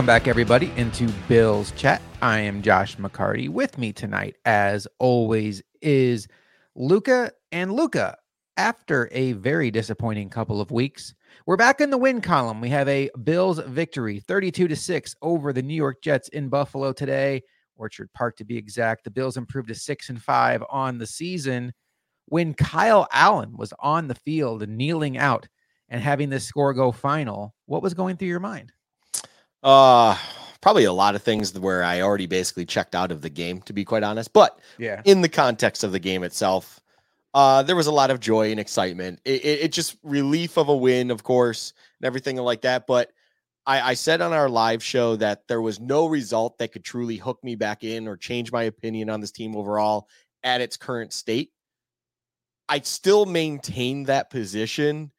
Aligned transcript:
Welcome 0.00 0.06
back, 0.06 0.28
everybody, 0.28 0.72
into 0.78 1.06
Bills 1.28 1.72
Chat. 1.72 2.00
I 2.22 2.38
am 2.38 2.62
Josh 2.62 2.96
McCarty. 2.96 3.50
With 3.50 3.76
me 3.76 3.92
tonight, 3.92 4.36
as 4.46 4.88
always, 4.98 5.62
is 5.82 6.26
Luka 6.74 7.32
and 7.52 7.74
Luca. 7.74 8.16
After 8.56 9.10
a 9.12 9.32
very 9.32 9.70
disappointing 9.70 10.30
couple 10.30 10.58
of 10.58 10.70
weeks, 10.70 11.12
we're 11.44 11.58
back 11.58 11.82
in 11.82 11.90
the 11.90 11.98
win 11.98 12.22
column. 12.22 12.62
We 12.62 12.70
have 12.70 12.88
a 12.88 13.10
Bills 13.24 13.60
victory, 13.66 14.20
32 14.20 14.68
to 14.68 14.74
6 14.74 15.16
over 15.20 15.52
the 15.52 15.60
New 15.60 15.74
York 15.74 16.00
Jets 16.02 16.30
in 16.30 16.48
Buffalo 16.48 16.94
today, 16.94 17.42
Orchard 17.76 18.08
Park 18.14 18.38
to 18.38 18.44
be 18.44 18.56
exact. 18.56 19.04
The 19.04 19.10
Bills 19.10 19.36
improved 19.36 19.68
to 19.68 19.74
6 19.74 20.08
and 20.08 20.22
5 20.22 20.64
on 20.70 20.96
the 20.96 21.06
season 21.06 21.74
when 22.24 22.54
Kyle 22.54 23.06
Allen 23.12 23.54
was 23.54 23.74
on 23.78 24.08
the 24.08 24.14
field 24.14 24.66
kneeling 24.66 25.18
out 25.18 25.46
and 25.90 26.00
having 26.00 26.30
this 26.30 26.46
score 26.46 26.72
go 26.72 26.90
final. 26.90 27.54
What 27.66 27.82
was 27.82 27.92
going 27.92 28.16
through 28.16 28.28
your 28.28 28.40
mind? 28.40 28.72
Uh 29.62 30.16
probably 30.60 30.84
a 30.84 30.92
lot 30.92 31.14
of 31.14 31.22
things 31.22 31.58
where 31.58 31.82
I 31.82 32.02
already 32.02 32.26
basically 32.26 32.66
checked 32.66 32.94
out 32.94 33.10
of 33.10 33.22
the 33.22 33.30
game, 33.30 33.62
to 33.62 33.72
be 33.72 33.84
quite 33.84 34.02
honest. 34.02 34.32
But 34.32 34.58
Yeah. 34.78 35.00
in 35.04 35.22
the 35.22 35.28
context 35.28 35.84
of 35.84 35.92
the 35.92 35.98
game 35.98 36.22
itself, 36.22 36.80
uh, 37.32 37.62
there 37.62 37.76
was 37.76 37.86
a 37.86 37.92
lot 37.92 38.10
of 38.10 38.20
joy 38.20 38.50
and 38.50 38.60
excitement. 38.60 39.20
It, 39.24 39.44
it, 39.44 39.60
it 39.62 39.72
just 39.72 39.96
relief 40.02 40.58
of 40.58 40.68
a 40.68 40.76
win, 40.76 41.10
of 41.10 41.22
course, 41.22 41.72
and 42.00 42.06
everything 42.06 42.36
like 42.36 42.62
that. 42.62 42.86
But 42.86 43.10
I, 43.66 43.90
I 43.90 43.94
said 43.94 44.20
on 44.20 44.32
our 44.32 44.48
live 44.48 44.82
show 44.82 45.16
that 45.16 45.46
there 45.48 45.62
was 45.62 45.80
no 45.80 46.06
result 46.06 46.58
that 46.58 46.72
could 46.72 46.84
truly 46.84 47.16
hook 47.16 47.42
me 47.42 47.54
back 47.54 47.84
in 47.84 48.08
or 48.08 48.16
change 48.16 48.52
my 48.52 48.64
opinion 48.64 49.08
on 49.08 49.20
this 49.20 49.30
team 49.30 49.56
overall 49.56 50.08
at 50.42 50.60
its 50.60 50.76
current 50.76 51.12
state. 51.12 51.52
I 52.68 52.80
still 52.80 53.26
maintain 53.26 54.04
that 54.04 54.30
position, 54.30 55.10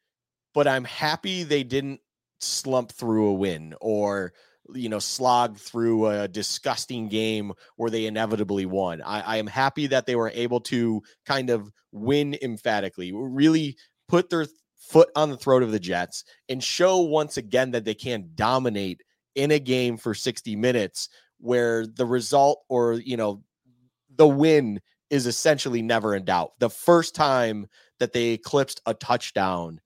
but 0.54 0.68
I'm 0.68 0.84
happy 0.84 1.42
they 1.42 1.64
didn't 1.64 2.00
slump 2.42 2.92
through 2.92 3.28
a 3.28 3.34
win 3.34 3.74
or 3.80 4.32
you 4.74 4.88
know 4.88 4.98
slog 4.98 5.58
through 5.58 6.06
a 6.06 6.28
disgusting 6.28 7.08
game 7.08 7.52
where 7.76 7.90
they 7.90 8.06
inevitably 8.06 8.66
won. 8.66 9.02
I, 9.02 9.20
I 9.20 9.36
am 9.36 9.46
happy 9.46 9.86
that 9.88 10.06
they 10.06 10.16
were 10.16 10.30
able 10.34 10.60
to 10.62 11.02
kind 11.26 11.50
of 11.50 11.70
win 11.90 12.36
emphatically, 12.42 13.12
really 13.12 13.76
put 14.08 14.30
their 14.30 14.46
foot 14.76 15.10
on 15.16 15.30
the 15.30 15.36
throat 15.36 15.62
of 15.62 15.72
the 15.72 15.80
Jets 15.80 16.24
and 16.48 16.62
show 16.62 17.00
once 17.00 17.36
again 17.36 17.70
that 17.72 17.84
they 17.84 17.94
can 17.94 18.30
dominate 18.34 19.02
in 19.34 19.50
a 19.50 19.58
game 19.58 19.96
for 19.96 20.14
60 20.14 20.56
minutes 20.56 21.08
where 21.38 21.86
the 21.86 22.06
result 22.06 22.62
or 22.68 22.94
you 22.94 23.16
know 23.16 23.42
the 24.16 24.28
win 24.28 24.80
is 25.10 25.26
essentially 25.26 25.82
never 25.82 26.14
in 26.14 26.24
doubt. 26.24 26.52
The 26.58 26.70
first 26.70 27.14
time 27.14 27.66
that 27.98 28.12
they 28.12 28.30
eclipsed 28.30 28.80
a 28.86 28.94
touchdown, 28.94 29.80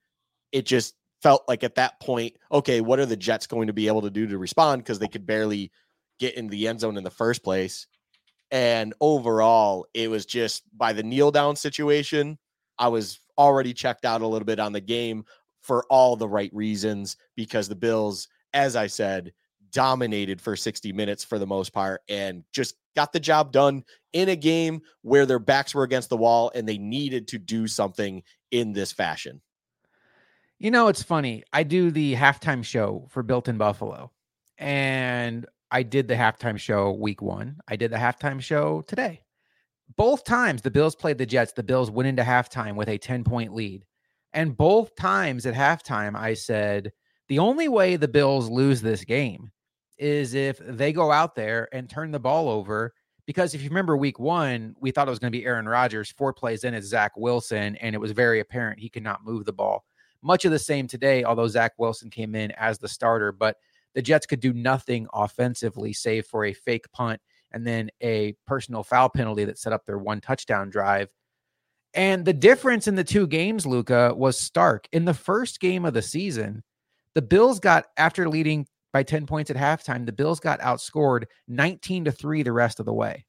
it 0.53 0.67
just 0.67 0.95
felt 1.27 1.43
like 1.49 1.65
at 1.65 1.75
that 1.75 1.99
point, 1.99 2.37
okay, 2.53 2.81
what 2.81 3.01
are 3.01 3.07
the 3.07 3.17
Jets 3.17 3.49
going 3.49 3.67
to 3.67 3.73
be 3.73 3.89
able 3.89 4.03
to 4.03 4.11
do 4.11 4.29
to 4.29 4.39
respond? 4.39 4.85
Because 4.85 5.01
they 5.01 5.09
could 5.09 5.27
barely 5.27 5.73
get 6.21 6.37
in 6.37 6.47
the 6.47 6.69
end 6.69 6.79
zone 6.79 6.97
in 6.97 7.03
the 7.03 7.11
first 7.11 7.43
place. 7.43 7.89
And 8.53 8.95
overall, 9.01 9.89
it 9.93 10.09
was 10.09 10.25
just 10.25 10.63
by 10.79 10.93
the 10.93 11.03
kneel 11.03 11.33
down 11.33 11.57
situation, 11.57 12.39
I 12.79 12.87
was 12.87 13.19
already 13.37 13.75
checked 13.75 14.05
out 14.05 14.23
a 14.23 14.27
little 14.27 14.47
bit 14.47 14.61
on 14.61 14.73
the 14.73 14.81
game 14.81 15.25
for 15.63 15.85
all 15.91 16.15
the 16.15 16.29
right 16.29 16.55
reasons 16.55 17.17
because 17.35 17.69
the 17.69 17.75
Bills, 17.75 18.29
as 18.55 18.77
I 18.77 18.87
said, 18.87 19.33
dominated 19.73 20.41
for 20.41 20.55
60 20.55 20.93
minutes 20.93 21.25
for 21.25 21.41
the 21.41 21.47
most 21.47 21.73
part 21.73 22.03
and 22.09 22.45
just 22.53 22.77
got 22.95 23.13
the 23.13 23.19
job 23.19 23.51
done 23.51 23.83
in 24.13 24.29
a 24.29 24.37
game 24.37 24.81
where 25.03 25.27
their 25.27 25.41
backs 25.41 25.75
were 25.75 25.83
against 25.83 26.09
the 26.09 26.17
wall 26.17 26.53
and 26.55 26.69
they 26.69 26.79
needed 26.79 27.27
to 27.27 27.39
do 27.39 27.67
something 27.67 28.23
in 28.53 28.73
this 28.73 28.93
fashion. 28.93 29.41
You 30.59 30.71
know, 30.71 30.89
it's 30.89 31.03
funny. 31.03 31.45
I 31.53 31.65
do 31.65 31.91
the 31.91 32.15
halftime 32.15 32.65
show 32.65 33.07
for 33.11 33.23
Built 33.23 33.49
in 33.49 33.59
Buffalo, 33.59 34.11
and 34.57 35.45
I 35.71 35.83
did 35.83 36.09
the 36.09 36.15
halftime 36.15 36.59
show 36.59 36.93
week 36.93 37.21
one. 37.21 37.59
I 37.69 37.77
did 37.77 37.91
the 37.91 37.99
halftime 37.99 38.41
show 38.41 38.81
today. 38.83 39.23
Both 39.97 40.25
times 40.25 40.63
the 40.63 40.71
Bills 40.71 40.97
played 40.97 41.19
the 41.19 41.27
Jets, 41.27 41.53
the 41.53 41.63
Bills 41.63 41.91
went 41.91 42.09
into 42.09 42.23
halftime 42.23 42.75
with 42.75 42.89
a 42.89 42.97
10 42.97 43.23
point 43.23 43.55
lead. 43.55 43.85
And 44.33 44.57
both 44.57 44.97
times 44.97 45.45
at 45.45 45.55
halftime, 45.55 46.17
I 46.17 46.33
said, 46.33 46.91
the 47.29 47.39
only 47.39 47.69
way 47.69 47.97
the 47.97 48.09
Bills 48.09 48.49
lose 48.49 48.81
this 48.81 49.05
game 49.05 49.51
is 49.99 50.33
if 50.33 50.59
they 50.59 50.93
go 50.93 51.13
out 51.13 51.35
there 51.35 51.69
and 51.73 51.89
turn 51.89 52.13
the 52.13 52.19
ball 52.19 52.49
over. 52.49 52.95
Because 53.27 53.55
if 53.55 53.63
you 53.63 53.69
remember 53.69 53.97
week 53.97 54.19
one, 54.19 54.75
we 54.81 54.91
thought 54.91 55.09
it 55.09 55.11
was 55.11 55.19
going 55.19 55.33
to 55.33 55.39
be 55.39 55.45
Aaron 55.45 55.69
Rodgers. 55.69 56.13
Four 56.13 56.33
plays 56.33 56.65
in, 56.65 56.75
it's 56.75 56.87
Zach 56.87 57.13
Wilson, 57.17 57.77
and 57.77 57.95
it 57.95 57.99
was 57.99 58.13
very 58.13 58.41
apparent 58.41 58.79
he 58.79 58.89
could 58.89 59.03
not 59.03 59.25
move 59.25 59.45
the 59.45 59.53
ball 59.53 59.85
much 60.27 60.45
of 60.45 60.51
the 60.51 60.59
same 60.59 60.89
today, 60.89 61.25
although 61.25 61.49
Zach 61.49 61.73
Wilson 61.79 62.11
came 62.11 62.35
in 62.35 62.51
as 62.53 62.79
the 62.79 62.89
starter. 62.89 63.33
But 63.33 63.57
the 63.95 64.03
Jets 64.03 64.27
could 64.27 64.41
do 64.41 64.53
nothing 64.53 65.07
offensively 65.15 65.93
save 65.93 66.27
for 66.27 66.45
a 66.45 66.53
fake 66.53 66.91
punt 66.93 67.21
and 67.53 67.67
then 67.67 67.89
a 68.03 68.35
personal 68.47 68.83
foul 68.83 69.09
penalty 69.09 69.45
that 69.45 69.59
set 69.59 69.73
up 69.73 69.87
their 69.87 69.99
one 69.99 70.21
touchdown 70.21 70.69
drive. 70.69 71.09
And 71.95 72.27
the 72.27 72.35
difference 72.35 72.89
in 72.89 72.95
the 72.95 73.05
two 73.05 73.27
games, 73.27 73.65
Luka, 73.65 74.13
was 74.15 74.39
stark. 74.39 74.87
In 74.93 75.07
the 75.07 75.15
first 75.15 75.61
game 75.61 75.87
of 75.87 75.95
the 75.95 76.03
season, 76.03 76.63
the 77.15 77.23
Bills 77.23 77.59
got, 77.59 77.87
after 77.97 78.29
leading 78.29 78.67
by 78.93 79.03
10 79.03 79.25
points 79.25 79.51
at 79.51 79.57
halftime, 79.57 80.05
the 80.05 80.13
Bills 80.13 80.41
got 80.41 80.61
outscored 80.61 81.25
19 81.49 82.05
to 82.05 82.13
3 82.13 82.43
the 82.43 82.53
rest 82.53 82.81
of 82.81 82.85
the 82.85 82.93
way. 82.93 83.25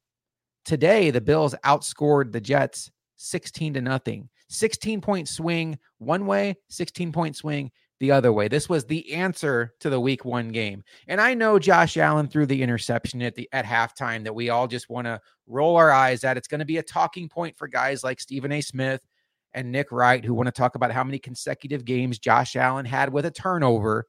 Today, 0.65 1.11
the 1.11 1.21
Bills 1.21 1.55
outscored 1.63 2.33
the 2.33 2.41
Jets 2.41 2.91
16 3.15 3.75
to 3.75 3.81
nothing. 3.81 4.27
16 4.49 5.01
point 5.01 5.27
swing 5.27 5.77
one 5.97 6.25
way, 6.25 6.55
16 6.69 7.11
point 7.11 7.35
swing 7.35 7.71
the 7.99 8.11
other 8.11 8.31
way. 8.31 8.47
This 8.47 8.69
was 8.69 8.85
the 8.85 9.13
answer 9.13 9.73
to 9.79 9.89
the 9.89 9.99
week 9.99 10.23
one 10.23 10.49
game. 10.49 10.83
And 11.07 11.19
I 11.19 11.33
know 11.33 11.59
Josh 11.59 11.97
Allen 11.97 12.27
threw 12.27 12.45
the 12.45 12.61
interception 12.61 13.21
at 13.21 13.35
the 13.35 13.49
at 13.51 13.65
halftime 13.65 14.23
that 14.23 14.35
we 14.35 14.49
all 14.49 14.67
just 14.67 14.89
want 14.89 15.05
to 15.05 15.19
roll 15.47 15.75
our 15.77 15.91
eyes 15.91 16.23
at. 16.23 16.37
It's 16.37 16.47
going 16.47 16.59
to 16.59 16.65
be 16.65 16.77
a 16.77 16.83
talking 16.83 17.27
point 17.27 17.57
for 17.57 17.67
guys 17.67 18.03
like 18.03 18.19
Stephen 18.19 18.51
A. 18.51 18.61
Smith 18.61 19.01
and 19.53 19.71
Nick 19.71 19.91
Wright 19.91 20.23
who 20.23 20.33
want 20.33 20.47
to 20.47 20.51
talk 20.51 20.75
about 20.75 20.91
how 20.91 21.03
many 21.03 21.19
consecutive 21.19 21.85
games 21.85 22.19
Josh 22.19 22.55
Allen 22.55 22.85
had 22.85 23.11
with 23.11 23.25
a 23.25 23.31
turnover. 23.31 24.05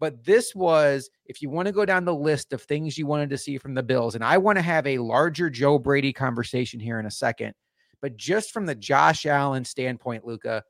But 0.00 0.24
this 0.24 0.54
was, 0.54 1.08
if 1.26 1.42
you 1.42 1.48
want 1.48 1.66
to 1.66 1.72
go 1.72 1.84
down 1.84 2.04
the 2.04 2.14
list 2.14 2.52
of 2.52 2.62
things 2.62 2.98
you 2.98 3.06
wanted 3.06 3.30
to 3.30 3.38
see 3.38 3.56
from 3.56 3.74
the 3.74 3.84
Bills, 3.84 4.16
and 4.16 4.24
I 4.24 4.36
want 4.38 4.58
to 4.58 4.62
have 4.62 4.84
a 4.86 4.98
larger 4.98 5.48
Joe 5.48 5.78
Brady 5.78 6.12
conversation 6.12 6.80
here 6.80 6.98
in 6.98 7.06
a 7.06 7.10
second. 7.10 7.54
But 8.02 8.16
just 8.16 8.50
from 8.50 8.66
the 8.66 8.74
Josh 8.74 9.24
Allen 9.24 9.64
standpoint, 9.64 10.26
Luka, 10.26 10.62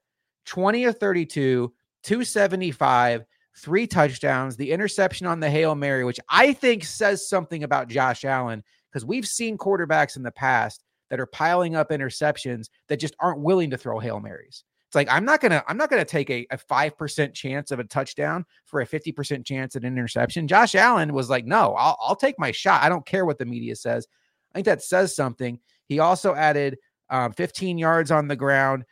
20 0.45 0.85
of 0.85 0.99
32, 0.99 1.73
275, 2.05 3.25
three 3.57 3.87
touchdowns, 3.87 4.57
the 4.57 4.71
interception 4.71 5.27
on 5.27 5.41
the 5.41 5.51
Hail 5.51 5.75
Mary, 5.75 6.05
which 6.05 6.21
I 6.29 6.53
think 6.53 6.85
says 6.85 7.29
something 7.29 7.65
about 7.65 7.89
Josh 7.89 8.25
Allen 8.25 8.63
because 8.91 9.05
we've 9.05 9.27
seen 9.27 9.59
quarterbacks 9.59 10.17
in 10.17 10.23
the 10.23 10.31
past 10.31 10.85
that 11.11 11.21
are 11.21 11.27
piling 11.27 11.75
up 11.75 11.91
interceptions 11.91 12.69
that 12.89 13.01
just 13.01 13.17
aren't 13.19 13.41
willing 13.41 13.71
to 13.71 13.79
throw 13.79 13.99
Hail 13.99 14.21
Marys. 14.21 14.65
It's 14.87 14.95
like 14.95 15.09
I'm 15.11 15.25
not 15.25 15.41
gonna 15.41 15.65
I'm 15.67 15.79
not 15.79 15.89
gonna 15.89 16.05
take 16.05 16.29
a 16.29 16.47
five 16.69 16.99
percent 16.99 17.35
chance 17.35 17.71
of 17.71 17.79
a 17.79 17.85
touchdown 17.85 18.45
for 18.67 18.83
a 18.83 18.87
fifty 18.87 19.11
percent 19.11 19.47
chance 19.47 19.75
at 19.75 19.85
an 19.85 19.93
interception. 19.93 20.47
Josh 20.47 20.75
Allen 20.75 21.15
was 21.15 21.31
like, 21.31 21.47
no, 21.47 21.75
I'll, 21.79 21.97
I'll 22.03 22.17
take 22.17 22.39
my 22.39 22.51
shot. 22.53 22.83
I 22.83 22.91
don't 22.91 23.07
care 23.07 23.25
what 23.25 23.39
the 23.39 23.47
media 23.47 23.75
says. 23.75 24.07
I 24.53 24.59
think 24.59 24.67
that 24.67 24.83
says 24.83 25.17
something. 25.17 25.59
He 25.87 25.99
also 25.99 26.35
added 26.35 26.77
um, 27.13 27.33
15 27.33 27.79
yards 27.79 28.11
on 28.11 28.27
the 28.27 28.35
ground. 28.35 28.85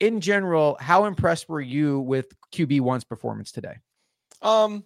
In 0.00 0.20
general, 0.20 0.78
how 0.80 1.04
impressed 1.04 1.48
were 1.48 1.60
you 1.60 2.00
with 2.00 2.32
QB 2.52 2.80
one's 2.80 3.04
performance 3.04 3.52
today? 3.52 3.74
Um, 4.40 4.84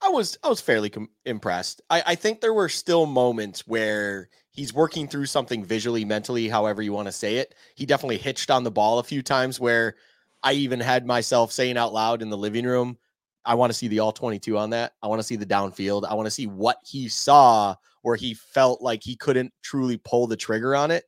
I 0.00 0.10
was 0.10 0.38
I 0.44 0.48
was 0.48 0.60
fairly 0.60 0.90
com- 0.90 1.10
impressed. 1.24 1.80
I, 1.90 2.02
I 2.06 2.14
think 2.14 2.40
there 2.40 2.54
were 2.54 2.68
still 2.68 3.06
moments 3.06 3.66
where 3.66 4.28
he's 4.50 4.74
working 4.74 5.08
through 5.08 5.26
something 5.26 5.64
visually, 5.64 6.04
mentally, 6.04 6.48
however 6.48 6.82
you 6.82 6.92
want 6.92 7.06
to 7.06 7.12
say 7.12 7.36
it. 7.36 7.54
He 7.74 7.86
definitely 7.86 8.18
hitched 8.18 8.50
on 8.50 8.62
the 8.62 8.70
ball 8.70 8.98
a 8.98 9.04
few 9.04 9.22
times 9.22 9.58
where 9.58 9.96
I 10.42 10.52
even 10.52 10.80
had 10.80 11.06
myself 11.06 11.50
saying 11.50 11.76
out 11.76 11.92
loud 11.92 12.22
in 12.22 12.30
the 12.30 12.36
living 12.36 12.64
room, 12.64 12.98
I 13.44 13.54
want 13.54 13.70
to 13.70 13.78
see 13.78 13.88
the 13.88 14.00
all 14.00 14.12
22 14.12 14.58
on 14.58 14.70
that. 14.70 14.92
I 15.02 15.06
want 15.08 15.20
to 15.20 15.26
see 15.26 15.36
the 15.36 15.46
downfield. 15.46 16.04
I 16.08 16.14
want 16.14 16.26
to 16.26 16.30
see 16.30 16.46
what 16.46 16.78
he 16.84 17.08
saw 17.08 17.74
where 18.02 18.16
he 18.16 18.34
felt 18.34 18.82
like 18.82 19.02
he 19.02 19.16
couldn't 19.16 19.52
truly 19.62 19.96
pull 19.96 20.26
the 20.26 20.36
trigger 20.36 20.76
on 20.76 20.90
it. 20.90 21.04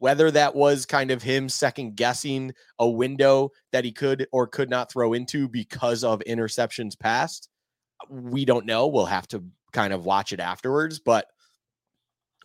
Whether 0.00 0.30
that 0.32 0.54
was 0.54 0.86
kind 0.86 1.10
of 1.10 1.22
him 1.22 1.48
second 1.48 1.94
guessing 1.94 2.52
a 2.78 2.88
window 2.88 3.50
that 3.70 3.84
he 3.84 3.92
could 3.92 4.26
or 4.32 4.46
could 4.46 4.68
not 4.68 4.90
throw 4.90 5.12
into 5.12 5.48
because 5.48 6.02
of 6.02 6.20
interceptions 6.26 6.98
past, 6.98 7.48
we 8.08 8.44
don't 8.44 8.66
know. 8.66 8.88
We'll 8.88 9.06
have 9.06 9.28
to 9.28 9.44
kind 9.72 9.92
of 9.92 10.04
watch 10.04 10.32
it 10.32 10.40
afterwards. 10.40 10.98
But 10.98 11.26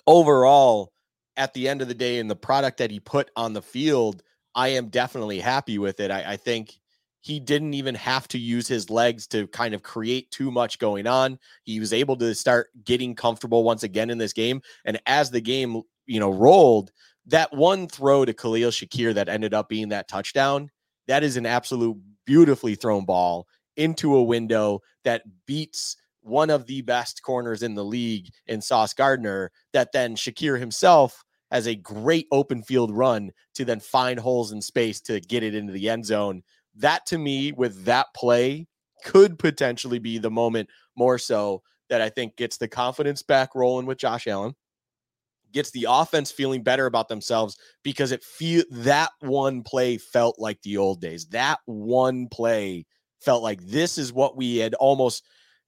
overall, 0.06 0.92
at 1.38 1.54
the 1.54 1.68
end 1.68 1.81
of 1.81 1.88
the 1.88 1.94
day, 1.94 2.19
in 2.19 2.28
the 2.28 2.36
product 2.36 2.78
that 2.78 2.92
he 2.92 3.00
put 3.00 3.31
on 3.36 3.54
the 3.54 3.62
field, 3.62 4.22
I 4.54 4.69
am 4.69 4.90
definitely 4.90 5.40
happy 5.40 5.78
with 5.78 6.00
it. 6.00 6.12
I, 6.12 6.34
I 6.34 6.38
think 6.38 6.74
he 7.22 7.40
didn't 7.40 7.74
even 7.74 7.96
have 7.96 8.28
to 8.28 8.38
use 8.38 8.68
his 8.68 8.90
legs 8.90 9.28
to 9.28 9.48
kind 9.48 9.74
of 9.74 9.81
create 9.81 10.30
too 10.30 10.51
much 10.51 10.78
going 10.78 11.08
on. 11.08 11.40
He 11.63 11.80
was 11.80 11.92
able 11.92 12.16
to 12.18 12.36
start 12.36 12.68
getting 12.84 13.16
comfortable 13.16 13.63
once 13.63 13.84
again 13.84 14.10
in 14.10 14.18
this 14.18 14.34
game. 14.34 14.62
And 14.86 15.00
as 15.08 15.31
the 15.31 15.42
game, 15.42 15.81
you 16.06 16.19
know, 16.19 16.31
rolled, 16.31 16.92
that 17.27 17.54
one 17.54 17.88
throw 17.88 18.25
to 18.25 18.33
Khalil 18.33 18.72
Shakir 18.72 19.13
that 19.13 19.30
ended 19.30 19.54
up 19.54 19.69
being 19.69 19.89
that 19.89 20.07
touchdown, 20.07 20.69
that 21.07 21.24
is 21.24 21.38
an 21.38 21.45
absolute 21.45 21.98
beautifully 22.25 22.75
thrown 22.75 23.06
ball 23.06 23.48
into 23.77 24.16
a 24.16 24.24
window 24.24 24.81
that 25.04 25.24
beats 25.45 25.98
one 26.22 26.50
of 26.50 26.66
the 26.66 26.81
best 26.81 27.22
corners 27.22 27.62
in 27.62 27.75
the 27.75 27.86
league 27.86 28.30
in 28.48 28.62
Sauce 28.62 28.94
Gardner, 28.94 29.51
that 29.74 29.92
then 29.92 30.16
Shakir 30.16 30.60
himself 30.60 31.24
has 31.51 31.68
a 31.68 31.75
great 31.75 32.27
open 32.31 32.63
field 32.63 32.92
run 32.92 33.31
to 33.54 33.63
then 33.63 33.80
find 33.80 34.19
holes 34.19 34.51
in 34.51 34.62
space 34.62 35.00
to 35.01 35.19
get 35.19 35.44
it 35.44 35.54
into 35.54 35.72
the 35.72 35.89
end 35.89 36.06
zone. 36.06 36.42
That 36.75 37.06
to 37.07 37.18
me, 37.18 37.51
with 37.51 37.86
that 37.86 38.07
play, 38.16 38.68
could 39.04 39.38
potentially 39.38 40.00
be 40.00 40.18
the 40.18 40.31
moment 40.31 40.69
more 40.98 41.19
so 41.19 41.62
that 41.89 42.01
I 42.01 42.10
think 42.10 42.36
gets 42.38 42.57
the 42.57 42.68
confidence 42.68 43.22
back 43.22 43.54
rolling 43.54 43.86
with 43.86 44.00
Josh 44.00 44.25
Allen, 44.25 44.56
gets 45.56 45.72
the 45.72 45.88
offense 45.90 46.31
feeling 46.31 46.62
better 46.62 46.86
about 46.86 47.07
themselves 47.07 47.57
because 47.81 48.12
it 48.12 48.24
feel 48.24 48.63
that 48.69 49.10
one 49.22 49.63
play 49.63 49.98
felt 49.98 50.38
like 50.38 50.62
the 50.62 50.78
old 50.78 51.00
days. 51.02 51.25
That 51.28 51.60
one 51.66 52.28
play 52.28 52.86
felt 53.22 53.42
like 53.42 53.62
this 53.62 53.98
is 53.98 54.13
what 54.13 54.36
we 54.36 54.57
had 54.57 54.75
almost 54.75 55.24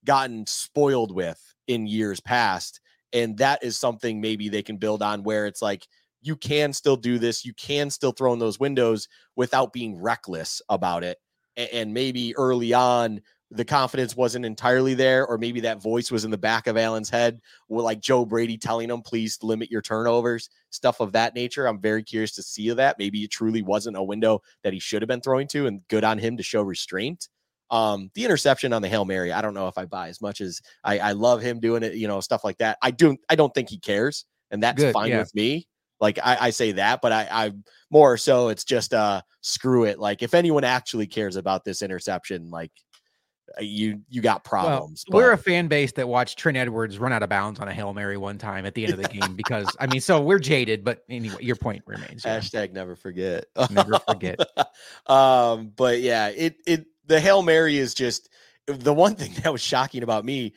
gotten 0.06 0.46
spoiled 0.46 1.16
with 1.16 1.42
in 1.68 1.88
years 1.88 2.20
past. 2.20 2.82
And 3.14 3.38
that 3.38 3.64
is 3.64 3.78
something 3.78 4.20
maybe 4.20 4.50
they 4.50 4.62
can 4.62 4.76
build 4.76 5.02
on 5.02 5.24
where 5.24 5.48
it's 5.48 5.62
like, 5.62 5.88
you 6.22 6.36
can 6.36 6.74
still 6.74 6.98
do 6.98 7.18
this. 7.18 7.46
You 7.46 7.54
can 7.54 7.90
still 7.90 8.12
throw 8.12 8.34
in 8.34 8.40
those 8.40 8.60
windows 8.60 9.08
without 9.38 9.72
being 9.72 10.00
reckless 10.00 10.62
about 10.68 11.06
it. 11.06 11.18
And 11.56 11.94
maybe 11.94 12.36
early 12.36 12.74
on, 12.74 13.22
the 13.50 13.66
confidence 13.66 14.16
wasn't 14.16 14.46
entirely 14.46 14.94
there, 14.94 15.26
or 15.26 15.38
maybe 15.38 15.62
that 15.62 15.82
voice 15.82 16.12
was 16.12 16.26
in 16.26 16.32
the 16.32 16.38
back 16.38 16.68
of 16.68 16.76
Allen's 16.76 17.10
head, 17.10 17.40
like 17.70 18.02
Joe 18.02 18.26
Brady 18.26 18.58
telling 18.58 18.90
him, 18.90 19.02
please 19.02 19.38
limit 19.42 19.72
your 19.72 19.82
turnovers, 19.82 20.50
stuff 20.70 21.00
of 21.00 21.14
that 21.14 21.34
nature. 21.34 21.66
I'm 21.66 21.80
very 21.80 22.04
curious 22.04 22.34
to 22.34 22.44
see 22.44 22.70
that. 22.72 23.00
Maybe 23.00 23.24
it 23.24 23.32
truly 23.32 23.62
wasn't 23.62 23.98
a 23.98 24.04
window 24.04 24.42
that 24.64 24.74
he 24.74 24.80
should 24.80 25.02
have 25.02 25.08
been 25.08 25.22
throwing 25.22 25.48
to, 25.50 25.68
and 25.68 25.82
good 25.88 26.04
on 26.04 26.18
him 26.18 26.36
to 26.38 26.44
show 26.44 26.62
restraint. 26.62 27.30
Um, 27.70 28.12
the 28.16 28.26
interception 28.26 28.74
on 28.74 28.82
the 28.82 28.90
Hail 28.90 29.06
Mary, 29.06 29.32
I 29.32 29.42
don't 29.42 29.54
know 29.54 29.68
if 29.68 29.78
I 29.78 29.86
buy 29.86 30.10
as 30.10 30.22
much 30.22 30.42
as 30.42 30.62
I, 30.84 31.00
I 31.00 31.12
love 31.14 31.42
him 31.42 31.60
doing 31.60 31.84
it, 31.84 31.96
you 31.96 32.08
know, 32.08 32.22
stuff 32.22 32.44
like 32.44 32.58
that. 32.58 32.78
I 32.82 32.92
do 32.92 33.18
I 33.30 33.36
don't 33.36 33.54
think 33.54 33.70
he 33.70 33.78
cares, 33.78 34.26
and 34.52 34.62
that's 34.64 34.82
Good, 34.82 34.94
fine 34.94 35.10
yeah. 35.10 35.20
with 35.20 35.34
me. 35.36 35.68
Like 36.00 36.20
I, 36.24 36.38
I 36.40 36.50
say 36.52 36.74
that, 36.74 37.02
but 37.02 37.12
I, 37.12 37.28
I 37.30 37.52
more 37.90 38.18
so 38.18 38.50
it's 38.50 38.64
just 38.64 38.94
uh 38.94 39.22
screw 39.42 39.86
it. 39.86 40.00
Like 40.00 40.22
if 40.22 40.34
anyone 40.34 40.64
actually 40.64 41.08
cares 41.08 41.36
about 41.36 41.66
this 41.66 41.82
interception, 41.82 42.50
like 42.50 42.72
you 43.60 44.02
you 44.10 44.22
got 44.22 44.44
problems. 44.44 45.06
Well, 45.08 45.22
we're 45.22 45.32
a 45.32 45.38
fan 45.38 45.68
base 45.68 45.92
that 45.94 46.08
watched 46.08 46.38
Trent 46.38 46.58
Edwards 46.58 47.00
run 47.00 47.14
out 47.14 47.24
of 47.24 47.30
bounds 47.30 47.60
on 47.60 47.68
a 47.68 47.74
hail 47.74 47.94
mary 47.94 48.18
one 48.18 48.38
time 48.38 48.66
at 48.66 48.74
the 48.74 48.86
end 48.86 48.94
of 48.94 49.02
the 49.02 49.08
game 49.20 49.36
because 49.36 49.68
I 49.80 49.88
mean, 49.88 50.02
so 50.02 50.22
we're 50.22 50.40
jaded. 50.40 50.84
But 50.84 51.04
anyway, 51.10 51.38
your 51.42 51.56
point 51.56 51.84
remains. 51.86 52.24
Yeah. 52.26 52.40
Hashtag 52.40 52.74
never 52.74 52.96
forget. 52.96 53.46
Never 53.70 54.00
forget. 54.00 54.40
um, 55.08 55.72
but 55.76 56.02
yeah, 56.02 56.30
it 56.30 56.58
it 56.66 56.86
the 57.06 57.20
hail 57.20 57.42
mary 57.42 57.78
is 57.78 57.94
just 57.94 58.30
the 58.66 58.94
one 58.94 59.16
thing 59.16 59.34
that 59.44 59.52
was 59.52 59.62
shocking 59.62 60.04
about 60.04 60.26
me. 60.26 60.54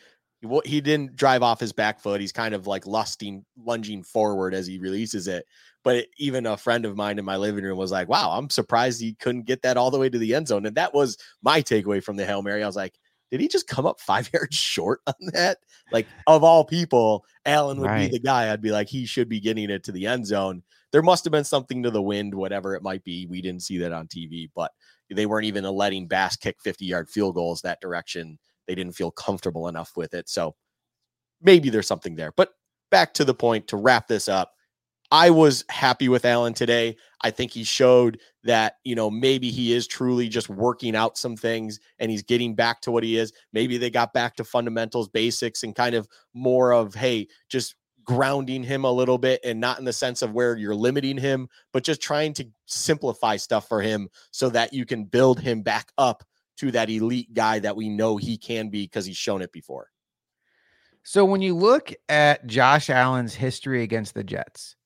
He 0.65 0.81
didn't 0.81 1.17
drive 1.17 1.43
off 1.43 1.61
his 1.61 1.73
back 1.73 2.01
foot. 2.01 2.21
He's 2.21 2.33
kind 2.33 2.55
of 2.55 2.67
like 2.67 2.87
lusting, 2.87 3.45
lunging 3.63 4.03
forward 4.03 4.55
as 4.55 4.67
he 4.67 4.79
releases 4.79 5.29
it. 5.29 5.45
But 5.83 6.07
even 6.19 6.47
a 6.47 6.57
friend 6.57 6.85
of 6.85 6.97
mine 6.97 7.19
in 7.19 7.25
my 7.25 7.37
living 7.37 7.65
room 7.65 7.79
was 7.79 7.93
like, 7.93 8.09
wow, 8.09 8.31
I'm 8.33 8.51
surprised 8.51 9.01
he 9.01 9.15
couldn't 9.15 9.47
get 9.47 9.63
that 9.63 9.77
all 9.77 9.91
the 9.91 9.99
way 9.99 10.09
to 10.09 10.19
the 10.19 10.35
end 10.35 10.49
zone. 10.49 10.67
And 10.67 10.77
that 10.77 10.95
was 10.95 11.17
my 11.43 11.63
takeaway 11.63 12.03
from 12.03 12.17
the 12.17 12.27
Hail 12.27 12.43
Mary. 12.43 12.63
I 12.63 12.67
was 12.67 12.77
like, 12.77 12.95
did 13.31 13.41
he 13.41 13.49
just 13.49 13.67
come 13.67 13.87
up 13.87 14.01
five 14.01 14.31
yards 14.35 14.57
short 14.57 15.01
on 15.07 15.15
that? 15.33 15.59
Like, 15.93 16.07
of 16.27 16.45
all 16.45 16.65
people, 16.65 17.25
Allen 17.47 17.81
would 17.81 17.91
right. 17.91 18.11
be 18.11 18.19
the 18.19 18.23
guy. 18.23 18.53
I'd 18.53 18.63
be 18.63 18.73
like, 18.73 18.89
he 18.89 19.07
should 19.07 19.29
be 19.29 19.41
getting 19.41 19.71
it 19.71 19.85
to 19.85 19.93
the 19.93 20.07
end 20.07 20.27
zone. 20.27 20.63
There 20.93 21.03
must 21.03 21.25
have 21.25 21.33
been 21.33 21.45
something 21.45 21.83
to 21.83 21.91
the 21.91 22.03
wind, 22.03 22.35
whatever 22.35 22.75
it 22.75 22.83
might 22.83 23.05
be. 23.05 23.27
We 23.27 23.41
didn't 23.41 23.63
see 23.63 23.79
that 23.79 23.93
on 23.93 24.09
TV, 24.09 24.51
but 24.55 24.73
they 25.09 25.27
weren't 25.27 25.47
even 25.47 25.65
letting 25.65 26.09
Bass 26.09 26.37
kick 26.37 26.57
50 26.63 26.85
yard 26.85 27.09
field 27.09 27.35
goals 27.35 27.63
that 27.63 27.81
direction. 27.81 28.39
They 28.71 28.77
didn't 28.77 28.95
feel 28.95 29.11
comfortable 29.11 29.67
enough 29.67 29.97
with 29.97 30.15
it. 30.15 30.29
So 30.29 30.55
maybe 31.43 31.71
there's 31.71 31.89
something 31.89 32.15
there. 32.15 32.31
But 32.37 32.53
back 32.93 33.13
to 33.15 33.25
the 33.25 33.35
point 33.35 33.67
to 33.67 33.77
wrap 33.77 34.07
this 34.07 34.29
up. 34.29 34.53
I 35.11 35.31
was 35.31 35.65
happy 35.69 36.09
with 36.09 36.25
Allen 36.25 36.55
today. 36.55 36.97
I 37.23 37.33
think 37.33 37.51
he 37.51 37.65
showed 37.65 38.21
that, 38.45 38.75
you 38.85 38.95
know, 38.95 39.11
maybe 39.11 39.51
he 39.51 39.73
is 39.73 39.89
truly 39.89 40.29
just 40.29 40.49
working 40.49 40.95
out 40.95 41.19
some 41.19 41.37
things 41.37 41.81
and 41.99 42.13
he's 42.13 42.23
getting 42.23 42.55
back 42.55 42.81
to 42.83 42.93
what 42.93 43.03
he 43.03 43.17
is. 43.17 43.33
Maybe 43.53 43.77
they 43.77 43.91
got 43.91 44.13
back 44.13 44.37
to 44.37 44.45
fundamentals, 44.45 45.09
basics, 45.09 45.65
and 45.65 45.75
kind 45.75 45.97
of 45.97 46.07
more 46.33 46.73
of, 46.73 46.95
hey, 46.95 47.27
just 47.49 47.75
grounding 48.05 48.63
him 48.63 48.85
a 48.85 48.93
little 48.93 49.19
bit 49.19 49.41
and 49.45 49.59
not 49.59 49.81
in 49.81 49.85
the 49.85 49.93
sense 49.93 50.23
of 50.23 50.31
where 50.31 50.57
you're 50.57 50.77
limiting 50.77 51.19
him, 51.19 51.49
but 51.73 51.83
just 51.83 52.01
trying 52.01 52.35
to 52.35 52.47
simplify 52.67 53.37
stuff 53.37 53.67
for 53.67 53.83
him 53.83 54.09
so 54.31 54.49
that 54.49 54.73
you 54.73 54.87
can 54.87 55.07
build 55.07 55.41
him 55.41 55.61
back 55.61 55.91
up 55.99 56.23
to 56.61 56.71
that 56.71 56.91
elite 56.91 57.33
guy 57.33 57.59
that 57.59 57.75
we 57.75 57.89
know 57.89 58.19
he 58.19 58.37
can 58.37 58.69
be 58.69 58.85
because 58.85 59.07
he's 59.07 59.17
shown 59.17 59.41
it 59.41 59.51
before. 59.51 59.89
So 61.03 61.25
when 61.25 61.41
you 61.41 61.57
look 61.57 61.93
at 62.11 62.47
Josh 62.47 62.91
Allen's 62.91 63.35
history 63.35 63.83
against 63.83 64.15
the 64.15 64.23
Jets, 64.23 64.77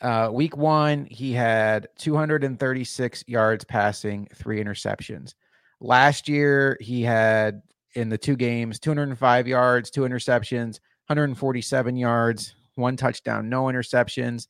uh, 0.00 0.30
week 0.32 0.56
one, 0.56 1.04
he 1.04 1.32
had 1.32 1.88
236 1.98 3.24
yards 3.26 3.64
passing, 3.64 4.26
three 4.34 4.62
interceptions. 4.62 5.34
Last 5.80 6.28
year, 6.28 6.78
he 6.80 7.02
had 7.02 7.60
in 7.94 8.08
the 8.08 8.16
two 8.16 8.34
games 8.34 8.80
205 8.80 9.46
yards, 9.46 9.90
two 9.90 10.02
interceptions, 10.02 10.80
147 11.08 11.96
yards, 11.96 12.54
one 12.76 12.96
touchdown, 12.96 13.50
no 13.50 13.64
interceptions. 13.64 14.48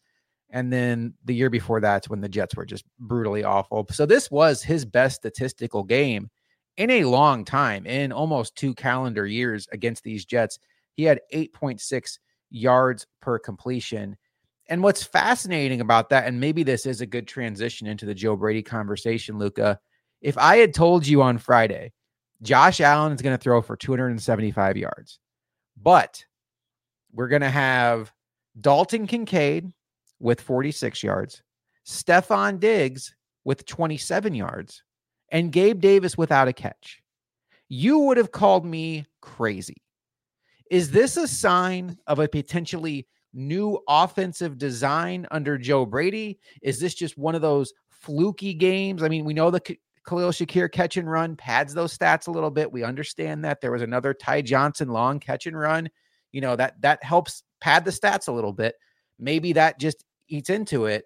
And 0.50 0.73
then 0.73 1.14
the 1.25 1.35
year 1.35 1.50
before 1.50 1.81
that's 1.81 2.09
when 2.09 2.20
the 2.20 2.29
Jets 2.29 2.55
were 2.55 2.67
just 2.67 2.85
brutally 3.00 3.43
awful. 3.43 3.85
So 3.91 4.06
this 4.06 4.31
was 4.31 4.62
his 4.62 4.85
best 4.85 5.17
statistical 5.17 5.82
game 5.82 6.31
in 6.77 6.91
a 6.91 7.05
long 7.05 7.45
time, 7.45 7.87
in 7.87 8.13
almost 8.13 8.57
two 8.57 8.75
calendar 8.75 9.27
years 9.27 9.69
against 9.73 10.03
these 10.03 10.25
Jets. 10.25 10.59
He 10.95 11.05
had 11.05 11.21
8.6 11.33 12.19
yards 12.50 13.07
per 13.21 13.38
completion. 13.38 14.17
And 14.69 14.83
what's 14.83 15.02
fascinating 15.02 15.81
about 15.81 16.11
that, 16.11 16.26
and 16.26 16.41
maybe 16.41 16.62
this 16.62 16.87
is 16.87 17.00
a 17.00 17.07
good 17.07 17.26
transition 17.26 17.87
into 17.87 18.07
the 18.07 18.14
Joe 18.14 18.37
Brady 18.37 18.62
conversation, 18.62 19.38
Luka. 19.38 19.79
If 20.21 20.38
I 20.38 20.57
had 20.57 20.73
told 20.73 21.07
you 21.07 21.23
on 21.23 21.38
Friday, 21.38 21.93
Josh 22.43 22.81
Allen 22.81 23.12
is 23.12 23.23
going 23.23 23.37
to 23.37 23.43
throw 23.43 23.61
for 23.61 23.76
275 23.76 24.76
yards, 24.76 25.19
but 25.81 26.25
we're 27.12 27.29
going 27.29 27.43
to 27.43 27.50
have 27.50 28.12
Dalton 28.61 29.07
Kincaid 29.07 29.73
with 30.19 30.41
46 30.41 31.02
yards, 31.02 31.43
Stefon 31.87 32.61
Diggs 32.61 33.14
with 33.45 33.67
27 33.67 34.35
yards, 34.35 34.83
and 35.33 35.51
Gabe 35.51 35.81
Davis 35.81 36.17
without 36.17 36.47
a 36.47 36.53
catch, 36.53 37.03
you 37.69 37.99
would 38.01 38.19
have 38.19 38.31
called 38.31 38.65
me 38.65 39.07
crazy. 39.21 39.83
Is 40.71 40.91
this 40.91 41.17
a 41.17 41.27
sign 41.27 41.99
of 42.07 42.19
a 42.19 42.29
potentially 42.29 43.09
new 43.33 43.81
offensive 43.89 44.59
design 44.59 45.27
under 45.31 45.59
Joe 45.59 45.87
Brady? 45.87 46.39
Is 46.61 46.79
this 46.79 46.95
just 46.95 47.19
one 47.19 47.35
of 47.35 47.43
those 47.43 47.73
fluky 47.91 48.55
games? 48.55 49.03
I 49.03 49.09
mean, 49.09 49.25
we 49.25 49.35
know 49.35 49.51
the 49.51 49.61
Khalil 50.07 50.31
Shakir 50.31 50.71
catch 50.71 50.97
and 50.97 51.11
run 51.11 51.37
pads 51.37 51.73
those 51.73 51.97
stats 51.97 52.29
a 52.29 52.31
little 52.31 52.51
bit. 52.51 52.71
We 52.71 52.85
understand 52.85 53.45
that 53.45 53.61
there 53.61 53.73
was 53.73 53.83
another 53.83 54.12
Ty 54.12 54.43
Johnson 54.43 54.89
long 54.89 55.19
catch 55.19 55.47
and 55.47 55.59
run. 55.59 55.89
You 56.33 56.41
know 56.41 56.57
that 56.57 56.81
that 56.83 57.03
helps 57.05 57.43
pad 57.61 57.85
the 57.85 57.91
stats 57.91 58.29
a 58.29 58.33
little 58.33 58.53
bit. 58.53 58.75
Maybe 59.19 59.53
that 59.55 59.79
just 59.79 60.05
eats 60.29 60.51
into 60.51 60.87
it. 60.87 61.05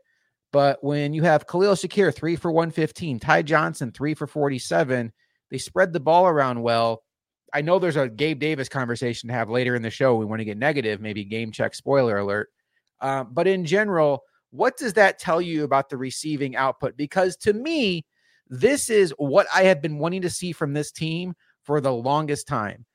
But 0.53 0.83
when 0.83 1.13
you 1.13 1.23
have 1.23 1.47
Khalil 1.47 1.75
Shakir 1.75 2.15
three 2.15 2.37
for 2.37 2.51
115, 2.51 3.21
Ty 3.21 3.43
Johnson 3.43 3.93
three 3.93 4.15
for 4.15 4.27
47, 4.27 5.13
they 5.51 5.59
spread 5.59 5.93
the 5.93 6.01
ball 6.01 6.27
around 6.27 6.63
well. 6.63 7.03
I 7.53 7.61
know 7.61 7.79
there's 7.79 7.97
a 7.97 8.09
Gabe 8.09 8.39
Davis 8.39 8.69
conversation 8.69 9.29
to 9.29 9.35
have 9.35 9.51
later 9.51 9.75
in 9.75 9.83
the 9.83 9.91
show. 9.91 10.17
We 10.17 10.25
want 10.25 10.41
to 10.41 10.45
get 10.45 10.59
negative, 10.59 11.01
maybe 11.01 11.25
game 11.25 11.53
check 11.53 11.75
spoiler 11.75 12.19
alert. 12.19 12.49
Um, 13.01 13.29
but 13.33 13.47
in 13.47 13.65
general, 13.65 14.23
what 14.51 14.77
does 14.77 14.95
that 14.95 15.19
tell 15.19 15.41
you 15.41 15.65
about 15.65 15.89
the 15.89 15.97
receiving 15.97 16.57
output? 16.57 16.97
Because 16.97 17.37
to 17.39 17.53
me, 17.53 18.05
this 18.49 18.91
is 18.91 19.13
what 19.19 19.47
I 19.55 19.65
have 19.65 19.83
been 19.83 19.99
wanting 19.99 20.23
to 20.23 20.31
see 20.31 20.53
from 20.53 20.73
this 20.73 20.93
team 20.93 21.35
for 21.63 21.81
the 21.81 21.93
longest 21.93 22.47
time. 22.47 22.87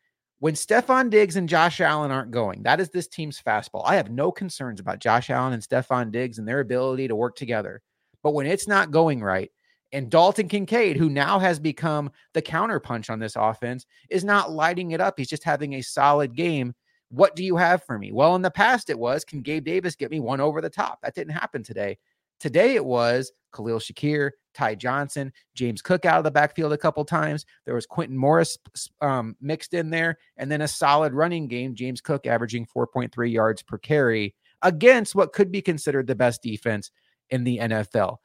When 0.41 0.55
Stefon 0.55 1.11
Diggs 1.11 1.35
and 1.35 1.47
Josh 1.47 1.79
Allen 1.79 2.09
aren't 2.09 2.31
going, 2.31 2.63
that 2.63 2.79
is 2.79 2.89
this 2.89 3.07
team's 3.07 3.39
fastball. 3.39 3.83
I 3.85 3.95
have 3.97 4.09
no 4.09 4.31
concerns 4.31 4.79
about 4.79 4.97
Josh 4.97 5.29
Allen 5.29 5.53
and 5.53 5.61
Stefon 5.61 6.11
Diggs 6.11 6.39
and 6.39 6.47
their 6.47 6.61
ability 6.61 7.07
to 7.09 7.15
work 7.15 7.35
together. 7.35 7.79
But 8.23 8.33
when 8.33 8.47
it's 8.47 8.67
not 8.67 8.89
going 8.89 9.21
right, 9.21 9.51
and 9.91 10.09
Dalton 10.09 10.47
Kincaid, 10.47 10.97
who 10.97 11.11
now 11.11 11.37
has 11.37 11.59
become 11.59 12.09
the 12.33 12.41
counterpunch 12.41 13.11
on 13.11 13.19
this 13.19 13.35
offense, 13.35 13.85
is 14.09 14.23
not 14.23 14.51
lighting 14.51 14.91
it 14.91 14.99
up. 14.99 15.13
He's 15.15 15.29
just 15.29 15.43
having 15.43 15.75
a 15.75 15.83
solid 15.83 16.35
game. 16.35 16.73
What 17.09 17.35
do 17.35 17.43
you 17.43 17.55
have 17.57 17.83
for 17.83 17.99
me? 17.99 18.11
Well, 18.11 18.35
in 18.35 18.41
the 18.41 18.49
past, 18.49 18.89
it 18.89 18.97
was 18.97 19.23
can 19.23 19.43
Gabe 19.43 19.65
Davis 19.65 19.95
get 19.95 20.09
me 20.09 20.19
one 20.19 20.41
over 20.41 20.59
the 20.59 20.71
top? 20.71 21.01
That 21.03 21.13
didn't 21.13 21.33
happen 21.33 21.61
today. 21.61 21.99
Today, 22.41 22.75
it 22.75 22.83
was 22.83 23.31
Khalil 23.55 23.79
Shakir, 23.79 24.31
Ty 24.53 24.75
Johnson, 24.75 25.31
James 25.55 25.81
Cook 25.81 26.03
out 26.03 26.17
of 26.17 26.25
the 26.25 26.31
backfield 26.31 26.73
a 26.73 26.77
couple 26.77 27.05
times. 27.05 27.45
There 27.65 27.75
was 27.75 27.85
Quintin 27.85 28.17
Morris 28.17 28.57
um, 28.99 29.37
mixed 29.39 29.73
in 29.73 29.91
there, 29.91 30.17
and 30.35 30.51
then 30.51 30.59
a 30.59 30.67
solid 30.67 31.13
running 31.13 31.47
game. 31.47 31.73
James 31.73 32.01
Cook 32.01 32.27
averaging 32.27 32.65
4.3 32.65 33.31
yards 33.31 33.63
per 33.63 33.77
carry 33.77 34.35
against 34.61 35.15
what 35.15 35.31
could 35.31 35.53
be 35.53 35.61
considered 35.61 36.07
the 36.07 36.15
best 36.15 36.43
defense 36.43 36.91
in 37.29 37.45
the 37.45 37.59
NFL 37.59 38.17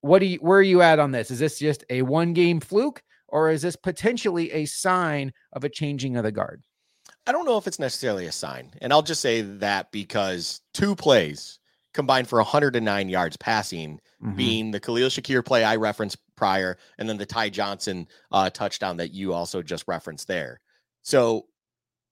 what 0.00 0.20
do 0.20 0.26
you 0.26 0.38
where 0.38 0.58
are 0.58 0.62
you 0.62 0.82
at 0.82 0.98
on 0.98 1.12
this? 1.12 1.30
Is 1.30 1.38
this 1.38 1.58
just 1.58 1.84
a 1.90 2.02
one 2.02 2.32
game 2.32 2.60
fluke 2.60 3.02
or 3.28 3.50
is 3.50 3.62
this 3.62 3.76
potentially 3.76 4.50
a 4.52 4.64
sign 4.64 5.32
of 5.52 5.64
a 5.64 5.68
changing 5.68 6.16
of 6.16 6.24
the 6.24 6.32
guard? 6.32 6.62
I 7.26 7.32
don't 7.32 7.44
know 7.44 7.58
if 7.58 7.66
it's 7.66 7.78
necessarily 7.78 8.26
a 8.26 8.32
sign. 8.32 8.72
And 8.80 8.92
I'll 8.92 9.02
just 9.02 9.20
say 9.20 9.42
that 9.42 9.92
because 9.92 10.60
two 10.72 10.96
plays 10.96 11.57
combined 11.98 12.28
for 12.28 12.38
109 12.38 13.08
yards 13.08 13.36
passing, 13.36 13.98
mm-hmm. 14.22 14.36
being 14.36 14.70
the 14.70 14.78
Khalil 14.78 15.08
Shakir 15.08 15.44
play 15.44 15.64
I 15.64 15.74
referenced 15.74 16.16
prior, 16.36 16.78
and 16.96 17.08
then 17.08 17.18
the 17.18 17.26
Ty 17.26 17.48
Johnson 17.48 18.06
uh, 18.30 18.50
touchdown 18.50 18.98
that 18.98 19.12
you 19.12 19.32
also 19.32 19.62
just 19.62 19.82
referenced 19.88 20.28
there. 20.28 20.60
So 21.02 21.46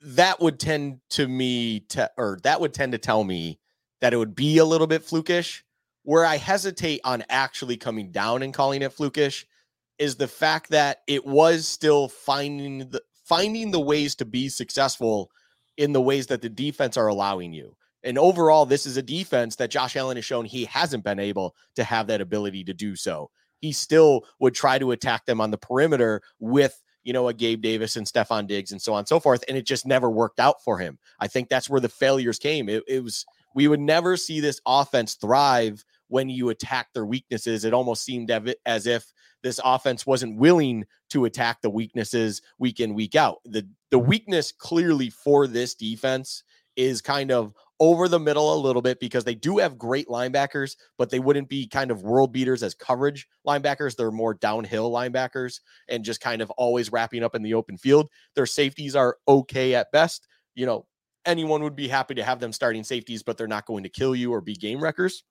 that 0.00 0.40
would 0.40 0.58
tend 0.58 0.98
to 1.10 1.28
me 1.28 1.80
to, 1.90 2.10
or 2.18 2.40
that 2.42 2.60
would 2.60 2.74
tend 2.74 2.92
to 2.92 2.98
tell 2.98 3.22
me 3.22 3.60
that 4.00 4.12
it 4.12 4.16
would 4.16 4.34
be 4.34 4.58
a 4.58 4.64
little 4.64 4.88
bit 4.88 5.06
flukish. 5.06 5.62
Where 6.02 6.24
I 6.24 6.36
hesitate 6.36 7.00
on 7.04 7.22
actually 7.28 7.76
coming 7.76 8.10
down 8.10 8.42
and 8.42 8.52
calling 8.52 8.82
it 8.82 8.90
flukish 8.90 9.44
is 10.00 10.16
the 10.16 10.28
fact 10.28 10.70
that 10.70 11.02
it 11.06 11.24
was 11.24 11.68
still 11.68 12.08
finding 12.08 12.90
the 12.90 13.02
finding 13.24 13.70
the 13.70 13.80
ways 13.80 14.16
to 14.16 14.24
be 14.24 14.48
successful 14.48 15.30
in 15.76 15.92
the 15.92 16.02
ways 16.02 16.26
that 16.26 16.42
the 16.42 16.48
defense 16.48 16.96
are 16.96 17.06
allowing 17.06 17.52
you. 17.52 17.76
And 18.06 18.18
overall, 18.18 18.64
this 18.64 18.86
is 18.86 18.96
a 18.96 19.02
defense 19.02 19.56
that 19.56 19.70
Josh 19.70 19.96
Allen 19.96 20.16
has 20.16 20.24
shown 20.24 20.44
he 20.44 20.64
hasn't 20.64 21.04
been 21.04 21.18
able 21.18 21.54
to 21.74 21.84
have 21.84 22.06
that 22.06 22.20
ability 22.20 22.64
to 22.64 22.72
do 22.72 22.96
so. 22.96 23.30
He 23.60 23.72
still 23.72 24.24
would 24.38 24.54
try 24.54 24.78
to 24.78 24.92
attack 24.92 25.26
them 25.26 25.40
on 25.40 25.50
the 25.50 25.58
perimeter 25.58 26.22
with 26.38 26.82
you 27.06 27.12
know, 27.12 27.28
a 27.28 27.32
Gabe 27.32 27.62
Davis 27.62 27.94
and 27.94 28.04
Stefon 28.04 28.48
Diggs 28.48 28.72
and 28.72 28.82
so 28.82 28.92
on 28.92 28.98
and 28.98 29.08
so 29.08 29.20
forth. 29.20 29.44
And 29.46 29.56
it 29.56 29.64
just 29.64 29.86
never 29.86 30.10
worked 30.10 30.40
out 30.40 30.60
for 30.64 30.78
him. 30.78 30.98
I 31.20 31.28
think 31.28 31.48
that's 31.48 31.70
where 31.70 31.80
the 31.80 31.88
failures 31.88 32.36
came. 32.36 32.68
It, 32.68 32.82
it 32.88 33.02
was, 33.04 33.24
we 33.54 33.68
would 33.68 33.78
never 33.78 34.16
see 34.16 34.40
this 34.40 34.60
offense 34.66 35.14
thrive 35.14 35.84
when 36.08 36.28
you 36.28 36.48
attack 36.48 36.88
their 36.92 37.06
weaknesses. 37.06 37.64
It 37.64 37.72
almost 37.72 38.04
seemed 38.04 38.32
as 38.66 38.88
if 38.88 39.12
this 39.44 39.60
offense 39.64 40.04
wasn't 40.04 40.36
willing 40.36 40.84
to 41.10 41.26
attack 41.26 41.62
the 41.62 41.70
weaknesses 41.70 42.42
week 42.58 42.80
in, 42.80 42.92
week 42.92 43.14
out. 43.14 43.38
The, 43.44 43.68
the 43.92 44.00
weakness 44.00 44.50
clearly 44.50 45.10
for 45.10 45.46
this 45.46 45.76
defense 45.76 46.42
is 46.74 47.00
kind 47.00 47.30
of 47.30 47.54
over 47.80 48.08
the 48.08 48.18
middle 48.18 48.54
a 48.54 48.58
little 48.58 48.82
bit 48.82 49.00
because 49.00 49.24
they 49.24 49.34
do 49.34 49.58
have 49.58 49.78
great 49.78 50.08
linebackers, 50.08 50.76
but 50.98 51.10
they 51.10 51.18
wouldn't 51.18 51.48
be 51.48 51.66
kind 51.66 51.90
of 51.90 52.02
world 52.02 52.32
beaters 52.32 52.62
as 52.62 52.74
coverage 52.74 53.26
linebackers. 53.46 53.96
They're 53.96 54.10
more 54.10 54.34
downhill 54.34 54.90
linebackers 54.90 55.60
and 55.88 56.04
just 56.04 56.20
kind 56.20 56.40
of 56.40 56.50
always 56.52 56.90
wrapping 56.90 57.22
up 57.22 57.34
in 57.34 57.42
the 57.42 57.54
open 57.54 57.76
field. 57.76 58.08
Their 58.34 58.46
safeties 58.46 58.96
are 58.96 59.18
okay 59.28 59.74
at 59.74 59.92
best. 59.92 60.26
You 60.54 60.66
know, 60.66 60.86
anyone 61.26 61.62
would 61.62 61.76
be 61.76 61.88
happy 61.88 62.14
to 62.14 62.24
have 62.24 62.40
them 62.40 62.52
starting 62.52 62.84
safeties, 62.84 63.22
but 63.22 63.36
they're 63.36 63.46
not 63.46 63.66
going 63.66 63.82
to 63.82 63.90
kill 63.90 64.14
you 64.14 64.32
or 64.32 64.40
be 64.40 64.54
game 64.54 64.82
wreckers. 64.82 65.24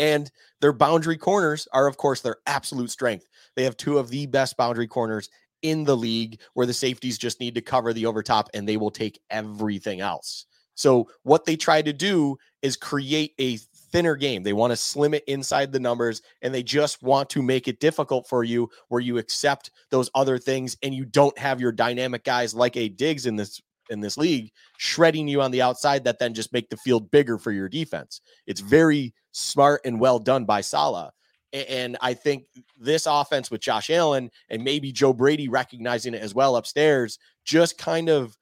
And 0.00 0.30
their 0.60 0.72
boundary 0.72 1.16
corners 1.16 1.68
are, 1.72 1.86
of 1.86 1.96
course, 1.96 2.20
their 2.20 2.38
absolute 2.46 2.90
strength. 2.90 3.26
They 3.54 3.62
have 3.62 3.76
two 3.76 3.98
of 3.98 4.08
the 4.08 4.26
best 4.26 4.56
boundary 4.56 4.88
corners 4.88 5.28
in 5.62 5.84
the 5.84 5.96
league 5.96 6.40
where 6.54 6.66
the 6.66 6.74
safeties 6.74 7.16
just 7.16 7.38
need 7.38 7.54
to 7.54 7.60
cover 7.60 7.92
the 7.92 8.06
overtop 8.06 8.50
and 8.54 8.68
they 8.68 8.76
will 8.76 8.90
take 8.90 9.20
everything 9.30 10.00
else. 10.00 10.46
So 10.74 11.08
what 11.22 11.44
they 11.44 11.56
try 11.56 11.82
to 11.82 11.92
do 11.92 12.36
is 12.62 12.76
create 12.76 13.32
a 13.38 13.58
thinner 13.92 14.16
game. 14.16 14.42
They 14.42 14.52
want 14.52 14.72
to 14.72 14.76
slim 14.76 15.14
it 15.14 15.24
inside 15.28 15.70
the 15.70 15.78
numbers 15.78 16.20
and 16.42 16.52
they 16.52 16.62
just 16.62 17.02
want 17.02 17.30
to 17.30 17.42
make 17.42 17.68
it 17.68 17.78
difficult 17.78 18.26
for 18.28 18.42
you 18.42 18.68
where 18.88 19.00
you 19.00 19.18
accept 19.18 19.70
those 19.90 20.10
other 20.14 20.38
things 20.38 20.76
and 20.82 20.92
you 20.94 21.04
don't 21.04 21.38
have 21.38 21.60
your 21.60 21.72
dynamic 21.72 22.24
guys 22.24 22.54
like 22.54 22.76
a 22.76 22.88
Diggs 22.88 23.26
in 23.26 23.36
this 23.36 23.60
in 23.90 24.00
this 24.00 24.16
league 24.16 24.50
shredding 24.78 25.28
you 25.28 25.42
on 25.42 25.50
the 25.50 25.62
outside 25.62 26.04
that 26.04 26.18
then 26.18 26.34
just 26.34 26.52
make 26.52 26.70
the 26.70 26.76
field 26.78 27.10
bigger 27.10 27.38
for 27.38 27.52
your 27.52 27.68
defense. 27.68 28.20
It's 28.46 28.60
very 28.60 29.14
smart 29.32 29.82
and 29.84 30.00
well 30.00 30.18
done 30.18 30.44
by 30.44 30.62
Saleh. 30.62 31.10
And 31.52 31.96
I 32.00 32.14
think 32.14 32.46
this 32.80 33.06
offense 33.06 33.50
with 33.50 33.60
Josh 33.60 33.90
Allen 33.90 34.30
and 34.48 34.64
maybe 34.64 34.90
Joe 34.90 35.12
Brady 35.12 35.48
recognizing 35.48 36.14
it 36.14 36.22
as 36.22 36.34
well 36.34 36.56
upstairs 36.56 37.18
just 37.44 37.78
kind 37.78 38.08
of 38.08 38.36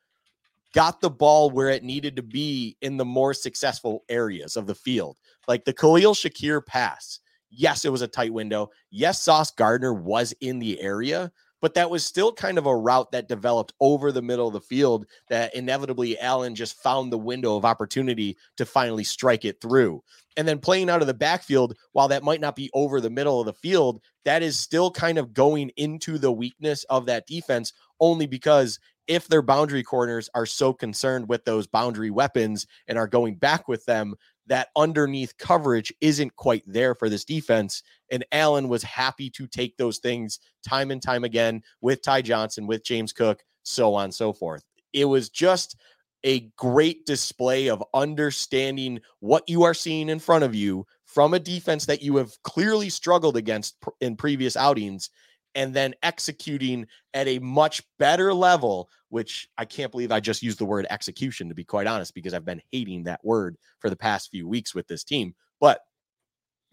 got 0.73 1.00
the 1.00 1.11
ball 1.11 1.50
where 1.50 1.69
it 1.69 1.85
needed 1.85 2.17
to 2.17 2.23
be 2.23 2.76
in 2.81 2.97
the 2.97 3.05
more 3.05 3.35
successful 3.35 4.05
areas 4.09 4.57
of 4.57 4.67
the 4.67 4.75
field. 4.75 5.17
Like 5.49 5.64
the 5.64 5.73
Khalil 5.73 6.14
Shakir 6.14 6.64
pass. 6.64 7.21
Yes, 7.50 7.85
it 7.85 7.93
was 7.93 8.02
a 8.02 8.09
tight 8.09 8.33
window. 8.33 8.71
Yes, 8.91 9.23
Sauce 9.23 9.50
Gardner 9.50 9.93
was 9.93 10.33
in 10.41 10.59
the 10.59 10.81
area, 10.81 11.31
but 11.61 11.75
that 11.75 11.91
was 11.91 12.05
still 12.05 12.33
kind 12.33 12.57
of 12.57 12.67
a 12.67 12.76
route 12.76 13.12
that 13.12 13.29
developed 13.29 13.75
over 13.79 14.11
the 14.11 14.23
middle 14.23 14.49
of 14.49 14.55
the 14.55 14.61
field 14.61 15.07
that 15.29 15.55
inevitably 15.55 16.19
Allen 16.19 16.55
just 16.55 16.83
found 16.83 17.12
the 17.12 17.19
window 17.19 17.57
of 17.57 17.67
opportunity 17.67 18.37
to 18.57 18.64
finally 18.64 19.05
strike 19.05 19.45
it 19.45 19.61
through. 19.61 20.02
And 20.38 20.49
then 20.49 20.59
playing 20.59 20.88
out 20.88 21.02
of 21.02 21.07
the 21.07 21.14
backfield, 21.14 21.76
while 21.93 22.09
that 22.09 22.23
might 22.23 22.41
not 22.41 22.57
be 22.57 22.71
over 22.73 23.00
the 23.00 23.11
middle 23.11 23.38
of 23.38 23.47
the 23.47 23.52
field, 23.52 24.00
that 24.25 24.43
is 24.43 24.59
still 24.59 24.91
kind 24.91 25.19
of 25.19 25.35
going 25.35 25.71
into 25.76 26.17
the 26.17 26.33
weakness 26.33 26.85
of 26.85 27.05
that 27.07 27.26
defense 27.26 27.75
only 28.00 28.26
because 28.26 28.81
if 29.06 29.28
their 29.28 29.42
boundary 29.42 29.82
corners 29.82 30.28
are 30.35 30.47
so 30.47 30.73
concerned 30.73 31.28
with 31.28 31.44
those 31.44 31.66
boundary 31.66 32.11
weapons 32.11 32.66
and 32.87 32.97
are 32.99 33.09
going 33.09 33.35
back 33.35 33.68
with 33.68 33.85
them, 33.85 34.14
that 34.47 34.68
underneath 34.76 35.37
coverage 35.38 35.92
isn't 36.00 36.35
quite 36.37 36.64
there 36.66 36.94
for 36.94 37.09
this 37.09 37.25
defense. 37.25 37.82
And 38.11 38.25
Allen 38.32 38.68
was 38.68 38.82
happy 38.82 39.30
to 39.30 39.47
take 39.47 39.76
those 39.76 39.99
things 39.99 40.40
time 40.66 40.90
and 40.90 41.00
time 41.00 41.25
again 41.25 41.62
with 41.80 42.02
Ty 42.02 42.23
Johnson, 42.23 42.66
with 42.66 42.85
James 42.85 43.12
Cook, 43.12 43.42
so 43.62 43.94
on 43.94 44.04
and 44.04 44.14
so 44.14 44.32
forth. 44.32 44.64
It 44.92 45.04
was 45.04 45.28
just 45.30 45.76
a 46.25 46.50
great 46.56 47.04
display 47.06 47.68
of 47.68 47.82
understanding 47.94 49.00
what 49.21 49.49
you 49.49 49.62
are 49.64 49.75
seeing 49.75 50.09
in 50.09 50.18
front 50.18 50.44
of 50.44 50.54
you 50.54 50.87
from 51.04 51.35
a 51.35 51.38
defense 51.38 51.87
that 51.87 52.02
you 52.02 52.16
have 52.16 52.32
clearly 52.42 52.88
struggled 52.88 53.37
against 53.37 53.76
in 54.00 54.16
previous 54.16 54.56
outings 54.56 55.11
and 55.54 55.75
then 55.75 55.94
executing 56.02 56.87
at 57.14 57.28
a 57.28 57.38
much 57.38 57.82
better 57.99 58.32
level, 58.32 58.88
which 59.09 59.49
I 59.59 59.64
can't 59.64 59.90
believe 59.90 60.12
I 60.12 60.21
just 60.21 60.42
used 60.42 60.59
the 60.59 60.64
word 60.64 60.87
execution 60.90 61.49
to 61.49 61.54
be 61.54 61.64
quite 61.64 61.87
honest, 61.87 62.14
because 62.14 62.35
I've 62.35 62.44
been 62.44 62.62
hating 62.73 63.04
that 63.04 63.25
word 63.25 63.56
for 63.78 63.90
the 63.90 63.97
past 63.97 64.30
few 64.30 64.49
weeks 64.49 64.75
with 64.75 64.87
this 64.88 65.04
team. 65.04 65.35
But 65.61 65.80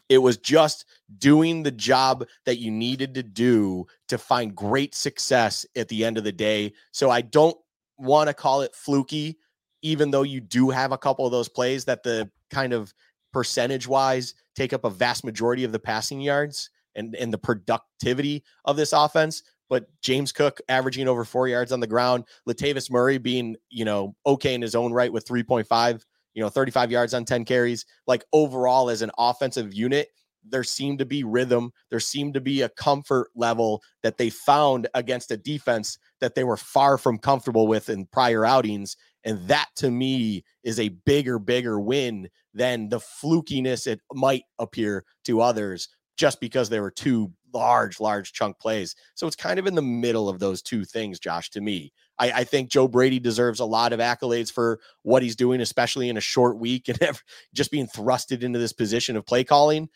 it 0.07 0.17
was 0.17 0.37
just 0.37 0.85
doing 1.19 1.61
the 1.61 1.71
job 1.71 2.25
that 2.45 2.57
you 2.57 2.71
needed 2.71 3.13
to 3.13 3.23
do 3.23 3.85
to 4.07 4.17
find 4.17 4.55
great 4.55 4.95
success 4.95 5.65
at 5.75 5.87
the 5.87 6.03
end 6.03 6.17
of 6.17 6.23
the 6.23 6.31
day. 6.31 6.73
So 6.91 7.11
I 7.11 7.21
don't 7.21 7.57
want 7.97 8.27
to 8.27 8.33
call 8.33 8.61
it 8.61 8.75
fluky, 8.75 9.37
even 9.83 10.09
though 10.09 10.23
you 10.23 10.41
do 10.41 10.71
have 10.71 10.91
a 10.91 10.97
couple 10.97 11.25
of 11.25 11.31
those 11.31 11.49
plays 11.49 11.85
that 11.85 12.01
the 12.01 12.29
kind 12.49 12.73
of 12.73 12.93
percentage 13.31 13.87
wise 13.87 14.33
take 14.55 14.73
up 14.73 14.83
a 14.83 14.89
vast 14.89 15.23
majority 15.23 15.63
of 15.63 15.71
the 15.71 15.79
passing 15.79 16.19
yards 16.19 16.71
and, 16.99 17.15
and 17.15 17.33
the 17.33 17.37
productivity 17.37 18.43
of 18.65 18.75
this 18.75 18.93
offense. 18.93 19.41
But 19.69 19.87
James 20.01 20.31
Cook 20.31 20.59
averaging 20.67 21.07
over 21.07 21.23
four 21.23 21.47
yards 21.47 21.71
on 21.71 21.79
the 21.79 21.87
ground, 21.87 22.25
Latavius 22.47 22.91
Murray 22.91 23.17
being, 23.17 23.55
you 23.69 23.85
know, 23.85 24.15
okay 24.25 24.53
in 24.53 24.61
his 24.61 24.75
own 24.75 24.91
right 24.91 25.13
with 25.13 25.25
3.5, 25.25 26.03
you 26.33 26.43
know, 26.43 26.49
35 26.49 26.91
yards 26.91 27.13
on 27.13 27.25
10 27.25 27.45
carries. 27.45 27.85
Like 28.07 28.25
overall, 28.33 28.89
as 28.89 29.01
an 29.01 29.11
offensive 29.17 29.73
unit, 29.73 30.09
there 30.43 30.63
seemed 30.63 30.99
to 30.99 31.05
be 31.05 31.23
rhythm. 31.23 31.71
There 31.89 31.99
seemed 31.99 32.33
to 32.33 32.41
be 32.41 32.61
a 32.61 32.69
comfort 32.69 33.29
level 33.35 33.83
that 34.03 34.17
they 34.17 34.29
found 34.29 34.87
against 34.93 35.31
a 35.31 35.37
defense 35.37 35.97
that 36.19 36.33
they 36.33 36.43
were 36.43 36.57
far 36.57 36.97
from 36.97 37.19
comfortable 37.19 37.67
with 37.67 37.89
in 37.89 38.07
prior 38.07 38.45
outings. 38.45 38.97
And 39.23 39.47
that 39.49 39.67
to 39.75 39.91
me 39.91 40.43
is 40.63 40.79
a 40.79 40.89
bigger, 40.89 41.39
bigger 41.39 41.79
win 41.79 42.29
than 42.53 42.89
the 42.89 42.99
flukiness 42.99 43.85
it 43.85 43.99
might 44.13 44.43
appear 44.57 45.03
to 45.25 45.41
others 45.41 45.89
just 46.19 46.41
because 46.41 46.67
there 46.67 46.81
were 46.81 46.91
two 46.91 47.31
large, 47.53 48.01
large 48.01 48.33
chunk 48.33 48.59
plays. 48.59 48.93
So 49.15 49.25
it's 49.25 49.37
kind 49.37 49.57
of 49.57 49.65
in 49.65 49.73
the 49.73 49.81
middle 49.81 50.27
of 50.27 50.37
those 50.37 50.61
two 50.61 50.83
things, 50.83 51.17
Josh, 51.17 51.49
to 51.51 51.61
me. 51.61 51.93
I, 52.19 52.31
I, 52.31 52.43
think 52.43 52.69
Joe 52.69 52.89
Brady 52.89 53.19
deserves 53.19 53.61
a 53.61 53.65
lot 53.65 53.93
of 53.93 54.01
accolades 54.01 54.51
for 54.51 54.81
what 55.03 55.23
he's 55.23 55.37
doing, 55.37 55.61
especially 55.61 56.09
in 56.09 56.17
a 56.17 56.21
short 56.21 56.59
week 56.59 56.89
and 56.89 56.99
just 57.53 57.71
being 57.71 57.87
thrusted 57.87 58.43
into 58.43 58.59
this 58.59 58.73
position 58.73 59.15
of 59.15 59.25
play 59.25 59.45
calling. 59.45 59.87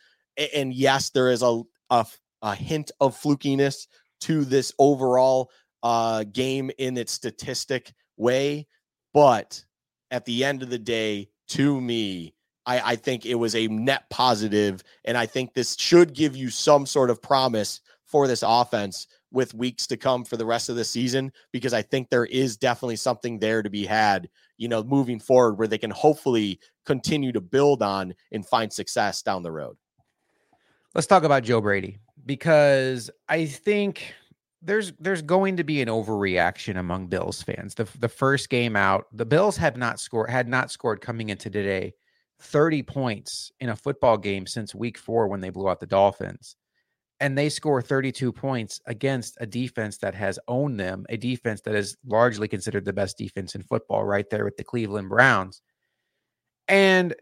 And 0.56 0.74
yes, 0.74 1.10
there 1.10 1.30
is 1.30 1.44
a, 1.44 1.62
a, 1.90 2.06
a 2.42 2.56
hint 2.56 2.92
of 3.02 3.20
flukiness 3.20 3.88
to 4.22 4.46
this 4.46 4.72
overall 4.80 5.52
uh, 5.84 6.24
game 6.24 6.72
in 6.78 6.96
its 6.98 7.12
statistic 7.12 7.94
way. 8.16 8.66
But 9.14 9.62
at 10.10 10.24
the 10.24 10.46
end 10.46 10.64
of 10.64 10.70
the 10.70 10.80
day, 10.80 11.28
to 11.50 11.82
me, 11.82 12.34
I, 12.66 12.92
I 12.92 12.96
think 12.96 13.26
it 13.26 13.36
was 13.36 13.56
a 13.56 13.68
net 13.68 14.10
positive, 14.10 14.84
and 15.06 15.18
I 15.18 15.26
think 15.26 15.54
this 15.54 15.76
should 15.78 16.14
give 16.14 16.36
you 16.36 16.50
some 16.50 16.86
sort 16.86 17.10
of 17.10 17.22
promise 17.22 17.82
for 18.06 18.28
this 18.28 18.44
offense 18.46 19.08
with 19.32 19.54
weeks 19.56 19.88
to 19.88 19.98
come 19.98 20.24
for 20.24 20.38
the 20.38 20.46
rest 20.46 20.70
of 20.70 20.76
the 20.76 20.86
season 20.86 21.32
because 21.52 21.74
I 21.74 21.82
think 21.82 22.10
there 22.10 22.26
is 22.26 22.56
definitely 22.56 22.98
something 22.98 23.40
there 23.40 23.64
to 23.64 23.70
be 23.70 23.86
had, 23.86 24.30
you 24.58 24.68
know, 24.68 24.84
moving 24.84 25.20
forward 25.20 25.56
where 25.56 25.68
they 25.68 25.80
can 25.80 25.90
hopefully 25.90 26.60
continue 26.86 27.32
to 27.32 27.42
build 27.42 27.82
on 27.82 28.14
and 28.32 28.46
find 28.46 28.72
success 28.72 29.24
down 29.24 29.42
the 29.42 29.52
road. 29.52 29.76
Let's 30.94 31.08
talk 31.08 31.24
about 31.24 31.44
Joe 31.44 31.60
Brady 31.60 31.98
because 32.24 33.10
I 33.28 33.48
think 33.48 34.14
there's 34.62 34.94
there's 35.00 35.24
going 35.24 35.58
to 35.58 35.64
be 35.64 35.82
an 35.82 35.90
overreaction 35.90 36.78
among 36.78 37.08
Bills 37.08 37.42
fans. 37.42 37.74
The 37.74 37.88
the 38.00 38.08
first 38.08 38.50
game 38.50 38.76
out, 38.76 39.08
the 39.12 39.26
Bills 39.26 39.58
had 39.58 39.76
not 39.76 40.00
scored 40.00 40.30
had 40.30 40.48
not 40.48 40.70
scored 40.70 41.02
coming 41.02 41.30
into 41.30 41.50
today 41.50 41.96
30 42.44 42.84
points 42.84 43.52
in 43.60 43.70
a 43.70 43.76
football 43.76 44.18
game 44.18 44.46
since 44.46 44.76
week 44.76 44.98
four 44.98 45.28
when 45.28 45.42
they 45.42 45.50
blew 45.50 45.70
out 45.70 45.80
the 45.80 45.88
Dolphins. 45.88 46.56
and 47.20 47.38
they 47.38 47.48
score 47.48 47.82
32 47.82 48.34
points 48.34 48.82
against 48.86 49.38
a 49.40 49.46
defense 49.46 49.98
that 50.00 50.14
has 50.14 50.38
owned 50.50 50.78
them, 50.80 51.06
a 51.08 51.16
defense 51.16 51.62
that 51.62 51.74
is 51.76 51.96
largely 52.06 52.50
considered 52.50 52.84
the 52.84 52.92
best 52.92 53.18
defense 53.18 53.56
in 53.56 53.64
football, 53.64 54.04
right 54.04 54.30
there 54.30 54.44
with 54.44 54.58
the 54.58 54.64
Cleveland 54.64 55.08
Browns. 55.10 55.62
And 56.68 57.14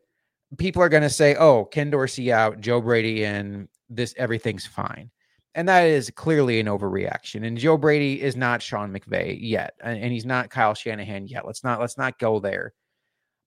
people 0.58 0.82
are 0.82 0.90
going 0.90 1.04
to 1.04 1.10
say, 1.10 1.36
oh, 1.36 1.66
Ken 1.66 1.92
Dorsey 1.92 2.32
out, 2.32 2.60
Joe 2.62 2.82
Brady 2.82 3.24
in, 3.24 3.68
this 3.90 4.16
everything's 4.18 4.66
fine. 4.66 5.12
And 5.54 5.68
that 5.70 5.84
is 5.86 6.10
clearly 6.10 6.60
an 6.60 6.68
overreaction. 6.68 7.46
And 7.46 7.58
Joe 7.58 7.78
Brady 7.78 8.22
is 8.22 8.36
not 8.36 8.62
Sean 8.62 8.92
McVay 8.92 9.38
yet, 9.40 9.74
and, 9.84 10.02
and 10.02 10.12
he's 10.12 10.26
not 10.26 10.50
Kyle 10.50 10.74
Shanahan 10.74 11.28
yet. 11.28 11.46
Let's 11.46 11.64
not 11.64 11.80
let's 11.80 11.98
not 11.98 12.18
go 12.18 12.40
there. 12.40 12.74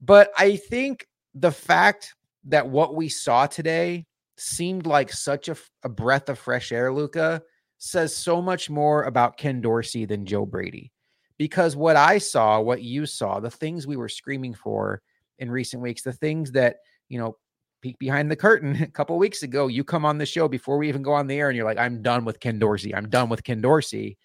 But 0.01 0.31
I 0.39 0.57
think 0.57 1.07
the 1.35 1.53
fact 1.53 2.15
that 2.45 2.69
what 2.69 2.95
we 2.95 3.09
saw 3.09 3.47
today 3.47 4.07
seemed 4.37 4.87
like 4.87 5.13
such 5.13 5.49
a, 5.49 5.57
a 5.83 5.89
breath 5.89 6.29
of 6.29 6.39
fresh 6.39 6.73
air, 6.73 6.93
Luka, 6.93 7.43
says 7.79 8.15
so 8.15 8.41
much 8.41 8.71
more 8.71 9.05
about 9.05 9.37
Ken 9.37 9.61
Dorsey 9.61 10.05
than 10.05 10.27
Joe 10.27 10.47
Brady. 10.47 10.93
Because 11.37 11.75
what 11.75 11.97
I 11.97 12.19
saw, 12.19 12.61
what 12.61 12.83
you 12.83 13.07
saw, 13.07 13.41
the 13.41 13.51
things 13.51 13.87
we 13.87 13.97
were 13.97 14.09
screaming 14.09 14.55
for 14.55 15.03
in 15.39 15.51
recent 15.51 15.83
weeks, 15.83 16.03
the 16.03 16.13
things 16.13 16.53
that, 16.53 16.77
you 17.09 17.19
know, 17.19 17.37
peek 17.83 17.99
behind 17.99 18.31
the 18.31 18.37
curtain 18.37 18.77
a 18.83 18.87
couple 18.87 19.19
weeks 19.19 19.43
ago, 19.43 19.67
you 19.67 19.83
come 19.83 20.05
on 20.05 20.19
the 20.19 20.27
show 20.27 20.49
before 20.49 20.79
we 20.79 20.89
even 20.89 21.03
go 21.03 21.13
on 21.13 21.27
the 21.27 21.37
air 21.37 21.49
and 21.49 21.57
you're 21.57 21.67
like, 21.67 21.79
I'm 21.79 22.03
done 22.03 22.25
with 22.25 22.41
Ken 22.41 22.59
Dorsey. 22.59 22.95
I'm 22.95 23.09
done 23.09 23.29
with 23.29 23.43
Ken 23.43 23.61
Dorsey. 23.61 24.17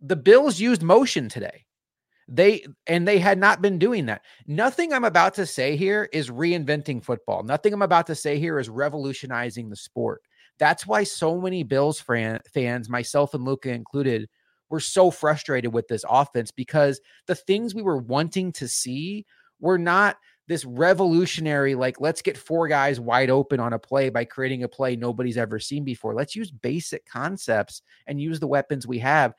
The 0.00 0.16
Bills 0.16 0.60
used 0.60 0.82
motion 0.82 1.28
today. 1.28 1.64
They 2.28 2.64
and 2.86 3.06
they 3.06 3.18
had 3.18 3.38
not 3.38 3.60
been 3.60 3.78
doing 3.78 4.06
that. 4.06 4.22
Nothing 4.46 4.92
I'm 4.92 5.04
about 5.04 5.34
to 5.34 5.46
say 5.46 5.76
here 5.76 6.08
is 6.12 6.30
reinventing 6.30 7.04
football. 7.04 7.42
Nothing 7.42 7.72
I'm 7.72 7.82
about 7.82 8.06
to 8.06 8.14
say 8.14 8.38
here 8.38 8.58
is 8.58 8.68
revolutionizing 8.68 9.68
the 9.68 9.76
sport. 9.76 10.22
That's 10.58 10.86
why 10.86 11.04
so 11.04 11.40
many 11.40 11.62
Bills 11.62 12.00
fan, 12.00 12.40
fans, 12.52 12.88
myself 12.88 13.34
and 13.34 13.44
Luka 13.44 13.70
included, 13.70 14.28
were 14.70 14.80
so 14.80 15.10
frustrated 15.10 15.72
with 15.72 15.88
this 15.88 16.04
offense 16.08 16.50
because 16.50 17.00
the 17.26 17.34
things 17.34 17.74
we 17.74 17.82
were 17.82 17.98
wanting 17.98 18.52
to 18.52 18.68
see 18.68 19.26
were 19.60 19.78
not 19.78 20.16
this 20.48 20.64
revolutionary, 20.64 21.74
like, 21.74 22.00
let's 22.00 22.22
get 22.22 22.36
four 22.36 22.68
guys 22.68 22.98
wide 22.98 23.30
open 23.30 23.60
on 23.60 23.72
a 23.72 23.78
play 23.78 24.10
by 24.10 24.24
creating 24.24 24.62
a 24.64 24.68
play 24.68 24.96
nobody's 24.96 25.38
ever 25.38 25.58
seen 25.58 25.84
before. 25.84 26.14
Let's 26.14 26.34
use 26.34 26.50
basic 26.50 27.06
concepts 27.06 27.82
and 28.06 28.20
use 28.20 28.40
the 28.40 28.46
weapons 28.46 28.86
we 28.86 28.98
have. 28.98 29.34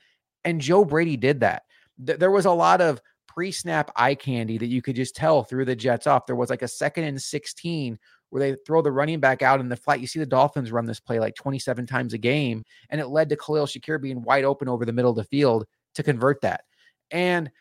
And 0.45 0.61
Joe 0.61 0.85
Brady 0.85 1.17
did 1.17 1.41
that 1.41 1.63
th- 2.05 2.19
there 2.19 2.31
was 2.31 2.45
a 2.45 2.51
lot 2.51 2.81
of 2.81 3.01
pre-snap 3.27 3.91
eye 3.95 4.15
candy 4.15 4.57
that 4.57 4.67
you 4.67 4.81
could 4.81 4.95
just 4.95 5.15
tell 5.15 5.43
threw 5.43 5.65
the 5.65 5.75
Jets 5.75 6.07
off. 6.07 6.25
There 6.25 6.35
was 6.35 6.49
like 6.49 6.61
a 6.61 6.67
second 6.67 7.05
and 7.05 7.21
16 7.21 7.97
where 8.29 8.39
they 8.39 8.57
throw 8.65 8.81
the 8.81 8.91
running 8.91 9.19
back 9.19 9.41
out 9.41 9.59
in 9.59 9.69
the 9.69 9.75
flat. 9.75 9.99
You 9.99 10.07
see 10.07 10.19
the 10.19 10.25
Dolphins 10.25 10.71
run 10.71 10.85
this 10.85 10.99
play 10.99 11.19
like 11.19 11.35
27 11.35 11.85
times 11.85 12.13
a 12.13 12.17
game, 12.17 12.63
and 12.89 12.99
it 12.99 13.07
led 13.07 13.29
to 13.29 13.37
Khalil 13.37 13.67
Shakir 13.67 14.01
being 14.01 14.21
wide 14.23 14.43
open 14.43 14.67
over 14.67 14.85
the 14.85 14.93
middle 14.93 15.11
of 15.11 15.17
the 15.17 15.23
field 15.23 15.65
to 15.95 16.03
convert 16.03 16.41
that. 16.41 16.63
And 17.11 17.51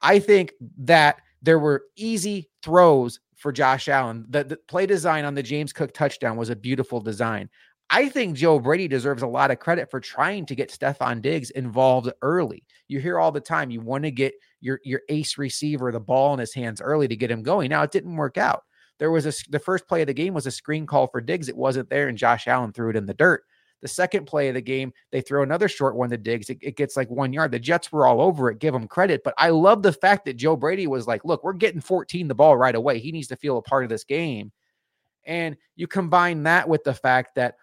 I 0.00 0.18
think 0.18 0.54
that 0.78 1.20
there 1.42 1.58
were 1.58 1.84
easy 1.96 2.50
throws 2.62 3.20
for 3.36 3.52
Josh 3.52 3.88
Allen. 3.88 4.24
The, 4.30 4.44
the 4.44 4.56
play 4.56 4.86
design 4.86 5.24
on 5.24 5.34
the 5.34 5.42
James 5.42 5.72
Cook 5.72 5.92
touchdown 5.92 6.36
was 6.36 6.48
a 6.48 6.56
beautiful 6.56 7.00
design. 7.00 7.50
I 7.94 8.08
think 8.08 8.38
Joe 8.38 8.58
Brady 8.58 8.88
deserves 8.88 9.22
a 9.22 9.26
lot 9.26 9.50
of 9.50 9.58
credit 9.58 9.90
for 9.90 10.00
trying 10.00 10.46
to 10.46 10.54
get 10.54 10.70
Stefon 10.70 11.20
Diggs 11.20 11.50
involved 11.50 12.10
early. 12.22 12.64
You 12.88 13.00
hear 13.00 13.18
all 13.18 13.30
the 13.30 13.38
time 13.38 13.70
you 13.70 13.82
want 13.82 14.04
to 14.04 14.10
get 14.10 14.32
your 14.62 14.80
your 14.82 15.02
ace 15.10 15.36
receiver 15.36 15.92
the 15.92 16.00
ball 16.00 16.32
in 16.32 16.40
his 16.40 16.54
hands 16.54 16.80
early 16.80 17.06
to 17.06 17.16
get 17.16 17.30
him 17.30 17.42
going. 17.42 17.68
Now 17.68 17.82
it 17.82 17.90
didn't 17.90 18.16
work 18.16 18.38
out. 18.38 18.62
There 18.98 19.10
was 19.10 19.26
a 19.26 19.32
the 19.50 19.58
first 19.58 19.86
play 19.86 20.00
of 20.00 20.06
the 20.06 20.14
game 20.14 20.32
was 20.32 20.46
a 20.46 20.50
screen 20.50 20.86
call 20.86 21.06
for 21.06 21.20
Diggs. 21.20 21.50
It 21.50 21.56
wasn't 21.56 21.90
there, 21.90 22.08
and 22.08 22.16
Josh 22.16 22.48
Allen 22.48 22.72
threw 22.72 22.88
it 22.88 22.96
in 22.96 23.04
the 23.04 23.12
dirt. 23.12 23.44
The 23.82 23.88
second 23.88 24.26
play 24.26 24.48
of 24.48 24.54
the 24.54 24.62
game, 24.62 24.92
they 25.10 25.20
throw 25.20 25.42
another 25.42 25.68
short 25.68 25.94
one 25.94 26.08
to 26.10 26.16
Diggs. 26.16 26.48
It, 26.48 26.58
it, 26.62 26.76
gets 26.76 26.96
like 26.96 27.10
one 27.10 27.32
yard. 27.32 27.50
The 27.50 27.58
Jets 27.58 27.90
were 27.90 28.06
all 28.06 28.22
over 28.22 28.48
it. 28.48 28.60
Give 28.60 28.72
them 28.72 28.86
credit. 28.86 29.22
But 29.24 29.34
I 29.38 29.50
love 29.50 29.82
the 29.82 29.92
fact 29.92 30.24
that 30.26 30.36
Joe 30.36 30.54
Brady 30.54 30.86
was 30.86 31.08
like, 31.08 31.24
look, 31.24 31.42
we're 31.42 31.52
getting 31.52 31.80
14 31.80 32.28
the 32.28 32.34
ball 32.34 32.56
right 32.56 32.76
away. 32.76 33.00
He 33.00 33.10
needs 33.10 33.26
to 33.26 33.36
feel 33.36 33.58
a 33.58 33.62
part 33.62 33.82
of 33.82 33.90
this 33.90 34.04
game. 34.04 34.52
And 35.24 35.56
you 35.74 35.88
combine 35.88 36.44
that 36.44 36.68
with 36.68 36.84
the 36.84 36.94
fact 36.94 37.34
that 37.34 37.56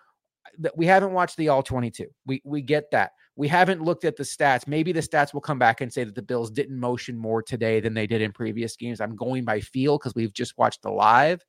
we 0.76 0.86
haven't 0.86 1.14
watched 1.14 1.38
the 1.38 1.50
all 1.50 1.64
22. 1.64 2.08
We 2.26 2.42
we 2.44 2.62
get 2.62 2.92
that. 2.92 3.12
We 3.36 3.48
haven't 3.48 3.82
looked 3.82 4.04
at 4.04 4.18
the 4.18 4.24
stats. 4.24 4.68
Maybe 4.68 4.92
the 4.92 5.00
stats 5.00 5.34
will 5.34 5.42
come 5.42 5.60
back 5.60 5.82
and 5.82 5.92
say 5.92 6.04
that 6.04 6.16
the 6.16 6.22
Bills 6.22 6.52
didn't 6.52 6.80
motion 6.80 7.18
more 7.18 7.42
today 7.42 7.80
than 7.80 7.94
they 7.94 8.06
did 8.06 8.22
in 8.22 8.34
previous 8.34 8.76
games. 8.76 9.00
I'm 9.00 9.16
going 9.16 9.46
by 9.46 9.62
feel 9.62 9.98
because 9.98 10.14
we've 10.14 10.34
just 10.34 10.58
watched 10.58 10.82
the 10.82 10.92
live. 10.92 11.44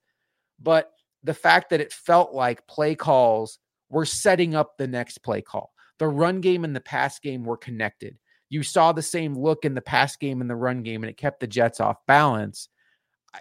But 0.61 0.93
the 1.25 1.35
fact 1.35 1.71
that 1.71 1.81
it 1.81 1.93
felt 1.93 2.33
like 2.33 2.67
play 2.67 2.95
calls 2.95 3.59
were 3.89 4.07
setting 4.07 4.55
up 4.55 4.79
the 4.79 4.87
next 4.87 5.19
play 5.19 5.43
call. 5.43 5.73
The 5.99 6.09
run 6.09 6.41
game 6.41 6.65
and 6.65 6.75
the 6.75 6.81
pass 6.81 7.19
game 7.19 7.45
were 7.45 7.57
connected. 7.57 8.17
You 8.49 8.63
saw 8.63 8.93
the 8.93 9.03
same 9.03 9.35
look 9.35 9.65
in 9.65 9.75
the 9.75 9.81
pass 9.81 10.17
game 10.17 10.41
and 10.41 10.49
the 10.49 10.57
run 10.57 10.83
game, 10.83 11.03
and 11.03 11.11
it 11.11 11.17
kept 11.17 11.41
the 11.41 11.47
Jets 11.47 11.81
off 11.81 11.97
balance. 12.07 12.69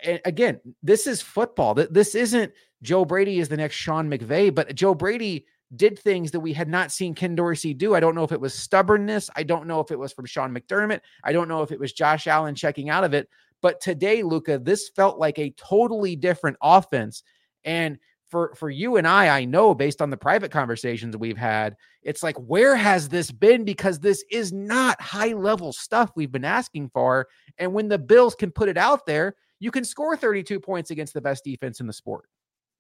And 0.04 0.20
again, 0.26 0.60
this 0.84 1.08
is 1.08 1.22
football. 1.22 1.74
This 1.74 2.16
isn't 2.16 2.52
Joe 2.82 3.06
Brady 3.06 3.40
is 3.40 3.50
the 3.50 3.58
next 3.58 3.76
Sean 3.76 4.10
McVay, 4.10 4.54
but 4.54 4.74
Joe 4.76 4.94
Brady 4.94 5.46
did 5.76 6.00
things 6.00 6.32
that 6.32 6.40
we 6.40 6.54
had 6.54 6.68
not 6.68 6.92
seen 6.92 7.14
Ken 7.14 7.36
Dorsey 7.36 7.74
do. 7.74 7.94
I 7.94 8.00
don't 8.00 8.16
know 8.16 8.24
if 8.24 8.32
it 8.32 8.42
was 8.42 8.54
stubbornness. 8.54 9.30
I 9.36 9.44
don't 9.44 9.68
know 9.68 9.80
if 9.80 9.92
it 9.92 10.00
was 10.00 10.14
from 10.14 10.26
Sean 10.26 10.56
McDermott. 10.56 11.02
I 11.24 11.32
don't 11.32 11.48
know 11.48 11.62
if 11.62 11.72
it 11.72 11.80
was 11.80 11.94
Josh 11.94 12.28
Allen 12.28 12.56
checking 12.56 12.90
out 12.90 13.04
of 13.04 13.14
it. 13.14 13.30
But 13.62 13.82
today, 13.82 14.24
Luka, 14.24 14.58
this 14.58 14.90
felt 14.90 15.20
like 15.20 15.38
a 15.38 15.52
totally 15.52 16.16
different 16.16 16.58
offense. 16.62 17.24
And 17.66 18.00
for 18.30 18.54
for 18.56 18.70
you 18.70 18.98
and 18.98 19.08
I, 19.08 19.40
I 19.40 19.46
know 19.46 19.74
based 19.74 20.02
on 20.02 20.10
the 20.10 20.18
private 20.18 20.52
conversations 20.52 21.18
we've 21.18 21.38
had, 21.38 21.76
it's 22.04 22.24
like 22.24 22.38
where 22.38 22.76
has 22.76 23.10
this 23.10 23.32
been? 23.32 23.64
Because 23.66 24.00
this 24.00 24.24
is 24.32 24.54
not 24.54 25.02
high 25.02 25.34
level 25.34 25.74
stuff 25.74 26.12
we've 26.16 26.32
been 26.32 26.46
asking 26.46 26.90
for. 26.90 27.28
And 27.58 27.74
when 27.74 27.90
the 27.90 27.98
Bills 28.00 28.36
can 28.36 28.52
put 28.52 28.70
it 28.70 28.78
out 28.78 29.06
there, 29.06 29.36
you 29.60 29.72
can 29.72 29.84
score 29.84 30.16
32 30.16 30.60
points 30.60 30.92
against 30.92 31.14
the 31.14 31.22
best 31.22 31.44
defense 31.44 31.80
in 31.80 31.88
the 31.88 31.94
sport. 31.94 32.26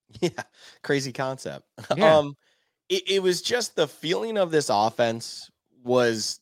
Yeah, 0.21 0.43
crazy 0.83 1.13
concept. 1.13 1.65
Yeah. 1.97 2.17
Um, 2.17 2.35
it, 2.89 3.03
it 3.07 3.23
was 3.23 3.41
just 3.41 3.75
the 3.75 3.87
feeling 3.87 4.37
of 4.37 4.51
this 4.51 4.69
offense 4.69 5.49
was 5.83 6.39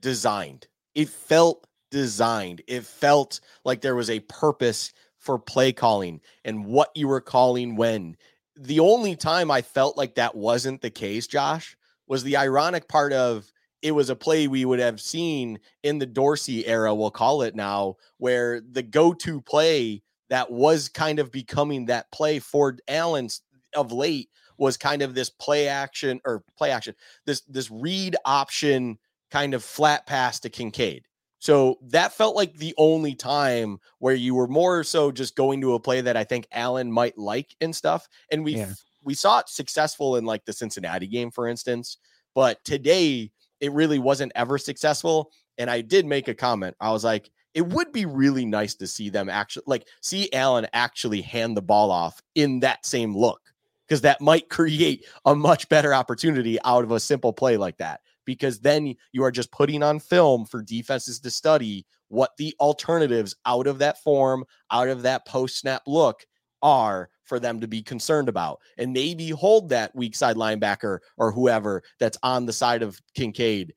designed. 0.00 0.66
It 0.94 1.08
felt 1.08 1.66
designed. 1.90 2.62
It 2.66 2.84
felt 2.84 3.40
like 3.64 3.82
there 3.82 3.94
was 3.94 4.10
a 4.10 4.20
purpose 4.20 4.92
for 5.18 5.38
play 5.38 5.72
calling 5.72 6.20
and 6.44 6.64
what 6.64 6.90
you 6.94 7.06
were 7.06 7.20
calling 7.20 7.76
when. 7.76 8.16
The 8.56 8.80
only 8.80 9.16
time 9.16 9.50
I 9.50 9.62
felt 9.62 9.96
like 9.96 10.14
that 10.16 10.34
wasn't 10.34 10.80
the 10.80 10.90
case, 10.90 11.26
Josh, 11.26 11.76
was 12.06 12.22
the 12.22 12.36
ironic 12.36 12.88
part 12.88 13.12
of 13.12 13.50
it 13.82 13.92
was 13.92 14.10
a 14.10 14.16
play 14.16 14.46
we 14.46 14.64
would 14.64 14.78
have 14.78 15.00
seen 15.00 15.58
in 15.82 15.98
the 15.98 16.06
Dorsey 16.06 16.66
era, 16.66 16.94
we'll 16.94 17.10
call 17.10 17.42
it 17.42 17.54
now, 17.54 17.96
where 18.18 18.60
the 18.60 18.82
go 18.82 19.12
to 19.12 19.40
play 19.40 20.02
that 20.32 20.50
was 20.50 20.88
kind 20.88 21.18
of 21.18 21.30
becoming 21.30 21.84
that 21.84 22.10
play 22.10 22.38
for 22.38 22.78
Allen 22.88 23.28
of 23.76 23.92
late 23.92 24.30
was 24.56 24.78
kind 24.78 25.02
of 25.02 25.14
this 25.14 25.28
play 25.28 25.68
action 25.68 26.22
or 26.24 26.42
play 26.56 26.70
action, 26.70 26.94
this 27.26 27.42
this 27.42 27.70
read 27.70 28.16
option 28.24 28.98
kind 29.30 29.52
of 29.52 29.62
flat 29.62 30.06
pass 30.06 30.40
to 30.40 30.48
Kincaid. 30.48 31.04
So 31.38 31.76
that 31.82 32.14
felt 32.14 32.34
like 32.34 32.56
the 32.56 32.72
only 32.78 33.14
time 33.14 33.76
where 33.98 34.14
you 34.14 34.34
were 34.34 34.48
more 34.48 34.82
so 34.84 35.12
just 35.12 35.36
going 35.36 35.60
to 35.60 35.74
a 35.74 35.80
play 35.80 36.00
that 36.00 36.16
I 36.16 36.24
think 36.24 36.46
Allen 36.50 36.90
might 36.90 37.18
like 37.18 37.54
and 37.60 37.76
stuff. 37.76 38.08
And 38.30 38.42
we 38.42 38.56
yeah. 38.56 38.72
we 39.04 39.12
saw 39.12 39.40
it 39.40 39.50
successful 39.50 40.16
in 40.16 40.24
like 40.24 40.46
the 40.46 40.54
Cincinnati 40.54 41.08
game, 41.08 41.30
for 41.30 41.46
instance. 41.46 41.98
But 42.34 42.64
today 42.64 43.30
it 43.60 43.72
really 43.72 43.98
wasn't 43.98 44.32
ever 44.34 44.56
successful. 44.56 45.30
And 45.58 45.68
I 45.68 45.82
did 45.82 46.06
make 46.06 46.28
a 46.28 46.34
comment. 46.34 46.74
I 46.80 46.90
was 46.90 47.04
like, 47.04 47.28
it 47.54 47.66
would 47.66 47.92
be 47.92 48.06
really 48.06 48.44
nice 48.46 48.74
to 48.74 48.86
see 48.86 49.08
them 49.08 49.28
actually 49.28 49.64
like 49.66 49.86
see 50.00 50.32
Allen 50.32 50.66
actually 50.72 51.20
hand 51.20 51.56
the 51.56 51.62
ball 51.62 51.90
off 51.90 52.20
in 52.34 52.60
that 52.60 52.84
same 52.86 53.16
look 53.16 53.40
because 53.86 54.00
that 54.00 54.20
might 54.20 54.48
create 54.48 55.04
a 55.26 55.34
much 55.34 55.68
better 55.68 55.92
opportunity 55.92 56.58
out 56.64 56.84
of 56.84 56.92
a 56.92 57.00
simple 57.00 57.32
play 57.32 57.56
like 57.56 57.76
that 57.78 58.00
because 58.24 58.60
then 58.60 58.94
you 59.12 59.22
are 59.24 59.30
just 59.30 59.50
putting 59.52 59.82
on 59.82 59.98
film 59.98 60.44
for 60.44 60.62
defenses 60.62 61.20
to 61.20 61.30
study 61.30 61.84
what 62.08 62.30
the 62.36 62.54
alternatives 62.60 63.34
out 63.46 63.66
of 63.66 63.78
that 63.78 64.02
form, 64.02 64.44
out 64.70 64.88
of 64.88 65.02
that 65.02 65.26
post 65.26 65.58
snap 65.58 65.82
look 65.86 66.24
are 66.62 67.08
for 67.24 67.40
them 67.40 67.60
to 67.60 67.66
be 67.66 67.82
concerned 67.82 68.28
about 68.28 68.60
and 68.78 68.92
maybe 68.92 69.30
hold 69.30 69.68
that 69.68 69.94
weak 69.96 70.14
side 70.14 70.36
linebacker 70.36 70.98
or 71.16 71.32
whoever 71.32 71.82
that's 71.98 72.18
on 72.22 72.46
the 72.46 72.52
side 72.52 72.82
of 72.82 73.00
Kincaid 73.14 73.74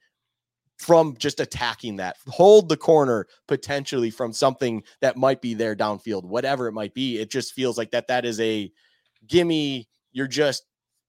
from 0.78 1.16
just 1.18 1.40
attacking 1.40 1.96
that. 1.98 2.18
Hold 2.28 2.70
the 2.70 2.78
corner 2.78 3.28
potentially 3.48 4.10
from 4.10 4.34
something 4.34 4.84
that 5.02 5.18
might 5.18 5.42
be 5.42 5.54
there 5.54 5.76
downfield, 5.76 6.26
whatever 6.26 6.68
it 6.68 6.74
might 6.74 6.94
be. 6.94 7.20
It 7.20 7.30
just 7.30 7.54
feels 7.54 7.78
like 7.78 7.92
that 7.92 8.08
that 8.08 8.26
is 8.26 8.40
a 8.40 8.72
gimme. 9.28 9.88
You're 10.12 10.28
just, 10.28 10.66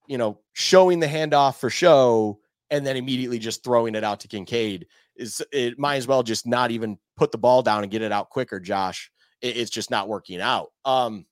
you 0.06 0.18
know, 0.18 0.40
showing 0.52 1.00
the 1.00 1.06
handoff 1.06 1.56
for 1.56 1.70
show 1.70 2.38
and 2.70 2.86
then 2.86 2.96
immediately 2.96 3.38
just 3.38 3.64
throwing 3.64 3.94
it 3.94 4.04
out 4.04 4.20
to 4.20 4.28
Kincaid. 4.28 4.86
Is 5.16 5.42
it 5.52 5.78
might 5.78 5.96
as 5.96 6.06
well 6.06 6.22
just 6.22 6.46
not 6.46 6.70
even 6.70 6.98
put 7.16 7.32
the 7.32 7.38
ball 7.38 7.62
down 7.62 7.82
and 7.82 7.90
get 7.90 8.02
it 8.02 8.12
out 8.12 8.30
quicker, 8.30 8.60
Josh. 8.60 9.10
It, 9.40 9.56
it's 9.56 9.70
just 9.70 9.90
not 9.90 10.08
working 10.08 10.40
out. 10.40 10.68
Um 10.84 11.26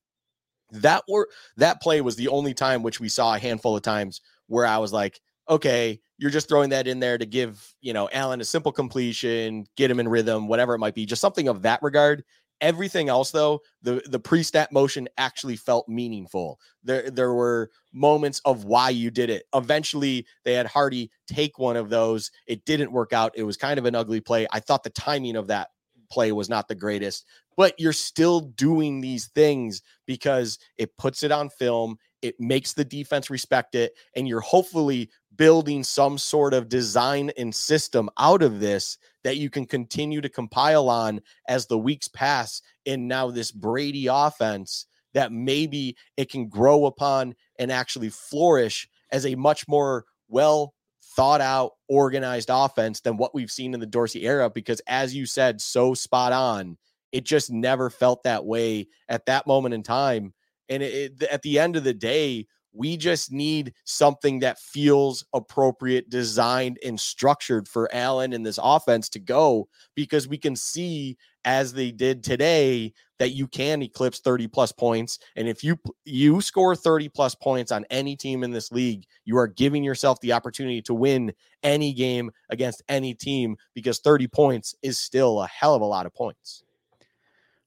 that 0.71 1.05
were 1.09 1.29
that 1.57 1.81
play 1.83 2.01
was 2.01 2.17
the 2.17 2.29
only 2.29 2.55
time 2.55 2.83
which 2.83 2.99
we 2.99 3.09
saw 3.09 3.35
a 3.35 3.39
handful 3.39 3.77
of 3.77 3.83
times 3.83 4.21
where 4.47 4.67
I 4.67 4.79
was 4.79 4.93
like, 4.93 5.21
okay, 5.49 6.01
you're 6.19 6.31
just 6.31 6.49
throwing 6.49 6.71
that 6.71 6.87
in 6.87 7.01
there 7.01 7.19
to 7.19 7.27
give, 7.27 7.75
you 7.81 7.93
know, 7.93 8.09
Allen 8.13 8.41
a 8.41 8.45
simple 8.45 8.73
completion, 8.73 9.67
get 9.77 9.91
him 9.91 10.01
in 10.01 10.09
rhythm, 10.09 10.49
whatever 10.49 10.75
it 10.75 10.79
might 10.79 10.95
be, 10.95 11.07
just 11.07 11.21
something 11.21 11.49
of 11.49 11.63
that 11.63 11.83
regard. 11.83 12.25
Everything 12.61 13.09
else, 13.09 13.33
though, 13.33 13.61
the 13.83 14.01
the 14.09 14.21
pre-snap 14.21 14.71
motion 14.71 15.09
actually 15.19 15.57
felt 15.57 15.89
meaningful. 15.89 16.61
There 16.85 17.11
there 17.11 17.35
were 17.35 17.71
moments 17.93 18.41
of 18.45 18.65
why 18.65 18.91
you 18.91 19.11
did 19.11 19.29
it. 19.29 19.45
Eventually, 19.55 20.25
they 20.45 20.55
had 20.55 20.67
Hardy 20.67 21.11
take 21.27 21.59
one 21.59 21.77
of 21.77 21.91
those. 21.91 22.31
It 22.47 22.65
didn't 22.65 22.93
work 22.93 23.13
out. 23.13 23.33
It 23.35 23.43
was 23.43 23.57
kind 23.57 23.79
of 23.79 23.87
an 23.87 23.97
ugly 23.97 24.21
play. 24.21 24.47
I 24.53 24.61
thought 24.61 24.85
the 24.85 24.91
timing 24.91 25.37
of 25.37 25.49
that 25.49 25.71
play 26.11 26.31
was 26.31 26.49
not 26.49 26.69
the 26.69 26.75
greatest, 26.77 27.27
but 27.57 27.79
you're 27.79 27.93
still 27.93 28.41
doing 28.41 29.01
these 29.01 29.27
things 29.35 29.83
because 30.07 30.59
it 30.79 30.97
puts 30.97 31.23
it 31.23 31.33
on 31.33 31.51
film. 31.51 31.99
It 32.23 32.39
makes 32.39 32.73
the 32.73 32.85
defense 32.85 33.31
respect 33.31 33.75
it, 33.75 33.93
and 34.17 34.27
you're 34.27 34.41
hopefully 34.41 35.11
building 35.37 35.85
some 35.85 36.19
sort 36.19 36.55
of 36.55 36.69
design 36.69 37.31
and 37.37 37.55
system 37.55 38.09
out 38.19 38.43
of 38.43 38.61
this 38.61 38.99
that 39.23 39.37
you 39.37 39.51
can 39.51 39.67
continue 39.67 40.21
to 40.21 40.29
compile 40.29 40.89
on 40.89 41.21
as 41.49 41.67
the 41.67 41.79
weeks 41.79 42.09
pass. 42.09 42.63
And 42.87 43.09
now 43.09 43.31
this 43.31 43.51
Brady 43.51 44.07
offense 44.07 44.87
that 45.15 45.33
maybe 45.33 45.97
it 46.17 46.31
can 46.31 46.49
grow 46.49 46.87
upon 46.87 47.35
and 47.59 47.73
actually 47.73 48.11
flourish 48.11 48.89
as 49.11 49.25
a 49.25 49.35
much 49.35 49.67
more 49.69 50.05
well 50.29 50.75
thought 51.17 51.41
out, 51.41 51.73
organized 51.89 52.51
offense 52.53 53.01
than 53.01 53.17
what 53.17 53.35
we've 53.35 53.51
seen 53.51 53.73
in 53.73 53.81
the 53.81 53.87
Dorsey 53.87 54.27
era. 54.27 54.51
Because 54.51 54.81
as 54.87 55.15
you 55.15 55.27
said, 55.27 55.61
so 55.61 55.95
spot 55.95 56.33
on, 56.33 56.77
it 57.13 57.25
just 57.25 57.51
never 57.51 57.91
felt 57.91 58.25
that 58.25 58.45
way 58.45 58.89
at 59.09 59.27
that 59.27 59.47
moment 59.47 59.75
in 59.75 59.83
time. 59.83 60.35
And 60.69 60.83
it, 60.83 61.23
it, 61.23 61.23
at 61.25 61.43
the 61.43 61.59
end 61.59 61.77
of 61.77 61.85
the 61.85 61.95
day, 61.95 62.47
we 62.75 62.97
just 62.97 63.33
need 63.33 63.73
something 63.85 64.41
that 64.41 64.59
feels 64.59 65.25
appropriate, 65.33 66.11
designed, 66.11 66.79
and 66.85 66.99
structured 66.99 67.69
for 67.69 67.89
Allen 67.95 68.33
and 68.33 68.45
this 68.45 68.59
offense 68.63 69.09
to 69.11 69.21
go 69.21 69.69
because 69.95 70.29
we 70.29 70.37
can 70.37 70.57
see 70.57 71.17
as 71.45 71.73
they 71.73 71.91
did 71.93 72.25
today 72.25 72.93
that 73.19 73.31
you 73.31 73.47
can 73.47 73.83
eclipse 73.83 74.19
30 74.21 74.49
plus 74.49 74.73
points 74.73 75.19
and 75.37 75.47
if 75.47 75.63
you 75.63 75.79
you 76.07 76.41
score 76.41 76.75
30 76.75 77.11
plus 77.11 77.35
points 77.35 77.71
on 77.71 77.85
any 77.91 78.17
team 78.17 78.43
in 78.43 78.51
this 78.51 78.73
league 78.73 79.05
you 79.27 79.37
are 79.37 79.47
giving 79.47 79.85
yourself 79.85 80.19
the 80.21 80.33
opportunity 80.33 80.81
to 80.81 80.95
win 80.95 81.33
any 81.65 81.93
game 81.93 82.31
against 82.51 82.83
any 82.89 83.15
team 83.15 83.57
because 83.75 83.99
30 83.99 84.29
points 84.29 84.75
is 84.83 84.99
still 84.99 85.43
a 85.43 85.49
hell 85.49 85.75
of 85.75 85.83
a 85.83 85.87
lot 85.87 86.07
of 86.07 86.15
points. 86.15 86.63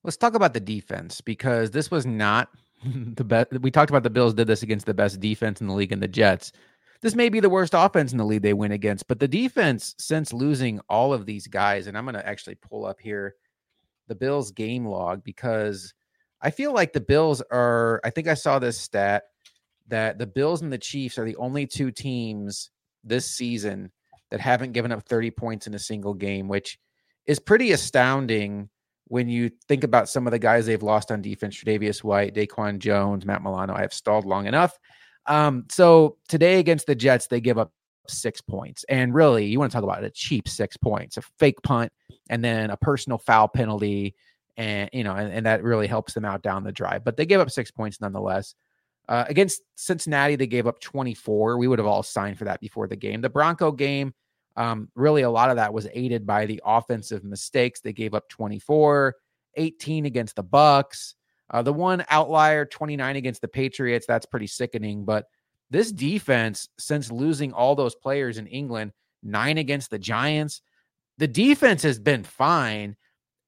Let's 0.03 0.15
talk 0.15 0.35
about 0.35 0.53
the 0.53 0.59
defense 0.61 1.19
because 1.19 1.71
this 1.71 1.91
was 1.91 2.05
not 2.05 2.49
the 2.85 3.23
best. 3.23 3.51
We 3.61 3.71
talked 3.71 3.89
about 3.89 4.03
the 4.03 4.09
Bills 4.09 4.33
did 4.33 4.47
this 4.47 4.63
against 4.63 4.85
the 4.85 4.93
best 4.93 5.19
defense 5.19 5.61
in 5.61 5.67
the 5.67 5.73
league 5.73 5.91
and 5.91 6.01
the 6.01 6.07
Jets. 6.07 6.51
This 7.01 7.15
may 7.15 7.29
be 7.29 7.39
the 7.39 7.49
worst 7.49 7.73
offense 7.75 8.11
in 8.11 8.17
the 8.17 8.25
league 8.25 8.41
they 8.41 8.53
win 8.53 8.71
against, 8.71 9.07
but 9.07 9.19
the 9.19 9.27
defense, 9.27 9.93
since 9.99 10.33
losing 10.33 10.79
all 10.89 11.13
of 11.13 11.25
these 11.25 11.47
guys, 11.47 11.85
and 11.85 11.95
I'm 11.95 12.05
going 12.05 12.15
to 12.15 12.27
actually 12.27 12.55
pull 12.55 12.85
up 12.85 12.99
here 12.99 13.35
the 14.07 14.15
Bills 14.15 14.51
game 14.51 14.85
log 14.85 15.23
because 15.23 15.93
I 16.41 16.49
feel 16.49 16.73
like 16.73 16.93
the 16.93 17.01
Bills 17.01 17.41
are, 17.51 18.01
I 18.03 18.09
think 18.09 18.27
I 18.27 18.33
saw 18.33 18.57
this 18.57 18.79
stat 18.79 19.23
that 19.89 20.17
the 20.17 20.27
Bills 20.27 20.61
and 20.61 20.73
the 20.73 20.77
Chiefs 20.77 21.17
are 21.17 21.25
the 21.25 21.35
only 21.35 21.67
two 21.67 21.91
teams 21.91 22.71
this 23.03 23.29
season 23.29 23.91
that 24.31 24.39
haven't 24.39 24.73
given 24.73 24.91
up 24.91 25.03
30 25.03 25.31
points 25.31 25.67
in 25.67 25.73
a 25.73 25.79
single 25.79 26.13
game, 26.13 26.47
which 26.47 26.79
is 27.25 27.39
pretty 27.39 27.71
astounding 27.71 28.69
when 29.09 29.29
you 29.29 29.49
think 29.67 29.83
about 29.83 30.09
some 30.09 30.27
of 30.27 30.31
the 30.31 30.39
guys 30.39 30.65
they've 30.65 30.83
lost 30.83 31.11
on 31.11 31.21
defense, 31.21 31.55
Tre'Davious 31.55 32.03
White, 32.03 32.33
Daquan 32.33 32.79
Jones, 32.79 33.25
Matt 33.25 33.43
Milano, 33.43 33.73
I 33.73 33.81
have 33.81 33.93
stalled 33.93 34.25
long 34.25 34.47
enough. 34.47 34.77
Um, 35.25 35.65
so 35.69 36.17
today 36.27 36.59
against 36.59 36.87
the 36.87 36.95
Jets, 36.95 37.27
they 37.27 37.41
give 37.41 37.57
up 37.57 37.71
six 38.07 38.41
points. 38.41 38.85
And 38.89 39.13
really, 39.13 39.45
you 39.45 39.59
want 39.59 39.71
to 39.71 39.75
talk 39.75 39.83
about 39.83 40.03
a 40.03 40.09
cheap 40.09 40.47
six 40.47 40.77
points, 40.77 41.17
a 41.17 41.21
fake 41.39 41.61
punt, 41.63 41.91
and 42.29 42.43
then 42.43 42.69
a 42.69 42.77
personal 42.77 43.17
foul 43.17 43.47
penalty. 43.47 44.15
And, 44.55 44.89
you 44.93 45.03
know, 45.03 45.13
and, 45.13 45.31
and 45.31 45.45
that 45.45 45.63
really 45.63 45.87
helps 45.87 46.13
them 46.13 46.25
out 46.25 46.41
down 46.41 46.63
the 46.63 46.71
drive. 46.71 47.03
But 47.03 47.17
they 47.17 47.25
gave 47.25 47.39
up 47.39 47.51
six 47.51 47.71
points 47.71 48.01
nonetheless. 48.01 48.55
Uh, 49.07 49.23
against 49.27 49.61
Cincinnati, 49.75 50.35
they 50.35 50.47
gave 50.47 50.67
up 50.67 50.81
24. 50.81 51.57
We 51.57 51.67
would 51.67 51.79
have 51.79 51.87
all 51.87 52.03
signed 52.03 52.37
for 52.37 52.45
that 52.45 52.59
before 52.59 52.87
the 52.87 52.95
game. 52.95 53.21
The 53.21 53.29
Bronco 53.29 53.71
game, 53.71 54.13
um, 54.57 54.89
really, 54.95 55.21
a 55.21 55.29
lot 55.29 55.51
of 55.51 55.55
that 55.57 55.73
was 55.73 55.87
aided 55.93 56.25
by 56.25 56.47
the 56.47 56.59
offensive 56.65 57.23
mistakes. 57.23 57.79
They 57.79 57.93
gave 57.93 58.15
up 58.15 58.27
24, 58.27 59.15
18 59.55 60.05
against 60.07 60.35
the 60.35 60.43
Bucs. 60.43 61.13
Uh, 61.49 61.61
the 61.61 61.71
one 61.71 62.03
outlier, 62.09 62.65
29 62.65 63.15
against 63.15 63.39
the 63.41 63.47
Patriots. 63.47 64.07
That's 64.07 64.25
pretty 64.25 64.47
sickening. 64.47 65.05
But 65.05 65.25
this 65.69 65.91
defense, 65.91 66.67
since 66.79 67.11
losing 67.11 67.53
all 67.53 67.75
those 67.75 67.95
players 67.95 68.39
in 68.39 68.47
England, 68.47 68.93
nine 69.21 69.59
against 69.59 69.91
the 69.91 69.99
Giants, 69.99 70.61
the 71.19 71.27
defense 71.27 71.83
has 71.83 71.99
been 71.99 72.23
fine. 72.23 72.97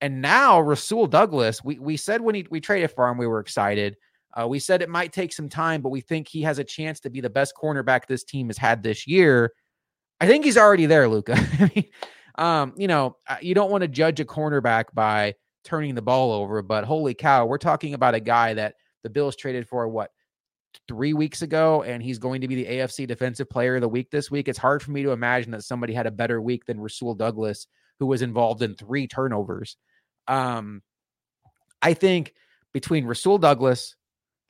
And 0.02 0.22
now 0.22 0.62
Rasul 0.62 1.08
Douglas, 1.08 1.64
we, 1.64 1.80
we 1.80 1.98
said 1.98 2.22
when 2.22 2.36
he, 2.36 2.46
we 2.52 2.62
traded 2.62 2.92
for 2.92 3.10
him, 3.10 3.18
we 3.18 3.28
were 3.28 3.40
excited. 3.40 3.98
Uh, 4.40 4.48
we 4.48 4.60
said 4.60 4.84
it 4.84 4.90
might 4.90 5.12
take 5.12 5.34
some 5.34 5.50
time, 5.50 5.82
but 5.82 5.90
we 5.90 6.02
think 6.02 6.28
he 6.28 6.44
has 6.44 6.60
a 6.60 6.64
chance 6.64 7.00
to 7.00 7.10
be 7.10 7.20
the 7.20 7.30
best 7.30 7.54
cornerback 7.60 8.02
this 8.08 8.24
team 8.24 8.48
has 8.48 8.58
had 8.58 8.84
this 8.84 9.08
year. 9.08 9.52
I 10.20 10.28
think 10.28 10.46
he's 10.46 10.58
already 10.58 10.86
there, 10.86 11.08
Luka. 11.08 11.36
I 11.60 11.72
mean, 11.76 11.86
um, 12.36 12.74
you 12.78 12.88
know, 12.88 13.18
you 13.42 13.54
don't 13.54 13.72
want 13.72 13.82
to 13.84 13.88
judge 13.88 14.20
a 14.20 14.26
cornerback 14.26 14.86
by 14.94 15.36
turning 15.64 15.96
the 15.96 16.02
ball 16.02 16.32
over, 16.32 16.62
but 16.62 16.86
holy 16.86 17.14
cow, 17.14 17.46
we're 17.46 17.58
talking 17.58 17.94
about 17.94 18.16
a 18.16 18.20
guy 18.20 18.54
that 18.54 18.76
the 19.04 19.10
Bills 19.10 19.36
traded 19.36 19.68
for 19.68 19.88
what 19.88 20.12
three 20.88 21.14
weeks 21.14 21.42
ago, 21.42 21.84
and 21.84 22.02
he's 22.02 22.20
going 22.20 22.42
to 22.42 22.48
be 22.48 22.56
the 22.56 22.66
AFC 22.66 23.08
Defensive 23.08 23.50
Player 23.50 23.76
of 23.76 23.82
the 23.82 23.90
Week 23.90 24.10
this 24.12 24.30
week. 24.30 24.48
It's 24.48 24.58
hard 24.58 24.82
for 24.82 24.92
me 24.92 25.04
to 25.04 25.12
imagine 25.12 25.52
that 25.52 25.64
somebody 25.64 25.94
had 25.94 26.08
a 26.08 26.12
better 26.12 26.42
week 26.42 26.66
than 26.66 26.80
Rasul 26.80 27.16
Douglas, 27.16 27.68
who 28.00 28.06
was 28.06 28.22
involved 28.22 28.62
in 28.62 28.76
three 28.76 29.08
turnovers. 29.08 29.78
Um, 30.28 30.82
I 31.82 31.94
think 31.94 32.34
between 32.74 33.06
Rasul 33.06 33.38
Douglas, 33.38 33.96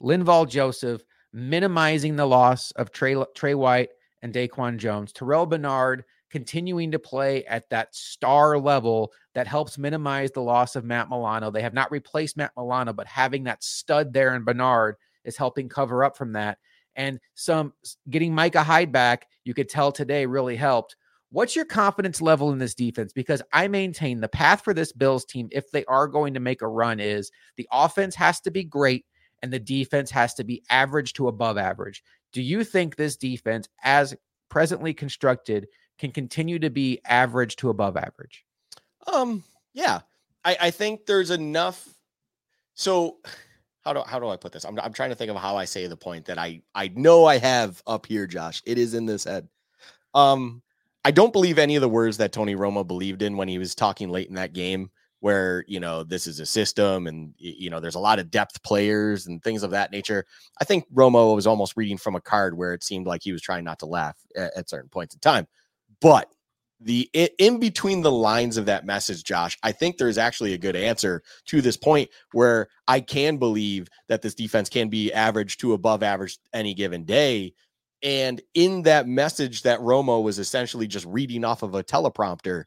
Linval 0.02 0.50
Joseph, 0.50 1.04
minimizing 1.32 2.16
the 2.16 2.26
loss 2.26 2.72
of 2.72 2.92
Trey, 2.92 3.16
Trey 3.36 3.54
White 3.54 3.90
and 4.22 4.34
Daquan 4.34 4.78
Jones. 4.78 5.14
Terrel 5.14 5.50
Bernard 5.50 6.04
continuing 6.30 6.92
to 6.92 7.00
play 7.00 7.44
at 7.46 7.70
that 7.70 7.94
star 7.96 8.58
level 8.60 9.12
that 9.34 9.48
helps 9.48 9.78
minimize 9.78 10.32
the 10.32 10.42
loss 10.42 10.76
of 10.76 10.86
Matt 10.86 11.10
Milano. 11.10 11.50
They 11.50 11.62
have 11.62 11.74
not 11.74 11.92
replaced 11.92 12.38
Matt 12.38 12.52
Milano, 12.56 12.94
but 12.94 13.08
having 13.08 13.46
that 13.46 13.64
stud 13.64 14.14
there 14.14 14.36
in 14.36 14.44
Bernard 14.44 14.96
is 15.24 15.38
helping 15.38 15.70
cover 15.70 16.04
up 16.04 16.16
from 16.16 16.34
that. 16.34 16.58
And 16.96 17.20
some 17.36 17.74
getting 18.10 18.34
Micah 18.36 18.64
Hyde 18.64 18.92
back, 18.92 19.28
you 19.44 19.54
could 19.54 19.70
tell 19.70 19.92
today 19.92 20.26
really 20.26 20.56
helped. 20.56 20.96
What's 21.32 21.56
your 21.56 21.66
confidence 21.66 22.22
level 22.22 22.52
in 22.52 22.58
this 22.58 22.74
defense? 22.74 23.14
Because 23.14 23.42
I 23.54 23.68
maintain 23.68 24.20
the 24.20 24.28
path 24.28 24.64
for 24.64 24.74
this 24.74 24.92
Bills 24.92 25.26
team, 25.26 25.48
if 25.52 25.70
they 25.72 25.86
are 25.86 26.08
going 26.08 26.34
to 26.34 26.40
make 26.40 26.62
a 26.62 26.68
run, 26.68 27.00
is 27.00 27.32
the 27.56 27.68
offense 27.72 28.16
has 28.16 28.42
to 28.42 28.52
be 28.52 28.64
great 28.64 29.06
and 29.42 29.54
the 29.54 29.60
defense 29.60 30.12
has 30.12 30.34
to 30.36 30.44
be 30.44 30.64
average 30.70 31.14
to 31.14 31.28
above 31.28 31.58
average. 31.58 32.04
Do 32.32 32.42
you 32.42 32.64
think 32.64 32.96
this 32.96 33.18
defense, 33.18 33.68
as 33.84 34.16
presently 34.50 34.94
constructed, 34.94 35.68
can 35.98 36.12
continue 36.12 36.60
to 36.60 36.70
be 36.70 37.00
average 37.06 37.56
to 37.58 37.70
above 37.70 37.98
average? 37.98 38.46
Um, 39.12 39.44
yeah, 39.74 40.02
I, 40.46 40.58
I 40.62 40.72
think 40.72 41.06
there's 41.06 41.32
enough. 41.32 41.88
So, 42.76 43.18
how 43.82 43.94
do 43.94 44.02
how 44.06 44.20
do 44.20 44.28
I 44.28 44.38
put 44.38 44.52
this? 44.52 44.66
I'm 44.66 44.80
I'm 44.80 44.94
trying 44.94 45.10
to 45.10 45.16
think 45.16 45.32
of 45.32 45.38
how 45.38 45.58
I 45.58 45.66
say 45.66 45.88
the 45.88 45.98
point 45.98 46.26
that 46.26 46.38
I 46.38 46.62
I 46.76 46.90
know 46.90 47.26
I 47.26 47.38
have 47.38 47.82
up 47.88 48.06
here, 48.06 48.28
Josh. 48.28 48.62
It 48.66 48.78
is 48.78 48.94
in 48.94 49.06
this 49.06 49.24
head. 49.24 49.48
Um, 50.14 50.62
I 51.06 51.12
don't 51.12 51.34
believe 51.34 51.58
any 51.58 51.76
of 51.76 51.82
the 51.82 51.90
words 51.90 52.18
that 52.18 52.32
Tony 52.32 52.56
Romo 52.56 52.86
believed 52.86 53.22
in 53.22 53.38
when 53.38 53.48
he 53.48 53.58
was 53.58 53.76
talking 53.76 54.10
late 54.10 54.28
in 54.28 54.36
that 54.36 54.54
game 54.54 54.92
where 55.20 55.66
you 55.68 55.80
know 55.80 56.04
this 56.04 56.28
is 56.28 56.40
a 56.40 56.46
system 56.46 57.08
and 57.08 57.34
you 57.38 57.70
know 57.70 57.80
there's 57.80 57.96
a 57.96 58.00
lot 58.00 58.20
of 58.20 58.32
depth 58.32 58.62
players 58.64 59.28
and 59.28 59.44
things 59.44 59.64
of 59.64 59.72
that 59.72 59.92
nature. 59.92 60.26
I 60.62 60.66
think 60.66 60.86
romo 60.94 61.36
was 61.36 61.48
almost 61.48 61.78
reading 61.78 61.98
from 61.98 62.16
a 62.16 62.22
card 62.22 62.58
where 62.58 62.74
it 62.74 62.84
seemed 62.84 63.08
like 63.08 63.24
he 63.24 63.32
was 63.32 63.42
trying 63.42 63.64
not 63.64 63.80
to 63.80 63.86
laugh 63.86 64.18
at, 64.36 64.56
at 64.56 64.70
certain 64.70 64.90
points 64.90 65.14
in 65.16 65.20
time. 65.20 65.48
But 66.02 66.30
the 66.82 67.10
in 67.38 67.60
between 67.60 68.02
the 68.02 68.12
lines 68.12 68.56
of 68.56 68.66
that 68.66 68.86
message 68.86 69.26
josh 69.26 69.58
i 69.64 69.72
think 69.72 69.98
there's 69.98 70.18
actually 70.18 70.54
a 70.54 70.58
good 70.58 70.78
answer 70.78 71.22
to 71.46 71.60
this 71.60 71.76
point 71.76 72.10
where 72.32 72.70
i 72.88 73.02
can 73.02 73.36
believe 73.36 73.90
that 74.08 74.22
this 74.22 74.34
defense 74.34 74.70
can 74.70 74.88
be 74.90 75.12
average 75.14 75.58
to 75.58 75.74
above 75.74 76.04
average 76.04 76.38
any 76.54 76.74
given 76.74 77.06
day. 77.06 77.54
And 78.02 78.42
in 78.54 78.84
that 78.84 79.08
message 79.08 79.64
that 79.64 79.80
romo 79.80 80.24
was 80.24 80.40
essentially 80.40 80.88
just 80.88 81.06
reading 81.06 81.44
off 81.44 81.64
of 81.64 81.76
a 81.76 81.84
teleprompter 81.84 82.64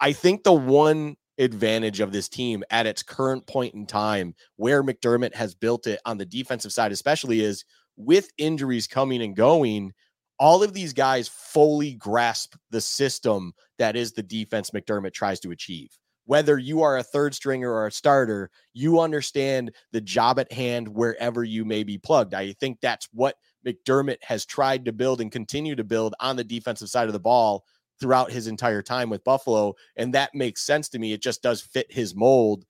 I 0.00 0.12
think 0.12 0.44
the 0.44 0.52
one 0.52 1.16
advantage 1.38 2.00
of 2.00 2.12
this 2.12 2.28
team 2.28 2.64
at 2.70 2.86
its 2.86 3.02
current 3.02 3.46
point 3.46 3.74
in 3.74 3.86
time, 3.86 4.34
where 4.56 4.82
McDermott 4.82 5.34
has 5.34 5.54
built 5.54 5.86
it 5.86 6.00
on 6.04 6.18
the 6.18 6.26
defensive 6.26 6.72
side, 6.72 6.92
especially, 6.92 7.40
is 7.40 7.64
with 7.96 8.30
injuries 8.38 8.86
coming 8.86 9.22
and 9.22 9.36
going. 9.36 9.92
All 10.38 10.62
of 10.62 10.74
these 10.74 10.92
guys 10.92 11.28
fully 11.28 11.94
grasp 11.94 12.56
the 12.70 12.80
system 12.80 13.52
that 13.78 13.96
is 13.96 14.12
the 14.12 14.22
defense 14.22 14.70
McDermott 14.70 15.14
tries 15.14 15.40
to 15.40 15.50
achieve. 15.50 15.88
Whether 16.26 16.58
you 16.58 16.82
are 16.82 16.98
a 16.98 17.02
third 17.02 17.34
stringer 17.34 17.72
or 17.72 17.86
a 17.86 17.92
starter, 17.92 18.50
you 18.74 19.00
understand 19.00 19.72
the 19.92 20.00
job 20.00 20.38
at 20.38 20.52
hand 20.52 20.88
wherever 20.88 21.44
you 21.44 21.64
may 21.64 21.84
be 21.84 21.98
plugged. 21.98 22.34
I 22.34 22.52
think 22.54 22.80
that's 22.82 23.08
what 23.12 23.36
McDermott 23.64 24.18
has 24.22 24.44
tried 24.44 24.84
to 24.86 24.92
build 24.92 25.20
and 25.20 25.30
continue 25.30 25.76
to 25.76 25.84
build 25.84 26.14
on 26.20 26.36
the 26.36 26.44
defensive 26.44 26.88
side 26.90 27.06
of 27.06 27.12
the 27.12 27.20
ball 27.20 27.64
throughout 28.00 28.30
his 28.30 28.46
entire 28.46 28.82
time 28.82 29.10
with 29.10 29.24
Buffalo. 29.24 29.74
And 29.96 30.14
that 30.14 30.34
makes 30.34 30.62
sense 30.62 30.88
to 30.90 30.98
me. 30.98 31.12
It 31.12 31.22
just 31.22 31.42
does 31.42 31.60
fit 31.60 31.90
his 31.90 32.14
mold. 32.14 32.64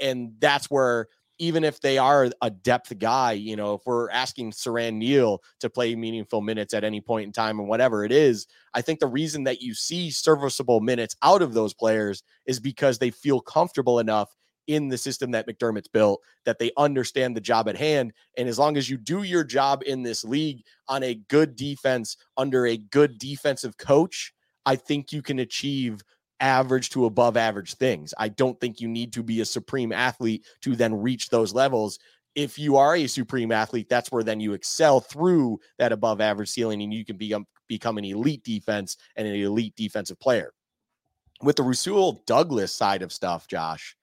And 0.00 0.34
that's 0.38 0.70
where 0.70 1.08
even 1.38 1.62
if 1.62 1.80
they 1.80 1.98
are 1.98 2.30
a 2.42 2.50
depth 2.50 2.98
guy, 2.98 3.32
you 3.32 3.54
know, 3.54 3.74
if 3.74 3.82
we're 3.86 4.10
asking 4.10 4.50
Siran 4.50 4.94
Neal 4.94 5.40
to 5.60 5.70
play 5.70 5.94
meaningful 5.94 6.40
minutes 6.40 6.74
at 6.74 6.84
any 6.84 7.00
point 7.00 7.26
in 7.26 7.32
time 7.32 7.60
and 7.60 7.68
whatever 7.68 8.04
it 8.04 8.10
is, 8.10 8.46
I 8.74 8.82
think 8.82 8.98
the 8.98 9.06
reason 9.06 9.44
that 9.44 9.62
you 9.62 9.74
see 9.74 10.10
serviceable 10.10 10.80
minutes 10.80 11.16
out 11.22 11.42
of 11.42 11.54
those 11.54 11.74
players 11.74 12.22
is 12.46 12.58
because 12.58 12.98
they 12.98 13.10
feel 13.10 13.40
comfortable 13.40 14.00
enough 14.00 14.34
in 14.66 14.88
the 14.88 14.98
system 14.98 15.30
that 15.30 15.48
McDermott's 15.48 15.88
built 15.88 16.20
that 16.44 16.58
they 16.58 16.70
understand 16.76 17.34
the 17.34 17.40
job 17.40 17.68
at 17.68 17.76
hand. 17.76 18.12
And 18.36 18.48
as 18.48 18.58
long 18.58 18.76
as 18.76 18.90
you 18.90 18.98
do 18.98 19.22
your 19.22 19.42
job 19.42 19.82
in 19.86 20.02
this 20.02 20.24
league 20.24 20.62
on 20.88 21.02
a 21.02 21.14
good 21.14 21.56
defense 21.56 22.16
under 22.36 22.66
a 22.66 22.76
good 22.76 23.18
defensive 23.18 23.78
coach, 23.78 24.34
I 24.68 24.76
think 24.76 25.14
you 25.14 25.22
can 25.22 25.38
achieve 25.38 26.02
average 26.40 26.90
to 26.90 27.06
above 27.06 27.38
average 27.38 27.76
things. 27.76 28.12
I 28.18 28.28
don't 28.28 28.60
think 28.60 28.82
you 28.82 28.86
need 28.86 29.14
to 29.14 29.22
be 29.22 29.40
a 29.40 29.46
supreme 29.46 29.92
athlete 29.92 30.44
to 30.60 30.76
then 30.76 30.94
reach 30.94 31.30
those 31.30 31.54
levels. 31.54 31.98
If 32.34 32.58
you 32.58 32.76
are 32.76 32.94
a 32.94 33.06
supreme 33.06 33.50
athlete, 33.50 33.88
that's 33.88 34.12
where 34.12 34.22
then 34.22 34.40
you 34.40 34.52
excel 34.52 35.00
through 35.00 35.58
that 35.78 35.90
above 35.90 36.20
average 36.20 36.50
ceiling 36.50 36.82
and 36.82 36.92
you 36.92 37.02
can 37.02 37.16
become 37.16 37.46
become 37.66 37.96
an 37.96 38.04
elite 38.04 38.44
defense 38.44 38.98
and 39.16 39.26
an 39.26 39.36
elite 39.36 39.74
defensive 39.74 40.20
player. 40.20 40.52
With 41.40 41.56
the 41.56 41.62
Rasul 41.62 42.22
Douglas 42.26 42.70
side 42.70 43.00
of 43.00 43.10
stuff, 43.10 43.48
Josh, 43.48 43.96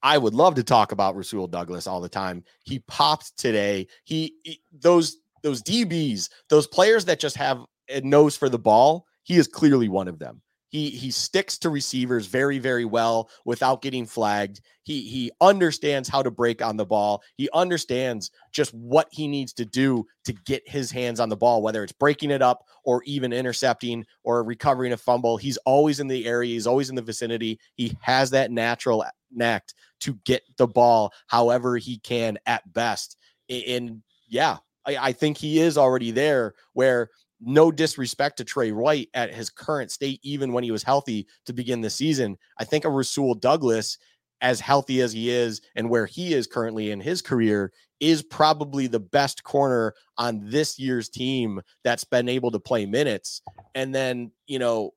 I 0.00 0.16
would 0.16 0.34
love 0.34 0.54
to 0.54 0.62
talk 0.62 0.92
about 0.92 1.16
Rasul 1.16 1.48
Douglas 1.48 1.88
all 1.88 2.00
the 2.00 2.08
time. 2.08 2.44
He 2.62 2.78
popped 2.86 3.36
today. 3.36 3.88
He, 4.04 4.36
he 4.44 4.60
those 4.72 5.16
those 5.42 5.60
DBs, 5.60 6.28
those 6.50 6.68
players 6.68 7.04
that 7.06 7.18
just 7.18 7.36
have 7.36 7.64
a 7.88 8.00
nose 8.00 8.36
for 8.36 8.48
the 8.48 8.60
ball, 8.60 9.06
he 9.24 9.36
is 9.36 9.48
clearly 9.48 9.88
one 9.88 10.08
of 10.08 10.18
them. 10.18 10.40
He 10.68 10.90
he 10.90 11.12
sticks 11.12 11.56
to 11.58 11.70
receivers 11.70 12.26
very 12.26 12.58
very 12.58 12.84
well 12.84 13.30
without 13.44 13.80
getting 13.80 14.06
flagged. 14.06 14.60
He 14.82 15.02
he 15.02 15.30
understands 15.40 16.08
how 16.08 16.20
to 16.20 16.32
break 16.32 16.62
on 16.62 16.76
the 16.76 16.84
ball. 16.84 17.22
He 17.36 17.48
understands 17.54 18.32
just 18.50 18.74
what 18.74 19.06
he 19.12 19.28
needs 19.28 19.52
to 19.52 19.64
do 19.64 20.04
to 20.24 20.32
get 20.32 20.68
his 20.68 20.90
hands 20.90 21.20
on 21.20 21.28
the 21.28 21.36
ball, 21.36 21.62
whether 21.62 21.84
it's 21.84 21.92
breaking 21.92 22.32
it 22.32 22.42
up 22.42 22.64
or 22.82 23.04
even 23.04 23.32
intercepting 23.32 24.04
or 24.24 24.42
recovering 24.42 24.92
a 24.92 24.96
fumble. 24.96 25.36
He's 25.36 25.58
always 25.58 26.00
in 26.00 26.08
the 26.08 26.26
area. 26.26 26.54
He's 26.54 26.66
always 26.66 26.90
in 26.90 26.96
the 26.96 27.02
vicinity. 27.02 27.60
He 27.76 27.96
has 28.00 28.30
that 28.30 28.50
natural 28.50 29.04
knack 29.30 29.68
to 30.00 30.14
get 30.24 30.42
the 30.56 30.66
ball 30.66 31.12
however 31.28 31.76
he 31.76 31.98
can 31.98 32.36
at 32.46 32.72
best. 32.72 33.16
And 33.48 34.02
yeah, 34.26 34.56
I, 34.86 34.96
I 34.96 35.12
think 35.12 35.38
he 35.38 35.60
is 35.60 35.78
already 35.78 36.10
there 36.10 36.54
where 36.72 37.10
no 37.46 37.70
disrespect 37.70 38.36
to 38.38 38.44
Trey 38.44 38.72
White 38.72 39.08
at 39.14 39.32
his 39.34 39.50
current 39.50 39.90
state, 39.90 40.20
even 40.22 40.52
when 40.52 40.64
he 40.64 40.70
was 40.70 40.82
healthy 40.82 41.26
to 41.46 41.52
begin 41.52 41.80
the 41.80 41.90
season. 41.90 42.36
I 42.58 42.64
think 42.64 42.84
a 42.84 42.90
Rasul 42.90 43.34
Douglas, 43.34 43.98
as 44.40 44.60
healthy 44.60 45.00
as 45.00 45.12
he 45.12 45.30
is 45.30 45.60
and 45.76 45.88
where 45.88 46.06
he 46.06 46.34
is 46.34 46.46
currently 46.46 46.90
in 46.90 47.00
his 47.00 47.22
career, 47.22 47.72
is 48.00 48.22
probably 48.22 48.86
the 48.86 49.00
best 49.00 49.42
corner 49.44 49.94
on 50.18 50.40
this 50.44 50.78
year's 50.78 51.08
team 51.08 51.60
that's 51.84 52.04
been 52.04 52.28
able 52.28 52.50
to 52.50 52.58
play 52.58 52.84
minutes. 52.84 53.40
And 53.74 53.94
then, 53.94 54.32
you 54.46 54.58
know, 54.58 54.90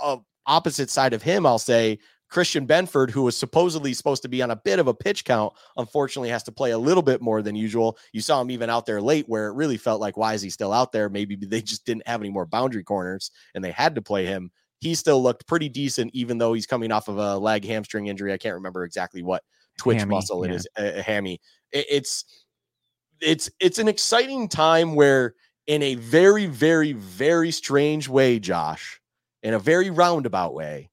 uh, 0.00 0.18
opposite 0.46 0.90
side 0.90 1.12
of 1.12 1.22
him, 1.22 1.44
I'll 1.44 1.58
say 1.58 1.98
Christian 2.28 2.66
Benford, 2.66 3.10
who 3.10 3.22
was 3.22 3.36
supposedly 3.36 3.94
supposed 3.94 4.22
to 4.22 4.28
be 4.28 4.42
on 4.42 4.50
a 4.50 4.56
bit 4.56 4.78
of 4.78 4.88
a 4.88 4.94
pitch 4.94 5.24
count, 5.24 5.52
unfortunately 5.76 6.28
has 6.30 6.42
to 6.44 6.52
play 6.52 6.72
a 6.72 6.78
little 6.78 7.02
bit 7.02 7.22
more 7.22 7.40
than 7.40 7.54
usual. 7.54 7.96
You 8.12 8.20
saw 8.20 8.40
him 8.40 8.50
even 8.50 8.68
out 8.68 8.86
there 8.86 9.00
late 9.00 9.28
where 9.28 9.48
it 9.48 9.54
really 9.54 9.76
felt 9.76 10.00
like, 10.00 10.16
why 10.16 10.34
is 10.34 10.42
he 10.42 10.50
still 10.50 10.72
out 10.72 10.92
there? 10.92 11.08
Maybe 11.08 11.36
they 11.36 11.62
just 11.62 11.86
didn't 11.86 12.06
have 12.06 12.20
any 12.20 12.30
more 12.30 12.46
boundary 12.46 12.82
corners 12.82 13.30
and 13.54 13.62
they 13.62 13.70
had 13.70 13.94
to 13.94 14.02
play 14.02 14.26
him. 14.26 14.50
He 14.80 14.94
still 14.94 15.22
looked 15.22 15.46
pretty 15.46 15.68
decent, 15.68 16.10
even 16.14 16.38
though 16.38 16.52
he's 16.52 16.66
coming 16.66 16.92
off 16.92 17.08
of 17.08 17.16
a 17.16 17.38
leg 17.38 17.64
hamstring 17.64 18.08
injury. 18.08 18.32
I 18.32 18.38
can't 18.38 18.54
remember 18.54 18.84
exactly 18.84 19.22
what 19.22 19.42
twitch 19.78 19.98
hammy, 19.98 20.10
muscle 20.10 20.44
it 20.44 20.50
yeah. 20.50 20.54
is. 20.56 20.68
A, 20.76 20.98
a 20.98 21.02
hammy. 21.02 21.40
It, 21.72 21.86
it's 21.88 22.24
it's 23.20 23.50
it's 23.58 23.78
an 23.78 23.88
exciting 23.88 24.48
time 24.48 24.94
where, 24.94 25.34
in 25.66 25.82
a 25.82 25.94
very, 25.94 26.46
very, 26.46 26.92
very 26.92 27.50
strange 27.50 28.08
way, 28.08 28.38
Josh, 28.38 29.00
in 29.42 29.54
a 29.54 29.58
very 29.58 29.88
roundabout 29.88 30.52
way, 30.52 30.90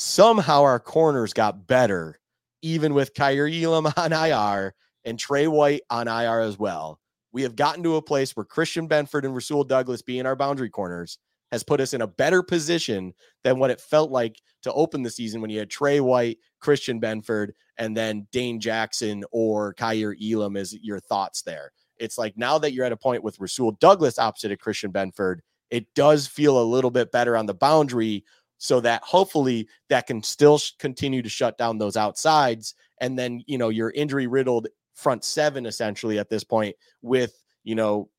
somehow 0.00 0.62
our 0.62 0.80
corners 0.80 1.34
got 1.34 1.66
better, 1.66 2.18
even 2.62 2.94
with 2.94 3.12
Kaiir 3.12 3.46
Elam 3.46 3.86
on 3.98 4.12
IR 4.14 4.74
and 5.04 5.18
Trey 5.18 5.46
White 5.46 5.82
on 5.90 6.08
IR 6.08 6.40
as 6.40 6.58
well. 6.58 6.98
We 7.32 7.42
have 7.42 7.54
gotten 7.54 7.82
to 7.82 7.96
a 7.96 8.02
place 8.02 8.34
where 8.34 8.46
Christian 8.46 8.88
Benford 8.88 9.24
and 9.24 9.34
Rasul 9.34 9.62
Douglas 9.62 10.00
being 10.00 10.24
our 10.24 10.34
boundary 10.34 10.70
corners 10.70 11.18
has 11.52 11.62
put 11.62 11.80
us 11.80 11.92
in 11.92 12.00
a 12.00 12.06
better 12.06 12.42
position 12.42 13.12
than 13.44 13.58
what 13.58 13.70
it 13.70 13.80
felt 13.80 14.10
like 14.10 14.40
to 14.62 14.72
open 14.72 15.02
the 15.02 15.10
season 15.10 15.42
when 15.42 15.50
you 15.50 15.58
had 15.58 15.68
Trey 15.68 16.00
White, 16.00 16.38
Christian 16.60 16.98
Benford, 16.98 17.50
and 17.76 17.94
then 17.94 18.26
Dane 18.32 18.58
Jackson 18.58 19.22
or 19.32 19.74
Kaiir 19.74 20.16
Elam 20.22 20.56
as 20.56 20.74
your 20.80 21.00
thoughts 21.00 21.42
there. 21.42 21.72
It's 21.98 22.16
like 22.16 22.38
now 22.38 22.56
that 22.58 22.72
you're 22.72 22.86
at 22.86 22.92
a 22.92 22.96
point 22.96 23.22
with 23.22 23.38
Rasul 23.38 23.72
Douglas 23.72 24.18
opposite 24.18 24.52
of 24.52 24.60
Christian 24.60 24.92
Benford, 24.92 25.40
it 25.70 25.92
does 25.94 26.26
feel 26.26 26.60
a 26.60 26.64
little 26.64 26.90
bit 26.90 27.12
better 27.12 27.36
on 27.36 27.46
the 27.46 27.54
boundary 27.54 28.24
so 28.60 28.78
that 28.78 29.02
hopefully 29.02 29.66
that 29.88 30.06
can 30.06 30.22
still 30.22 30.58
sh- 30.58 30.72
continue 30.78 31.22
to 31.22 31.28
shut 31.30 31.56
down 31.56 31.78
those 31.78 31.96
outsides. 31.96 32.74
And 33.00 33.18
then, 33.18 33.42
you 33.46 33.56
know, 33.56 33.70
your 33.70 33.90
injury 33.90 34.26
riddled 34.26 34.68
front 34.94 35.24
seven 35.24 35.64
essentially 35.64 36.18
at 36.18 36.28
this 36.28 36.44
point 36.44 36.76
with, 37.00 37.32
you 37.64 37.74
know, 37.74 38.10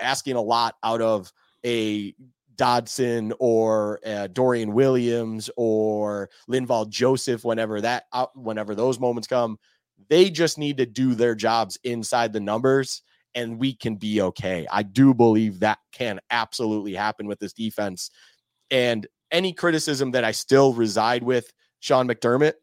asking 0.00 0.36
a 0.36 0.40
lot 0.40 0.76
out 0.84 1.02
of 1.02 1.32
a 1.66 2.14
Dodson 2.54 3.32
or 3.40 3.98
uh, 4.06 4.28
Dorian 4.28 4.74
Williams 4.74 5.50
or 5.56 6.30
Linval 6.48 6.88
Joseph 6.88 7.44
whenever 7.44 7.80
that 7.80 8.04
uh, 8.12 8.26
whenever 8.34 8.76
those 8.76 9.00
moments 9.00 9.26
come 9.26 9.58
they 10.08 10.30
just 10.30 10.56
need 10.58 10.76
to 10.78 10.86
do 10.86 11.14
their 11.14 11.34
jobs 11.34 11.78
inside 11.84 12.32
the 12.32 12.40
numbers 12.40 13.02
and 13.34 13.58
we 13.58 13.74
can 13.74 13.96
be 13.96 14.20
okay. 14.20 14.66
I 14.70 14.82
do 14.82 15.14
believe 15.14 15.60
that 15.60 15.78
can 15.92 16.20
absolutely 16.30 16.94
happen 16.94 17.26
with 17.26 17.38
this 17.38 17.52
defense 17.52 18.10
and 18.70 19.06
any 19.30 19.52
criticism 19.52 20.10
that 20.12 20.24
I 20.24 20.32
still 20.32 20.72
reside 20.72 21.22
with 21.22 21.52
Sean 21.80 22.08
McDermott, 22.08 22.54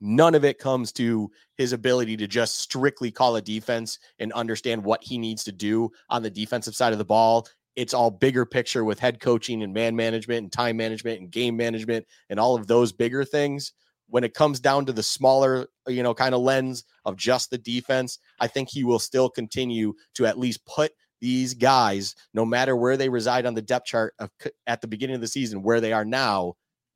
none 0.00 0.34
of 0.34 0.44
it 0.44 0.58
comes 0.58 0.92
to 0.92 1.30
his 1.56 1.72
ability 1.72 2.16
to 2.16 2.26
just 2.26 2.58
strictly 2.58 3.10
call 3.10 3.36
a 3.36 3.42
defense 3.42 3.98
and 4.18 4.32
understand 4.32 4.84
what 4.84 5.02
he 5.02 5.16
needs 5.16 5.44
to 5.44 5.52
do 5.52 5.90
on 6.10 6.22
the 6.22 6.30
defensive 6.30 6.74
side 6.74 6.92
of 6.92 6.98
the 6.98 7.04
ball. 7.04 7.46
It's 7.76 7.94
all 7.94 8.10
bigger 8.10 8.44
picture 8.44 8.84
with 8.84 8.98
head 8.98 9.20
coaching 9.20 9.62
and 9.62 9.72
man 9.72 9.96
management 9.96 10.42
and 10.42 10.52
time 10.52 10.76
management 10.76 11.20
and 11.20 11.30
game 11.30 11.56
management 11.56 12.06
and 12.28 12.38
all 12.38 12.54
of 12.54 12.66
those 12.66 12.92
bigger 12.92 13.24
things. 13.24 13.72
When 14.08 14.24
it 14.24 14.34
comes 14.34 14.60
down 14.60 14.84
to 14.86 14.92
the 14.92 15.02
smaller, 15.02 15.68
you 15.86 16.02
know, 16.02 16.12
kind 16.12 16.34
of 16.34 16.42
lens 16.42 16.84
of 17.06 17.16
just 17.16 17.48
the 17.48 17.56
defense, 17.56 18.18
I 18.40 18.46
think 18.46 18.68
he 18.68 18.84
will 18.84 18.98
still 18.98 19.30
continue 19.30 19.94
to 20.14 20.26
at 20.26 20.38
least 20.38 20.66
put 20.66 20.92
these 21.22 21.54
guys, 21.54 22.14
no 22.34 22.44
matter 22.44 22.76
where 22.76 22.98
they 22.98 23.08
reside 23.08 23.46
on 23.46 23.54
the 23.54 23.62
depth 23.62 23.86
chart 23.86 24.12
of, 24.18 24.28
at 24.66 24.82
the 24.82 24.88
beginning 24.88 25.14
of 25.14 25.22
the 25.22 25.28
season, 25.28 25.62
where 25.62 25.80
they 25.80 25.92
are 25.92 26.04
now, 26.04 26.54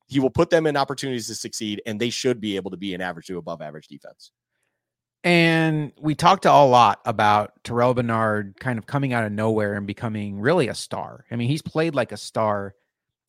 he 0.09 0.21
will 0.21 0.31
put 0.31 0.51
them 0.51 0.67
in 0.67 0.77
opportunities 0.77 1.29
to 1.29 1.35
succeed, 1.35 1.81
and 1.87 1.99
they 1.99 2.11
should 2.11 2.41
be 2.41 2.57
able 2.57 2.73
to 2.73 2.77
be 2.77 2.93
an 2.93 3.01
average 3.01 3.29
to 3.29 3.39
above 3.39 3.63
average 3.63 3.87
defense. 3.87 4.33
And 5.25 5.93
we 6.01 6.15
talked 6.15 6.45
a 6.45 6.53
lot 6.53 7.01
about 7.05 7.53
Terrel 7.65 7.95
Bernard 7.95 8.57
kind 8.61 8.79
of 8.79 8.87
coming 8.87 9.13
out 9.13 9.25
of 9.25 9.33
nowhere 9.33 9.75
and 9.75 9.87
becoming 9.87 10.41
really 10.41 10.69
a 10.69 10.75
star. 10.75 11.25
I 11.31 11.37
mean, 11.37 11.49
he's 11.49 11.63
played 11.63 11.95
like 11.95 12.13
a 12.13 12.17
star, 12.17 12.75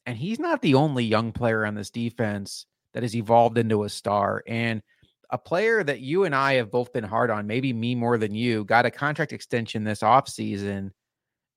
and 0.06 0.18
he's 0.18 0.40
not 0.40 0.62
the 0.62 0.76
only 0.76 1.06
young 1.06 1.32
player 1.32 1.66
on 1.66 1.76
this 1.76 1.90
defense 1.92 2.66
that 2.94 3.04
has 3.04 3.16
evolved 3.16 3.58
into 3.58 3.84
a 3.84 3.90
star. 3.90 4.44
And 4.48 4.82
a 5.30 5.38
player 5.38 5.84
that 5.84 6.00
you 6.00 6.24
and 6.24 6.34
I 6.34 6.54
have 6.54 6.72
both 6.72 6.94
been 6.94 7.04
hard 7.04 7.30
on, 7.30 7.48
maybe 7.48 7.74
me 7.74 7.96
more 7.96 8.18
than 8.18 8.34
you, 8.34 8.64
got 8.64 8.86
a 8.86 8.92
contract 8.92 9.34
extension 9.34 9.84
this 9.84 10.02
offseason. 10.02 10.92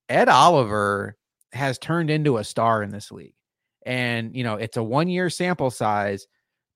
Ed 0.09 0.29
Oliver 0.29 1.17
has 1.53 1.79
turned 1.79 2.11
into 2.11 2.39
a 2.39 2.45
star 2.45 2.83
in 2.83 2.91
this 2.91 3.13
league. 3.13 3.35
And, 3.87 4.35
you 4.35 4.45
know, 4.45 4.57
it's 4.57 4.77
a 4.77 4.83
one 4.83 5.09
year 5.09 5.31
sample 5.31 5.71
size, 5.71 6.27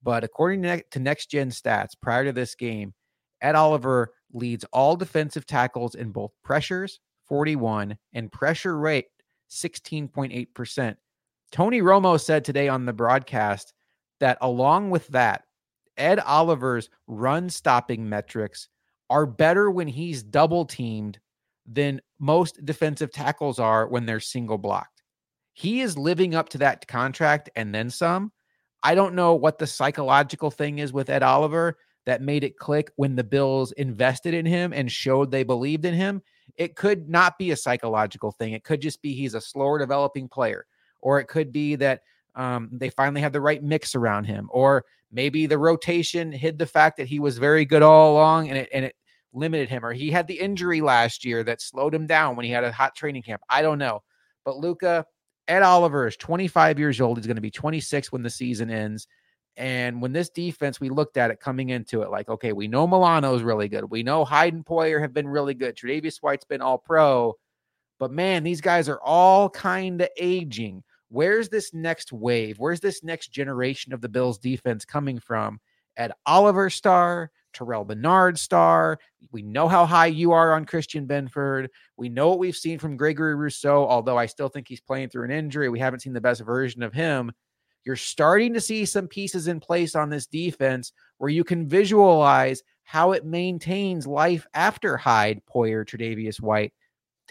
but 0.03 0.23
according 0.23 0.63
to 0.63 0.99
next 0.99 1.27
gen 1.27 1.49
stats 1.49 1.91
prior 2.01 2.25
to 2.25 2.31
this 2.31 2.55
game, 2.55 2.93
Ed 3.41 3.55
Oliver 3.55 4.13
leads 4.33 4.65
all 4.71 4.95
defensive 4.95 5.45
tackles 5.45 5.95
in 5.95 6.11
both 6.11 6.31
pressures, 6.43 6.99
41, 7.27 7.97
and 8.13 8.31
pressure 8.31 8.77
rate, 8.77 9.07
16.8%. 9.49 10.95
Tony 11.51 11.81
Romo 11.81 12.19
said 12.19 12.43
today 12.43 12.67
on 12.67 12.85
the 12.85 12.93
broadcast 12.93 13.73
that 14.19 14.37
along 14.41 14.89
with 14.89 15.07
that, 15.09 15.44
Ed 15.97 16.19
Oliver's 16.19 16.89
run 17.07 17.49
stopping 17.49 18.07
metrics 18.07 18.69
are 19.09 19.25
better 19.25 19.69
when 19.69 19.87
he's 19.87 20.23
double 20.23 20.65
teamed 20.65 21.19
than 21.65 22.01
most 22.19 22.63
defensive 22.65 23.11
tackles 23.11 23.59
are 23.59 23.87
when 23.87 24.05
they're 24.05 24.19
single 24.19 24.57
blocked. 24.57 25.03
He 25.53 25.81
is 25.81 25.97
living 25.97 26.35
up 26.35 26.49
to 26.49 26.57
that 26.59 26.87
contract 26.87 27.49
and 27.55 27.73
then 27.73 27.89
some. 27.89 28.31
I 28.83 28.93
don't 28.93 29.15
know 29.15 29.33
what 29.33 29.57
the 29.57 29.67
psychological 29.67 30.51
thing 30.51 30.79
is 30.79 30.93
with 30.93 31.09
Ed 31.09 31.23
Oliver 31.23 31.77
that 32.05 32.21
made 32.21 32.43
it 32.43 32.57
click 32.57 32.91
when 32.97 33.15
the 33.15 33.23
Bills 33.23 33.71
invested 33.73 34.33
in 34.33 34.45
him 34.45 34.73
and 34.73 34.91
showed 34.91 35.31
they 35.31 35.43
believed 35.43 35.85
in 35.85 35.93
him. 35.93 36.21
it 36.57 36.75
could 36.75 37.09
not 37.09 37.37
be 37.37 37.51
a 37.51 37.55
psychological 37.57 38.31
thing. 38.31 38.53
It 38.53 38.63
could 38.63 38.81
just 38.81 39.01
be 39.01 39.13
he's 39.13 39.33
a 39.33 39.41
slower 39.41 39.79
developing 39.79 40.27
player, 40.29 40.65
or 41.01 41.19
it 41.19 41.27
could 41.27 41.51
be 41.51 41.75
that 41.75 42.01
um, 42.35 42.69
they 42.71 42.89
finally 42.89 43.21
had 43.21 43.33
the 43.33 43.41
right 43.41 43.63
mix 43.63 43.95
around 43.95 44.25
him, 44.25 44.49
or 44.51 44.85
maybe 45.11 45.45
the 45.45 45.57
rotation 45.57 46.31
hid 46.31 46.57
the 46.57 46.65
fact 46.65 46.97
that 46.97 47.07
he 47.07 47.19
was 47.19 47.37
very 47.37 47.65
good 47.65 47.81
all 47.81 48.13
along 48.13 48.49
and 48.49 48.57
it, 48.57 48.69
and 48.73 48.85
it 48.85 48.95
limited 49.33 49.69
him, 49.69 49.85
or 49.85 49.93
he 49.93 50.09
had 50.09 50.27
the 50.27 50.39
injury 50.39 50.81
last 50.81 51.25
year 51.25 51.43
that 51.43 51.61
slowed 51.61 51.93
him 51.93 52.07
down 52.07 52.35
when 52.35 52.45
he 52.45 52.51
had 52.51 52.63
a 52.63 52.71
hot 52.71 52.95
training 52.95 53.21
camp. 53.21 53.41
I 53.49 53.61
don't 53.61 53.77
know. 53.77 54.01
But 54.43 54.57
Luka, 54.57 55.05
Ed 55.47 55.63
Oliver 55.63 56.07
is 56.07 56.17
25 56.17 56.79
years 56.79 57.01
old. 57.01 57.17
He's 57.17 57.27
going 57.27 57.35
to 57.35 57.41
be 57.41 57.51
26 57.51 58.11
when 58.11 58.23
the 58.23 58.29
season 58.29 58.69
ends. 58.69 59.07
And 59.57 60.01
when 60.01 60.11
this 60.11 60.29
defense, 60.29 60.79
we 60.79 60.89
looked 60.89 61.17
at 61.17 61.31
it 61.31 61.39
coming 61.39 61.69
into 61.69 62.01
it, 62.01 62.11
like, 62.11 62.27
okay, 62.27 62.51
we 62.51 62.67
know 62.67 62.85
Milano 62.85 63.35
is 63.35 63.43
really 63.43 63.69
good. 63.69 63.89
We 63.89 64.03
know 64.03 64.25
Hyde 64.25 64.53
and 64.53 64.65
Poyer 64.65 64.99
have 64.99 65.13
been 65.13 65.27
really 65.27 65.53
good. 65.53 65.77
Tre'Davious 65.77 66.17
White's 66.21 66.45
been 66.45 66.61
all 66.61 66.77
pro. 66.77 67.33
But 67.99 68.11
man, 68.11 68.43
these 68.43 68.59
guys 68.59 68.89
are 68.89 68.99
all 69.01 69.49
kind 69.49 70.01
of 70.01 70.09
aging. 70.17 70.83
Where's 71.09 71.49
this 71.49 71.73
next 71.73 72.11
wave? 72.11 72.59
Where's 72.59 72.79
this 72.79 73.03
next 73.03 73.29
generation 73.29 73.93
of 73.93 74.01
the 74.01 74.09
Bills 74.09 74.37
defense 74.37 74.85
coming 74.85 75.19
from? 75.19 75.59
Ed 75.97 76.11
Oliver 76.25 76.69
star, 76.69 77.31
Terrel 77.53 77.87
Bernard 77.87 78.37
star. 78.37 78.99
We 79.31 79.41
know 79.41 79.67
how 79.67 79.85
high 79.85 80.07
you 80.07 80.33
are 80.33 80.53
on 80.53 80.65
Christian 80.65 81.07
Benford. 81.07 81.67
We 81.97 82.09
know 82.09 82.29
what 82.29 82.39
we've 82.39 82.55
seen 82.55 82.79
from 82.79 82.97
Gregory 82.97 83.35
Rousseau, 83.35 83.87
although 83.87 84.17
I 84.17 84.25
still 84.25 84.49
think 84.49 84.67
he's 84.67 84.81
playing 84.81 85.09
through 85.09 85.25
an 85.25 85.31
injury. 85.31 85.69
We 85.69 85.79
haven't 85.79 86.01
seen 86.01 86.13
the 86.13 86.21
best 86.21 86.41
version 86.41 86.83
of 86.83 86.93
him. 86.93 87.31
You're 87.85 87.95
starting 87.95 88.53
to 88.55 88.61
see 88.61 88.83
some 88.85 89.07
pieces 89.07 89.47
in 89.47 89.59
place 89.59 89.95
on 89.95 90.09
this 90.09 90.25
defense 90.25 90.91
where 91.19 91.29
you 91.29 91.43
can 91.43 91.67
visualize 91.67 92.63
how 92.83 93.11
it 93.11 93.25
maintains 93.25 94.07
life 94.07 94.47
after 94.53 94.97
Hyde, 94.97 95.41
Poyer, 95.45 95.85
Tre'Davious 95.85 96.41
White, 96.41 96.73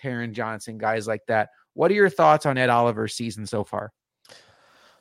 Taron 0.01 0.33
Johnson, 0.33 0.79
guys 0.79 1.07
like 1.07 1.23
that. 1.27 1.51
What 1.75 1.91
are 1.91 1.95
your 1.95 2.11
thoughts 2.11 2.47
on 2.47 2.59
Ed 2.59 2.71
Oliver's 2.71 3.15
season 3.15 3.47
so 3.47 3.65
far? 3.65 3.93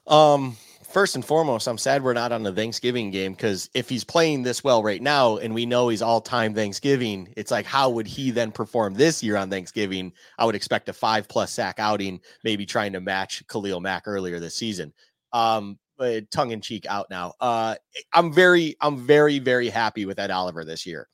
Um, 0.05 0.57
first 0.83 1.15
and 1.15 1.23
foremost, 1.23 1.67
I'm 1.67 1.77
sad 1.77 2.03
we're 2.03 2.13
not 2.13 2.31
on 2.31 2.43
the 2.43 2.51
Thanksgiving 2.51 3.09
game 3.09 3.33
because 3.33 3.69
if 3.73 3.87
he's 3.87 4.03
playing 4.03 4.43
this 4.43 4.63
well 4.63 4.83
right 4.83 5.01
now 5.01 5.37
and 5.37 5.53
we 5.53 5.65
know 5.65 5.89
he's 5.89 6.01
all 6.01 6.19
time 6.19 6.53
Thanksgiving, 6.53 7.33
it's 7.37 7.51
like, 7.51 7.65
how 7.65 7.89
would 7.89 8.07
he 8.07 8.31
then 8.31 8.51
perform 8.51 8.95
this 8.95 9.23
year 9.23 9.37
on 9.37 9.49
Thanksgiving? 9.49 10.11
I 10.37 10.45
would 10.45 10.55
expect 10.55 10.89
a 10.89 10.93
five 10.93 11.27
plus 11.27 11.51
sack 11.51 11.79
outing, 11.79 12.19
maybe 12.43 12.65
trying 12.65 12.93
to 12.93 13.01
match 13.01 13.43
Khalil 13.47 13.79
Mack 13.79 14.03
earlier 14.07 14.39
this 14.39 14.55
season 14.55 14.93
um 15.33 15.79
but 15.97 16.29
tongue 16.31 16.51
in 16.51 16.61
cheek 16.61 16.85
out 16.89 17.09
now. 17.09 17.33
Uh, 17.39 17.75
I'm 18.13 18.33
very, 18.33 18.75
I'm 18.81 18.97
very, 18.97 19.39
very 19.39 19.69
happy 19.69 20.05
with 20.05 20.19
Ed 20.19 20.31
Oliver 20.31 20.65
this 20.65 20.85
year. 20.85 21.07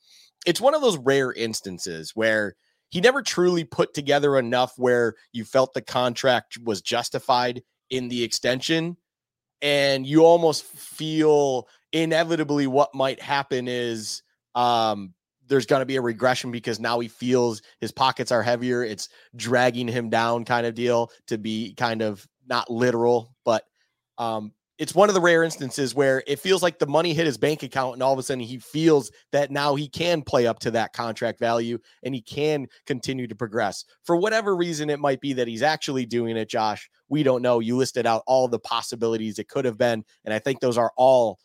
It's 0.46 0.60
one 0.60 0.74
of 0.74 0.80
those 0.80 0.96
rare 0.98 1.32
instances 1.32 2.12
where 2.14 2.54
he 2.90 3.00
never 3.00 3.22
truly 3.22 3.64
put 3.64 3.94
together 3.94 4.36
enough 4.38 4.74
where 4.76 5.14
you 5.32 5.44
felt 5.44 5.74
the 5.74 5.82
contract 5.82 6.58
was 6.62 6.82
justified 6.82 7.62
in 7.88 8.08
the 8.08 8.22
extension. 8.22 8.96
And 9.62 10.06
you 10.06 10.24
almost 10.24 10.64
feel 10.64 11.68
inevitably 11.92 12.66
what 12.66 12.94
might 12.94 13.20
happen 13.20 13.68
is 13.68 14.22
um, 14.54 15.14
there's 15.46 15.66
going 15.66 15.80
to 15.80 15.86
be 15.86 15.96
a 15.96 16.00
regression 16.00 16.50
because 16.50 16.80
now 16.80 16.98
he 17.00 17.08
feels 17.08 17.62
his 17.80 17.92
pockets 17.92 18.32
are 18.32 18.42
heavier. 18.42 18.82
It's 18.82 19.08
dragging 19.36 19.88
him 19.88 20.08
down, 20.08 20.44
kind 20.44 20.66
of 20.66 20.74
deal, 20.74 21.10
to 21.26 21.38
be 21.38 21.74
kind 21.74 22.02
of 22.02 22.26
not 22.48 22.70
literal, 22.70 23.34
but 23.44 23.64
um, 24.18 24.52
it's 24.80 24.94
one 24.94 25.10
of 25.10 25.14
the 25.14 25.20
rare 25.20 25.44
instances 25.44 25.94
where 25.94 26.22
it 26.26 26.38
feels 26.38 26.62
like 26.62 26.78
the 26.78 26.86
money 26.86 27.12
hit 27.12 27.26
his 27.26 27.36
bank 27.36 27.62
account 27.62 27.92
and 27.92 28.02
all 28.02 28.14
of 28.14 28.18
a 28.18 28.22
sudden 28.22 28.42
he 28.42 28.56
feels 28.56 29.12
that 29.30 29.50
now 29.50 29.74
he 29.74 29.86
can 29.86 30.22
play 30.22 30.46
up 30.46 30.58
to 30.58 30.70
that 30.70 30.94
contract 30.94 31.38
value 31.38 31.78
and 32.02 32.14
he 32.14 32.22
can 32.22 32.66
continue 32.86 33.26
to 33.26 33.34
progress. 33.34 33.84
For 34.04 34.16
whatever 34.16 34.56
reason 34.56 34.88
it 34.88 34.98
might 34.98 35.20
be 35.20 35.34
that 35.34 35.46
he's 35.46 35.62
actually 35.62 36.06
doing 36.06 36.34
it, 36.34 36.48
Josh, 36.48 36.88
we 37.10 37.22
don't 37.22 37.42
know. 37.42 37.60
You 37.60 37.76
listed 37.76 38.06
out 38.06 38.22
all 38.26 38.48
the 38.48 38.58
possibilities 38.58 39.38
it 39.38 39.48
could 39.48 39.66
have 39.66 39.76
been. 39.76 40.02
And 40.24 40.32
I 40.32 40.38
think 40.38 40.60
those 40.60 40.78
are 40.78 40.92
all 40.96 41.38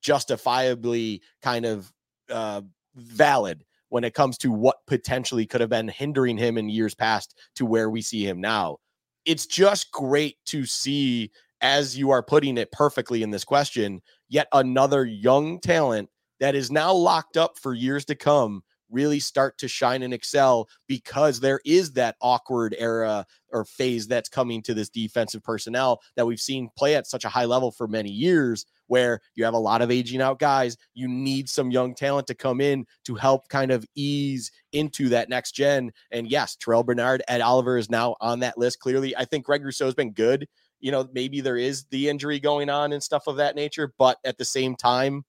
justifiably 0.00 1.22
kind 1.42 1.66
of 1.66 1.92
uh, 2.30 2.62
valid 2.94 3.64
when 3.88 4.04
it 4.04 4.14
comes 4.14 4.38
to 4.38 4.52
what 4.52 4.76
potentially 4.86 5.44
could 5.44 5.60
have 5.60 5.70
been 5.70 5.88
hindering 5.88 6.38
him 6.38 6.56
in 6.56 6.68
years 6.68 6.94
past 6.94 7.36
to 7.56 7.66
where 7.66 7.90
we 7.90 8.00
see 8.00 8.24
him 8.24 8.40
now. 8.40 8.76
It's 9.24 9.46
just 9.46 9.90
great 9.90 10.36
to 10.44 10.64
see 10.64 11.32
as 11.66 11.98
you 11.98 12.10
are 12.10 12.22
putting 12.22 12.58
it 12.58 12.70
perfectly 12.70 13.24
in 13.24 13.32
this 13.32 13.42
question, 13.42 14.00
yet 14.28 14.46
another 14.52 15.04
young 15.04 15.58
talent 15.58 16.08
that 16.38 16.54
is 16.54 16.70
now 16.70 16.92
locked 16.92 17.36
up 17.36 17.58
for 17.58 17.74
years 17.74 18.04
to 18.04 18.14
come 18.14 18.62
really 18.88 19.18
start 19.18 19.58
to 19.58 19.66
shine 19.66 20.04
and 20.04 20.14
excel 20.14 20.68
because 20.86 21.40
there 21.40 21.58
is 21.64 21.94
that 21.94 22.14
awkward 22.20 22.72
era 22.78 23.26
or 23.50 23.64
phase 23.64 24.06
that's 24.06 24.28
coming 24.28 24.62
to 24.62 24.74
this 24.74 24.88
defensive 24.88 25.42
personnel 25.42 26.00
that 26.14 26.24
we've 26.24 26.38
seen 26.38 26.70
play 26.78 26.94
at 26.94 27.04
such 27.04 27.24
a 27.24 27.28
high 27.28 27.46
level 27.46 27.72
for 27.72 27.88
many 27.88 28.10
years 28.10 28.64
where 28.86 29.20
you 29.34 29.44
have 29.44 29.54
a 29.54 29.58
lot 29.58 29.82
of 29.82 29.90
aging 29.90 30.20
out 30.20 30.38
guys. 30.38 30.76
You 30.94 31.08
need 31.08 31.48
some 31.48 31.72
young 31.72 31.96
talent 31.96 32.28
to 32.28 32.34
come 32.36 32.60
in 32.60 32.86
to 33.06 33.16
help 33.16 33.48
kind 33.48 33.72
of 33.72 33.84
ease 33.96 34.52
into 34.72 35.08
that 35.08 35.28
next 35.28 35.50
gen. 35.50 35.90
And 36.12 36.30
yes 36.30 36.56
Terrel 36.56 36.86
Bernard 36.86 37.24
Ed 37.26 37.40
Oliver 37.40 37.76
is 37.76 37.90
now 37.90 38.14
on 38.20 38.38
that 38.38 38.56
list. 38.56 38.78
Clearly 38.78 39.16
I 39.16 39.24
think 39.24 39.46
Greg 39.46 39.64
Rousseau 39.64 39.86
has 39.86 39.94
been 39.94 40.12
good 40.12 40.46
you 40.80 40.90
know, 40.90 41.08
maybe 41.12 41.40
there 41.40 41.56
is 41.56 41.84
the 41.90 42.08
injury 42.08 42.40
going 42.40 42.70
on 42.70 42.92
and 42.92 43.02
stuff 43.02 43.26
of 43.26 43.36
that 43.36 43.56
nature. 43.56 43.92
But 43.98 44.18
at 44.24 44.38
the 44.38 44.44
same 44.44 44.76
time, 44.76 45.24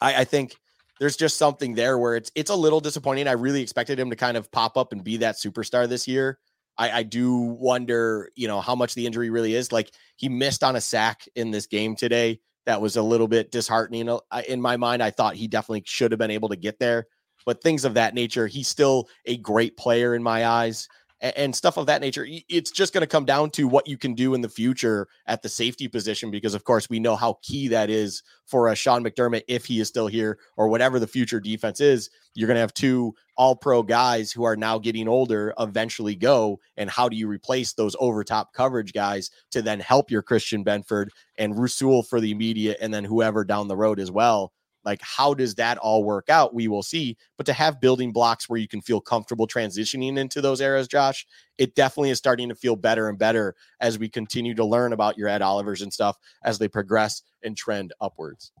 I, 0.00 0.20
I 0.20 0.24
think 0.24 0.56
there's 1.00 1.16
just 1.16 1.36
something 1.36 1.74
there 1.74 1.98
where 1.98 2.16
it's 2.16 2.30
it's 2.34 2.50
a 2.50 2.56
little 2.56 2.80
disappointing. 2.80 3.28
I 3.28 3.32
really 3.32 3.62
expected 3.62 3.98
him 3.98 4.10
to 4.10 4.16
kind 4.16 4.36
of 4.36 4.50
pop 4.52 4.76
up 4.76 4.92
and 4.92 5.02
be 5.02 5.18
that 5.18 5.36
superstar 5.36 5.88
this 5.88 6.06
year. 6.06 6.38
I, 6.78 6.90
I 6.90 7.02
do 7.02 7.34
wonder, 7.38 8.30
you 8.34 8.48
know, 8.48 8.60
how 8.60 8.74
much 8.74 8.94
the 8.94 9.06
injury 9.06 9.30
really 9.30 9.54
is. 9.54 9.72
Like 9.72 9.90
he 10.16 10.28
missed 10.28 10.64
on 10.64 10.76
a 10.76 10.80
sack 10.80 11.22
in 11.34 11.50
this 11.50 11.66
game 11.66 11.96
today. 11.96 12.40
That 12.66 12.80
was 12.80 12.96
a 12.96 13.02
little 13.02 13.28
bit 13.28 13.50
disheartening. 13.50 14.08
Uh, 14.08 14.42
in 14.48 14.60
my 14.60 14.76
mind, 14.76 15.02
I 15.02 15.10
thought 15.10 15.34
he 15.34 15.48
definitely 15.48 15.82
should 15.86 16.12
have 16.12 16.18
been 16.18 16.30
able 16.30 16.48
to 16.50 16.56
get 16.56 16.78
there, 16.78 17.08
but 17.44 17.62
things 17.62 17.84
of 17.84 17.94
that 17.94 18.14
nature. 18.14 18.46
He's 18.46 18.68
still 18.68 19.08
a 19.26 19.36
great 19.36 19.76
player 19.76 20.14
in 20.14 20.22
my 20.22 20.46
eyes 20.46 20.88
and, 21.22 21.32
and 21.36 21.56
stuff 21.56 21.78
of 21.78 21.86
that 21.86 22.02
nature. 22.02 22.26
It's 22.50 22.70
just 22.70 22.92
going 22.92 23.00
to 23.00 23.06
come 23.06 23.24
down 23.24 23.50
to 23.52 23.66
what 23.66 23.88
you 23.88 23.96
can 23.96 24.14
do 24.14 24.34
in 24.34 24.42
the 24.42 24.48
future 24.48 25.08
at 25.26 25.40
the 25.40 25.48
safety 25.48 25.88
position, 25.88 26.30
because 26.30 26.52
of 26.52 26.64
course 26.64 26.90
we 26.90 27.00
know 27.00 27.16
how 27.16 27.38
key 27.42 27.68
that 27.68 27.88
is 27.88 28.22
for 28.44 28.68
a 28.68 28.76
Sean 28.76 29.02
McDermott 29.02 29.44
if 29.48 29.64
he 29.64 29.80
is 29.80 29.88
still 29.88 30.08
here 30.08 30.38
or 30.58 30.68
whatever 30.68 30.98
the 30.98 31.06
future 31.06 31.40
defense 31.40 31.80
is. 31.80 32.10
You're 32.34 32.48
going 32.48 32.56
to 32.56 32.60
have 32.60 32.74
two 32.74 33.14
all 33.36 33.56
pro 33.56 33.82
guys 33.82 34.30
who 34.30 34.44
are 34.44 34.56
now 34.56 34.78
getting 34.78 35.08
older 35.08 35.54
eventually 35.58 36.14
go. 36.14 36.60
And 36.76 36.90
how 36.90 37.08
do 37.08 37.16
you 37.16 37.28
replace 37.28 37.72
those 37.72 37.96
over 37.98 38.24
top 38.24 38.52
coverage 38.52 38.92
guys 38.92 39.30
to 39.52 39.62
then 39.62 39.80
help 39.80 40.10
your 40.10 40.22
Christian 40.22 40.64
Benford 40.64 41.08
and 41.38 41.58
Rasul 41.58 42.02
for 42.02 42.20
the 42.20 42.30
immediate 42.30 42.78
and 42.80 42.92
then 42.92 43.04
whoever 43.04 43.44
down 43.44 43.68
the 43.68 43.76
road 43.76 44.00
as 44.00 44.10
well? 44.10 44.52
Like, 44.84 45.00
how 45.02 45.34
does 45.34 45.54
that 45.56 45.78
all 45.78 46.04
work 46.04 46.28
out? 46.28 46.54
We 46.54 46.68
will 46.68 46.82
see. 46.82 47.16
But 47.36 47.46
to 47.46 47.52
have 47.52 47.80
building 47.80 48.12
blocks 48.12 48.48
where 48.48 48.58
you 48.58 48.68
can 48.68 48.80
feel 48.80 49.00
comfortable 49.00 49.46
transitioning 49.46 50.18
into 50.18 50.40
those 50.40 50.60
eras, 50.60 50.88
Josh, 50.88 51.26
it 51.58 51.74
definitely 51.74 52.10
is 52.10 52.18
starting 52.18 52.48
to 52.48 52.54
feel 52.54 52.76
better 52.76 53.08
and 53.08 53.18
better 53.18 53.54
as 53.80 53.98
we 53.98 54.08
continue 54.08 54.54
to 54.54 54.64
learn 54.64 54.92
about 54.92 55.16
your 55.16 55.28
Ed 55.28 55.42
Olivers 55.42 55.82
and 55.82 55.92
stuff 55.92 56.16
as 56.44 56.58
they 56.58 56.68
progress 56.68 57.22
and 57.42 57.56
trend 57.56 57.92
upwards. 58.00 58.52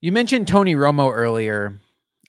You 0.00 0.12
mentioned 0.12 0.46
Tony 0.46 0.74
Romo 0.74 1.12
earlier. 1.12 1.80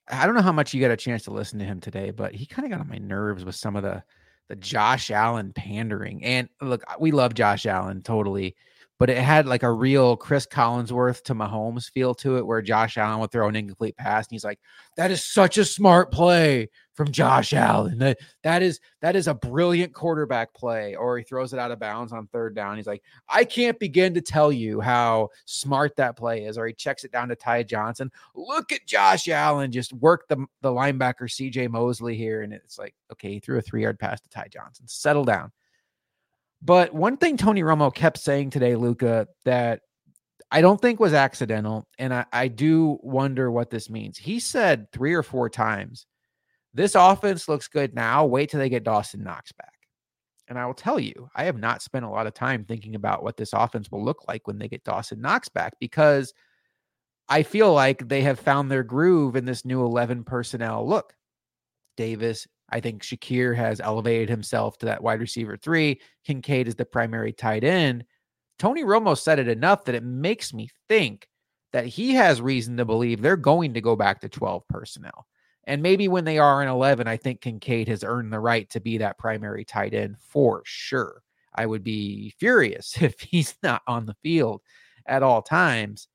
I 0.08 0.26
don't 0.26 0.36
know 0.36 0.42
how 0.42 0.52
much 0.52 0.74
you 0.74 0.82
got 0.82 0.92
a 0.92 0.98
chance 0.98 1.24
to 1.24 1.32
listen 1.32 1.60
to 1.60 1.66
him 1.66 1.82
today, 1.82 2.12
but 2.12 2.34
he 2.34 2.46
kind 2.46 2.66
of 2.66 2.72
got 2.72 2.80
on 2.80 2.90
my 2.90 2.98
nerves 2.98 3.44
with 3.46 3.56
some 3.56 3.76
of 3.76 3.84
the 3.84 4.04
the 4.48 4.56
Josh 4.56 5.12
Allen 5.12 5.52
pandering. 5.54 6.24
And 6.24 6.50
look, 6.62 6.82
we 7.00 7.12
love 7.12 7.34
Josh 7.34 7.66
Allen 7.66 8.02
totally 8.02 8.56
but 9.00 9.10
it 9.10 9.18
had 9.18 9.46
like 9.46 9.64
a 9.64 9.72
real 9.72 10.16
Chris 10.18 10.48
Collinsworth 10.48 11.24
to 11.24 11.36
Mahomes 11.36 11.90
feel 11.92 12.16
to 12.16 12.38
it, 12.38 12.46
where 12.46 12.62
Josh 12.62 12.98
Allen 12.98 13.20
would 13.20 13.32
throw 13.32 13.48
an 13.48 13.56
incomplete 13.56 13.96
pass, 13.96 14.26
and 14.26 14.32
he's 14.32 14.44
like, 14.44 14.60
"That 14.96 15.12
is 15.12 15.24
such 15.24 15.58
a 15.58 15.66
smart 15.66 16.12
play 16.12 16.70
from 16.94 17.12
Josh 17.12 17.54
Allen. 17.54 18.00
That 18.00 18.18
that 18.44 18.64
is 18.64 18.80
that 19.02 19.16
is 19.16 19.28
a 19.28 19.36
brilliant 19.36 19.94
quarterback 19.94 20.54
play." 20.54 20.96
Or 20.96 21.18
he 21.18 21.24
throws 21.24 21.54
it 21.54 21.60
out 21.60 21.72
of 21.72 21.80
bounds 21.80 22.12
on 22.12 22.28
third 22.28 22.56
down. 22.56 22.78
He's 22.78 22.88
like, 22.88 23.04
"I 23.30 23.44
can't 23.44 23.78
begin 23.80 24.16
to 24.16 24.22
tell 24.22 24.52
you 24.52 24.82
how 24.82 25.30
smart 25.46 25.96
that 25.98 26.18
play 26.18 26.46
is." 26.46 26.58
Or 26.58 26.66
he 26.66 26.74
checks 26.74 27.04
it 27.04 27.12
down 27.12 27.30
to 27.30 27.36
Ty 27.36 27.64
Johnson. 27.64 28.12
Look 28.34 28.72
at 28.72 28.88
Josh 28.88 29.28
Allen 29.28 29.72
just 29.72 29.94
work 29.94 30.28
the 30.28 30.46
the 30.62 30.72
linebacker 30.72 31.30
C.J. 31.30 31.68
Mosley 31.68 32.16
here, 32.16 32.42
and 32.42 32.52
it's 32.52 32.80
like, 32.80 32.96
okay, 33.12 33.34
he 33.34 33.40
threw 33.40 33.60
a 33.60 33.62
three 33.62 33.84
yard 33.84 34.00
pass 34.00 34.20
to 34.22 34.30
Ty 34.30 34.48
Johnson. 34.52 34.88
Settle 34.88 35.24
down. 35.26 35.52
But 36.62 36.94
one 36.94 37.18
thing 37.18 37.38
Tony 37.38 37.62
Romo 37.62 37.94
kept 37.94 38.18
saying 38.18 38.50
today, 38.50 38.76
Luka, 38.76 39.28
that 39.46 39.82
I 40.52 40.62
don't 40.62 40.82
think 40.82 41.00
was 41.00 41.14
accidental, 41.14 41.88
and 42.00 42.14
I, 42.14 42.26
I 42.32 42.48
do 42.48 42.98
wonder 43.02 43.52
what 43.52 43.70
this 43.70 43.90
means. 43.90 44.18
He 44.18 44.40
said 44.40 44.92
three 44.92 45.14
or 45.14 45.24
four 45.24 45.50
times, 45.50 46.06
This 46.74 46.96
offense 46.96 47.48
looks 47.48 47.68
good 47.68 47.94
now. 47.94 48.26
Wait 48.26 48.50
till 48.50 48.60
they 48.60 48.70
get 48.70 48.84
Dawson 48.84 49.24
Knox 49.24 49.52
back. 49.52 49.74
And 50.48 50.58
I 50.58 50.66
will 50.66 50.74
tell 50.74 51.00
you, 51.00 51.30
I 51.36 51.44
have 51.44 51.58
not 51.58 51.82
spent 51.82 52.06
a 52.06 52.10
lot 52.10 52.28
of 52.28 52.34
time 52.34 52.64
thinking 52.64 52.96
about 52.96 53.22
what 53.22 53.36
this 53.36 53.52
offense 53.52 53.92
will 53.92 54.04
look 54.04 54.28
like 54.28 54.48
when 54.48 54.58
they 54.58 54.70
get 54.70 54.84
Dawson 54.86 55.20
Knox 55.20 55.50
back 55.50 55.74
because 55.80 56.34
I 57.28 57.44
feel 57.44 57.74
like 57.74 58.08
they 58.08 58.22
have 58.22 58.40
found 58.40 58.72
their 58.72 58.84
groove 58.84 59.36
in 59.36 59.44
this 59.44 59.66
new 59.66 59.84
11 59.84 60.24
personnel 60.24 60.88
look. 60.88 61.14
Davis. 61.98 62.48
I 62.70 62.80
think 62.80 63.02
Shakir 63.02 63.56
has 63.56 63.80
elevated 63.80 64.30
himself 64.30 64.78
to 64.80 64.86
that 64.88 65.02
wide 65.02 65.22
receiver 65.22 65.58
three. 65.58 66.02
Kincaid 66.26 66.68
is 66.68 66.76
the 66.76 66.86
primary 66.86 67.32
tight 67.32 67.64
end. 67.64 68.06
Tony 68.60 68.84
Romo 68.84 69.18
said 69.18 69.40
it 69.40 69.48
enough 69.48 69.86
that 69.86 69.96
it 69.96 70.04
makes 70.04 70.54
me 70.54 70.70
think 70.90 71.28
that 71.74 71.86
he 71.86 72.14
has 72.16 72.42
reason 72.42 72.78
to 72.78 72.86
believe 72.86 73.22
they're 73.22 73.38
going 73.38 73.74
to 73.74 73.82
go 73.82 73.96
back 73.96 74.20
to 74.22 74.30
12 74.30 74.68
personnel. 74.68 75.28
And 75.66 75.84
maybe 75.84 76.08
when 76.08 76.24
they 76.24 76.40
are 76.40 76.62
in 76.62 76.70
11, 76.70 77.08
I 77.08 77.18
think 77.18 77.42
Kincaid 77.42 77.90
has 77.90 78.04
earned 78.04 78.32
the 78.32 78.40
right 78.40 78.70
to 78.70 78.80
be 78.80 78.98
that 78.98 79.18
primary 79.18 79.66
tight 79.66 79.94
end 79.94 80.18
for 80.18 80.62
sure. 80.66 81.22
I 81.54 81.66
would 81.66 81.84
be 81.84 82.34
furious 82.40 82.96
if 83.02 83.20
he's 83.20 83.56
not 83.62 83.82
on 83.86 84.06
the 84.06 84.16
field 84.24 84.62
at 85.06 85.24
all 85.24 85.42
times. 85.42 86.08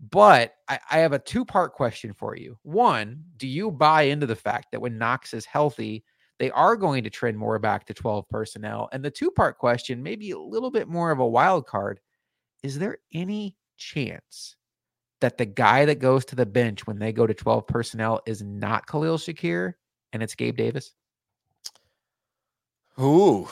But 0.00 0.54
I, 0.68 0.78
I 0.90 0.98
have 0.98 1.12
a 1.12 1.18
two 1.18 1.44
part 1.44 1.72
question 1.72 2.12
for 2.12 2.36
you. 2.36 2.58
One, 2.62 3.24
do 3.36 3.48
you 3.48 3.70
buy 3.70 4.02
into 4.02 4.26
the 4.26 4.36
fact 4.36 4.68
that 4.72 4.80
when 4.80 4.98
Knox 4.98 5.34
is 5.34 5.44
healthy, 5.44 6.04
they 6.38 6.50
are 6.52 6.76
going 6.76 7.02
to 7.04 7.10
trend 7.10 7.36
more 7.36 7.58
back 7.58 7.84
to 7.86 7.94
12 7.94 8.28
personnel? 8.28 8.88
And 8.92 9.04
the 9.04 9.10
two 9.10 9.30
part 9.30 9.58
question, 9.58 10.02
maybe 10.02 10.30
a 10.30 10.38
little 10.38 10.70
bit 10.70 10.88
more 10.88 11.10
of 11.10 11.18
a 11.18 11.26
wild 11.26 11.66
card, 11.66 12.00
is 12.62 12.78
there 12.78 12.98
any 13.12 13.56
chance 13.76 14.56
that 15.20 15.36
the 15.36 15.46
guy 15.46 15.84
that 15.84 15.98
goes 15.98 16.24
to 16.26 16.36
the 16.36 16.46
bench 16.46 16.86
when 16.86 16.98
they 16.98 17.12
go 17.12 17.26
to 17.26 17.34
12 17.34 17.66
personnel 17.66 18.20
is 18.26 18.42
not 18.42 18.86
Khalil 18.86 19.18
Shakir 19.18 19.74
and 20.12 20.22
it's 20.22 20.36
Gabe 20.36 20.56
Davis? 20.56 20.92
Ooh, 23.00 23.48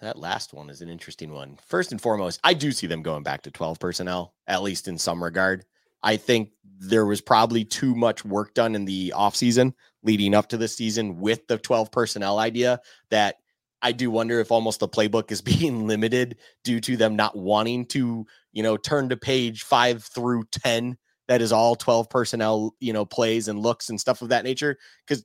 that 0.00 0.18
last 0.18 0.54
one 0.54 0.70
is 0.70 0.80
an 0.80 0.88
interesting 0.88 1.32
one. 1.32 1.58
First 1.66 1.92
and 1.92 2.00
foremost, 2.00 2.40
I 2.44 2.54
do 2.54 2.72
see 2.72 2.86
them 2.86 3.02
going 3.02 3.22
back 3.22 3.42
to 3.42 3.50
12 3.50 3.78
personnel, 3.78 4.34
at 4.46 4.62
least 4.62 4.88
in 4.88 4.96
some 4.96 5.22
regard. 5.22 5.64
I 6.02 6.16
think 6.16 6.50
there 6.78 7.06
was 7.06 7.20
probably 7.20 7.64
too 7.64 7.94
much 7.94 8.24
work 8.24 8.54
done 8.54 8.74
in 8.74 8.84
the 8.84 9.12
offseason 9.16 9.74
leading 10.02 10.34
up 10.34 10.48
to 10.48 10.56
the 10.56 10.68
season 10.68 11.20
with 11.20 11.46
the 11.46 11.58
12 11.58 11.90
personnel 11.92 12.38
idea 12.38 12.80
that 13.10 13.36
I 13.82 13.92
do 13.92 14.10
wonder 14.10 14.40
if 14.40 14.50
almost 14.50 14.80
the 14.80 14.88
playbook 14.88 15.30
is 15.30 15.40
being 15.42 15.86
limited 15.86 16.38
due 16.64 16.80
to 16.80 16.96
them 16.96 17.16
not 17.16 17.36
wanting 17.36 17.86
to, 17.86 18.26
you 18.52 18.62
know, 18.62 18.76
turn 18.76 19.08
to 19.10 19.16
page 19.16 19.62
five 19.62 20.02
through 20.04 20.44
10 20.52 20.96
that 21.28 21.40
is 21.40 21.52
all 21.52 21.76
12 21.76 22.10
personnel, 22.10 22.74
you 22.80 22.92
know, 22.92 23.04
plays 23.04 23.46
and 23.46 23.60
looks 23.60 23.88
and 23.88 24.00
stuff 24.00 24.20
of 24.20 24.30
that 24.30 24.42
nature. 24.42 24.76
Because 25.06 25.24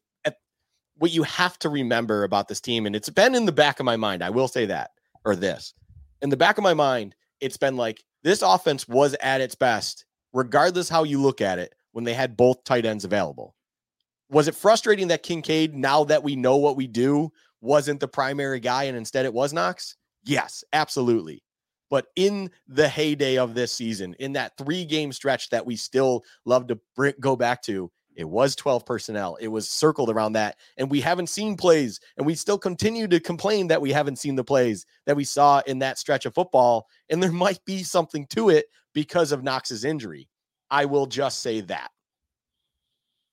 what 0.98 1.12
you 1.12 1.24
have 1.24 1.58
to 1.60 1.70
remember 1.70 2.24
about 2.24 2.48
this 2.48 2.62
team, 2.62 2.86
and 2.86 2.96
it's 2.96 3.10
been 3.10 3.36
in 3.36 3.46
the 3.46 3.52
back 3.52 3.80
of 3.80 3.86
my 3.86 3.98
mind, 3.98 4.24
I 4.24 4.30
will 4.30 4.48
say 4.48 4.68
that, 4.68 4.92
or 5.26 5.36
this, 5.36 5.74
in 6.22 6.30
the 6.30 6.38
back 6.38 6.58
of 6.58 6.64
my 6.64 6.74
mind, 6.74 7.16
it's 7.42 7.58
been 7.58 7.76
like 7.76 8.04
this 8.24 8.42
offense 8.42 8.88
was 8.88 9.16
at 9.16 9.42
its 9.42 9.56
best, 9.56 10.06
regardless 10.36 10.90
how 10.90 11.04
you 11.04 11.22
look 11.22 11.42
at 11.42 11.58
it, 11.58 11.74
when 11.94 12.04
they 12.04 12.14
had 12.14 12.36
both 12.36 12.62
tight 12.66 12.86
ends 12.86 13.06
available. 13.06 13.56
Was 14.30 14.50
it 14.50 14.56
frustrating 14.56 15.08
that 15.08 15.24
Kincaid, 15.24 15.74
now 15.74 16.04
that 16.04 16.24
we 16.24 16.36
know 16.36 16.58
what 16.58 16.76
we 16.76 16.88
do, 16.88 17.32
wasn't 17.62 18.02
the 18.02 18.08
primary 18.08 18.60
guy 18.60 18.84
and 18.84 18.98
instead 18.98 19.26
it 19.26 19.34
was 19.34 19.54
Knox? 19.54 19.96
Yes, 20.26 20.62
absolutely. 20.74 21.42
But 21.90 22.08
in 22.18 22.52
the 22.68 22.90
heyday 22.90 23.38
of 23.38 23.54
this 23.54 23.72
season, 23.72 24.14
in 24.20 24.34
that 24.34 24.58
three 24.58 24.84
game 24.84 25.14
stretch 25.14 25.52
that 25.52 25.66
we 25.66 25.78
still 25.78 26.26
love 26.44 26.68
to 26.68 26.80
go 27.22 27.38
back 27.38 27.62
to, 27.64 27.90
it 28.16 28.28
was 28.28 28.58
12 28.58 28.86
personnel. 28.86 29.38
It 29.40 29.48
was 29.48 29.70
circled 29.70 30.10
around 30.10 30.34
that. 30.34 30.58
And 30.78 30.92
we 30.92 31.00
haven't 31.00 31.28
seen 31.28 31.56
plays. 31.56 32.02
And 32.18 32.26
we 32.26 32.36
still 32.36 32.58
continue 32.58 33.08
to 33.08 33.22
complain 33.22 33.68
that 33.68 33.82
we 33.82 33.92
haven't 33.92 34.18
seen 34.18 34.36
the 34.36 34.44
plays 34.44 34.86
that 35.06 35.16
we 35.16 35.24
saw 35.24 35.62
in 35.66 35.80
that 35.80 35.98
stretch 35.98 36.26
of 36.26 36.34
football. 36.34 36.88
And 37.10 37.24
there 37.24 37.32
might 37.32 37.64
be 37.64 37.84
something 37.84 38.26
to 38.28 38.50
it 38.50 38.66
because 38.96 39.32
of 39.32 39.43
Knox's 39.43 39.86
injury. 39.86 40.28
I 40.72 40.86
will 40.86 41.06
just 41.06 41.43
say 41.43 41.62
that. 41.62 41.91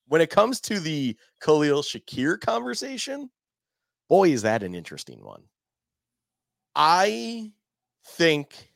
When 0.07 0.21
it 0.21 0.29
comes 0.29 0.61
to 0.61 0.79
the 0.79 1.17
Khalil 1.41 1.81
Shakir 1.81 2.39
conversation, 2.39 3.31
boy, 4.09 4.29
is 4.29 4.43
that 4.43 4.61
an 4.61 4.75
interesting 4.75 5.23
one. 5.23 5.41
I 6.75 7.51
think 8.05 8.71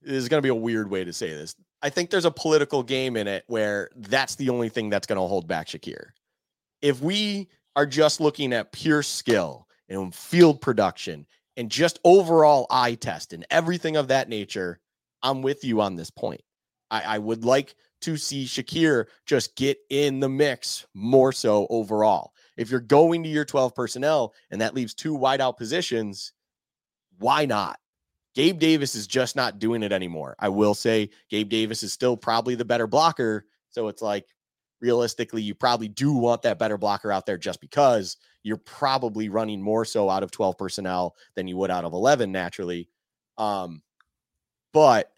this 0.00 0.14
is 0.14 0.28
going 0.28 0.38
to 0.38 0.46
be 0.46 0.48
a 0.48 0.54
weird 0.54 0.88
way 0.88 1.04
to 1.04 1.12
say 1.12 1.30
this. 1.30 1.54
I 1.82 1.90
think 1.90 2.08
there's 2.08 2.24
a 2.24 2.30
political 2.30 2.82
game 2.82 3.16
in 3.16 3.26
it 3.26 3.44
where 3.48 3.90
that's 3.96 4.36
the 4.36 4.48
only 4.48 4.68
thing 4.68 4.88
that's 4.88 5.06
going 5.06 5.20
to 5.20 5.26
hold 5.26 5.46
back 5.46 5.66
Shakir. 5.66 6.10
If 6.80 7.02
we 7.02 7.48
are 7.74 7.86
just 7.86 8.20
looking 8.20 8.52
at 8.52 8.72
pure 8.72 9.02
skill 9.02 9.66
and 9.88 10.14
field 10.14 10.60
production 10.60 11.26
and 11.56 11.70
just 11.70 11.98
overall 12.04 12.66
eye 12.70 12.94
test 12.94 13.32
and 13.32 13.44
everything 13.50 13.96
of 13.96 14.08
that 14.08 14.28
nature, 14.28 14.80
I'm 15.26 15.42
with 15.42 15.64
you 15.64 15.80
on 15.80 15.96
this 15.96 16.10
point. 16.10 16.40
I, 16.90 17.02
I 17.02 17.18
would 17.18 17.44
like 17.44 17.74
to 18.02 18.16
see 18.16 18.44
Shakir 18.44 19.06
just 19.26 19.56
get 19.56 19.78
in 19.90 20.20
the 20.20 20.28
mix 20.28 20.86
more 20.94 21.32
so 21.32 21.66
overall. 21.68 22.32
If 22.56 22.70
you're 22.70 22.80
going 22.80 23.24
to 23.24 23.28
your 23.28 23.44
12 23.44 23.74
personnel 23.74 24.34
and 24.50 24.60
that 24.60 24.74
leaves 24.74 24.94
two 24.94 25.18
wideout 25.18 25.56
positions, 25.56 26.32
why 27.18 27.44
not? 27.44 27.78
Gabe 28.36 28.58
Davis 28.58 28.94
is 28.94 29.06
just 29.06 29.34
not 29.34 29.58
doing 29.58 29.82
it 29.82 29.92
anymore. 29.92 30.36
I 30.38 30.50
will 30.50 30.74
say 30.74 31.10
Gabe 31.28 31.48
Davis 31.48 31.82
is 31.82 31.92
still 31.92 32.16
probably 32.16 32.54
the 32.54 32.64
better 32.64 32.86
blocker. 32.86 33.46
So 33.70 33.88
it's 33.88 34.02
like 34.02 34.26
realistically, 34.80 35.42
you 35.42 35.54
probably 35.54 35.88
do 35.88 36.12
want 36.12 36.42
that 36.42 36.58
better 36.58 36.78
blocker 36.78 37.10
out 37.10 37.26
there 37.26 37.38
just 37.38 37.60
because 37.60 38.16
you're 38.44 38.58
probably 38.58 39.28
running 39.28 39.60
more 39.60 39.84
so 39.84 40.08
out 40.08 40.22
of 40.22 40.30
12 40.30 40.56
personnel 40.56 41.16
than 41.34 41.48
you 41.48 41.56
would 41.56 41.70
out 41.70 41.84
of 41.84 41.94
11 41.94 42.30
naturally. 42.30 42.88
Um, 43.38 43.82
but 44.72 45.10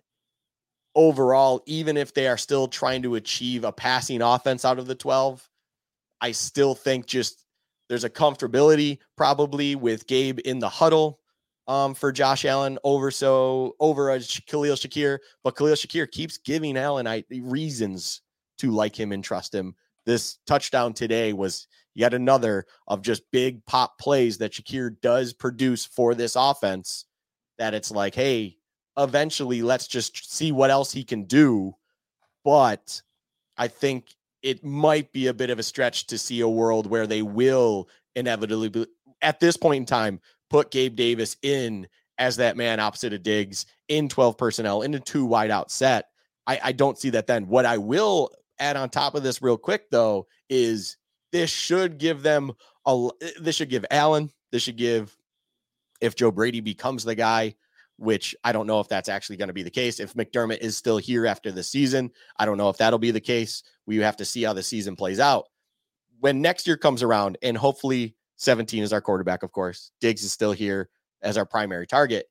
overall, 0.94 1.62
even 1.66 1.96
if 1.96 2.14
they 2.14 2.26
are 2.28 2.36
still 2.36 2.68
trying 2.68 3.02
to 3.02 3.14
achieve 3.14 3.64
a 3.64 3.72
passing 3.72 4.22
offense 4.22 4.64
out 4.64 4.78
of 4.78 4.86
the 4.86 4.94
12, 4.94 5.48
I 6.20 6.32
still 6.32 6.74
think 6.74 7.06
just 7.06 7.44
there's 7.88 8.04
a 8.04 8.10
comfortability 8.10 8.98
probably 9.16 9.74
with 9.74 10.06
Gabe 10.06 10.40
in 10.44 10.58
the 10.58 10.68
huddle 10.68 11.20
um, 11.66 11.94
for 11.94 12.10
Josh 12.10 12.44
Allen 12.44 12.78
over 12.82 13.10
so 13.10 13.76
over 13.78 14.10
a 14.10 14.20
Khalil 14.20 14.74
Shakir, 14.74 15.18
but 15.44 15.56
Khalil 15.56 15.74
Shakir 15.74 16.10
keeps 16.10 16.38
giving 16.38 16.76
Allen 16.76 17.06
I, 17.06 17.24
reasons 17.30 18.22
to 18.58 18.70
like 18.70 18.98
him 18.98 19.12
and 19.12 19.22
trust 19.22 19.54
him. 19.54 19.74
This 20.06 20.38
touchdown 20.46 20.94
today 20.94 21.32
was 21.32 21.68
yet 21.94 22.14
another 22.14 22.64
of 22.86 23.02
just 23.02 23.22
big 23.30 23.64
pop 23.66 23.98
plays 23.98 24.38
that 24.38 24.52
Shakir 24.52 24.96
does 25.02 25.32
produce 25.32 25.84
for 25.84 26.14
this 26.14 26.36
offense. 26.36 27.04
That 27.58 27.74
it's 27.74 27.90
like, 27.90 28.14
hey, 28.14 28.56
eventually 28.98 29.62
let's 29.62 29.86
just 29.86 30.32
see 30.32 30.52
what 30.52 30.70
else 30.70 30.92
he 30.92 31.04
can 31.04 31.24
do. 31.24 31.74
But 32.44 33.00
I 33.56 33.68
think 33.68 34.14
it 34.42 34.64
might 34.64 35.12
be 35.12 35.26
a 35.26 35.34
bit 35.34 35.50
of 35.50 35.58
a 35.58 35.62
stretch 35.62 36.06
to 36.08 36.18
see 36.18 36.40
a 36.40 36.48
world 36.48 36.86
where 36.86 37.06
they 37.06 37.22
will 37.22 37.88
inevitably, 38.14 38.68
be, 38.68 38.86
at 39.22 39.40
this 39.40 39.56
point 39.56 39.78
in 39.78 39.86
time, 39.86 40.20
put 40.50 40.70
Gabe 40.70 40.96
Davis 40.96 41.36
in 41.42 41.88
as 42.18 42.36
that 42.36 42.56
man 42.56 42.80
opposite 42.80 43.12
of 43.12 43.22
Diggs 43.22 43.66
in 43.88 44.08
12 44.08 44.36
personnel 44.36 44.82
in 44.82 44.94
a 44.94 45.00
two 45.00 45.24
wide 45.24 45.50
out 45.50 45.70
set. 45.70 46.06
I, 46.46 46.60
I 46.64 46.72
don't 46.72 46.98
see 46.98 47.10
that 47.10 47.26
then. 47.26 47.46
What 47.46 47.66
I 47.66 47.78
will 47.78 48.30
add 48.58 48.76
on 48.76 48.90
top 48.90 49.14
of 49.14 49.22
this 49.22 49.40
real 49.40 49.56
quick 49.56 49.90
though 49.90 50.26
is 50.48 50.96
this 51.30 51.50
should 51.50 51.98
give 51.98 52.22
them 52.22 52.52
a 52.86 53.08
this 53.40 53.56
should 53.56 53.68
give 53.68 53.84
Allen, 53.90 54.30
this 54.50 54.62
should 54.62 54.76
give 54.76 55.16
if 56.00 56.16
Joe 56.16 56.30
Brady 56.30 56.60
becomes 56.60 57.04
the 57.04 57.14
guy, 57.14 57.54
which 57.98 58.34
I 58.44 58.52
don't 58.52 58.66
know 58.66 58.80
if 58.80 58.88
that's 58.88 59.08
actually 59.08 59.36
going 59.36 59.48
to 59.48 59.54
be 59.54 59.62
the 59.62 59.70
case. 59.70 60.00
If 60.00 60.14
McDermott 60.14 60.58
is 60.58 60.76
still 60.76 60.98
here 60.98 61.26
after 61.26 61.50
the 61.50 61.62
season, 61.62 62.10
I 62.38 62.46
don't 62.46 62.56
know 62.56 62.68
if 62.68 62.78
that'll 62.78 62.98
be 62.98 63.10
the 63.10 63.20
case. 63.20 63.62
We 63.86 63.96
have 63.98 64.16
to 64.16 64.24
see 64.24 64.44
how 64.44 64.52
the 64.52 64.62
season 64.62 64.96
plays 64.96 65.20
out. 65.20 65.46
When 66.20 66.40
next 66.40 66.66
year 66.66 66.76
comes 66.76 67.02
around, 67.02 67.38
and 67.42 67.56
hopefully 67.56 68.16
17 68.36 68.82
is 68.82 68.92
our 68.92 69.00
quarterback, 69.00 69.42
of 69.42 69.52
course. 69.52 69.90
Diggs 70.00 70.22
is 70.22 70.32
still 70.32 70.52
here 70.52 70.88
as 71.22 71.36
our 71.36 71.46
primary 71.46 71.86
target. 71.86 72.26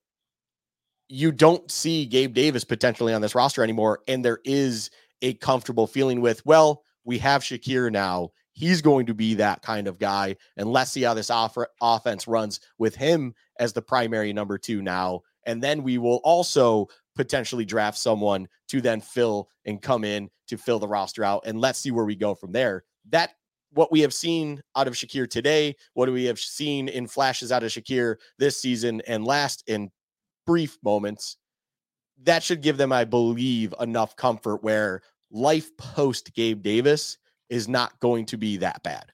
You 1.09 1.31
don't 1.31 1.69
see 1.69 2.05
Gabe 2.05 2.33
Davis 2.33 2.63
potentially 2.63 3.13
on 3.13 3.21
this 3.21 3.35
roster 3.35 3.63
anymore. 3.63 3.99
And 4.07 4.23
there 4.23 4.39
is 4.43 4.89
a 5.21 5.33
comfortable 5.35 5.87
feeling 5.87 6.21
with, 6.21 6.45
well, 6.45 6.83
we 7.03 7.17
have 7.19 7.41
Shakir 7.41 7.91
now. 7.91 8.31
He's 8.53 8.81
going 8.81 9.05
to 9.05 9.13
be 9.13 9.35
that 9.35 9.61
kind 9.61 9.87
of 9.87 9.99
guy. 9.99 10.35
And 10.55 10.71
let's 10.71 10.91
see 10.91 11.03
how 11.03 11.13
this 11.13 11.29
off- 11.29 11.57
offense 11.81 12.27
runs 12.27 12.59
with 12.77 12.95
him 12.95 13.35
as 13.59 13.73
the 13.73 13.81
primary 13.81 14.33
number 14.33 14.57
two 14.57 14.81
now. 14.81 15.21
And 15.47 15.63
then 15.63 15.81
we 15.81 15.97
will 15.97 16.17
also 16.17 16.87
potentially 17.15 17.65
draft 17.65 17.97
someone 17.97 18.47
to 18.67 18.81
then 18.81 19.01
fill 19.01 19.49
and 19.65 19.81
come 19.81 20.03
in 20.03 20.29
to 20.47 20.57
fill 20.57 20.77
the 20.77 20.87
roster 20.87 21.23
out. 21.23 21.43
And 21.45 21.59
let's 21.59 21.79
see 21.79 21.89
where 21.89 22.05
we 22.05 22.15
go 22.15 22.35
from 22.35 22.51
there. 22.51 22.83
That 23.09 23.31
what 23.71 23.91
we 23.91 24.01
have 24.01 24.13
seen 24.13 24.61
out 24.75 24.87
of 24.87 24.93
Shakir 24.93 25.29
today, 25.29 25.75
what 25.93 26.11
we 26.11 26.25
have 26.25 26.39
seen 26.39 26.87
in 26.87 27.07
flashes 27.07 27.51
out 27.51 27.63
of 27.63 27.71
Shakir 27.71 28.17
this 28.37 28.61
season 28.61 29.01
and 29.07 29.25
last 29.25 29.63
in 29.67 29.89
brief 30.45 30.77
moments, 30.83 31.37
that 32.23 32.43
should 32.43 32.61
give 32.61 32.77
them, 32.77 32.91
I 32.91 33.05
believe, 33.05 33.73
enough 33.79 34.15
comfort 34.15 34.63
where 34.63 35.01
life 35.31 35.75
post 35.77 36.33
Gabe 36.33 36.61
Davis 36.61 37.17
is 37.49 37.67
not 37.67 37.99
going 37.99 38.25
to 38.27 38.37
be 38.37 38.57
that 38.57 38.83
bad. 38.83 39.11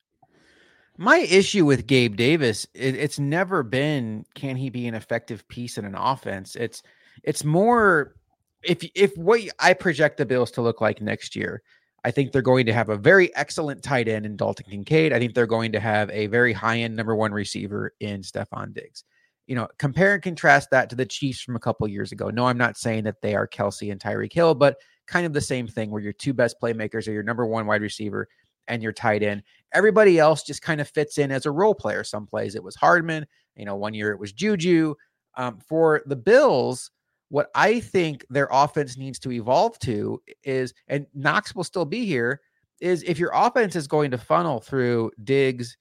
My 0.98 1.20
issue 1.20 1.66
with 1.66 1.88
Gabe 1.88 2.16
Davis, 2.16 2.68
it, 2.74 2.96
it's 2.96 3.18
never 3.18 3.64
been 3.64 4.26
can 4.36 4.56
he 4.56 4.70
be 4.70 4.88
an 4.88 4.94
effective 4.94 5.48
piece 5.48 5.78
in 5.78 5.86
an 5.86 5.96
offense. 5.96 6.56
It's 6.56 6.84
it's 7.24 7.44
more 7.44 8.16
if 8.64 8.84
if 8.96 9.16
what 9.18 9.42
I 9.60 9.74
project 9.74 10.18
the 10.18 10.26
Bills 10.26 10.52
to 10.52 10.62
look 10.62 10.82
like 10.82 11.02
next 11.02 11.36
year, 11.36 11.64
I 12.04 12.12
think 12.12 12.32
they're 12.32 12.42
going 12.42 12.66
to 12.68 12.74
have 12.74 12.90
a 12.90 12.98
very 12.98 13.34
excellent 13.36 13.82
tight 13.82 14.08
end 14.08 14.26
in 14.26 14.36
Dalton 14.36 14.66
Kincaid. 14.70 15.14
I 15.14 15.20
think 15.20 15.34
they're 15.34 15.48
going 15.48 15.72
to 15.72 15.80
have 15.80 16.10
a 16.12 16.28
very 16.28 16.54
high 16.54 16.80
end 16.80 16.96
number 16.96 17.16
one 17.16 17.32
receiver 17.32 17.94
in 18.00 18.22
Stefon 18.22 18.74
Diggs. 18.74 19.04
You 19.48 19.56
know, 19.56 19.68
compare 19.78 20.14
and 20.14 20.24
contrast 20.24 20.70
that 20.72 20.90
to 20.90 20.96
the 20.96 21.06
Chiefs 21.06 21.42
from 21.42 21.56
a 21.56 21.60
couple 21.60 21.88
years 21.88 22.12
ago. 22.12 22.30
No, 22.30 22.46
I'm 22.46 22.58
not 22.58 22.78
saying 22.78 23.04
that 23.06 23.22
they 23.22 23.36
are 23.36 23.48
Kelsey 23.48 23.90
and 23.90 24.00
Tyreek 24.00 24.32
Hill, 24.32 24.56
but 24.56 24.78
kind 25.06 25.26
of 25.26 25.34
the 25.34 25.42
same 25.42 25.68
thing 25.68 25.92
where 25.92 26.02
your 26.02 26.14
two 26.14 26.34
best 26.34 26.62
playmakers 26.62 27.08
are 27.08 27.12
your 27.12 27.24
number 27.24 27.46
one 27.46 27.66
wide 27.66 27.82
receiver 27.82 28.28
and 28.68 28.82
your 28.82 28.92
tight 28.92 29.24
end. 29.24 29.44
Everybody 29.74 30.20
else 30.20 30.44
just 30.44 30.62
kind 30.62 30.82
of 30.82 30.90
fits 30.90 31.18
in 31.18 31.32
as 31.32 31.46
a 31.46 31.52
role 31.52 31.76
player. 31.76 32.04
Some 32.04 32.26
plays 32.26 32.56
it 32.56 32.64
was 32.64 32.76
Hardman. 32.76 33.26
You 33.56 33.66
know, 33.66 33.76
one 33.76 33.94
year 33.94 34.12
it 34.12 34.20
was 34.20 34.34
Juju. 34.34 34.96
Um, 35.36 35.60
for 35.68 36.04
the 36.06 36.16
Bills, 36.16 36.92
what 37.30 37.50
I 37.56 37.80
think 37.80 38.26
their 38.30 38.48
offense 38.52 38.98
needs 38.98 39.18
to 39.20 39.32
evolve 39.32 39.80
to 39.80 40.22
is, 40.44 40.74
and 40.88 41.08
Knox 41.16 41.56
will 41.56 41.64
still 41.64 41.86
be 41.86 42.06
here, 42.06 42.42
is 42.80 43.04
if 43.04 43.18
your 43.18 43.32
offense 43.34 43.76
is 43.76 43.88
going 43.88 44.12
to 44.12 44.18
funnel 44.18 44.60
through 44.60 45.12
Diggs 45.24 45.78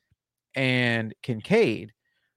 and 0.54 1.14
Kincaid, 1.22 1.92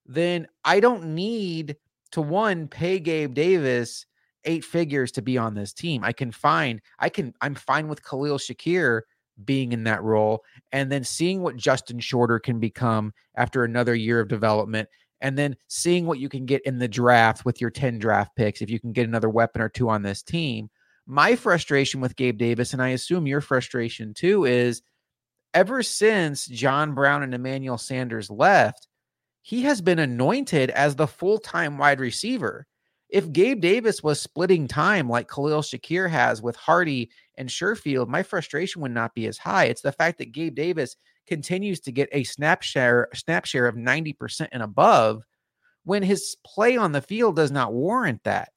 then 0.06 0.48
I 0.66 0.80
don't 0.80 1.16
need 1.16 1.78
to 2.12 2.22
one 2.22 2.68
pay 2.68 3.00
Gabe 3.00 3.34
Davis 3.34 4.06
eight 4.44 4.66
figures 4.66 5.12
to 5.14 5.22
be 5.22 5.38
on 5.38 5.54
this 5.54 5.74
team. 5.74 6.04
I 6.04 6.12
can 6.12 6.32
find, 6.32 6.82
I 7.00 7.10
can, 7.10 7.34
I'm 7.42 7.56
fine 7.56 7.88
with 7.88 8.04
Khalil 8.04 8.38
Shakir 8.38 9.02
being 9.44 9.74
in 9.74 9.84
that 9.84 10.04
role 10.04 10.44
and 10.72 10.92
then 10.92 11.04
seeing 11.04 11.42
what 11.42 11.58
Justin 11.58 12.00
Shorter 12.00 12.40
can 12.40 12.60
become 12.60 13.14
after 13.36 13.64
another 13.64 13.96
year 13.96 14.20
of 14.20 14.28
development 14.28 14.88
and 15.22 15.38
then 15.38 15.56
seeing 15.68 16.06
what 16.06 16.20
you 16.20 16.30
can 16.30 16.46
get 16.46 16.62
in 16.64 16.78
the 16.78 16.88
draft 16.88 17.46
with 17.46 17.60
your 17.60 17.70
10 17.70 18.00
draft 18.00 18.36
picks 18.36 18.62
if 18.62 18.70
you 18.70 18.80
can 18.80 18.92
get 18.92 19.08
another 19.08 19.30
weapon 19.30 19.62
or 19.62 19.70
two 19.70 19.90
on 19.90 20.02
this 20.02 20.22
team. 20.22 20.70
My 21.08 21.36
frustration 21.36 22.02
with 22.02 22.16
Gabe 22.16 22.38
Davis, 22.38 22.74
and 22.74 22.82
I 22.82 22.90
assume 22.90 23.28
your 23.28 23.42
frustration 23.42 24.14
too, 24.14 24.46
is 24.46 24.82
ever 25.54 25.84
since 25.84 26.46
John 26.46 26.94
Brown 26.94 27.24
and 27.24 27.34
Emmanuel 27.34 27.78
Sanders 27.78 28.30
left, 28.30 28.88
he 29.42 29.62
has 29.64 29.82
been 29.82 30.00
anointed 30.00 30.72
as 30.72 30.96
the 30.96 31.08
full 31.08 31.38
time 31.38 31.78
wide 31.78 32.00
receiver. 32.00 32.66
If 33.10 33.32
Gabe 33.32 33.62
Davis 33.62 34.02
was 34.02 34.20
splitting 34.20 34.68
time 34.68 35.08
like 35.08 35.30
Khalil 35.30 35.62
Shakir 35.62 36.10
has 36.10 36.42
with 36.42 36.56
Harty 36.56 37.12
and 37.38 37.48
Sherfield, 37.48 38.08
my 38.08 38.24
frustration 38.24 38.82
would 38.82 38.92
not 38.92 39.14
be 39.14 39.28
as 39.28 39.38
high. 39.38 39.66
It's 39.66 39.82
the 39.82 39.92
fact 39.92 40.18
that 40.18 40.32
Gabe 40.32 40.56
Davis 40.56 40.98
continues 41.28 41.80
to 41.82 41.92
get 41.92 42.10
a 42.12 42.24
snap 42.24 42.62
share 42.62 43.08
snap 43.14 43.46
share 43.46 43.68
of 43.68 43.76
90% 43.76 44.48
and 44.52 44.64
above 44.64 45.24
when 45.84 46.04
his 46.04 46.36
play 46.44 46.78
on 46.78 46.92
the 46.92 47.02
field 47.02 47.36
does 47.36 47.52
not 47.52 47.74
warrant 47.74 48.24
that. 48.24 48.50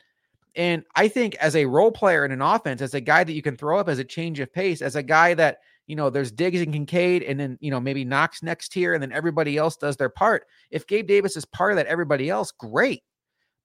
And 0.57 0.83
I 0.97 1.09
think 1.09 1.37
as 1.37 1.55
a 1.55 1.67
role 1.67 1.93
player 1.93 2.25
in 2.25 2.33
an 2.33 2.43
offense, 2.43 2.83
as 2.83 2.95
a 2.95 3.01
guy 3.01 3.23
that 3.23 3.33
you 3.33 3.43
can 3.43 3.57
throw 3.57 3.79
up 3.79 3.89
as 3.89 3.99
a 3.99 4.05
change 4.05 4.41
of 4.41 4.53
pace, 4.53 4.83
as 4.83 4.97
a 4.97 5.03
guy 5.03 5.35
that, 5.35 5.59
you 5.87 5.95
know, 5.95 6.11
there's 6.11 6.33
Diggs 6.33 6.61
and 6.61 6.73
Kincaid, 6.73 7.23
and 7.23 7.39
then, 7.39 7.59
you 7.61 7.71
know, 7.71 7.81
maybe 7.81 8.05
Knox 8.05 8.43
next 8.43 8.75
here, 8.75 8.95
and 8.95 9.03
then 9.03 9.13
everybody 9.13 9.57
else 9.57 9.77
does 9.77 9.97
their 9.97 10.09
part. 10.09 10.47
If 10.71 10.87
Gabe 10.87 11.07
Davis 11.07 11.37
is 11.37 11.45
part 11.45 11.73
of 11.73 11.77
that, 11.77 11.87
everybody 11.87 12.29
else, 12.29 12.51
great. 12.51 13.03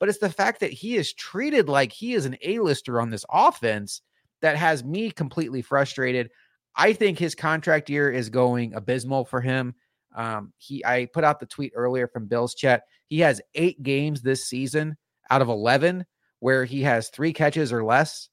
But 0.04 0.10
it's 0.10 0.20
the 0.20 0.30
fact 0.30 0.60
that 0.60 0.74
he 0.74 0.98
is 0.98 1.14
treated 1.14 1.70
like 1.70 1.94
he 1.94 2.14
is 2.14 2.26
an 2.26 2.36
A-lister 2.42 3.00
on 3.00 3.10
this 3.10 3.24
offense 3.30 4.02
that 4.42 4.58
has 4.58 4.84
me 4.84 5.10
completely 5.10 5.62
frustrated. 5.62 6.30
I 6.76 6.92
think 6.92 7.18
his 7.18 7.36
contract 7.36 7.90
year 7.90 8.12
is 8.12 8.28
going 8.30 8.74
abysmal 8.74 9.24
for 9.24 9.40
him. 9.40 9.76
Um, 10.14 10.52
he 10.58 10.84
I 10.84 11.08
put 11.14 11.24
out 11.24 11.40
the 11.40 11.46
tweet 11.46 11.72
earlier 11.74 12.10
from 12.10 12.26
Bills 12.26 12.54
Chat. 12.54 12.84
He 13.08 13.22
has 13.22 13.40
eight 13.56 13.82
games 13.82 14.22
this 14.22 14.44
season 14.44 14.98
out 15.30 15.42
of 15.42 15.48
11 15.48 16.04
where 16.42 16.66
he 16.66 16.82
has 16.82 17.08
three 17.08 17.32
catches 17.32 17.72
or 17.72 17.86
less, 17.86 18.28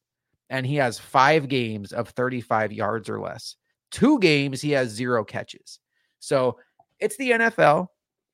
and 0.49 0.66
he 0.66 0.75
has 0.75 0.99
five 0.99 1.47
games 1.47 1.93
of 1.93 2.09
35 2.09 2.73
yards 2.73 3.09
or 3.09 3.21
less. 3.21 3.55
Two 3.93 4.18
games 4.18 4.61
he 4.61 4.73
has 4.73 4.89
zero 4.89 5.23
catches. 5.23 5.79
So 6.18 6.59
it's 6.99 7.16
the 7.16 7.31
NFL. 7.31 7.87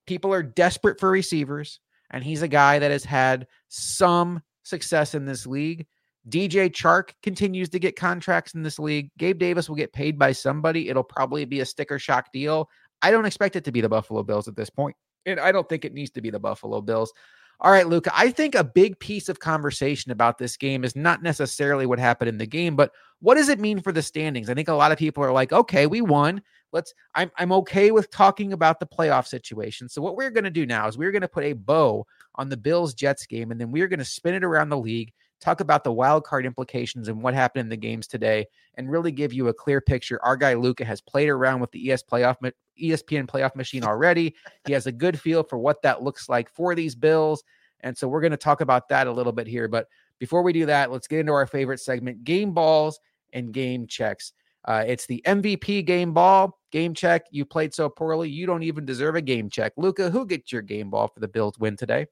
People 0.06 0.32
are 0.32 0.42
desperate 0.42 0.98
for 0.98 1.10
receivers, 1.10 1.80
and 2.10 2.22
he's 2.22 2.42
a 2.42 2.48
guy 2.48 2.78
that 2.78 2.90
has 2.90 3.04
had 3.04 3.46
some 3.68 4.42
success 4.62 5.14
in 5.14 5.24
this 5.24 5.46
league. 5.46 5.86
DJ 6.28 6.70
Chark 6.70 7.10
continues 7.22 7.68
to 7.68 7.78
get 7.78 7.96
contracts 7.96 8.54
in 8.54 8.62
this 8.62 8.78
league. 8.78 9.10
Gabe 9.16 9.38
Davis 9.38 9.68
will 9.68 9.76
get 9.76 9.92
paid 9.92 10.18
by 10.18 10.32
somebody. 10.32 10.88
It'll 10.88 11.04
probably 11.04 11.44
be 11.44 11.60
a 11.60 11.66
sticker 11.66 11.98
shock 11.98 12.32
deal. 12.32 12.68
I 13.02 13.10
don't 13.10 13.26
expect 13.26 13.56
it 13.56 13.64
to 13.64 13.72
be 13.72 13.80
the 13.80 13.88
Buffalo 13.88 14.22
Bills 14.22 14.48
at 14.48 14.56
this 14.56 14.70
point. 14.70 14.96
And 15.24 15.38
I 15.38 15.52
don't 15.52 15.68
think 15.68 15.84
it 15.84 15.94
needs 15.94 16.10
to 16.12 16.20
be 16.20 16.30
the 16.30 16.40
Buffalo 16.40 16.80
Bills. 16.80 17.12
All 17.60 17.70
right, 17.70 17.86
Luka, 17.86 18.10
I 18.14 18.30
think 18.30 18.54
a 18.54 18.64
big 18.64 18.98
piece 18.98 19.28
of 19.28 19.38
conversation 19.38 20.12
about 20.12 20.36
this 20.36 20.56
game 20.56 20.84
is 20.84 20.94
not 20.94 21.22
necessarily 21.22 21.86
what 21.86 21.98
happened 21.98 22.28
in 22.28 22.38
the 22.38 22.46
game, 22.46 22.76
but 22.76 22.92
what 23.20 23.36
does 23.36 23.48
it 23.48 23.60
mean 23.60 23.80
for 23.80 23.92
the 23.92 24.02
standings? 24.02 24.50
I 24.50 24.54
think 24.54 24.68
a 24.68 24.74
lot 24.74 24.92
of 24.92 24.98
people 24.98 25.24
are 25.24 25.32
like, 25.32 25.52
okay, 25.52 25.86
we 25.86 26.02
won. 26.02 26.42
Let's 26.72 26.92
I'm 27.14 27.30
I'm 27.36 27.52
okay 27.52 27.90
with 27.90 28.10
talking 28.10 28.52
about 28.52 28.80
the 28.80 28.86
playoff 28.86 29.26
situation. 29.26 29.88
So 29.88 30.02
what 30.02 30.16
we're 30.16 30.30
going 30.30 30.44
to 30.44 30.50
do 30.50 30.66
now 30.66 30.88
is 30.88 30.98
we're 30.98 31.12
going 31.12 31.22
to 31.22 31.28
put 31.28 31.44
a 31.44 31.52
bow 31.52 32.06
on 32.34 32.48
the 32.48 32.56
Bills 32.56 32.94
Jets 32.94 33.26
game 33.26 33.50
and 33.50 33.60
then 33.60 33.70
we're 33.70 33.88
going 33.88 33.98
to 33.98 34.04
spin 34.04 34.34
it 34.34 34.44
around 34.44 34.68
the 34.68 34.78
league 34.78 35.12
talk 35.40 35.60
about 35.60 35.84
the 35.84 35.92
wild 35.92 36.24
card 36.24 36.46
implications 36.46 37.08
and 37.08 37.22
what 37.22 37.34
happened 37.34 37.60
in 37.60 37.68
the 37.68 37.76
games 37.76 38.06
today, 38.06 38.46
and 38.74 38.90
really 38.90 39.12
give 39.12 39.32
you 39.32 39.48
a 39.48 39.54
clear 39.54 39.80
picture. 39.80 40.18
Our 40.22 40.36
guy 40.36 40.54
Luka 40.54 40.84
has 40.84 41.00
played 41.00 41.28
around 41.28 41.60
with 41.60 41.70
the 41.72 41.90
ES 41.90 42.02
playoff 42.02 42.36
ESPN 42.80 43.26
playoff 43.26 43.54
machine 43.54 43.84
already. 43.84 44.34
he 44.66 44.72
has 44.72 44.86
a 44.86 44.92
good 44.92 45.18
feel 45.18 45.42
for 45.42 45.58
what 45.58 45.82
that 45.82 46.02
looks 46.02 46.28
like 46.28 46.48
for 46.50 46.74
these 46.74 46.94
Bills, 46.94 47.42
and 47.80 47.96
so 47.96 48.08
we're 48.08 48.20
going 48.20 48.30
to 48.30 48.36
talk 48.36 48.60
about 48.60 48.88
that 48.88 49.06
a 49.06 49.12
little 49.12 49.32
bit 49.32 49.46
here. 49.46 49.68
But 49.68 49.88
before 50.18 50.42
we 50.42 50.52
do 50.52 50.66
that, 50.66 50.90
let's 50.90 51.08
get 51.08 51.20
into 51.20 51.32
our 51.32 51.46
favorite 51.46 51.80
segment: 51.80 52.24
game 52.24 52.52
balls 52.52 53.00
and 53.32 53.52
game 53.52 53.86
checks. 53.86 54.32
Uh, 54.66 54.84
it's 54.86 55.06
the 55.06 55.22
MVP 55.26 55.86
game 55.86 56.12
ball 56.12 56.58
game 56.72 56.92
check. 56.94 57.22
You 57.30 57.44
played 57.44 57.72
so 57.72 57.88
poorly, 57.88 58.28
you 58.28 58.46
don't 58.46 58.62
even 58.62 58.84
deserve 58.84 59.14
a 59.14 59.22
game 59.22 59.48
check. 59.48 59.72
Luka, 59.76 60.10
who 60.10 60.26
gets 60.26 60.52
your 60.52 60.62
game 60.62 60.90
ball 60.90 61.08
for 61.08 61.20
the 61.20 61.28
Bills 61.28 61.58
win 61.58 61.76
today? 61.76 62.06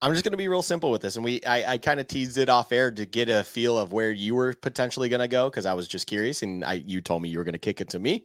I'm 0.00 0.12
just 0.12 0.24
going 0.24 0.32
to 0.32 0.38
be 0.38 0.46
real 0.46 0.62
simple 0.62 0.92
with 0.92 1.02
this. 1.02 1.16
And 1.16 1.24
we, 1.24 1.42
I, 1.42 1.72
I 1.72 1.78
kind 1.78 1.98
of 1.98 2.06
teased 2.06 2.38
it 2.38 2.48
off 2.48 2.70
air 2.70 2.92
to 2.92 3.04
get 3.04 3.28
a 3.28 3.42
feel 3.42 3.76
of 3.76 3.92
where 3.92 4.12
you 4.12 4.36
were 4.36 4.54
potentially 4.54 5.08
going 5.08 5.20
to 5.20 5.28
go 5.28 5.50
because 5.50 5.66
I 5.66 5.74
was 5.74 5.88
just 5.88 6.06
curious. 6.06 6.42
And 6.42 6.64
I, 6.64 6.74
you 6.86 7.00
told 7.00 7.20
me 7.20 7.28
you 7.28 7.38
were 7.38 7.44
going 7.44 7.54
to 7.54 7.58
kick 7.58 7.80
it 7.80 7.88
to 7.90 7.98
me. 7.98 8.24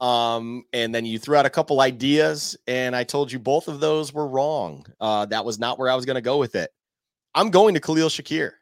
Um, 0.00 0.62
and 0.72 0.94
then 0.94 1.04
you 1.04 1.18
threw 1.18 1.36
out 1.36 1.44
a 1.44 1.50
couple 1.50 1.80
ideas, 1.80 2.56
and 2.68 2.94
I 2.94 3.02
told 3.02 3.32
you 3.32 3.40
both 3.40 3.66
of 3.66 3.80
those 3.80 4.12
were 4.12 4.28
wrong. 4.28 4.86
Uh, 5.00 5.26
that 5.26 5.44
was 5.44 5.58
not 5.58 5.76
where 5.76 5.90
I 5.90 5.96
was 5.96 6.04
going 6.04 6.14
to 6.14 6.20
go 6.20 6.38
with 6.38 6.54
it. 6.54 6.70
I'm 7.34 7.50
going 7.50 7.74
to 7.74 7.80
Khalil 7.80 8.08
Shakir. 8.08 8.52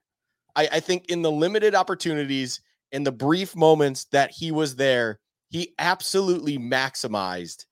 I, 0.55 0.69
I 0.73 0.81
think 0.81 1.11
in 1.11 1.21
the 1.21 1.31
limited 1.31 1.75
opportunities, 1.75 2.61
in 2.93 3.05
the 3.05 3.13
brief 3.13 3.57
moments 3.57 4.05
that 4.13 4.31
he 4.31 4.53
was 4.53 4.77
there, 4.77 5.19
he 5.49 5.75
absolutely 5.79 6.59
maximized 6.59 7.67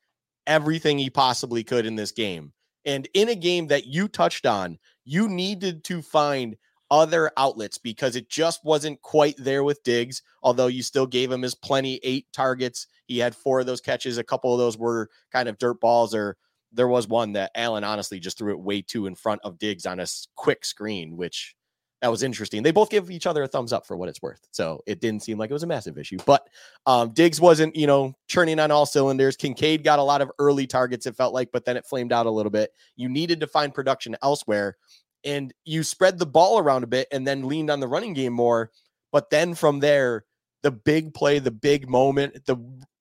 everything 0.47 0.99
he 0.99 1.11
possibly 1.11 1.65
could 1.65 1.87
in 1.87 1.97
this 1.97 2.12
game. 2.12 2.53
And 2.85 3.09
in 3.15 3.29
a 3.29 3.35
game 3.35 3.69
that 3.69 3.87
you 3.87 4.09
touched 4.09 4.47
on, 4.47 4.79
you 5.05 5.29
needed 5.29 5.85
to 5.85 6.03
find 6.03 6.57
other 6.91 7.31
outlets 7.37 7.79
because 7.79 8.15
it 8.15 8.29
just 8.29 8.65
wasn't 8.65 9.01
quite 9.03 9.37
there 9.39 9.65
with 9.65 9.83
Diggs, 9.83 10.23
although 10.43 10.67
you 10.67 10.83
still 10.83 11.07
gave 11.07 11.33
him 11.33 11.43
his 11.43 11.55
plenty 11.55 11.99
eight 12.03 12.27
targets. 12.33 12.87
He 13.07 13.19
had 13.19 13.35
four 13.35 13.61
of 13.61 13.67
those 13.67 13.81
catches. 13.81 14.19
A 14.19 14.25
couple 14.25 14.53
of 14.53 14.59
those 14.59 14.79
were 14.79 15.09
kind 15.33 15.49
of 15.49 15.59
dirt 15.59 15.81
balls, 15.81 16.15
or 16.15 16.37
there 16.73 16.89
was 16.89 17.09
one 17.09 17.33
that 17.33 17.53
Allen 17.55 17.85
honestly 17.85 18.21
just 18.21 18.39
threw 18.39 18.53
it 18.53 18.61
way 18.61 18.83
too 18.83 19.07
in 19.07 19.15
front 19.15 19.41
of 19.45 19.59
Diggs 19.59 19.87
on 19.87 19.99
a 19.99 20.07
quick 20.37 20.65
screen, 20.65 21.17
which 21.17 21.55
that 22.03 22.11
was 22.11 22.23
interesting. 22.23 22.63
They 22.63 22.71
both 22.71 22.91
give 22.91 23.11
each 23.11 23.27
other 23.27 23.43
a 23.43 23.49
thumbs 23.49 23.73
up 23.73 23.87
for 23.87 23.97
what 23.97 24.09
it's 24.09 24.21
worth. 24.21 24.47
So 24.51 24.83
it 24.87 25.01
didn't 25.01 25.23
seem 25.23 25.39
like 25.39 25.51
it 25.51 25.55
was 25.55 25.63
a 25.63 25.67
massive 25.67 25.97
issue. 25.97 26.19
But 26.27 26.49
um, 26.87 27.13
Diggs 27.13 27.41
wasn't, 27.41 27.75
you 27.77 27.87
know, 27.87 28.15
churning 28.29 28.61
on 28.61 28.71
all 28.71 28.85
cylinders. 28.85 29.37
Kincaid 29.37 29.85
got 29.85 29.99
a 29.99 30.03
lot 30.03 30.21
of 30.21 30.31
early 30.39 30.67
targets, 30.67 31.07
it 31.07 31.17
felt 31.17 31.33
like, 31.33 31.51
but 31.53 31.65
then 31.65 31.77
it 31.77 31.87
flamed 31.87 32.13
out 32.13 32.27
a 32.27 32.31
little 32.31 32.51
bit. 32.51 32.73
You 32.97 33.09
needed 33.09 33.41
to 33.41 33.47
find 33.47 33.73
production 33.73 34.17
elsewhere. 34.23 34.77
And 35.25 35.55
you 35.65 35.83
spread 35.83 36.19
the 36.19 36.27
ball 36.27 36.59
around 36.59 36.85
a 36.85 36.89
bit 36.89 37.09
and 37.11 37.27
then 37.27 37.49
leaned 37.49 37.71
on 37.71 37.81
the 37.81 37.89
running 37.89 38.13
game 38.13 38.35
more. 38.35 38.71
But 39.11 39.31
then 39.31 39.55
from 39.55 39.81
there, 39.81 40.27
the 40.63 40.71
big 40.71 41.15
play, 41.15 41.39
the 41.39 41.51
big 41.51 41.89
moment, 41.89 42.45
the 42.47 42.57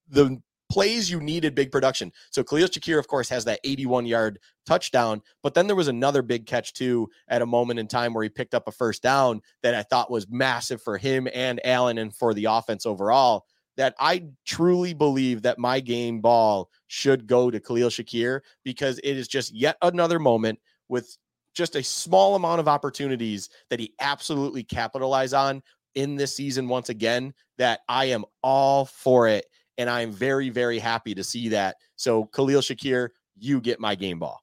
the 0.10 0.42
plays 0.74 1.08
you 1.08 1.20
needed 1.20 1.54
big 1.54 1.72
production. 1.72 2.12
So 2.32 2.44
Khalil 2.44 2.68
Shakir, 2.68 2.98
of 2.98 3.08
course, 3.08 3.30
has 3.30 3.46
that 3.46 3.60
81 3.64 4.08
yard 4.08 4.40
touchdown, 4.66 5.22
but 5.44 5.54
then 5.54 5.68
there 5.68 5.76
was 5.76 5.88
another 5.88 6.24
big 6.24 6.48
catch 6.48 6.74
too 6.74 7.10
at 7.28 7.44
a 7.44 7.46
moment 7.46 7.80
in 7.80 7.88
time 7.88 8.12
where 8.12 8.24
he 8.24 8.30
picked 8.30 8.56
up 8.56 8.68
a 8.68 8.72
first 8.72 9.04
down 9.04 9.42
that 9.62 9.76
I 9.76 9.84
thought 9.84 10.10
was 10.10 10.28
massive 10.28 10.82
for 10.82 10.98
him 10.98 11.28
and 11.32 11.64
Allen 11.64 12.00
and 12.00 12.16
for 12.16 12.34
the 12.34 12.46
offense 12.46 12.88
overall. 12.88 13.46
That 13.78 13.94
I 14.00 14.24
truly 14.48 14.96
believe 14.96 15.44
that 15.44 15.60
my 15.60 15.80
game 15.80 16.22
ball 16.22 16.72
should 16.88 17.28
go 17.28 17.52
to 17.52 17.60
Khalil 17.60 17.90
Shakir 17.90 18.42
because 18.64 18.98
it 19.04 19.16
is 19.16 19.28
just 19.28 19.54
yet 19.54 19.78
another 19.84 20.18
moment 20.18 20.58
with 20.90 21.16
just 21.54 21.76
a 21.76 21.84
small 21.84 22.34
amount 22.34 22.62
of 22.62 22.68
opportunities 22.68 23.48
that 23.70 23.80
he 23.80 23.94
absolutely 24.00 24.64
capitalized 24.64 25.36
on 25.36 25.62
in 25.94 26.16
this 26.16 26.36
season 26.36 26.68
once 26.68 26.90
again 26.90 27.32
that 27.60 27.82
I 27.88 28.06
am 28.06 28.26
all 28.42 28.86
for 28.86 29.28
it 29.28 29.46
and 29.78 29.90
I'm 29.90 30.12
very, 30.12 30.50
very 30.50 30.80
happy 30.80 31.16
to 31.16 31.24
see 31.24 31.50
that. 31.50 31.78
So, 31.96 32.26
Khalil 32.26 32.62
Shakir, 32.62 33.10
you 33.38 33.62
get 33.62 33.80
my 33.80 33.96
game 33.96 34.20
ball. 34.20 34.42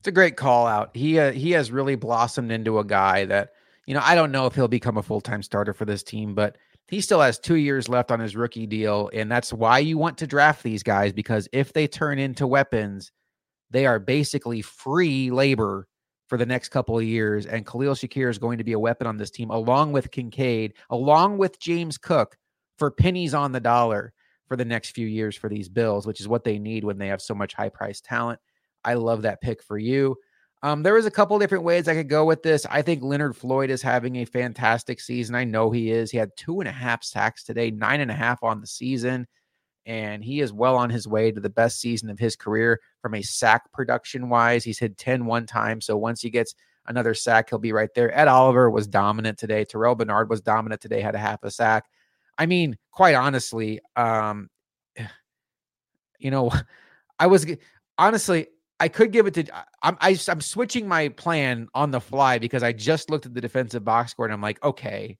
It's 0.00 0.08
a 0.08 0.12
great 0.12 0.36
call 0.36 0.66
out. 0.66 0.94
He 0.94 1.18
uh, 1.18 1.32
he 1.32 1.50
has 1.52 1.72
really 1.72 1.96
blossomed 1.96 2.52
into 2.52 2.78
a 2.78 2.84
guy 2.84 3.24
that 3.24 3.50
you 3.86 3.94
know 3.94 4.00
I 4.02 4.14
don't 4.14 4.32
know 4.32 4.46
if 4.46 4.54
he'll 4.54 4.68
become 4.68 4.96
a 4.96 5.02
full 5.02 5.20
time 5.20 5.42
starter 5.42 5.72
for 5.72 5.84
this 5.84 6.02
team, 6.02 6.34
but 6.34 6.56
he 6.88 7.00
still 7.00 7.20
has 7.20 7.38
two 7.38 7.56
years 7.56 7.88
left 7.88 8.10
on 8.10 8.20
his 8.20 8.34
rookie 8.34 8.66
deal. 8.66 9.10
And 9.12 9.30
that's 9.30 9.52
why 9.52 9.78
you 9.78 9.98
want 9.98 10.18
to 10.18 10.26
draft 10.26 10.62
these 10.62 10.82
guys 10.82 11.12
because 11.12 11.48
if 11.52 11.72
they 11.72 11.86
turn 11.86 12.18
into 12.18 12.46
weapons, 12.46 13.12
they 13.70 13.86
are 13.86 13.98
basically 13.98 14.62
free 14.62 15.30
labor 15.30 15.86
for 16.28 16.38
the 16.38 16.46
next 16.46 16.70
couple 16.70 16.96
of 16.96 17.04
years. 17.04 17.44
And 17.44 17.66
Khalil 17.66 17.94
Shakir 17.94 18.30
is 18.30 18.38
going 18.38 18.58
to 18.58 18.64
be 18.64 18.72
a 18.72 18.78
weapon 18.78 19.06
on 19.06 19.18
this 19.18 19.30
team, 19.30 19.50
along 19.50 19.92
with 19.92 20.10
Kincaid, 20.10 20.74
along 20.90 21.38
with 21.38 21.60
James 21.60 21.98
Cook 21.98 22.36
for 22.78 22.90
pennies 22.90 23.34
on 23.34 23.52
the 23.52 23.60
dollar 23.60 24.14
for 24.48 24.56
the 24.56 24.64
next 24.64 24.90
few 24.90 25.06
years 25.06 25.36
for 25.36 25.48
these 25.48 25.68
Bills, 25.68 26.06
which 26.06 26.20
is 26.20 26.26
what 26.28 26.42
they 26.42 26.58
need 26.58 26.82
when 26.82 26.98
they 26.98 27.08
have 27.08 27.22
so 27.22 27.34
much 27.34 27.54
high 27.54 27.68
priced 27.68 28.04
talent. 28.04 28.40
I 28.84 28.94
love 28.94 29.22
that 29.22 29.40
pick 29.40 29.62
for 29.62 29.78
you. 29.78 30.16
Um, 30.62 30.82
there 30.82 30.94
was 30.94 31.06
a 31.06 31.10
couple 31.10 31.38
different 31.38 31.62
ways 31.62 31.86
I 31.86 31.94
could 31.94 32.08
go 32.08 32.24
with 32.24 32.42
this. 32.42 32.66
I 32.66 32.82
think 32.82 33.02
Leonard 33.02 33.36
Floyd 33.36 33.70
is 33.70 33.80
having 33.80 34.16
a 34.16 34.24
fantastic 34.24 35.00
season. 35.00 35.36
I 35.36 35.44
know 35.44 35.70
he 35.70 35.90
is. 35.92 36.10
He 36.10 36.18
had 36.18 36.36
two 36.36 36.60
and 36.60 36.68
a 36.68 36.72
half 36.72 37.04
sacks 37.04 37.44
today, 37.44 37.70
nine 37.70 38.00
and 38.00 38.10
a 38.10 38.14
half 38.14 38.42
on 38.42 38.60
the 38.60 38.66
season, 38.66 39.28
and 39.86 40.24
he 40.24 40.40
is 40.40 40.52
well 40.52 40.74
on 40.74 40.90
his 40.90 41.06
way 41.06 41.30
to 41.30 41.40
the 41.40 41.48
best 41.48 41.80
season 41.80 42.10
of 42.10 42.18
his 42.18 42.34
career 42.34 42.80
from 43.00 43.14
a 43.14 43.22
sack 43.22 43.70
production 43.72 44.28
wise. 44.28 44.64
He's 44.64 44.80
hit 44.80 44.98
10 44.98 45.26
one 45.26 45.46
time. 45.46 45.80
So 45.80 45.96
once 45.96 46.20
he 46.20 46.30
gets 46.30 46.54
another 46.86 47.14
sack, 47.14 47.50
he'll 47.50 47.60
be 47.60 47.72
right 47.72 47.90
there. 47.94 48.16
Ed 48.16 48.26
Oliver 48.26 48.68
was 48.68 48.88
dominant 48.88 49.38
today. 49.38 49.64
Terrel 49.64 49.96
Bernard 49.96 50.28
was 50.28 50.40
dominant 50.40 50.80
today, 50.80 51.00
had 51.00 51.14
a 51.14 51.18
half 51.18 51.44
a 51.44 51.52
sack. 51.52 51.84
I 52.38 52.46
mean, 52.46 52.78
quite 52.92 53.14
honestly, 53.14 53.80
um, 53.96 54.48
you 56.18 56.30
know, 56.30 56.50
I 57.18 57.26
was 57.26 57.46
honestly, 57.98 58.46
I 58.80 58.88
could 58.88 59.10
give 59.10 59.26
it 59.26 59.34
to. 59.34 59.44
I'm 59.82 59.96
I, 60.00 60.10
am 60.10 60.18
i 60.28 60.32
am 60.32 60.40
switching 60.40 60.86
my 60.86 61.08
plan 61.08 61.68
on 61.74 61.90
the 61.90 62.00
fly 62.00 62.38
because 62.38 62.62
I 62.62 62.72
just 62.72 63.10
looked 63.10 63.26
at 63.26 63.34
the 63.34 63.40
defensive 63.40 63.84
box 63.84 64.12
score 64.12 64.24
and 64.24 64.32
I'm 64.32 64.40
like, 64.40 64.62
okay, 64.62 65.18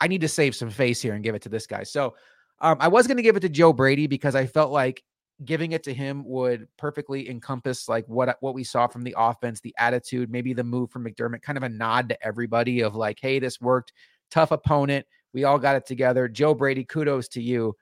I 0.00 0.06
need 0.06 0.20
to 0.20 0.28
save 0.28 0.54
some 0.54 0.70
face 0.70 1.02
here 1.02 1.14
and 1.14 1.24
give 1.24 1.34
it 1.34 1.42
to 1.42 1.48
this 1.48 1.66
guy. 1.66 1.82
So 1.82 2.14
um, 2.60 2.76
I 2.80 2.88
was 2.88 3.06
going 3.06 3.16
to 3.16 3.22
give 3.22 3.36
it 3.36 3.40
to 3.40 3.48
Joe 3.48 3.72
Brady 3.72 4.06
because 4.06 4.34
I 4.34 4.46
felt 4.46 4.70
like 4.70 5.02
giving 5.44 5.72
it 5.72 5.82
to 5.84 5.94
him 5.94 6.22
would 6.24 6.68
perfectly 6.76 7.28
encompass 7.30 7.88
like 7.88 8.06
what 8.06 8.36
what 8.40 8.54
we 8.54 8.62
saw 8.62 8.86
from 8.86 9.02
the 9.02 9.14
offense, 9.18 9.60
the 9.60 9.74
attitude, 9.78 10.30
maybe 10.30 10.52
the 10.52 10.64
move 10.64 10.90
from 10.90 11.04
McDermott, 11.04 11.42
kind 11.42 11.56
of 11.56 11.64
a 11.64 11.68
nod 11.68 12.10
to 12.10 12.26
everybody 12.26 12.80
of 12.80 12.94
like, 12.94 13.18
hey, 13.20 13.38
this 13.38 13.60
worked. 13.60 13.92
Tough 14.30 14.52
opponent. 14.52 15.06
We 15.32 15.44
all 15.44 15.58
got 15.58 15.76
it 15.76 15.86
together. 15.86 16.28
Joe 16.28 16.54
Brady, 16.54 16.84
kudos 16.84 17.28
to 17.28 17.42
you. 17.42 17.76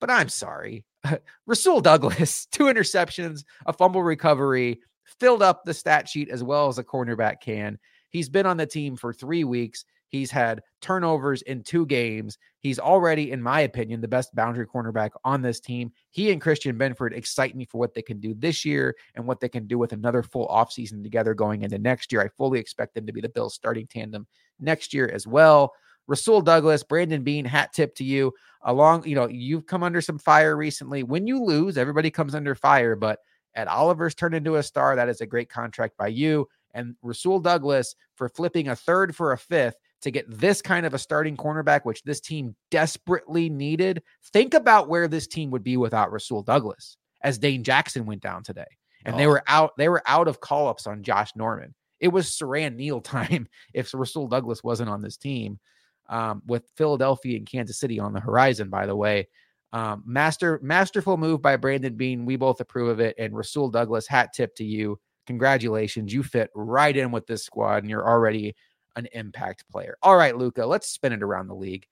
But 0.00 0.10
I'm 0.10 0.28
sorry. 0.28 0.84
Rasul 1.46 1.80
Douglas, 1.80 2.46
two 2.50 2.64
interceptions, 2.64 3.44
a 3.66 3.72
fumble 3.72 4.02
recovery, 4.02 4.80
filled 5.20 5.42
up 5.42 5.64
the 5.64 5.74
stat 5.74 6.08
sheet 6.08 6.28
as 6.28 6.42
well 6.42 6.68
as 6.68 6.78
a 6.78 6.84
cornerback 6.84 7.40
can. 7.40 7.78
He's 8.10 8.28
been 8.28 8.46
on 8.46 8.56
the 8.56 8.66
team 8.66 8.96
for 8.96 9.12
three 9.12 9.44
weeks. 9.44 9.84
He's 10.08 10.30
had 10.30 10.62
turnovers 10.80 11.42
in 11.42 11.64
two 11.64 11.86
games. 11.86 12.38
He's 12.60 12.78
already, 12.78 13.32
in 13.32 13.42
my 13.42 13.62
opinion, 13.62 14.00
the 14.00 14.06
best 14.06 14.32
boundary 14.32 14.64
cornerback 14.64 15.10
on 15.24 15.42
this 15.42 15.58
team. 15.58 15.90
He 16.10 16.30
and 16.30 16.40
Christian 16.40 16.78
Benford 16.78 17.12
excite 17.12 17.56
me 17.56 17.64
for 17.64 17.78
what 17.78 17.94
they 17.94 18.02
can 18.02 18.20
do 18.20 18.32
this 18.32 18.64
year 18.64 18.94
and 19.16 19.26
what 19.26 19.40
they 19.40 19.48
can 19.48 19.66
do 19.66 19.76
with 19.76 19.92
another 19.92 20.22
full 20.22 20.46
offseason 20.46 21.02
together 21.02 21.34
going 21.34 21.62
into 21.62 21.78
next 21.78 22.12
year. 22.12 22.22
I 22.22 22.28
fully 22.28 22.60
expect 22.60 22.94
them 22.94 23.06
to 23.06 23.12
be 23.12 23.20
the 23.20 23.28
Bills 23.28 23.54
starting 23.54 23.88
tandem 23.88 24.28
next 24.60 24.94
year 24.94 25.10
as 25.12 25.26
well. 25.26 25.72
Rasul 26.06 26.40
Douglas, 26.40 26.82
Brandon 26.82 27.22
Beane, 27.22 27.44
hat 27.44 27.72
tip 27.72 27.94
to 27.96 28.04
you. 28.04 28.32
Along, 28.62 29.06
you 29.06 29.14
know, 29.14 29.28
you've 29.28 29.66
come 29.66 29.82
under 29.82 30.00
some 30.00 30.18
fire 30.18 30.56
recently. 30.56 31.02
When 31.02 31.26
you 31.26 31.42
lose, 31.42 31.76
everybody 31.76 32.10
comes 32.10 32.34
under 32.34 32.54
fire, 32.54 32.96
but 32.96 33.18
Ed 33.54 33.68
Oliver's 33.68 34.14
turned 34.14 34.34
into 34.34 34.56
a 34.56 34.62
star. 34.62 34.96
That 34.96 35.08
is 35.08 35.20
a 35.20 35.26
great 35.26 35.48
contract 35.48 35.96
by 35.96 36.08
you. 36.08 36.48
And 36.72 36.96
Rasul 37.02 37.40
Douglas 37.40 37.94
for 38.16 38.28
flipping 38.28 38.68
a 38.68 38.76
third 38.76 39.14
for 39.14 39.32
a 39.32 39.38
fifth 39.38 39.76
to 40.02 40.10
get 40.10 40.26
this 40.28 40.60
kind 40.60 40.84
of 40.84 40.92
a 40.92 40.98
starting 40.98 41.36
cornerback, 41.36 41.84
which 41.84 42.02
this 42.02 42.20
team 42.20 42.56
desperately 42.70 43.48
needed. 43.48 44.02
Think 44.32 44.54
about 44.54 44.88
where 44.88 45.08
this 45.08 45.26
team 45.26 45.50
would 45.50 45.62
be 45.62 45.76
without 45.76 46.12
Rasul 46.12 46.42
Douglas 46.42 46.96
as 47.22 47.38
Dane 47.38 47.64
Jackson 47.64 48.06
went 48.06 48.22
down 48.22 48.42
today. 48.42 48.64
And 49.04 49.14
oh. 49.14 49.18
they 49.18 49.26
were 49.26 49.42
out, 49.46 49.72
they 49.78 49.88
were 49.88 50.02
out 50.06 50.28
of 50.28 50.40
call-ups 50.40 50.86
on 50.86 51.02
Josh 51.02 51.30
Norman. 51.36 51.74
It 52.00 52.08
was 52.08 52.26
Siran 52.26 52.76
Neal 52.76 53.00
time 53.02 53.48
if 53.72 53.94
Rasul 53.94 54.26
Douglas 54.26 54.64
wasn't 54.64 54.90
on 54.90 55.00
this 55.00 55.16
team 55.16 55.60
um, 56.08 56.42
with 56.46 56.70
Philadelphia 56.76 57.36
and 57.36 57.46
Kansas 57.46 57.78
City 57.78 57.98
on 57.98 58.12
the 58.12 58.20
horizon, 58.20 58.68
by 58.68 58.86
the 58.86 58.96
way. 58.96 59.28
Um, 59.72 60.04
master 60.06 60.60
masterful 60.62 61.16
move 61.16 61.42
by 61.42 61.56
Brandon 61.56 61.96
Beane. 61.96 62.24
We 62.24 62.36
both 62.36 62.60
approve 62.60 62.88
of 62.88 63.00
it. 63.00 63.16
And 63.18 63.36
Rasul 63.36 63.70
Douglas, 63.70 64.06
hat 64.06 64.32
tip 64.32 64.54
to 64.56 64.64
you. 64.64 65.00
Congratulations. 65.26 66.12
You 66.12 66.22
fit 66.22 66.50
right 66.54 66.96
in 66.96 67.10
with 67.10 67.26
this 67.26 67.44
squad 67.44 67.82
and 67.82 67.90
you're 67.90 68.08
already 68.08 68.54
an 68.96 69.08
impact 69.12 69.68
player. 69.70 69.96
All 70.02 70.16
right, 70.16 70.36
Luka, 70.36 70.64
let's 70.64 70.88
spin 70.88 71.12
it 71.12 71.22
around 71.22 71.48
the 71.48 71.54
league. 71.54 71.86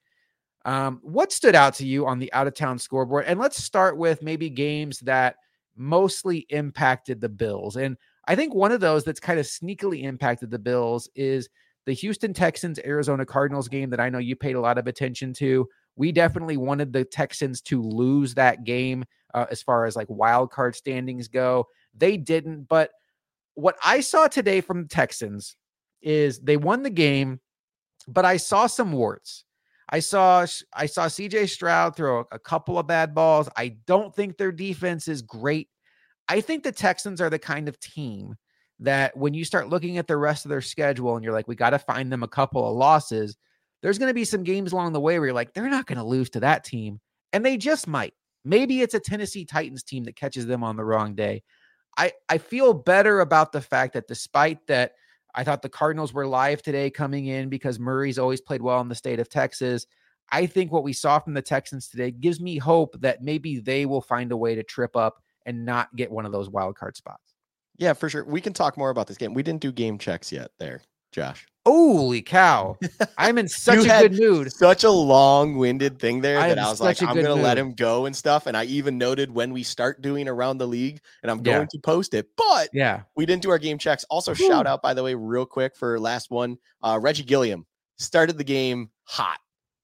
Um, 0.65 0.99
what 1.03 1.33
stood 1.33 1.55
out 1.55 1.73
to 1.75 1.85
you 1.85 2.05
on 2.07 2.19
the 2.19 2.31
out 2.31 2.47
of 2.47 2.55
town 2.55 2.79
scoreboard? 2.79 3.25
And 3.27 3.39
let's 3.39 3.61
start 3.61 3.97
with 3.97 4.21
maybe 4.21 4.49
games 4.49 4.99
that 4.99 5.35
mostly 5.75 6.45
impacted 6.49 7.19
the 7.19 7.29
Bills. 7.29 7.75
And 7.75 7.97
I 8.27 8.35
think 8.35 8.53
one 8.53 8.71
of 8.71 8.79
those 8.79 9.03
that's 9.03 9.19
kind 9.19 9.39
of 9.39 9.45
sneakily 9.45 10.03
impacted 10.03 10.51
the 10.51 10.59
Bills 10.59 11.09
is 11.15 11.49
the 11.85 11.93
Houston 11.93 12.33
Texans 12.33 12.79
Arizona 12.85 13.25
Cardinals 13.25 13.67
game 13.67 13.89
that 13.89 13.99
I 13.99 14.09
know 14.09 14.19
you 14.19 14.35
paid 14.35 14.55
a 14.55 14.61
lot 14.61 14.77
of 14.77 14.87
attention 14.87 15.33
to. 15.33 15.67
We 15.95 16.11
definitely 16.11 16.57
wanted 16.57 16.91
the 16.91 17.05
Texans 17.05 17.61
to 17.61 17.81
lose 17.81 18.33
that 18.35 18.63
game 18.63 19.05
uh, 19.33 19.45
as 19.51 19.61
far 19.61 19.85
as 19.85 19.95
like 19.95 20.07
wild 20.09 20.51
card 20.51 20.75
standings 20.75 21.27
go. 21.27 21.67
They 21.93 22.17
didn't, 22.17 22.63
but 22.63 22.91
what 23.55 23.75
I 23.83 23.99
saw 24.01 24.27
today 24.27 24.61
from 24.61 24.83
the 24.83 24.89
Texans 24.89 25.55
is 26.01 26.39
they 26.39 26.57
won 26.57 26.83
the 26.83 26.89
game, 26.89 27.39
but 28.07 28.25
I 28.25 28.37
saw 28.37 28.67
some 28.67 28.91
warts. 28.91 29.45
I 29.89 29.99
saw 29.99 30.45
I 30.73 30.85
saw 30.85 31.05
CJ 31.05 31.49
Stroud 31.49 31.95
throw 31.95 32.25
a 32.31 32.39
couple 32.39 32.79
of 32.79 32.87
bad 32.87 33.13
balls. 33.13 33.49
I 33.55 33.77
don't 33.85 34.15
think 34.15 34.37
their 34.37 34.51
defense 34.51 35.07
is 35.07 35.21
great. 35.21 35.69
I 36.27 36.41
think 36.41 36.63
the 36.63 36.71
Texans 36.71 37.21
are 37.21 37.29
the 37.29 37.39
kind 37.39 37.67
of 37.67 37.79
team 37.79 38.35
that 38.83 39.15
when 39.15 39.33
you 39.33 39.45
start 39.45 39.69
looking 39.69 39.97
at 39.97 40.07
the 40.07 40.17
rest 40.17 40.45
of 40.45 40.49
their 40.49 40.61
schedule 40.61 41.15
and 41.15 41.23
you're 41.23 41.33
like, 41.33 41.47
we 41.47 41.55
got 41.55 41.71
to 41.71 41.79
find 41.79 42.11
them 42.11 42.21
a 42.21 42.27
couple 42.27 42.69
of 42.69 42.75
losses, 42.75 43.37
there's 43.81 43.97
going 43.97 44.09
to 44.09 44.13
be 44.13 44.25
some 44.25 44.43
games 44.43 44.73
along 44.73 44.93
the 44.93 44.99
way 44.99 45.17
where 45.17 45.27
you're 45.27 45.33
like, 45.33 45.53
they're 45.53 45.69
not 45.69 45.87
going 45.87 45.97
to 45.97 46.03
lose 46.03 46.29
to 46.31 46.41
that 46.41 46.63
team. 46.63 46.99
And 47.31 47.45
they 47.45 47.57
just 47.57 47.87
might. 47.87 48.13
Maybe 48.45 48.81
it's 48.81 48.93
a 48.93 48.99
Tennessee 48.99 49.45
Titans 49.45 49.83
team 49.83 50.03
that 50.03 50.17
catches 50.17 50.45
them 50.45 50.63
on 50.63 50.75
the 50.75 50.83
wrong 50.83 51.15
day. 51.15 51.43
I, 51.97 52.11
I 52.27 52.37
feel 52.37 52.73
better 52.73 53.21
about 53.21 53.51
the 53.51 53.61
fact 53.61 53.93
that 53.93 54.07
despite 54.07 54.67
that, 54.67 54.93
I 55.33 55.43
thought 55.43 55.61
the 55.61 55.69
Cardinals 55.69 56.13
were 56.13 56.27
live 56.27 56.61
today 56.61 56.89
coming 56.89 57.27
in 57.27 57.49
because 57.49 57.79
Murray's 57.79 58.19
always 58.19 58.41
played 58.41 58.61
well 58.61 58.81
in 58.81 58.89
the 58.89 58.95
state 58.95 59.19
of 59.19 59.29
Texas. 59.29 59.87
I 60.31 60.45
think 60.45 60.71
what 60.71 60.83
we 60.83 60.93
saw 60.93 61.19
from 61.19 61.33
the 61.33 61.41
Texans 61.41 61.87
today 61.87 62.11
gives 62.11 62.39
me 62.39 62.57
hope 62.57 62.99
that 62.99 63.23
maybe 63.23 63.59
they 63.59 63.85
will 63.85 64.01
find 64.01 64.31
a 64.31 64.37
way 64.37 64.55
to 64.55 64.63
trip 64.63 64.95
up 64.95 65.21
and 65.45 65.65
not 65.65 65.95
get 65.95 66.11
one 66.11 66.25
of 66.25 66.31
those 66.31 66.49
wild 66.49 66.75
card 66.75 66.95
spots. 66.97 67.32
Yeah, 67.77 67.93
for 67.93 68.09
sure. 68.09 68.23
We 68.25 68.41
can 68.41 68.53
talk 68.53 68.77
more 68.77 68.89
about 68.89 69.07
this 69.07 69.17
game. 69.17 69.33
We 69.33 69.43
didn't 69.43 69.61
do 69.61 69.71
game 69.71 69.97
checks 69.97 70.31
yet 70.31 70.51
there, 70.59 70.81
Josh. 71.11 71.47
Holy 71.65 72.21
cow. 72.21 72.77
I'm 73.17 73.37
in 73.37 73.47
such 73.47 73.85
a 73.85 73.87
good 73.87 74.19
mood. 74.19 74.51
Such 74.51 74.83
a 74.83 74.91
long 74.91 75.57
winded 75.57 75.97
thing 75.97 76.19
there 76.19 76.39
I 76.39 76.49
that 76.49 76.59
I 76.59 76.69
was 76.69 76.81
like, 76.81 77.01
I'm 77.01 77.13
going 77.13 77.25
to 77.25 77.33
let 77.33 77.57
him 77.57 77.73
go 77.73 78.05
and 78.05 78.13
stuff. 78.13 78.47
And 78.47 78.57
I 78.57 78.65
even 78.65 78.97
noted 78.97 79.31
when 79.31 79.53
we 79.53 79.63
start 79.63 80.01
doing 80.01 80.27
around 80.27 80.57
the 80.57 80.67
league 80.67 80.99
and 81.21 81.31
I'm 81.31 81.41
going 81.41 81.61
yeah. 81.61 81.67
to 81.71 81.79
post 81.79 82.13
it. 82.13 82.27
But 82.35 82.69
yeah, 82.73 83.03
we 83.15 83.25
didn't 83.25 83.43
do 83.43 83.49
our 83.49 83.57
game 83.57 83.77
checks. 83.77 84.03
Also, 84.09 84.33
shout 84.33 84.67
out, 84.67 84.81
by 84.81 84.93
the 84.93 85.03
way, 85.03 85.15
real 85.15 85.45
quick 85.45 85.75
for 85.77 85.97
last 85.99 86.31
one 86.31 86.57
uh, 86.81 86.99
Reggie 87.01 87.23
Gilliam 87.23 87.65
started 87.97 88.37
the 88.37 88.43
game 88.43 88.89
hot. 89.05 89.39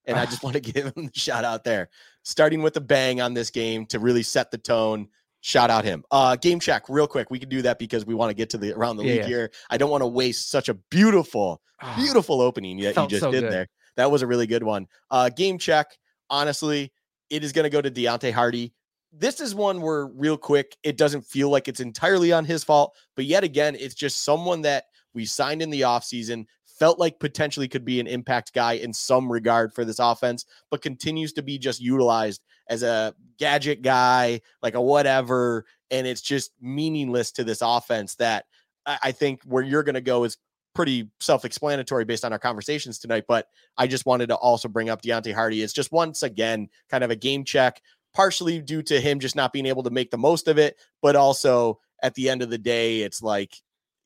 And 0.05 0.17
I 0.17 0.25
just 0.25 0.43
want 0.43 0.55
to 0.55 0.59
give 0.73 0.85
him 0.85 1.05
the 1.05 1.11
shout 1.13 1.45
out 1.45 1.63
there. 1.63 1.89
Starting 2.23 2.61
with 2.61 2.75
a 2.75 2.81
bang 2.81 3.21
on 3.21 3.33
this 3.33 3.51
game 3.51 3.85
to 3.87 3.99
really 3.99 4.23
set 4.23 4.51
the 4.51 4.57
tone 4.57 5.07
Shout 5.41 5.69
out 5.69 5.85
him. 5.85 6.03
Uh, 6.11 6.35
game 6.35 6.59
check, 6.59 6.83
real 6.89 7.07
quick. 7.07 7.29
We 7.31 7.39
can 7.39 7.49
do 7.49 7.61
that 7.61 7.79
because 7.79 8.05
we 8.05 8.13
want 8.13 8.29
to 8.29 8.33
get 8.33 8.49
to 8.51 8.57
the 8.57 8.73
around 8.73 8.97
the 8.97 9.03
yeah, 9.03 9.11
league 9.11 9.21
yeah. 9.21 9.27
here. 9.27 9.51
I 9.69 9.77
don't 9.77 9.89
want 9.89 10.01
to 10.01 10.07
waste 10.07 10.51
such 10.51 10.67
a 10.69 10.73
beautiful, 10.73 11.61
oh, 11.81 11.93
beautiful 11.97 12.41
opening 12.41 12.77
that 12.81 12.97
you 12.97 13.07
just 13.07 13.21
so 13.21 13.31
did 13.31 13.41
good. 13.41 13.51
there. 13.51 13.67
That 13.95 14.11
was 14.11 14.21
a 14.21 14.27
really 14.27 14.47
good 14.47 14.63
one. 14.63 14.87
Uh, 15.09 15.29
game 15.29 15.57
check. 15.57 15.97
Honestly, 16.29 16.91
it 17.29 17.43
is 17.43 17.53
going 17.53 17.63
to 17.63 17.69
go 17.69 17.81
to 17.81 17.89
Deonte 17.89 18.31
Harty. 18.31 18.73
This 19.11 19.39
is 19.39 19.55
one 19.55 19.81
where, 19.81 20.07
real 20.07 20.37
quick, 20.37 20.77
it 20.83 20.97
doesn't 20.97 21.25
feel 21.25 21.49
like 21.49 21.67
it's 21.67 21.79
entirely 21.79 22.31
on 22.31 22.45
his 22.45 22.63
fault, 22.63 22.95
but 23.15 23.25
yet 23.25 23.43
again, 23.43 23.75
it's 23.79 23.95
just 23.95 24.23
someone 24.23 24.61
that 24.61 24.85
we 25.13 25.25
signed 25.25 25.61
in 25.61 25.69
the 25.69 25.81
offseason, 25.81 26.45
felt 26.79 26.97
like 26.97 27.19
potentially 27.19 27.67
could 27.67 27.85
be 27.85 27.99
an 27.99 28.07
impact 28.07 28.53
guy 28.53 28.73
in 28.73 28.93
some 28.93 29.31
regard 29.31 29.73
for 29.73 29.85
this 29.85 29.99
offense, 29.99 30.45
but 30.71 30.81
continues 30.81 31.33
to 31.33 31.43
be 31.43 31.57
just 31.57 31.81
utilized 31.81 32.41
as 32.69 32.83
a 32.83 33.13
gadget 33.37 33.81
guy, 33.81 34.41
like 34.61 34.75
a 34.75 34.81
whatever. 34.81 35.65
And 35.91 36.07
it's 36.07 36.21
just 36.21 36.51
meaningless 36.61 37.31
to 37.33 37.43
this 37.43 37.61
offense 37.61 38.15
that 38.15 38.45
I 38.85 39.11
think 39.11 39.43
where 39.43 39.63
you're 39.63 39.83
going 39.83 39.95
to 39.95 40.01
go 40.01 40.23
is 40.23 40.37
pretty 40.73 41.09
self-explanatory 41.19 42.05
based 42.05 42.23
on 42.23 42.31
our 42.31 42.39
conversations 42.39 42.99
tonight. 42.99 43.25
But 43.27 43.47
I 43.77 43.87
just 43.87 44.05
wanted 44.05 44.27
to 44.27 44.35
also 44.35 44.67
bring 44.67 44.89
up 44.89 45.01
Deonte 45.01 45.33
Harty. 45.33 45.61
It's 45.61 45.73
just 45.73 45.91
once 45.91 46.23
again 46.23 46.69
kind 46.89 47.03
of 47.03 47.11
a 47.11 47.15
game 47.15 47.43
check, 47.43 47.81
partially 48.13 48.61
due 48.61 48.81
to 48.83 49.01
him 49.01 49.19
just 49.19 49.35
not 49.35 49.51
being 49.51 49.65
able 49.65 49.83
to 49.83 49.89
make 49.89 50.11
the 50.11 50.17
most 50.17 50.47
of 50.47 50.57
it, 50.57 50.77
but 51.01 51.15
also 51.15 51.79
at 52.01 52.13
the 52.15 52.29
end 52.29 52.41
of 52.41 52.49
the 52.49 52.57
day, 52.57 53.01
it's 53.01 53.21
like 53.21 53.55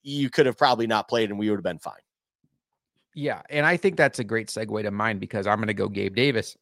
you 0.02 0.30
could 0.30 0.46
have 0.46 0.58
probably 0.58 0.88
not 0.88 1.08
played 1.08 1.30
and 1.30 1.38
we 1.38 1.50
would 1.50 1.58
have 1.58 1.64
been 1.64 1.80
fine. 1.80 1.94
Yeah, 3.16 3.42
and 3.50 3.66
I 3.66 3.78
think 3.78 3.96
that's 3.98 4.20
a 4.20 4.24
great 4.24 4.48
segue 4.48 4.82
to 4.84 4.92
mine 4.92 5.20
because 5.20 5.48
I'm 5.48 5.58
going 5.58 5.68
to 5.68 5.74
go 5.74 5.88
Gabe 5.88 6.16
Davis 6.16 6.58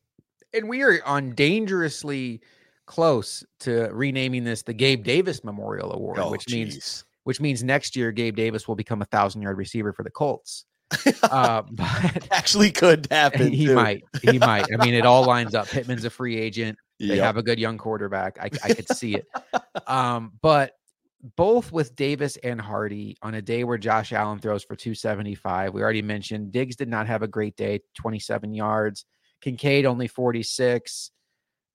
and 0.54 0.68
we 0.68 0.82
are 0.84 1.00
on 1.06 1.32
dangerously 1.34 2.42
close 2.86 3.44
to 3.62 3.90
renaming 3.92 4.44
this 4.44 4.64
the 4.64 4.74
Gabe 4.74 5.04
Davis 5.04 5.44
Memorial 5.44 5.94
Award, 5.94 6.20
Oh, 6.20 6.30
which 6.32 6.50
means 6.50 7.06
which 7.24 7.40
means 7.40 7.64
next 7.64 7.96
year 7.96 8.12
Gabe 8.12 8.36
Davis 8.36 8.68
will 8.68 8.76
become 8.76 9.02
a 9.02 9.06
thousand 9.06 9.42
yard 9.42 9.58
receiver 9.58 9.94
for 9.94 10.04
the 10.04 10.10
Colts. 10.12 10.66
uh, 11.24 11.62
but 11.72 12.28
actually 12.32 12.72
could 12.72 13.08
happen. 13.10 13.52
he 13.54 13.68
too. 13.68 13.76
might, 13.76 14.04
he 14.22 14.38
might. 14.40 14.66
I 14.74 14.84
mean, 14.84 14.94
it 14.94 15.06
all 15.06 15.24
lines 15.26 15.56
up. 15.56 15.68
Pittman's 15.70 16.04
a 16.04 16.10
free 16.10 16.38
agent. 16.38 16.78
They 17.00 17.16
Yep. 17.16 17.24
have 17.24 17.38
a 17.38 17.44
good 17.44 17.60
young 17.60 17.78
quarterback. 17.78 18.38
I, 18.40 18.50
I 18.64 18.74
could 18.74 18.90
see 18.90 19.16
it. 19.16 19.26
Um, 19.88 20.34
but 20.42 20.74
both 21.36 21.72
with 21.72 21.96
Davis 21.96 22.38
and 22.38 22.60
Harty 22.60 23.18
on 23.22 23.36
a 23.36 23.42
day 23.42 23.64
where 23.64 23.78
Josh 23.78 24.12
Allen 24.12 24.40
throws 24.40 24.64
for 24.64 24.76
275. 24.76 25.74
We 25.74 25.82
already 25.82 26.02
mentioned 26.02 26.52
Diggs 26.52 26.76
did 26.76 26.90
not 26.90 27.08
have 27.08 27.22
a 27.22 27.28
great 27.28 27.56
day, 27.56 27.82
27 27.96 28.54
yards. 28.54 29.06
Kincaid 29.42 29.86
only 29.86 30.08
46. 30.08 31.12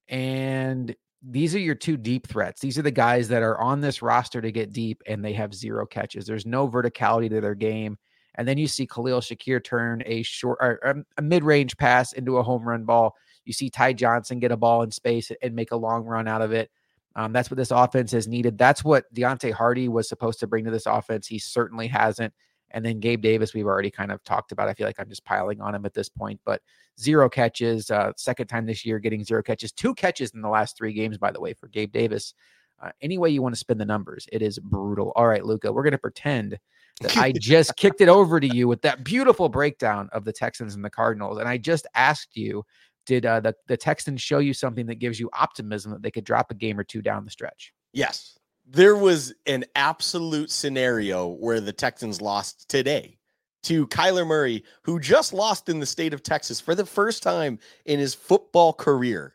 And 0.08 0.94
these 1.22 1.54
are 1.54 1.60
your 1.60 1.74
two 1.74 1.96
deep 1.96 2.26
threats. 2.26 2.60
These 2.60 2.78
are 2.78 2.82
the 2.82 2.90
guys 2.90 3.28
that 3.28 3.42
are 3.42 3.60
on 3.60 3.80
this 3.80 4.02
roster 4.02 4.40
to 4.40 4.52
get 4.52 4.72
deep 4.72 5.02
and 5.06 5.24
they 5.24 5.32
have 5.32 5.54
zero 5.54 5.86
catches. 5.86 6.26
There's 6.26 6.46
no 6.46 6.68
verticality 6.68 7.28
to 7.30 7.40
their 7.40 7.54
game. 7.54 7.98
And 8.36 8.46
then 8.46 8.58
you 8.58 8.68
see 8.68 8.86
Khalil 8.86 9.20
Shakir 9.20 9.64
turn 9.64 10.02
a 10.06 10.22
short 10.22 10.58
or 10.60 10.86
um, 10.86 11.04
a 11.16 11.22
mid-range 11.22 11.76
pass 11.76 12.12
into 12.12 12.36
a 12.36 12.42
home 12.42 12.68
run 12.68 12.84
ball. 12.84 13.14
You 13.44 13.52
see 13.52 13.70
Ty 13.70 13.94
Johnson 13.94 14.40
get 14.40 14.52
a 14.52 14.56
ball 14.56 14.82
in 14.82 14.90
space 14.90 15.32
and 15.42 15.54
make 15.54 15.72
a 15.72 15.76
long 15.76 16.04
run 16.04 16.28
out 16.28 16.42
of 16.42 16.52
it. 16.52 16.70
Um, 17.16 17.32
that's 17.32 17.50
what 17.50 17.56
this 17.56 17.70
offense 17.70 18.12
has 18.12 18.28
needed. 18.28 18.58
That's 18.58 18.84
what 18.84 19.12
Deonte 19.12 19.50
Harty 19.50 19.88
was 19.88 20.08
supposed 20.08 20.38
to 20.40 20.46
bring 20.46 20.66
to 20.66 20.70
this 20.70 20.86
offense. 20.86 21.26
He 21.26 21.38
certainly 21.38 21.86
hasn't. 21.86 22.32
And 22.72 22.84
then 22.84 23.00
Gabe 23.00 23.22
Davis, 23.22 23.54
we've 23.54 23.66
already 23.66 23.90
kind 23.90 24.12
of 24.12 24.22
talked 24.22 24.52
about. 24.52 24.68
I 24.68 24.74
feel 24.74 24.86
like 24.86 25.00
I'm 25.00 25.08
just 25.08 25.24
piling 25.24 25.62
on 25.62 25.74
him 25.74 25.86
at 25.86 25.94
this 25.94 26.10
point, 26.10 26.38
but 26.44 26.60
zero 27.00 27.30
catches. 27.30 27.90
Uh, 27.90 28.12
second 28.16 28.48
time 28.48 28.66
this 28.66 28.84
year 28.84 28.98
getting 28.98 29.24
zero 29.24 29.42
catches. 29.42 29.72
Two 29.72 29.94
catches 29.94 30.32
in 30.32 30.42
the 30.42 30.48
last 30.48 30.76
three 30.76 30.92
games, 30.92 31.16
by 31.16 31.32
the 31.32 31.40
way, 31.40 31.54
for 31.54 31.68
Gabe 31.68 31.90
Davis. 31.90 32.34
Uh, 32.82 32.90
any 33.00 33.16
way 33.16 33.30
you 33.30 33.40
want 33.40 33.54
to 33.54 33.58
spin 33.58 33.78
the 33.78 33.86
numbers, 33.86 34.28
it 34.30 34.42
is 34.42 34.58
brutal. 34.58 35.12
All 35.16 35.26
right, 35.26 35.44
Luka, 35.44 35.72
we're 35.72 35.84
going 35.84 35.92
to 35.92 35.98
pretend 35.98 36.58
that 37.00 37.16
I 37.16 37.32
just 37.38 37.76
kicked 37.76 38.02
it 38.02 38.08
over 38.08 38.38
to 38.40 38.46
you 38.46 38.68
with 38.68 38.82
that 38.82 39.04
beautiful 39.04 39.48
breakdown 39.48 40.10
of 40.12 40.24
the 40.24 40.32
Texans 40.32 40.74
and 40.74 40.84
the 40.84 40.90
Cardinals. 40.90 41.38
And 41.38 41.48
I 41.48 41.56
just 41.56 41.86
asked 41.94 42.36
you, 42.36 42.64
did 43.06 43.24
uh, 43.24 43.40
the, 43.40 43.54
the 43.68 43.76
Texans 43.76 44.20
show 44.20 44.38
you 44.38 44.52
something 44.52 44.86
that 44.86 44.96
gives 44.96 45.18
you 45.18 45.30
optimism 45.32 45.92
that 45.92 46.02
they 46.02 46.10
could 46.10 46.24
drop 46.24 46.50
a 46.50 46.54
game 46.54 46.78
or 46.78 46.84
two 46.84 47.00
down 47.00 47.24
the 47.24 47.30
stretch? 47.30 47.72
Yes. 47.92 48.38
There 48.68 48.96
was 48.96 49.32
an 49.46 49.64
absolute 49.74 50.50
scenario 50.50 51.28
where 51.28 51.60
the 51.60 51.72
Texans 51.72 52.20
lost 52.20 52.68
today 52.68 53.18
to 53.64 53.86
Kyler 53.88 54.26
Murray, 54.26 54.64
who 54.82 55.00
just 55.00 55.32
lost 55.32 55.68
in 55.68 55.80
the 55.80 55.86
state 55.86 56.12
of 56.12 56.22
Texas 56.22 56.60
for 56.60 56.74
the 56.74 56.86
first 56.86 57.22
time 57.22 57.58
in 57.84 57.98
his 57.98 58.14
football 58.14 58.72
career. 58.72 59.32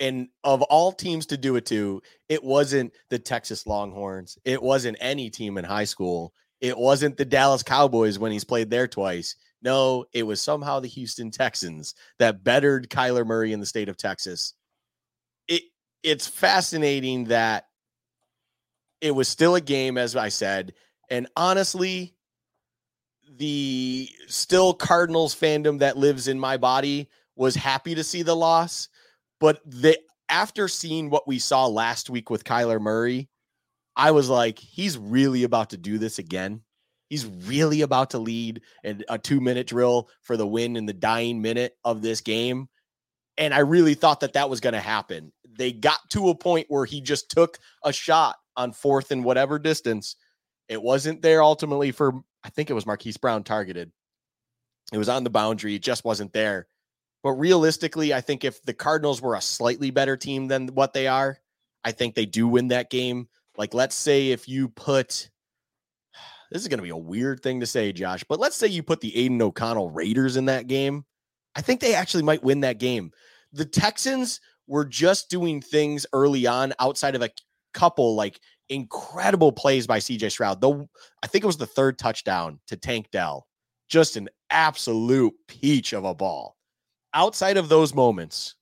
And 0.00 0.28
of 0.42 0.62
all 0.62 0.90
teams 0.90 1.26
to 1.26 1.36
do 1.36 1.54
it 1.56 1.66
to, 1.66 2.02
it 2.28 2.42
wasn't 2.42 2.92
the 3.08 3.18
Texas 3.18 3.66
Longhorns. 3.66 4.36
It 4.44 4.60
wasn't 4.60 4.96
any 5.00 5.30
team 5.30 5.58
in 5.58 5.64
high 5.64 5.84
school. 5.84 6.32
It 6.60 6.76
wasn't 6.76 7.16
the 7.16 7.24
Dallas 7.24 7.62
Cowboys 7.62 8.18
when 8.18 8.32
he's 8.32 8.44
played 8.44 8.70
there 8.70 8.88
twice. 8.88 9.36
No, 9.62 10.06
it 10.12 10.24
was 10.24 10.42
somehow 10.42 10.80
the 10.80 10.88
Houston 10.88 11.30
Texans 11.30 11.94
that 12.18 12.42
bettered 12.42 12.90
Kyler 12.90 13.24
Murray 13.24 13.52
in 13.52 13.60
the 13.60 13.66
state 13.66 13.88
of 13.88 13.96
Texas. 13.96 14.54
It 15.46 15.62
it's 16.02 16.26
fascinating 16.26 17.24
that 17.24 17.66
it 19.00 19.12
was 19.12 19.28
still 19.28 19.54
a 19.54 19.60
game, 19.60 19.98
as 19.98 20.16
I 20.16 20.28
said. 20.28 20.74
And 21.10 21.28
honestly, 21.36 22.14
the 23.36 24.08
still 24.28 24.74
Cardinals 24.74 25.34
fandom 25.34 25.80
that 25.80 25.96
lives 25.96 26.28
in 26.28 26.38
my 26.38 26.56
body 26.56 27.08
was 27.36 27.54
happy 27.54 27.94
to 27.94 28.04
see 28.04 28.22
the 28.22 28.36
loss. 28.36 28.88
But 29.40 29.60
they, 29.64 29.96
after 30.28 30.68
seeing 30.68 31.10
what 31.10 31.26
we 31.26 31.38
saw 31.38 31.66
last 31.66 32.10
week 32.10 32.30
with 32.30 32.44
Kyler 32.44 32.80
Murray, 32.80 33.28
I 33.96 34.12
was 34.12 34.28
like, 34.28 34.58
he's 34.58 34.96
really 34.96 35.42
about 35.42 35.70
to 35.70 35.76
do 35.76 35.98
this 35.98 36.18
again. 36.18 36.62
He's 37.12 37.26
really 37.26 37.82
about 37.82 38.08
to 38.12 38.18
lead 38.18 38.62
in 38.84 39.04
a 39.06 39.18
two 39.18 39.38
minute 39.38 39.66
drill 39.66 40.08
for 40.22 40.38
the 40.38 40.46
win 40.46 40.76
in 40.76 40.86
the 40.86 40.94
dying 40.94 41.42
minute 41.42 41.76
of 41.84 42.00
this 42.00 42.22
game. 42.22 42.70
And 43.36 43.52
I 43.52 43.58
really 43.58 43.92
thought 43.92 44.20
that 44.20 44.32
that 44.32 44.48
was 44.48 44.60
going 44.60 44.72
to 44.72 44.80
happen. 44.80 45.30
They 45.58 45.72
got 45.72 45.98
to 46.12 46.30
a 46.30 46.34
point 46.34 46.68
where 46.70 46.86
he 46.86 47.02
just 47.02 47.28
took 47.28 47.58
a 47.84 47.92
shot 47.92 48.36
on 48.56 48.72
fourth 48.72 49.10
and 49.10 49.24
whatever 49.24 49.58
distance. 49.58 50.16
It 50.70 50.82
wasn't 50.82 51.20
there 51.20 51.42
ultimately 51.42 51.92
for, 51.92 52.14
I 52.44 52.48
think 52.48 52.70
it 52.70 52.72
was 52.72 52.86
Marquise 52.86 53.18
Brown 53.18 53.44
targeted. 53.44 53.92
It 54.90 54.96
was 54.96 55.10
on 55.10 55.22
the 55.22 55.28
boundary. 55.28 55.74
It 55.74 55.82
just 55.82 56.06
wasn't 56.06 56.32
there. 56.32 56.66
But 57.22 57.32
realistically, 57.32 58.14
I 58.14 58.22
think 58.22 58.42
if 58.42 58.62
the 58.62 58.72
Cardinals 58.72 59.20
were 59.20 59.34
a 59.34 59.42
slightly 59.42 59.90
better 59.90 60.16
team 60.16 60.48
than 60.48 60.68
what 60.68 60.94
they 60.94 61.08
are, 61.08 61.38
I 61.84 61.92
think 61.92 62.14
they 62.14 62.24
do 62.24 62.48
win 62.48 62.68
that 62.68 62.88
game. 62.88 63.28
Like, 63.58 63.74
let's 63.74 63.94
say 63.94 64.30
if 64.30 64.48
you 64.48 64.70
put, 64.70 65.28
this 66.52 66.62
is 66.62 66.68
going 66.68 66.78
to 66.78 66.84
be 66.84 66.90
a 66.90 66.96
weird 66.96 67.42
thing 67.42 67.60
to 67.60 67.66
say, 67.66 67.92
Josh, 67.92 68.24
but 68.28 68.38
let's 68.38 68.56
say 68.56 68.66
you 68.66 68.82
put 68.82 69.00
the 69.00 69.16
Aidan 69.16 69.40
O'Connell 69.40 69.90
Raiders 69.90 70.36
in 70.36 70.44
that 70.46 70.66
game. 70.66 71.04
I 71.56 71.62
think 71.62 71.80
they 71.80 71.94
actually 71.94 72.22
might 72.22 72.44
win 72.44 72.60
that 72.60 72.78
game. 72.78 73.10
The 73.52 73.64
Texans 73.64 74.40
were 74.66 74.84
just 74.84 75.30
doing 75.30 75.60
things 75.60 76.06
early 76.12 76.46
on 76.46 76.72
outside 76.78 77.14
of 77.14 77.22
a 77.22 77.30
couple 77.74 78.14
like 78.14 78.38
incredible 78.68 79.52
plays 79.52 79.86
by 79.86 79.98
CJ 79.98 80.30
Stroud. 80.30 80.60
Though 80.60 80.88
I 81.22 81.26
think 81.26 81.44
it 81.44 81.46
was 81.46 81.56
the 81.56 81.66
third 81.66 81.98
touchdown 81.98 82.60
to 82.66 82.76
Tank 82.76 83.10
Dell. 83.10 83.46
Just 83.88 84.16
an 84.16 84.28
absolute 84.50 85.34
peach 85.48 85.92
of 85.92 86.04
a 86.04 86.14
ball. 86.14 86.56
Outside 87.14 87.56
of 87.56 87.68
those 87.68 87.94
moments, 87.94 88.54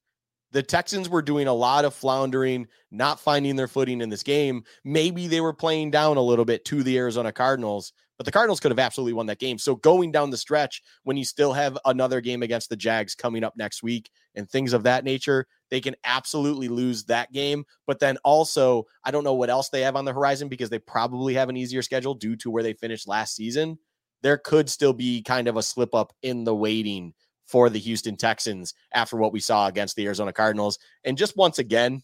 the 0.53 0.63
Texans 0.63 1.09
were 1.09 1.23
doing 1.23 1.47
a 1.47 1.53
lot 1.53 1.85
of 1.85 1.95
floundering, 1.95 2.67
not 2.91 3.21
finding 3.21 3.57
their 3.57 3.69
footing 3.69 4.01
in 4.01 4.09
this 4.09 4.23
game. 4.23 4.65
Maybe 4.85 5.27
they 5.27 5.41
were 5.41 5.53
playing 5.53 5.91
down 5.91 6.17
a 6.17 6.23
little 6.23 6.45
bit 6.45 6.65
to 6.67 6.83
the 6.83 6.99
Arizona 6.99 7.33
Cardinals, 7.33 7.93
but 8.17 8.27
the 8.27 8.33
Cardinals 8.33 8.61
could 8.61 8.73
have 8.73 8.79
absolutely 8.79 9.13
won 9.13 9.27
that 9.27 9.39
game. 9.39 9.59
So 9.59 9.77
going 9.77 10.13
down 10.13 10.31
the 10.31 10.37
stretch 10.37 10.83
when 11.05 11.17
you 11.17 11.25
still 11.25 11.53
have 11.53 11.79
another 11.85 12.21
game 12.21 12.43
against 12.43 12.69
the 12.69 12.77
Jags 12.77 13.15
coming 13.15 13.45
up 13.45 13.57
next 13.57 13.83
week 13.83 14.11
and 14.35 14.49
things 14.49 14.73
of 14.73 14.83
that 14.83 15.05
nature, 15.05 15.47
they 15.71 15.81
can 15.81 15.95
absolutely 16.05 16.69
lose 16.69 17.05
that 17.05 17.33
game. 17.33 17.65
But 17.87 18.01
then 18.01 18.19
also, 18.25 18.87
I 19.05 19.11
don't 19.11 19.25
know 19.25 19.35
what 19.35 19.51
else 19.51 19.69
they 19.69 19.83
have 19.83 19.97
on 19.97 20.05
the 20.05 20.13
horizon 20.13 20.49
because 20.49 20.69
they 20.69 20.81
probably 20.81 21.35
have 21.35 21.49
an 21.49 21.57
easier 21.57 21.83
schedule 21.83 22.15
due 22.15 22.37
to 22.37 22.51
where 22.51 22.63
they 22.63 22.75
finished 22.75 23.09
last 23.09 23.37
season. 23.37 23.79
There 24.23 24.37
could 24.37 24.69
still 24.69 24.93
be 24.93 25.23
kind 25.23 25.49
of 25.49 25.57
a 25.57 25.63
slip 25.63 25.95
up 25.95 26.13
in 26.23 26.45
the 26.45 26.55
waiting 26.55 27.15
for 27.51 27.69
the 27.69 27.79
Houston 27.81 28.17
Texans 28.17 28.75
after 28.95 29.17
what 29.17 29.33
we 29.33 29.41
saw 29.41 29.67
against 29.67 29.97
the 29.97 30.07
Arizona 30.07 30.33
Cardinals. 30.33 30.79
And 31.05 31.19
just 31.19 31.37
once 31.37 31.59
again, 31.59 32.03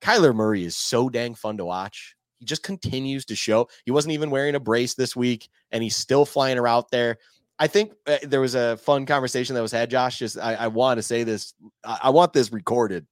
Kyler 0.00 0.34
Murray 0.34 0.64
is 0.64 0.76
so 0.76 1.08
dang 1.08 1.34
fun 1.34 1.56
to 1.58 1.64
watch. 1.64 2.16
He 2.38 2.46
just 2.46 2.64
continues 2.64 3.24
to 3.26 3.36
show. 3.36 3.68
He 3.84 3.92
wasn't 3.92 4.14
even 4.14 4.30
wearing 4.30 4.56
a 4.56 4.60
brace 4.60 4.94
this 4.94 5.14
week, 5.14 5.48
and 5.70 5.82
he's 5.82 5.96
still 5.96 6.24
flying 6.24 6.58
around 6.58 6.86
there. 6.90 7.18
I 7.60 7.68
think 7.68 7.92
uh, 8.08 8.18
there 8.24 8.40
was 8.40 8.56
a 8.56 8.76
fun 8.78 9.06
conversation 9.06 9.54
that 9.54 9.62
was 9.62 9.70
had, 9.70 9.90
Josh. 9.90 10.18
Just 10.18 10.36
I, 10.36 10.54
I 10.54 10.66
want 10.66 10.98
to 10.98 11.02
say 11.02 11.22
this. 11.22 11.54
I, 11.84 12.00
I 12.04 12.10
want 12.10 12.32
this 12.32 12.52
recorded. 12.52 13.06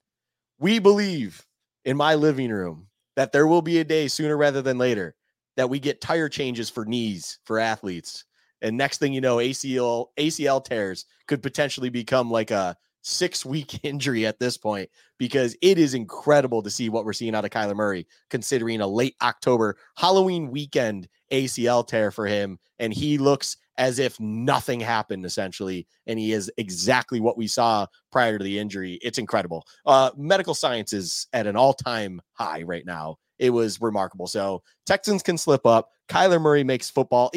We 0.58 0.80
believe 0.80 1.46
in 1.84 1.96
my 1.96 2.16
living 2.16 2.50
room 2.50 2.88
that 3.14 3.30
there 3.30 3.46
will 3.46 3.62
be 3.62 3.78
a 3.78 3.84
day 3.84 4.08
sooner 4.08 4.36
rather 4.36 4.62
than 4.62 4.78
later 4.78 5.14
that 5.56 5.70
we 5.70 5.78
get 5.78 6.00
tire 6.00 6.28
changes 6.28 6.68
for 6.68 6.84
knees 6.84 7.38
for 7.44 7.60
athletes. 7.60 8.24
And 8.62 8.76
next 8.76 8.98
thing 8.98 9.12
you 9.12 9.20
know, 9.20 9.36
ACL 9.36 10.06
ACL 10.18 10.64
tears 10.64 11.06
could 11.26 11.42
potentially 11.42 11.90
become 11.90 12.30
like 12.30 12.50
a 12.50 12.76
six 13.02 13.44
week 13.44 13.80
injury 13.84 14.26
at 14.26 14.38
this 14.38 14.56
point 14.56 14.88
because 15.18 15.56
it 15.62 15.78
is 15.78 15.94
incredible 15.94 16.62
to 16.62 16.70
see 16.70 16.88
what 16.88 17.04
we're 17.04 17.12
seeing 17.12 17.34
out 17.34 17.44
of 17.44 17.50
Kyler 17.50 17.74
Murray, 17.74 18.06
considering 18.28 18.80
a 18.80 18.86
late 18.86 19.16
October 19.22 19.76
Halloween 19.96 20.50
weekend 20.50 21.08
ACL 21.32 21.86
tear 21.86 22.10
for 22.10 22.26
him. 22.26 22.58
And 22.78 22.92
he 22.92 23.18
looks 23.18 23.56
as 23.78 23.98
if 23.98 24.18
nothing 24.20 24.80
happened 24.80 25.24
essentially. 25.24 25.86
And 26.06 26.18
he 26.18 26.32
is 26.32 26.50
exactly 26.58 27.20
what 27.20 27.38
we 27.38 27.46
saw 27.46 27.86
prior 28.12 28.36
to 28.36 28.44
the 28.44 28.58
injury. 28.58 28.98
It's 29.02 29.18
incredible. 29.18 29.66
Uh, 29.86 30.10
medical 30.16 30.54
science 30.54 30.92
is 30.92 31.26
at 31.32 31.46
an 31.46 31.56
all 31.56 31.72
time 31.72 32.20
high 32.34 32.62
right 32.62 32.84
now. 32.84 33.16
It 33.38 33.50
was 33.50 33.80
remarkable. 33.80 34.26
So 34.26 34.62
Texans 34.84 35.22
can 35.22 35.38
slip 35.38 35.64
up. 35.64 35.88
Kyler 36.10 36.40
Murray 36.40 36.62
makes 36.62 36.90
football. 36.90 37.30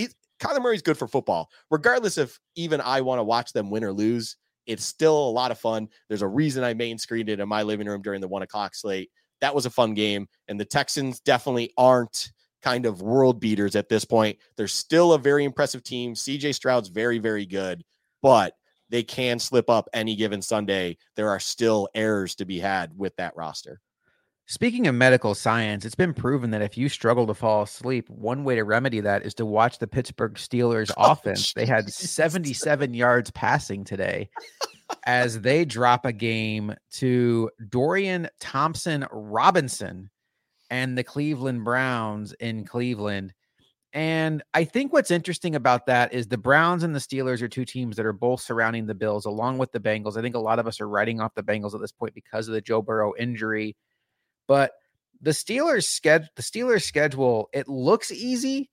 Kyler 0.43 0.61
Murray's 0.61 0.81
good 0.81 0.97
for 0.97 1.07
football, 1.07 1.49
regardless 1.71 2.17
if 2.17 2.37
even 2.55 2.81
I 2.81 3.01
want 3.01 3.19
to 3.19 3.23
watch 3.23 3.53
them 3.53 3.69
win 3.69 3.83
or 3.83 3.93
lose. 3.93 4.35
It's 4.65 4.85
still 4.85 5.17
a 5.17 5.31
lot 5.31 5.51
of 5.51 5.59
fun. 5.59 5.87
There's 6.09 6.21
a 6.21 6.27
reason 6.27 6.63
I 6.63 6.73
main 6.73 6.97
screened 6.97 7.29
it 7.29 7.39
in 7.39 7.47
my 7.47 7.63
living 7.63 7.87
room 7.87 8.01
during 8.01 8.21
the 8.21 8.27
one 8.27 8.41
o'clock 8.41 8.75
slate. 8.75 9.09
That 9.41 9.55
was 9.55 9.65
a 9.65 9.69
fun 9.69 9.93
game. 9.93 10.27
And 10.47 10.59
the 10.59 10.65
Texans 10.65 11.19
definitely 11.21 11.71
aren't 11.77 12.31
kind 12.61 12.85
of 12.85 13.01
world 13.01 13.39
beaters 13.39 13.75
at 13.75 13.89
this 13.89 14.05
point. 14.05 14.37
They're 14.55 14.67
still 14.67 15.13
a 15.13 15.19
very 15.19 15.43
impressive 15.43 15.83
team. 15.83 16.13
CJ 16.13 16.55
Stroud's 16.55 16.89
very, 16.89 17.19
very 17.19 17.45
good, 17.45 17.83
but 18.21 18.53
they 18.89 19.03
can 19.03 19.39
slip 19.39 19.69
up 19.69 19.89
any 19.93 20.15
given 20.15 20.41
Sunday. 20.41 20.97
There 21.15 21.29
are 21.29 21.39
still 21.39 21.89
errors 21.95 22.35
to 22.35 22.45
be 22.45 22.59
had 22.59 22.97
with 22.97 23.15
that 23.17 23.35
roster. 23.35 23.81
Speaking 24.45 24.87
of 24.87 24.95
medical 24.95 25.33
science, 25.35 25.85
it's 25.85 25.95
been 25.95 26.13
proven 26.13 26.51
that 26.51 26.61
if 26.61 26.77
you 26.77 26.89
struggle 26.89 27.25
to 27.27 27.33
fall 27.33 27.63
asleep, 27.63 28.09
one 28.09 28.43
way 28.43 28.55
to 28.55 28.63
remedy 28.63 28.99
that 28.99 29.25
is 29.25 29.33
to 29.35 29.45
watch 29.45 29.79
the 29.79 29.87
Pittsburgh 29.87 30.33
Steelers 30.33 30.91
Oh, 30.97 31.11
offense. 31.13 31.53
They 31.53 31.65
had 31.65 31.89
77 31.91 32.93
yards 32.93 33.31
passing 33.31 33.83
today. 33.85 34.29
as 35.05 35.41
they 35.41 35.65
drop 35.65 36.05
a 36.05 36.11
game 36.13 36.75
to 36.91 37.49
Dorian 37.69 38.27
Thompson 38.39 39.05
Robinson 39.11 40.09
and 40.69 40.97
the 40.97 41.03
Cleveland 41.03 41.63
Browns 41.63 42.33
in 42.33 42.65
Cleveland. 42.65 43.33
And 43.93 44.43
I 44.53 44.65
think 44.65 44.91
what's 44.91 45.11
interesting 45.11 45.55
about 45.55 45.85
that 45.85 46.13
is 46.13 46.27
the 46.27 46.37
Browns 46.37 46.83
and 46.83 46.93
the 46.95 46.99
Steelers 46.99 47.41
are 47.41 47.47
two 47.47 47.63
teams 47.63 47.95
that 47.95 48.05
are 48.05 48.13
both 48.13 48.41
surrounding 48.41 48.87
the 48.87 48.95
Bills 48.95 49.25
along 49.25 49.59
with 49.59 49.71
the 49.71 49.79
Bengals. 49.79 50.17
I 50.17 50.21
think 50.21 50.35
a 50.35 50.39
lot 50.39 50.59
of 50.59 50.67
us 50.67 50.81
are 50.81 50.89
writing 50.89 51.21
off 51.21 51.33
the 51.35 51.43
Bengals 51.43 51.73
at 51.75 51.81
this 51.81 51.91
point 51.91 52.13
because 52.13 52.47
of 52.47 52.53
the 52.53 52.61
Joe 52.61 52.81
Burrow 52.81 53.13
injury. 53.17 53.75
But 54.47 54.71
the 55.21 55.31
Steelers 55.31 55.85
schedule 55.85 56.27
the 56.35 56.41
Steelers 56.41 56.83
schedule, 56.83 57.49
it 57.53 57.67
looks 57.67 58.11
easy, 58.11 58.69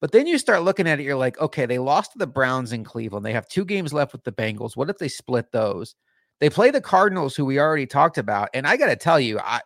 but 0.00 0.10
then 0.10 0.26
you 0.26 0.38
start 0.38 0.62
looking 0.62 0.88
at 0.88 0.98
it, 0.98 1.04
you're 1.04 1.16
like, 1.16 1.40
okay, 1.40 1.66
they 1.66 1.78
lost 1.78 2.12
to 2.12 2.18
the 2.18 2.26
Browns 2.26 2.72
in 2.72 2.82
Cleveland. 2.82 3.24
They 3.24 3.32
have 3.32 3.48
two 3.48 3.64
games 3.64 3.92
left 3.92 4.12
with 4.12 4.24
the 4.24 4.32
Bengals. 4.32 4.76
What 4.76 4.90
if 4.90 4.98
they 4.98 5.08
split 5.08 5.52
those? 5.52 5.94
They 6.40 6.50
play 6.50 6.72
the 6.72 6.80
Cardinals, 6.80 7.36
who 7.36 7.44
we 7.44 7.60
already 7.60 7.86
talked 7.86 8.18
about. 8.18 8.48
And 8.52 8.66
I 8.66 8.76
got 8.76 8.86
to 8.86 8.96
tell 8.96 9.20
you, 9.20 9.38
I 9.38 9.60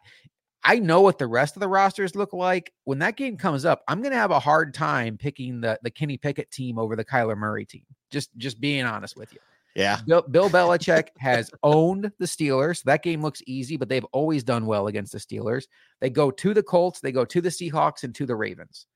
I 0.62 0.80
know 0.80 1.00
what 1.00 1.18
the 1.18 1.28
rest 1.28 1.56
of 1.56 1.60
the 1.60 1.68
rosters 1.68 2.16
look 2.16 2.32
like. 2.32 2.72
When 2.84 2.98
that 2.98 3.16
game 3.16 3.36
comes 3.36 3.64
up, 3.64 3.82
I'm 3.86 4.02
to 4.12 4.18
have 4.18 4.32
a 4.32 4.40
hard 4.40 4.74
time 4.74 5.16
picking 5.16 5.62
the 5.62 5.78
the 5.82 5.90
Kenny 5.90 6.18
Pickett 6.18 6.50
team 6.50 6.78
over 6.78 6.96
the 6.96 7.04
Kyler 7.04 7.36
Murray 7.36 7.64
team. 7.64 7.84
Just 8.10 8.36
just 8.36 8.60
being 8.60 8.84
honest 8.84 9.16
with 9.16 9.32
you. 9.32 9.38
Yeah. 9.76 10.00
Bill, 10.06 10.22
Bill 10.22 10.50
Belichick 10.50 11.08
has 11.18 11.50
owned 11.62 12.10
the 12.18 12.26
Steelers. 12.26 12.82
That 12.84 13.02
game 13.02 13.22
looks 13.22 13.42
easy, 13.46 13.76
but 13.76 13.88
they've 13.88 14.06
always 14.06 14.42
done 14.42 14.66
well 14.66 14.86
against 14.86 15.12
the 15.12 15.18
Steelers. 15.18 15.66
They 16.00 16.10
go 16.10 16.30
to 16.30 16.54
the 16.54 16.62
Colts, 16.62 17.00
they 17.00 17.12
go 17.12 17.24
to 17.26 17.40
the 17.40 17.50
Seahawks, 17.50 18.02
and 18.02 18.14
to 18.14 18.26
the 18.26 18.34
Ravens. 18.34 18.86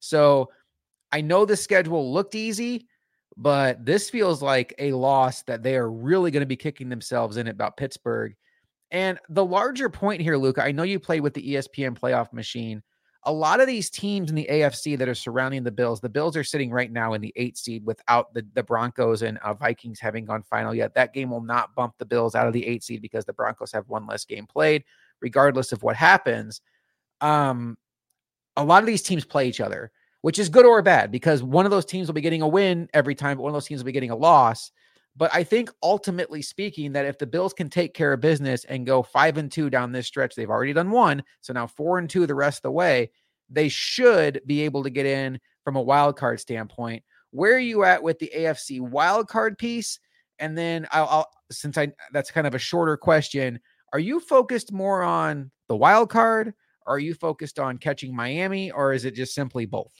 So 0.00 0.50
I 1.12 1.20
know 1.20 1.44
the 1.44 1.56
schedule 1.56 2.12
looked 2.12 2.34
easy, 2.34 2.88
but 3.36 3.84
this 3.86 4.10
feels 4.10 4.42
like 4.42 4.74
a 4.78 4.92
loss 4.92 5.42
that 5.44 5.62
they 5.62 5.76
are 5.76 5.90
really 5.90 6.30
going 6.30 6.40
to 6.40 6.46
be 6.46 6.56
kicking 6.56 6.88
themselves 6.88 7.36
in 7.36 7.48
about 7.48 7.76
Pittsburgh 7.76 8.34
and 8.90 9.18
the 9.28 9.44
larger 9.44 9.88
point 9.88 10.20
here, 10.20 10.36
Luka, 10.36 10.62
I 10.62 10.72
know 10.72 10.84
you 10.84 11.00
played 11.00 11.20
with 11.20 11.34
the 11.34 11.54
ESPN 11.54 11.98
playoff 11.98 12.32
machine. 12.32 12.82
A 13.26 13.32
lot 13.32 13.60
of 13.60 13.66
these 13.66 13.90
teams 13.90 14.30
in 14.30 14.36
the 14.36 14.46
AFC 14.50 14.96
that 14.98 15.08
are 15.08 15.14
surrounding 15.14 15.64
the 15.64 15.70
Bills, 15.70 16.00
the 16.00 16.08
Bills 16.08 16.36
are 16.36 16.44
sitting 16.44 16.70
right 16.70 16.90
now 16.90 17.14
in 17.14 17.20
the 17.20 17.32
eight 17.36 17.58
seed 17.58 17.84
without 17.84 18.32
the, 18.32 18.46
the 18.54 18.62
Broncos 18.62 19.22
and 19.22 19.38
uh, 19.38 19.52
Vikings 19.52 19.98
having 20.00 20.24
gone 20.24 20.42
final 20.42 20.74
yet. 20.74 20.94
That 20.94 21.12
game 21.12 21.30
will 21.30 21.40
not 21.40 21.74
bump 21.74 21.94
the 21.98 22.06
Bills 22.06 22.34
out 22.34 22.46
of 22.46 22.52
the 22.52 22.64
eight 22.66 22.84
seed 22.84 23.02
because 23.02 23.24
the 23.24 23.32
Broncos 23.32 23.72
have 23.72 23.88
one 23.88 24.06
less 24.06 24.24
game 24.24 24.46
played, 24.46 24.84
regardless 25.20 25.72
of 25.72 25.82
what 25.82 25.96
happens. 25.96 26.60
Um, 27.20 27.76
a 28.56 28.64
lot 28.64 28.82
of 28.82 28.86
these 28.86 29.02
teams 29.02 29.24
play 29.24 29.48
each 29.48 29.60
other, 29.60 29.90
which 30.22 30.38
is 30.38 30.48
good 30.48 30.64
or 30.64 30.80
bad 30.80 31.10
because 31.10 31.42
one 31.42 31.64
of 31.64 31.70
those 31.70 31.84
teams 31.84 32.06
will 32.06 32.14
be 32.14 32.20
getting 32.20 32.42
a 32.42 32.48
win 32.48 32.88
every 32.94 33.14
time, 33.14 33.36
but 33.36 33.42
one 33.42 33.50
of 33.50 33.54
those 33.54 33.66
teams 33.66 33.80
will 33.80 33.86
be 33.86 33.92
getting 33.92 34.10
a 34.10 34.16
loss. 34.16 34.70
But 35.16 35.30
I 35.34 35.44
think 35.44 35.70
ultimately 35.82 36.42
speaking, 36.42 36.92
that 36.92 37.06
if 37.06 37.18
the 37.18 37.26
Bills 37.26 37.54
can 37.54 37.70
take 37.70 37.94
care 37.94 38.12
of 38.12 38.20
business 38.20 38.64
and 38.64 38.86
go 38.86 39.02
five 39.02 39.38
and 39.38 39.50
two 39.50 39.70
down 39.70 39.92
this 39.92 40.06
stretch, 40.06 40.34
they've 40.34 40.50
already 40.50 40.74
done 40.74 40.90
one. 40.90 41.22
So 41.40 41.52
now 41.52 41.66
four 41.66 41.98
and 41.98 42.08
two 42.08 42.26
the 42.26 42.34
rest 42.34 42.58
of 42.58 42.62
the 42.62 42.72
way, 42.72 43.10
they 43.48 43.68
should 43.68 44.42
be 44.46 44.62
able 44.62 44.82
to 44.82 44.90
get 44.90 45.06
in 45.06 45.40
from 45.64 45.76
a 45.76 45.82
wild 45.82 46.16
card 46.16 46.40
standpoint. 46.40 47.02
Where 47.30 47.54
are 47.54 47.58
you 47.58 47.84
at 47.84 48.02
with 48.02 48.18
the 48.18 48.30
AFC 48.36 48.80
wild 48.80 49.28
card 49.28 49.56
piece? 49.56 49.98
And 50.38 50.56
then 50.56 50.86
I'll, 50.92 51.06
I'll 51.06 51.30
since 51.50 51.78
I 51.78 51.92
that's 52.12 52.30
kind 52.30 52.46
of 52.46 52.54
a 52.54 52.58
shorter 52.58 52.96
question, 52.96 53.58
are 53.92 53.98
you 53.98 54.20
focused 54.20 54.72
more 54.72 55.02
on 55.02 55.50
the 55.68 55.76
wild 55.76 56.10
card? 56.10 56.52
Are 56.86 56.98
you 56.98 57.14
focused 57.14 57.58
on 57.58 57.78
catching 57.78 58.14
Miami, 58.14 58.70
or 58.70 58.92
is 58.92 59.04
it 59.04 59.14
just 59.14 59.34
simply 59.34 59.64
both? 59.66 59.92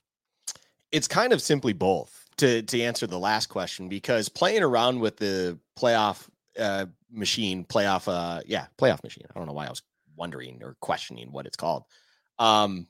It's 0.93 1.09
kind 1.09 1.33
of 1.33 1.43
simply 1.43 1.73
both 1.73 2.26
to 2.39 2.63
to 2.63 2.83
answer 2.83 3.07
the 3.07 3.19
last 3.19 3.47
question 3.47 3.89
because 3.89 4.29
playing 4.29 4.63
around 4.63 5.01
with 5.01 5.17
the 5.17 5.59
playoff 5.79 6.29
uh, 6.59 6.87
machine, 7.11 7.65
playoff, 7.65 8.09
uh, 8.09 8.41
yeah, 8.47 8.67
playoff 8.79 9.03
machine. 9.03 9.25
I 9.29 9.39
don't 9.39 9.47
know 9.47 9.53
why 9.53 9.67
I 9.67 9.71
was 9.71 9.83
wondering 10.17 10.63
or 10.63 10.77
questioning 10.81 11.33
what 11.33 11.47
it's 11.47 11.57
called. 11.57 11.85
Um, 12.39 12.87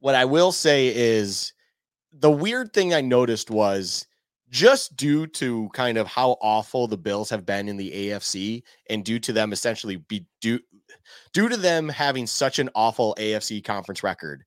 what 0.00 0.14
I 0.14 0.24
will 0.24 0.52
say 0.52 0.88
is 0.88 1.52
the 2.12 2.30
weird 2.30 2.72
thing 2.72 2.92
I 2.92 3.00
noticed 3.00 3.50
was 3.50 4.06
just 4.50 4.96
due 4.96 5.26
to 5.26 5.70
kind 5.72 5.96
of 5.96 6.06
how 6.06 6.36
awful 6.42 6.86
the 6.86 6.98
Bills 6.98 7.30
have 7.30 7.46
been 7.46 7.68
in 7.68 7.76
the 7.76 7.90
AFC 7.90 8.62
and 8.90 9.04
due 9.04 9.18
to 9.20 9.32
them 9.32 9.52
essentially 9.52 9.96
be 9.96 10.26
due 10.40 10.60
due 11.32 11.48
to 11.48 11.56
them 11.56 11.88
having 11.88 12.26
such 12.26 12.58
an 12.58 12.68
awful 12.74 13.14
AFC 13.18 13.64
conference 13.64 14.02
record, 14.02 14.44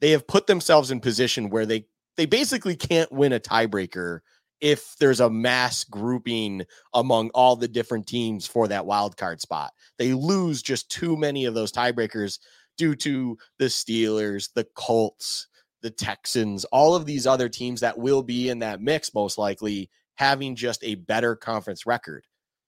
they 0.00 0.10
have 0.10 0.28
put 0.28 0.46
themselves 0.46 0.90
in 0.90 1.00
position 1.00 1.50
where 1.50 1.66
they 1.66 1.86
they 2.18 2.26
basically 2.26 2.76
can't 2.76 3.10
win 3.12 3.32
a 3.32 3.40
tiebreaker 3.40 4.18
if 4.60 4.96
there's 4.98 5.20
a 5.20 5.30
mass 5.30 5.84
grouping 5.84 6.64
among 6.92 7.30
all 7.30 7.54
the 7.54 7.68
different 7.68 8.08
teams 8.08 8.44
for 8.44 8.66
that 8.66 8.84
wild 8.84 9.16
card 9.16 9.40
spot. 9.40 9.72
They 9.98 10.12
lose 10.12 10.60
just 10.60 10.90
too 10.90 11.16
many 11.16 11.44
of 11.44 11.54
those 11.54 11.70
tiebreakers 11.70 12.40
due 12.76 12.96
to 12.96 13.38
the 13.60 13.66
Steelers, 13.66 14.50
the 14.52 14.66
Colts, 14.74 15.46
the 15.80 15.90
Texans, 15.90 16.64
all 16.66 16.96
of 16.96 17.06
these 17.06 17.24
other 17.24 17.48
teams 17.48 17.80
that 17.80 17.96
will 17.96 18.24
be 18.24 18.48
in 18.48 18.58
that 18.58 18.82
mix 18.82 19.14
most 19.14 19.38
likely 19.38 19.88
having 20.16 20.56
just 20.56 20.82
a 20.82 20.96
better 20.96 21.36
conference 21.36 21.86
record. 21.86 22.24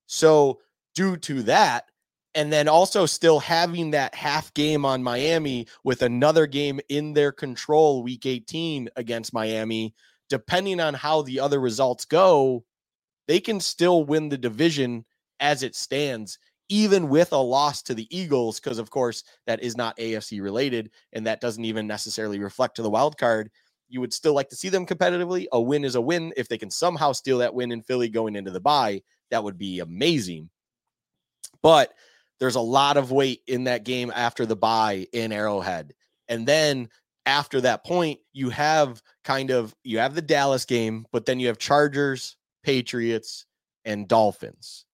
So, 0.06 0.60
due 0.94 1.16
to 1.16 1.42
that, 1.42 1.86
and 2.34 2.52
then 2.52 2.68
also 2.68 3.06
still 3.06 3.40
having 3.40 3.90
that 3.90 4.14
half 4.14 4.52
game 4.54 4.84
on 4.84 5.02
Miami 5.02 5.66
with 5.82 6.02
another 6.02 6.46
game 6.46 6.80
in 6.88 7.12
their 7.12 7.32
control 7.32 8.02
week 8.02 8.26
18 8.26 8.88
against 8.96 9.32
Miami, 9.32 9.94
depending 10.28 10.80
on 10.80 10.94
how 10.94 11.22
the 11.22 11.40
other 11.40 11.60
results 11.60 12.04
go, 12.04 12.64
they 13.26 13.40
can 13.40 13.60
still 13.60 14.04
win 14.04 14.28
the 14.28 14.38
division 14.38 15.04
as 15.40 15.62
it 15.62 15.74
stands, 15.74 16.38
even 16.68 17.08
with 17.08 17.32
a 17.32 17.36
loss 17.36 17.82
to 17.82 17.94
the 17.94 18.06
Eagles, 18.16 18.60
because 18.60 18.78
of 18.78 18.90
course 18.90 19.24
that 19.46 19.62
is 19.62 19.76
not 19.76 19.96
AFC 19.98 20.40
related 20.40 20.90
and 21.12 21.26
that 21.26 21.40
doesn't 21.40 21.64
even 21.64 21.86
necessarily 21.86 22.38
reflect 22.38 22.76
to 22.76 22.82
the 22.82 22.90
wild 22.90 23.18
card. 23.18 23.50
You 23.88 24.00
would 24.00 24.12
still 24.12 24.34
like 24.34 24.48
to 24.50 24.56
see 24.56 24.68
them 24.68 24.86
competitively. 24.86 25.46
A 25.50 25.60
win 25.60 25.84
is 25.84 25.96
a 25.96 26.00
win. 26.00 26.32
If 26.36 26.46
they 26.46 26.58
can 26.58 26.70
somehow 26.70 27.10
steal 27.10 27.38
that 27.38 27.54
win 27.54 27.72
in 27.72 27.82
Philly 27.82 28.08
going 28.08 28.36
into 28.36 28.52
the 28.52 28.60
bye, 28.60 29.02
that 29.32 29.42
would 29.42 29.58
be 29.58 29.80
amazing. 29.80 30.48
But 31.60 31.92
there's 32.40 32.56
a 32.56 32.60
lot 32.60 32.96
of 32.96 33.12
weight 33.12 33.42
in 33.46 33.64
that 33.64 33.84
game 33.84 34.10
after 34.14 34.46
the 34.46 34.56
bye 34.56 35.06
in 35.12 35.30
Arrowhead. 35.30 35.94
And 36.28 36.46
then 36.46 36.88
after 37.26 37.60
that 37.60 37.84
point, 37.84 38.18
you 38.32 38.50
have 38.50 39.02
kind 39.24 39.50
of 39.50 39.74
you 39.84 39.98
have 39.98 40.14
the 40.14 40.22
Dallas 40.22 40.64
game, 40.64 41.06
but 41.12 41.26
then 41.26 41.38
you 41.38 41.46
have 41.48 41.58
Chargers, 41.58 42.36
Patriots, 42.64 43.46
and 43.84 44.08
Dolphins. 44.08 44.86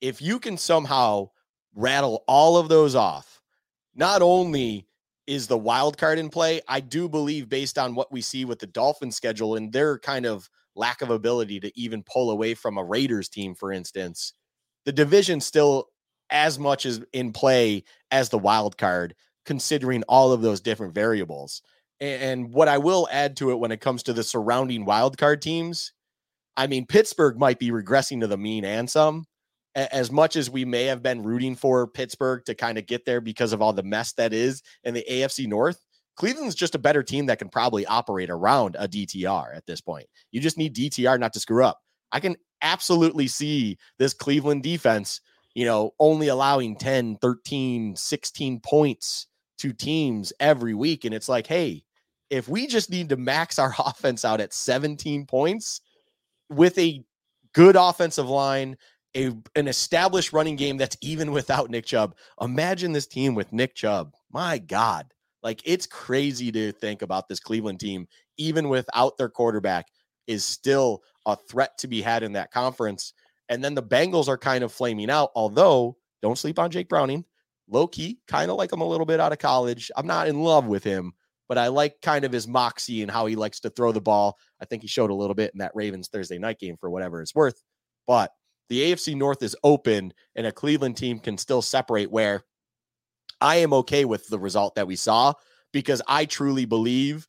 If 0.00 0.20
you 0.20 0.38
can 0.40 0.56
somehow 0.56 1.30
rattle 1.74 2.24
all 2.26 2.56
of 2.56 2.68
those 2.68 2.94
off, 2.94 3.40
not 3.94 4.20
only 4.20 4.86
is 5.26 5.46
the 5.46 5.58
wild 5.58 5.96
card 5.96 6.18
in 6.18 6.28
play, 6.28 6.60
I 6.66 6.80
do 6.80 7.08
believe 7.08 7.48
based 7.48 7.78
on 7.78 7.94
what 7.94 8.10
we 8.10 8.20
see 8.20 8.44
with 8.44 8.58
the 8.58 8.66
Dolphins 8.66 9.14
schedule 9.14 9.54
and 9.54 9.72
their 9.72 9.98
kind 9.98 10.26
of 10.26 10.50
lack 10.74 11.02
of 11.02 11.10
ability 11.10 11.60
to 11.60 11.78
even 11.78 12.02
pull 12.02 12.30
away 12.30 12.54
from 12.54 12.78
a 12.78 12.84
Raiders 12.84 13.28
team, 13.28 13.54
for 13.54 13.72
instance, 13.72 14.32
the 14.84 14.92
division 14.92 15.40
still 15.40 15.88
as 16.30 16.58
much 16.58 16.86
as 16.86 17.00
in 17.12 17.32
play 17.32 17.84
as 18.10 18.28
the 18.28 18.38
wild 18.38 18.76
card, 18.78 19.14
considering 19.44 20.02
all 20.08 20.32
of 20.32 20.42
those 20.42 20.60
different 20.60 20.94
variables. 20.94 21.62
And 22.00 22.52
what 22.52 22.68
I 22.68 22.78
will 22.78 23.08
add 23.10 23.36
to 23.38 23.50
it 23.50 23.58
when 23.58 23.72
it 23.72 23.80
comes 23.80 24.02
to 24.04 24.12
the 24.12 24.22
surrounding 24.22 24.84
wild 24.84 25.18
card 25.18 25.42
teams, 25.42 25.92
I 26.56 26.66
mean, 26.66 26.86
Pittsburgh 26.86 27.38
might 27.38 27.58
be 27.58 27.70
regressing 27.70 28.20
to 28.20 28.26
the 28.26 28.38
mean 28.38 28.64
and 28.64 28.88
some. 28.88 29.26
As 29.74 30.10
much 30.10 30.34
as 30.34 30.50
we 30.50 30.64
may 30.64 30.84
have 30.84 31.02
been 31.02 31.22
rooting 31.22 31.54
for 31.54 31.86
Pittsburgh 31.86 32.44
to 32.46 32.54
kind 32.54 32.76
of 32.76 32.86
get 32.86 33.04
there 33.04 33.20
because 33.20 33.52
of 33.52 33.62
all 33.62 33.72
the 33.72 33.84
mess 33.84 34.12
that 34.14 34.32
is 34.32 34.62
in 34.82 34.94
the 34.94 35.04
AFC 35.08 35.46
North, 35.46 35.84
Cleveland's 36.16 36.56
just 36.56 36.74
a 36.74 36.78
better 36.78 37.02
team 37.02 37.26
that 37.26 37.38
can 37.38 37.48
probably 37.48 37.86
operate 37.86 38.30
around 38.30 38.76
a 38.78 38.88
DTR 38.88 39.56
at 39.56 39.66
this 39.66 39.80
point. 39.80 40.06
You 40.32 40.40
just 40.40 40.58
need 40.58 40.74
DTR 40.74 41.20
not 41.20 41.32
to 41.34 41.40
screw 41.40 41.64
up. 41.64 41.78
I 42.10 42.18
can 42.18 42.36
absolutely 42.62 43.28
see 43.28 43.78
this 43.98 44.12
Cleveland 44.12 44.62
defense 44.62 45.20
you 45.54 45.64
know, 45.64 45.94
only 45.98 46.28
allowing 46.28 46.76
10, 46.76 47.16
13, 47.16 47.96
16 47.96 48.60
points 48.60 49.26
to 49.58 49.72
teams 49.72 50.32
every 50.40 50.74
week. 50.74 51.04
And 51.04 51.14
it's 51.14 51.28
like, 51.28 51.46
hey, 51.46 51.84
if 52.30 52.48
we 52.48 52.66
just 52.66 52.90
need 52.90 53.08
to 53.10 53.16
max 53.16 53.58
our 53.58 53.74
offense 53.78 54.24
out 54.24 54.40
at 54.40 54.52
17 54.52 55.26
points 55.26 55.80
with 56.48 56.78
a 56.78 57.04
good 57.52 57.76
offensive 57.76 58.28
line, 58.28 58.76
a 59.16 59.32
an 59.56 59.66
established 59.66 60.32
running 60.32 60.56
game 60.56 60.76
that's 60.76 60.96
even 61.00 61.32
without 61.32 61.68
Nick 61.68 61.84
Chubb. 61.84 62.14
Imagine 62.40 62.92
this 62.92 63.08
team 63.08 63.34
with 63.34 63.52
Nick 63.52 63.74
Chubb. 63.74 64.14
My 64.32 64.58
God. 64.58 65.12
Like 65.42 65.62
it's 65.64 65.86
crazy 65.86 66.52
to 66.52 66.72
think 66.72 67.02
about 67.02 67.28
this 67.28 67.40
Cleveland 67.40 67.80
team, 67.80 68.06
even 68.36 68.68
without 68.68 69.16
their 69.16 69.28
quarterback, 69.28 69.86
is 70.26 70.44
still 70.44 71.02
a 71.26 71.34
threat 71.34 71.76
to 71.78 71.88
be 71.88 72.02
had 72.02 72.22
in 72.22 72.32
that 72.32 72.52
conference. 72.52 73.14
And 73.50 73.62
then 73.62 73.74
the 73.74 73.82
Bengals 73.82 74.28
are 74.28 74.38
kind 74.38 74.64
of 74.64 74.72
flaming 74.72 75.10
out, 75.10 75.30
although 75.34 75.96
don't 76.22 76.38
sleep 76.38 76.58
on 76.58 76.70
Jake 76.70 76.88
Browning. 76.88 77.24
Low 77.68 77.86
key, 77.86 78.18
kind 78.26 78.50
of 78.50 78.56
like 78.56 78.72
him 78.72 78.80
a 78.80 78.88
little 78.88 79.06
bit 79.06 79.20
out 79.20 79.32
of 79.32 79.38
college. 79.38 79.90
I'm 79.96 80.06
not 80.06 80.28
in 80.28 80.40
love 80.40 80.66
with 80.66 80.82
him, 80.82 81.12
but 81.48 81.58
I 81.58 81.68
like 81.68 82.00
kind 82.00 82.24
of 82.24 82.32
his 82.32 82.48
moxie 82.48 83.02
and 83.02 83.10
how 83.10 83.26
he 83.26 83.36
likes 83.36 83.60
to 83.60 83.70
throw 83.70 83.92
the 83.92 84.00
ball. 84.00 84.38
I 84.60 84.64
think 84.64 84.82
he 84.82 84.88
showed 84.88 85.10
a 85.10 85.14
little 85.14 85.34
bit 85.34 85.52
in 85.52 85.58
that 85.58 85.72
Ravens 85.74 86.08
Thursday 86.08 86.38
night 86.38 86.58
game 86.58 86.76
for 86.80 86.90
whatever 86.90 87.20
it's 87.20 87.34
worth. 87.34 87.62
But 88.06 88.32
the 88.68 88.92
AFC 88.92 89.16
North 89.16 89.42
is 89.42 89.56
open 89.62 90.12
and 90.34 90.46
a 90.46 90.52
Cleveland 90.52 90.96
team 90.96 91.18
can 91.18 91.38
still 91.38 91.62
separate 91.62 92.10
where 92.10 92.44
I 93.40 93.56
am 93.56 93.72
okay 93.72 94.04
with 94.04 94.28
the 94.28 94.38
result 94.38 94.76
that 94.76 94.86
we 94.86 94.96
saw 94.96 95.34
because 95.72 96.02
I 96.08 96.24
truly 96.24 96.64
believe 96.64 97.26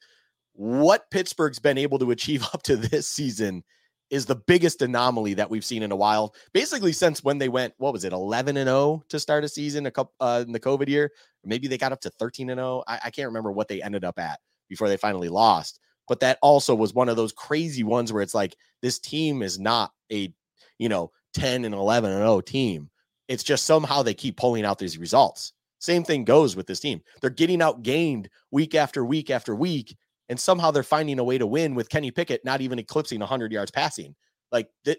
what 0.53 1.09
Pittsburgh's 1.09 1.59
been 1.59 1.77
able 1.77 1.99
to 1.99 2.11
achieve 2.11 2.43
up 2.53 2.63
to 2.63 2.77
this 2.77 3.07
season 3.07 3.63
is 4.11 4.25
the 4.25 4.35
biggest 4.35 4.81
anomaly 4.81 5.33
that 5.33 5.49
we've 5.49 5.65
seen 5.65 5.81
in 5.81 5.91
a 5.91 5.95
while. 5.95 6.35
Basically, 6.53 6.91
since 6.91 7.23
when 7.23 7.37
they 7.37 7.49
went, 7.49 7.73
what 7.77 7.93
was 7.93 8.03
it, 8.03 8.11
11 8.11 8.57
and 8.57 8.67
0 8.67 9.03
to 9.09 9.19
start 9.19 9.45
a 9.45 9.47
season 9.47 9.85
a 9.85 9.91
couple 9.91 10.13
uh, 10.19 10.43
in 10.45 10.51
the 10.51 10.59
COVID 10.59 10.89
year? 10.89 11.11
Maybe 11.45 11.67
they 11.67 11.77
got 11.77 11.93
up 11.93 12.01
to 12.01 12.09
13 12.11 12.49
and 12.49 12.59
0. 12.59 12.83
I, 12.87 12.99
I 13.05 13.09
can't 13.09 13.29
remember 13.29 13.51
what 13.51 13.69
they 13.69 13.81
ended 13.81 14.03
up 14.03 14.19
at 14.19 14.39
before 14.69 14.89
they 14.89 14.97
finally 14.97 15.29
lost. 15.29 15.79
But 16.07 16.19
that 16.19 16.39
also 16.41 16.75
was 16.75 16.93
one 16.93 17.07
of 17.07 17.15
those 17.15 17.31
crazy 17.31 17.83
ones 17.83 18.11
where 18.11 18.21
it's 18.21 18.35
like 18.35 18.55
this 18.81 18.99
team 18.99 19.41
is 19.41 19.57
not 19.57 19.91
a, 20.11 20.33
you 20.77 20.89
know, 20.89 21.11
10 21.33 21.63
and 21.63 21.73
11 21.73 22.11
and 22.11 22.19
0 22.19 22.41
team. 22.41 22.89
It's 23.29 23.43
just 23.43 23.65
somehow 23.65 24.03
they 24.03 24.13
keep 24.13 24.35
pulling 24.35 24.65
out 24.65 24.77
these 24.77 24.97
results. 24.97 25.53
Same 25.79 26.03
thing 26.03 26.25
goes 26.25 26.55
with 26.55 26.67
this 26.67 26.81
team. 26.81 27.01
They're 27.21 27.29
getting 27.29 27.59
outgained 27.59 28.27
week 28.51 28.75
after 28.75 29.05
week 29.05 29.29
after 29.29 29.55
week 29.55 29.95
and 30.31 30.39
somehow 30.39 30.71
they're 30.71 30.81
finding 30.81 31.19
a 31.19 31.23
way 31.25 31.37
to 31.37 31.45
win 31.45 31.75
with 31.75 31.89
Kenny 31.89 32.09
Pickett 32.09 32.45
not 32.45 32.61
even 32.61 32.79
eclipsing 32.79 33.19
100 33.19 33.51
yards 33.51 33.69
passing. 33.69 34.15
Like 34.49 34.69
that, 34.85 34.97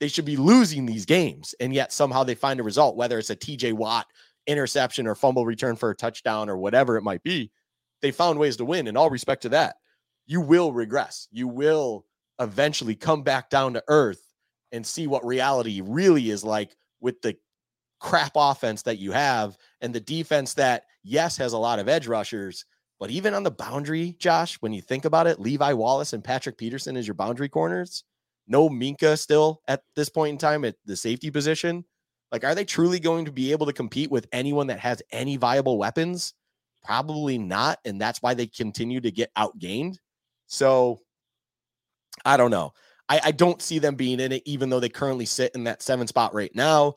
they 0.00 0.08
should 0.08 0.24
be 0.24 0.36
losing 0.36 0.84
these 0.84 1.06
games, 1.06 1.54
and 1.60 1.72
yet 1.72 1.92
somehow 1.92 2.24
they 2.24 2.34
find 2.34 2.58
a 2.58 2.64
result, 2.64 2.96
whether 2.96 3.16
it's 3.16 3.30
a 3.30 3.36
TJ 3.36 3.72
Watt 3.74 4.08
interception 4.48 5.06
or 5.06 5.14
fumble 5.14 5.46
return 5.46 5.76
for 5.76 5.90
a 5.90 5.94
touchdown 5.94 6.50
or 6.50 6.56
whatever 6.56 6.96
it 6.96 7.04
might 7.04 7.22
be. 7.22 7.52
They 8.02 8.10
found 8.10 8.40
ways 8.40 8.56
to 8.56 8.64
win. 8.64 8.88
In 8.88 8.96
all 8.96 9.10
respect 9.10 9.42
to 9.42 9.48
that, 9.50 9.76
you 10.26 10.40
will 10.40 10.72
regress. 10.72 11.28
You 11.30 11.46
will 11.46 12.04
eventually 12.40 12.96
come 12.96 13.22
back 13.22 13.50
down 13.50 13.74
to 13.74 13.84
earth 13.86 14.34
and 14.72 14.84
see 14.84 15.06
what 15.06 15.24
reality 15.24 15.82
really 15.84 16.30
is 16.30 16.42
like 16.42 16.76
with 17.00 17.22
the 17.22 17.36
crap 18.00 18.32
offense 18.34 18.82
that 18.82 18.98
you 18.98 19.12
have 19.12 19.56
and 19.80 19.94
the 19.94 20.00
defense 20.00 20.54
that 20.54 20.82
yes 21.04 21.36
has 21.36 21.52
a 21.52 21.58
lot 21.58 21.78
of 21.78 21.88
edge 21.88 22.08
rushers 22.08 22.64
but 22.98 23.10
even 23.10 23.34
on 23.34 23.42
the 23.42 23.50
boundary, 23.50 24.16
Josh, 24.18 24.56
when 24.56 24.72
you 24.72 24.80
think 24.80 25.04
about 25.04 25.26
it, 25.26 25.40
Levi 25.40 25.72
Wallace 25.72 26.12
and 26.12 26.22
Patrick 26.22 26.56
Peterson 26.56 26.96
is 26.96 27.06
your 27.06 27.14
boundary 27.14 27.48
corners. 27.48 28.04
No 28.46 28.68
Minkah 28.68 29.18
still 29.18 29.62
at 29.68 29.82
this 29.96 30.08
point 30.08 30.32
in 30.32 30.38
time 30.38 30.64
at 30.64 30.76
the 30.84 30.96
safety 30.96 31.30
position. 31.30 31.84
Like, 32.30 32.44
are 32.44 32.54
they 32.54 32.64
truly 32.64 33.00
going 33.00 33.24
to 33.24 33.32
be 33.32 33.52
able 33.52 33.66
to 33.66 33.72
compete 33.72 34.10
with 34.10 34.26
anyone 34.32 34.66
that 34.68 34.80
has 34.80 35.02
any 35.12 35.36
viable 35.36 35.78
weapons? 35.78 36.34
Probably 36.84 37.38
not. 37.38 37.78
And 37.84 38.00
that's 38.00 38.20
why 38.20 38.34
they 38.34 38.46
continue 38.46 39.00
to 39.00 39.10
get 39.10 39.34
outgained. 39.34 39.96
So 40.46 41.00
I 42.24 42.36
don't 42.36 42.50
know. 42.50 42.72
I, 43.08 43.20
I 43.24 43.30
don't 43.32 43.62
see 43.62 43.78
them 43.78 43.94
being 43.96 44.20
in 44.20 44.32
it, 44.32 44.42
even 44.46 44.68
though 44.68 44.80
they 44.80 44.88
currently 44.88 45.26
sit 45.26 45.54
in 45.54 45.64
that 45.64 45.82
seven 45.82 46.06
spot 46.06 46.34
right 46.34 46.54
now 46.54 46.94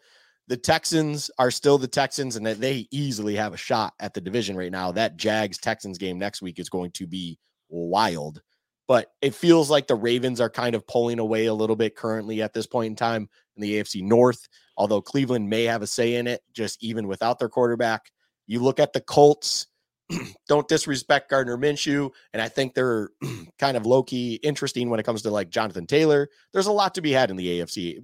the 0.48 0.58
Texans 0.58 1.30
are 1.38 1.52
still 1.52 1.78
the 1.78 1.88
Texans, 1.88 2.36
and 2.36 2.46
that 2.46 2.60
they 2.60 2.88
easily 2.92 3.36
have 3.36 3.54
a 3.54 3.58
shot 3.58 3.94
at 4.00 4.14
the 4.14 4.22
division 4.22 4.56
right 4.56 4.72
now. 4.72 4.92
That 4.92 5.18
Jags 5.18 5.58
Texans 5.58 5.98
game 5.98 6.18
next 6.18 6.42
week 6.42 6.60
is 6.60 6.70
going 6.70 6.92
to 6.92 7.08
be 7.08 7.38
wild. 7.70 8.42
But 8.88 9.12
it 9.22 9.36
feels 9.36 9.70
like 9.70 9.88
the 9.88 9.96
Ravens 9.96 10.40
are 10.40 10.50
kind 10.50 10.74
of 10.74 10.88
pulling 10.88 11.20
away 11.20 11.48
a 11.48 11.54
little 11.54 11.76
bit 11.76 11.98
currently 11.98 12.42
at 12.42 12.54
this 12.54 12.66
point 12.66 12.92
in 12.92 12.96
time 12.96 13.28
in 13.58 13.62
the 13.62 13.74
AFC 13.74 14.02
North, 14.02 14.48
although 14.78 15.02
Cleveland 15.02 15.50
may 15.50 15.66
have 15.66 15.82
a 15.82 15.88
say 15.88 16.16
in 16.16 16.26
it, 16.26 16.42
just 16.54 16.82
even 16.82 17.08
without 17.08 17.38
their 17.38 17.50
quarterback. 17.50 18.10
You 18.46 18.62
look 18.62 18.80
at 18.80 18.94
the 18.94 19.02
Colts, 19.02 19.68
don't 20.48 20.70
disrespect 20.70 21.30
Gardner 21.30 21.58
Minshew. 21.58 22.12
And 22.32 22.42
I 22.42 22.48
think 22.48 22.74
they're 22.74 23.10
kind 23.60 23.76
of 23.76 23.86
low 23.86 24.04
key 24.04 24.36
interesting 24.36 24.90
when 24.90 25.02
it 25.02 25.06
comes 25.06 25.22
to 25.24 25.32
like 25.32 25.50
Jonathan 25.50 25.86
Taylor. 25.86 26.30
There's 26.54 26.68
a 26.68 26.72
lot 26.72 26.96
to 26.96 27.02
be 27.02 27.12
had 27.12 27.30
in 27.30 27.36
the 27.36 27.60
AFC 27.60 28.00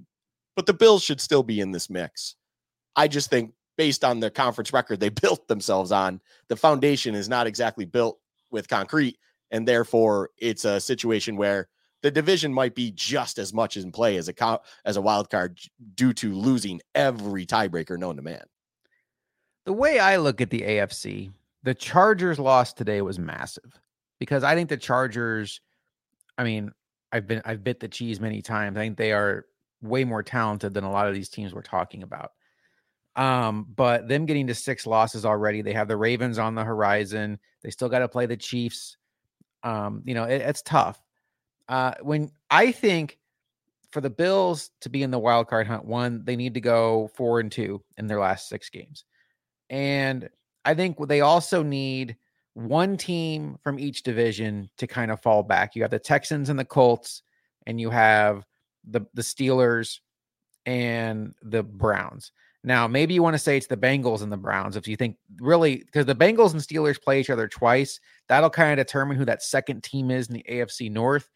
but 0.56 0.66
the 0.66 0.74
Bills 0.74 1.02
should 1.02 1.20
still 1.20 1.42
be 1.42 1.60
in 1.60 1.72
this 1.72 1.90
mix. 1.90 2.36
I 2.96 3.08
just 3.08 3.30
think 3.30 3.52
based 3.76 4.04
on 4.04 4.20
the 4.20 4.30
conference 4.30 4.72
record 4.72 5.00
they 5.00 5.08
built 5.22 5.48
themselves 5.48 5.92
on, 5.92 6.20
the 6.48 6.56
foundation 6.56 7.14
is 7.14 7.28
not 7.28 7.46
exactly 7.46 7.84
built 7.84 8.18
with 8.50 8.68
concrete. 8.68 9.18
And 9.50 9.68
therefore, 9.68 10.30
it's 10.38 10.64
a 10.64 10.80
situation 10.80 11.36
where 11.36 11.68
the 12.02 12.10
division 12.10 12.52
might 12.52 12.74
be 12.74 12.90
just 12.90 13.38
as 13.38 13.52
much 13.54 13.76
in 13.76 13.92
play 13.92 14.16
as 14.16 14.28
a 14.28 14.60
as 14.84 14.96
a 14.96 15.00
wild 15.00 15.30
card 15.30 15.58
due 15.94 16.12
to 16.14 16.34
losing 16.34 16.80
every 16.94 17.46
tiebreaker 17.46 17.98
known 17.98 18.16
to 18.16 18.22
man. 18.22 18.42
The 19.64 19.72
way 19.72 19.98
I 19.98 20.16
look 20.16 20.40
at 20.40 20.50
the 20.50 20.60
AFC, 20.60 21.32
the 21.62 21.74
Chargers 21.74 22.38
loss 22.38 22.74
today 22.74 23.00
was 23.00 23.18
massive 23.18 23.80
because 24.18 24.44
I 24.44 24.54
think 24.54 24.68
the 24.68 24.76
Chargers, 24.76 25.60
I 26.36 26.44
mean, 26.44 26.72
I've 27.10 27.26
been 27.26 27.40
I've 27.44 27.64
bit 27.64 27.80
the 27.80 27.88
cheese 27.88 28.20
many 28.20 28.42
times. 28.42 28.76
I 28.76 28.80
think 28.80 28.98
they 28.98 29.12
are 29.12 29.46
way 29.84 30.04
more 30.04 30.22
talented 30.22 30.74
than 30.74 30.84
a 30.84 30.90
lot 30.90 31.08
of 31.08 31.14
these 31.14 31.28
teams 31.28 31.54
we're 31.54 31.62
talking 31.62 32.02
about. 32.02 32.32
Um, 33.16 33.66
but 33.74 34.08
them 34.08 34.26
getting 34.26 34.48
to 34.48 34.54
six 34.54 34.86
losses 34.86 35.24
already, 35.24 35.62
they 35.62 35.72
have 35.72 35.88
the 35.88 35.96
Ravens 35.96 36.38
on 36.38 36.54
the 36.54 36.64
horizon. 36.64 37.38
They 37.62 37.70
still 37.70 37.88
got 37.88 38.00
to 38.00 38.08
play 38.08 38.26
the 38.26 38.36
Chiefs. 38.36 38.96
Um, 39.62 40.02
you 40.04 40.14
know, 40.14 40.24
it, 40.24 40.42
it's 40.42 40.62
tough. 40.62 41.00
Uh, 41.68 41.94
when 42.02 42.30
I 42.50 42.72
think 42.72 43.18
for 43.92 44.00
the 44.00 44.10
Bills 44.10 44.70
to 44.80 44.88
be 44.88 45.02
in 45.02 45.10
the 45.10 45.18
wild 45.18 45.46
card 45.46 45.66
hunt, 45.66 45.84
one, 45.84 46.24
they 46.24 46.34
need 46.34 46.54
to 46.54 46.60
go 46.60 47.10
four 47.14 47.38
and 47.40 47.52
two 47.52 47.82
in 47.96 48.08
their 48.08 48.18
last 48.18 48.48
six 48.48 48.68
games. 48.68 49.04
And 49.70 50.28
I 50.64 50.74
think 50.74 50.96
they 51.06 51.20
also 51.20 51.62
need 51.62 52.16
one 52.54 52.96
team 52.96 53.58
from 53.62 53.78
each 53.78 54.02
division 54.02 54.70
to 54.78 54.86
kind 54.86 55.10
of 55.10 55.20
fall 55.22 55.42
back. 55.42 55.74
You 55.74 55.82
have 55.82 55.90
the 55.90 55.98
Texans 55.98 56.48
and 56.48 56.58
the 56.58 56.64
Colts, 56.64 57.22
and 57.66 57.80
you 57.80 57.90
have 57.90 58.44
the 58.88 59.02
the 59.14 59.22
Steelers 59.22 60.00
and 60.66 61.34
the 61.42 61.62
Browns. 61.62 62.32
Now, 62.66 62.88
maybe 62.88 63.12
you 63.12 63.22
want 63.22 63.34
to 63.34 63.38
say 63.38 63.58
it's 63.58 63.66
the 63.66 63.76
Bengals 63.76 64.22
and 64.22 64.32
the 64.32 64.38
Browns 64.38 64.76
if 64.76 64.88
you 64.88 64.96
think 64.96 65.18
really 65.38 65.76
because 65.76 66.06
the 66.06 66.14
Bengals 66.14 66.52
and 66.52 66.60
Steelers 66.60 67.00
play 67.00 67.20
each 67.20 67.30
other 67.30 67.46
twice. 67.46 68.00
That'll 68.28 68.50
kind 68.50 68.78
of 68.78 68.86
determine 68.86 69.18
who 69.18 69.26
that 69.26 69.42
second 69.42 69.82
team 69.82 70.10
is 70.10 70.28
in 70.28 70.34
the 70.34 70.46
AFC 70.48 70.90
North. 70.90 71.28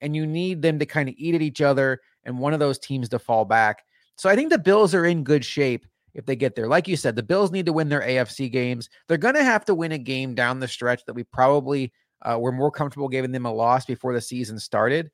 And 0.00 0.14
you 0.14 0.26
need 0.26 0.62
them 0.62 0.78
to 0.78 0.86
kind 0.86 1.08
of 1.08 1.14
eat 1.18 1.34
at 1.34 1.42
each 1.42 1.60
other 1.60 2.00
and 2.24 2.38
one 2.38 2.52
of 2.52 2.60
those 2.60 2.78
teams 2.78 3.08
to 3.08 3.18
fall 3.18 3.44
back. 3.44 3.82
So 4.16 4.28
I 4.28 4.36
think 4.36 4.50
the 4.50 4.58
Bills 4.58 4.94
are 4.94 5.06
in 5.06 5.24
good 5.24 5.44
shape 5.44 5.86
if 6.14 6.24
they 6.24 6.36
get 6.36 6.54
there. 6.54 6.68
Like 6.68 6.86
you 6.86 6.96
said, 6.96 7.16
the 7.16 7.22
Bills 7.22 7.50
need 7.50 7.66
to 7.66 7.72
win 7.72 7.88
their 7.88 8.02
AFC 8.02 8.50
games. 8.50 8.88
They're 9.08 9.18
going 9.18 9.34
to 9.34 9.44
have 9.44 9.64
to 9.64 9.74
win 9.74 9.92
a 9.92 9.98
game 9.98 10.34
down 10.34 10.60
the 10.60 10.68
stretch 10.68 11.04
that 11.06 11.14
we 11.14 11.24
probably 11.24 11.92
uh, 12.22 12.38
were 12.38 12.52
more 12.52 12.70
comfortable 12.70 13.08
giving 13.08 13.32
them 13.32 13.46
a 13.46 13.52
loss 13.52 13.84
before 13.84 14.14
the 14.14 14.20
season 14.20 14.58
started. 14.58 15.10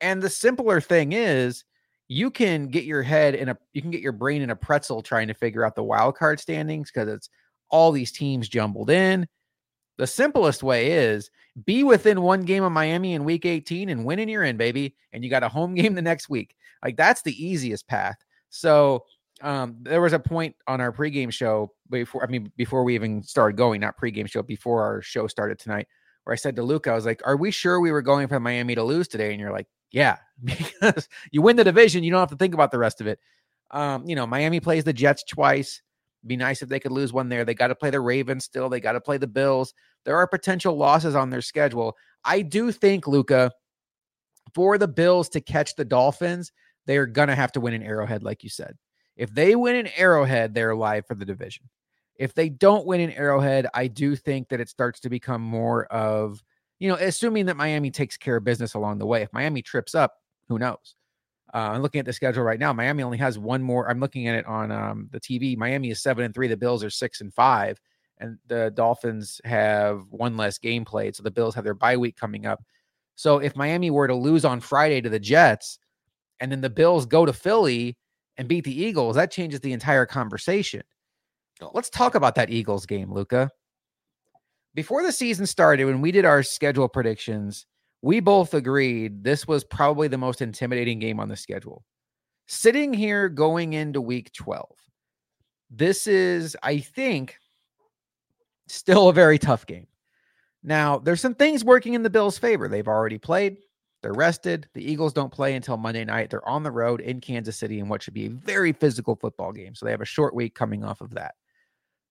And 0.00 0.22
the 0.22 0.30
simpler 0.30 0.80
thing 0.80 1.12
is, 1.12 1.64
you 2.08 2.30
can 2.30 2.68
get 2.68 2.84
your 2.84 3.02
head 3.02 3.34
in 3.34 3.50
a 3.50 3.58
you 3.74 3.82
can 3.82 3.90
get 3.90 4.00
your 4.00 4.12
brain 4.12 4.40
in 4.40 4.50
a 4.50 4.56
pretzel 4.56 5.02
trying 5.02 5.28
to 5.28 5.34
figure 5.34 5.64
out 5.64 5.74
the 5.74 5.84
wild 5.84 6.16
card 6.16 6.40
standings 6.40 6.90
because 6.90 7.08
it's 7.08 7.28
all 7.70 7.92
these 7.92 8.12
teams 8.12 8.48
jumbled 8.48 8.88
in. 8.88 9.28
The 9.98 10.06
simplest 10.06 10.62
way 10.62 10.92
is 10.92 11.30
be 11.66 11.84
within 11.84 12.22
one 12.22 12.42
game 12.42 12.64
of 12.64 12.72
Miami 12.72 13.14
in 13.14 13.24
week 13.24 13.44
18 13.44 13.88
and 13.90 14.04
win 14.04 14.18
in 14.18 14.28
your 14.28 14.44
in, 14.44 14.56
baby. 14.56 14.96
And 15.12 15.22
you 15.22 15.28
got 15.28 15.42
a 15.42 15.48
home 15.48 15.74
game 15.76 15.94
the 15.94 16.02
next 16.02 16.30
week. 16.30 16.54
Like 16.82 16.96
that's 16.96 17.22
the 17.22 17.44
easiest 17.44 17.86
path. 17.86 18.16
So 18.48 19.04
um, 19.42 19.76
there 19.82 20.00
was 20.00 20.12
a 20.14 20.18
point 20.18 20.56
on 20.66 20.80
our 20.80 20.92
pregame 20.92 21.32
show 21.32 21.72
before, 21.90 22.24
I 22.24 22.26
mean, 22.26 22.50
before 22.56 22.84
we 22.84 22.94
even 22.94 23.22
started 23.22 23.56
going, 23.56 23.80
not 23.80 23.98
pregame 23.98 24.28
show, 24.28 24.42
before 24.42 24.82
our 24.82 25.02
show 25.02 25.26
started 25.26 25.58
tonight, 25.58 25.86
where 26.24 26.32
I 26.32 26.36
said 26.36 26.56
to 26.56 26.62
Luke, 26.62 26.86
I 26.86 26.94
was 26.94 27.06
like, 27.06 27.20
Are 27.24 27.36
we 27.36 27.50
sure 27.50 27.80
we 27.80 27.92
were 27.92 28.02
going 28.02 28.28
for 28.28 28.40
Miami 28.40 28.74
to 28.74 28.82
lose 28.82 29.08
today? 29.08 29.30
And 29.30 29.40
you're 29.40 29.52
like, 29.52 29.66
yeah, 29.90 30.16
because 30.44 31.08
you 31.30 31.42
win 31.42 31.56
the 31.56 31.64
division, 31.64 32.04
you 32.04 32.10
don't 32.10 32.20
have 32.20 32.30
to 32.30 32.36
think 32.36 32.54
about 32.54 32.70
the 32.70 32.78
rest 32.78 33.00
of 33.00 33.06
it. 33.06 33.18
Um, 33.70 34.08
you 34.08 34.16
know, 34.16 34.26
Miami 34.26 34.60
plays 34.60 34.84
the 34.84 34.92
Jets 34.92 35.24
twice. 35.24 35.82
Be 36.26 36.36
nice 36.36 36.62
if 36.62 36.68
they 36.68 36.80
could 36.80 36.92
lose 36.92 37.12
one 37.12 37.28
there. 37.28 37.44
They 37.44 37.54
got 37.54 37.68
to 37.68 37.74
play 37.74 37.90
the 37.90 38.00
Ravens 38.00 38.44
still. 38.44 38.68
They 38.68 38.80
got 38.80 38.92
to 38.92 39.00
play 39.00 39.18
the 39.18 39.26
Bills. 39.26 39.72
There 40.04 40.16
are 40.16 40.26
potential 40.26 40.76
losses 40.76 41.14
on 41.14 41.30
their 41.30 41.42
schedule. 41.42 41.96
I 42.24 42.42
do 42.42 42.72
think, 42.72 43.06
Luka, 43.06 43.52
for 44.54 44.78
the 44.78 44.88
Bills 44.88 45.28
to 45.30 45.40
catch 45.40 45.76
the 45.76 45.84
Dolphins, 45.84 46.52
they 46.86 46.96
are 46.96 47.06
going 47.06 47.28
to 47.28 47.34
have 47.34 47.52
to 47.52 47.60
win 47.60 47.74
an 47.74 47.82
Arrowhead, 47.82 48.22
like 48.22 48.42
you 48.42 48.50
said. 48.50 48.76
If 49.16 49.32
they 49.32 49.54
win 49.54 49.76
an 49.76 49.88
Arrowhead, 49.96 50.54
they're 50.54 50.70
alive 50.70 51.06
for 51.06 51.14
the 51.14 51.24
division. 51.24 51.68
If 52.16 52.34
they 52.34 52.48
don't 52.48 52.86
win 52.86 53.00
an 53.00 53.12
Arrowhead, 53.12 53.66
I 53.74 53.86
do 53.86 54.16
think 54.16 54.48
that 54.48 54.60
it 54.60 54.68
starts 54.68 55.00
to 55.00 55.10
become 55.10 55.42
more 55.42 55.86
of 55.86 56.42
you 56.78 56.88
know, 56.88 56.96
assuming 56.96 57.46
that 57.46 57.56
Miami 57.56 57.90
takes 57.90 58.16
care 58.16 58.36
of 58.36 58.44
business 58.44 58.74
along 58.74 58.98
the 58.98 59.06
way. 59.06 59.22
If 59.22 59.32
Miami 59.32 59.62
trips 59.62 59.94
up, 59.94 60.14
who 60.48 60.58
knows? 60.58 60.94
Uh, 61.52 61.70
I'm 61.72 61.82
looking 61.82 61.98
at 61.98 62.04
the 62.04 62.12
schedule 62.12 62.42
right 62.42 62.60
now. 62.60 62.72
Miami 62.72 63.02
only 63.02 63.18
has 63.18 63.38
one 63.38 63.62
more. 63.62 63.88
I'm 63.88 64.00
looking 64.00 64.28
at 64.28 64.36
it 64.36 64.46
on 64.46 64.70
um, 64.70 65.08
the 65.10 65.20
TV. 65.20 65.56
Miami 65.56 65.90
is 65.90 66.02
seven 66.02 66.24
and 66.24 66.34
three. 66.34 66.46
The 66.46 66.56
Bills 66.56 66.84
are 66.84 66.90
six 66.90 67.20
and 67.20 67.32
five, 67.32 67.80
and 68.18 68.38
the 68.46 68.70
Dolphins 68.74 69.40
have 69.44 70.02
one 70.10 70.36
less 70.36 70.58
game 70.58 70.84
played. 70.84 71.16
So 71.16 71.22
the 71.22 71.30
Bills 71.30 71.54
have 71.54 71.64
their 71.64 71.74
bye 71.74 71.96
week 71.96 72.16
coming 72.16 72.46
up. 72.46 72.62
So 73.14 73.38
if 73.38 73.56
Miami 73.56 73.90
were 73.90 74.06
to 74.06 74.14
lose 74.14 74.44
on 74.44 74.60
Friday 74.60 75.00
to 75.00 75.08
the 75.08 75.18
Jets, 75.18 75.78
and 76.38 76.52
then 76.52 76.60
the 76.60 76.70
Bills 76.70 77.06
go 77.06 77.26
to 77.26 77.32
Philly 77.32 77.96
and 78.36 78.46
beat 78.46 78.64
the 78.64 78.82
Eagles, 78.82 79.16
that 79.16 79.32
changes 79.32 79.60
the 79.60 79.72
entire 79.72 80.06
conversation. 80.06 80.82
Oh. 81.60 81.70
Let's 81.74 81.90
talk 81.90 82.14
about 82.14 82.36
that 82.36 82.50
Eagles 82.50 82.86
game, 82.86 83.12
Luka 83.12 83.50
before 84.78 85.02
the 85.02 85.10
season 85.10 85.44
started, 85.44 85.86
when 85.86 86.00
we 86.00 86.12
did 86.12 86.24
our 86.24 86.40
schedule 86.40 86.88
predictions, 86.88 87.66
we 88.00 88.20
both 88.20 88.54
agreed 88.54 89.24
this 89.24 89.44
was 89.44 89.64
probably 89.64 90.06
the 90.06 90.16
most 90.16 90.40
intimidating 90.40 91.00
game 91.00 91.18
on 91.18 91.26
the 91.26 91.34
schedule. 91.34 91.84
Sitting 92.46 92.94
here 92.94 93.28
going 93.28 93.72
into 93.72 94.00
week 94.00 94.32
12, 94.34 94.68
this 95.68 96.06
is, 96.06 96.56
I 96.62 96.78
think, 96.78 97.38
still 98.68 99.08
a 99.08 99.12
very 99.12 99.36
tough 99.36 99.66
game. 99.66 99.88
Now, 100.62 101.00
there's 101.00 101.20
some 101.20 101.34
things 101.34 101.64
working 101.64 101.94
in 101.94 102.04
the 102.04 102.08
Bills' 102.08 102.38
favor. 102.38 102.68
They've 102.68 102.86
already 102.86 103.18
played, 103.18 103.56
they're 104.00 104.12
rested. 104.12 104.68
The 104.74 104.88
Eagles 104.88 105.12
don't 105.12 105.32
play 105.32 105.56
until 105.56 105.76
Monday 105.76 106.04
night. 106.04 106.30
They're 106.30 106.48
on 106.48 106.62
the 106.62 106.70
road 106.70 107.00
in 107.00 107.20
Kansas 107.20 107.56
City 107.56 107.80
in 107.80 107.88
what 107.88 108.00
should 108.00 108.14
be 108.14 108.26
a 108.26 108.30
very 108.30 108.72
physical 108.72 109.16
football 109.16 109.50
game. 109.50 109.74
So 109.74 109.86
they 109.86 109.90
have 109.90 110.02
a 110.02 110.04
short 110.04 110.36
week 110.36 110.54
coming 110.54 110.84
off 110.84 111.00
of 111.00 111.14
that. 111.14 111.34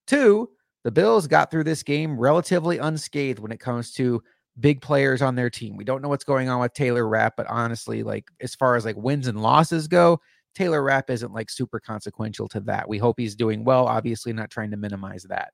Two, 0.05 0.49
the 0.87 0.91
Bills 0.91 1.27
got 1.27 1.51
through 1.51 1.65
this 1.65 1.83
game 1.83 2.17
relatively 2.17 2.77
unscathed 2.77 3.39
when 3.39 3.51
it 3.51 3.59
comes 3.59 3.91
to 3.91 4.23
big 4.61 4.79
players 4.79 5.21
on 5.21 5.35
their 5.35 5.49
team. 5.49 5.75
We 5.75 5.83
don't 5.83 6.01
know 6.01 6.07
what's 6.07 6.23
going 6.23 6.47
on 6.47 6.61
with 6.61 6.71
Taylor 6.71 7.05
Rapp, 7.05 7.33
but 7.35 7.45
honestly, 7.47 8.03
like 8.03 8.29
as 8.39 8.55
far 8.55 8.77
as 8.77 8.85
like 8.85 8.95
wins 8.95 9.27
and 9.27 9.41
losses 9.41 9.89
go, 9.89 10.21
Taylor 10.55 10.81
Rapp 10.81 11.09
isn't 11.09 11.33
like 11.33 11.49
super 11.49 11.81
consequential 11.81 12.47
to 12.47 12.61
that. 12.61 12.87
We 12.87 12.99
hope 12.99 13.19
he's 13.19 13.35
doing 13.35 13.65
well, 13.65 13.85
obviously 13.85 14.31
not 14.31 14.49
trying 14.49 14.71
to 14.71 14.77
minimize 14.77 15.23
that. 15.23 15.51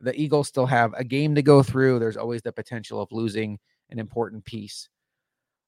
The 0.00 0.14
Eagles 0.14 0.46
still 0.46 0.66
have 0.66 0.94
a 0.94 1.02
game 1.02 1.34
to 1.34 1.42
go 1.42 1.60
through. 1.60 1.98
There's 1.98 2.16
always 2.16 2.42
the 2.42 2.52
potential 2.52 3.02
of 3.02 3.08
losing 3.10 3.58
an 3.90 3.98
important 3.98 4.44
piece. 4.44 4.88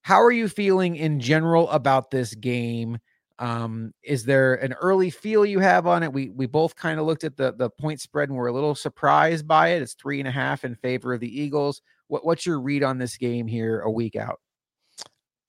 How 0.02 0.22
are 0.22 0.30
you 0.30 0.48
feeling 0.48 0.94
in 0.94 1.18
general 1.18 1.68
about 1.70 2.12
this 2.12 2.32
game? 2.36 2.98
Um, 3.40 3.94
is 4.02 4.24
there 4.24 4.54
an 4.56 4.74
early 4.74 5.08
feel 5.08 5.46
you 5.46 5.60
have 5.60 5.86
on 5.86 6.02
it? 6.02 6.12
We 6.12 6.28
we 6.28 6.46
both 6.46 6.76
kind 6.76 7.00
of 7.00 7.06
looked 7.06 7.24
at 7.24 7.38
the 7.38 7.52
the 7.52 7.70
point 7.70 8.00
spread 8.00 8.28
and 8.28 8.36
we're 8.36 8.48
a 8.48 8.52
little 8.52 8.74
surprised 8.74 9.48
by 9.48 9.68
it. 9.68 9.82
It's 9.82 9.94
three 9.94 10.20
and 10.20 10.28
a 10.28 10.30
half 10.30 10.64
in 10.64 10.74
favor 10.74 11.14
of 11.14 11.20
the 11.20 11.40
Eagles. 11.40 11.80
What 12.08 12.24
what's 12.24 12.44
your 12.44 12.60
read 12.60 12.82
on 12.82 12.98
this 12.98 13.16
game 13.16 13.46
here 13.46 13.80
a 13.80 13.90
week 13.90 14.14
out? 14.14 14.40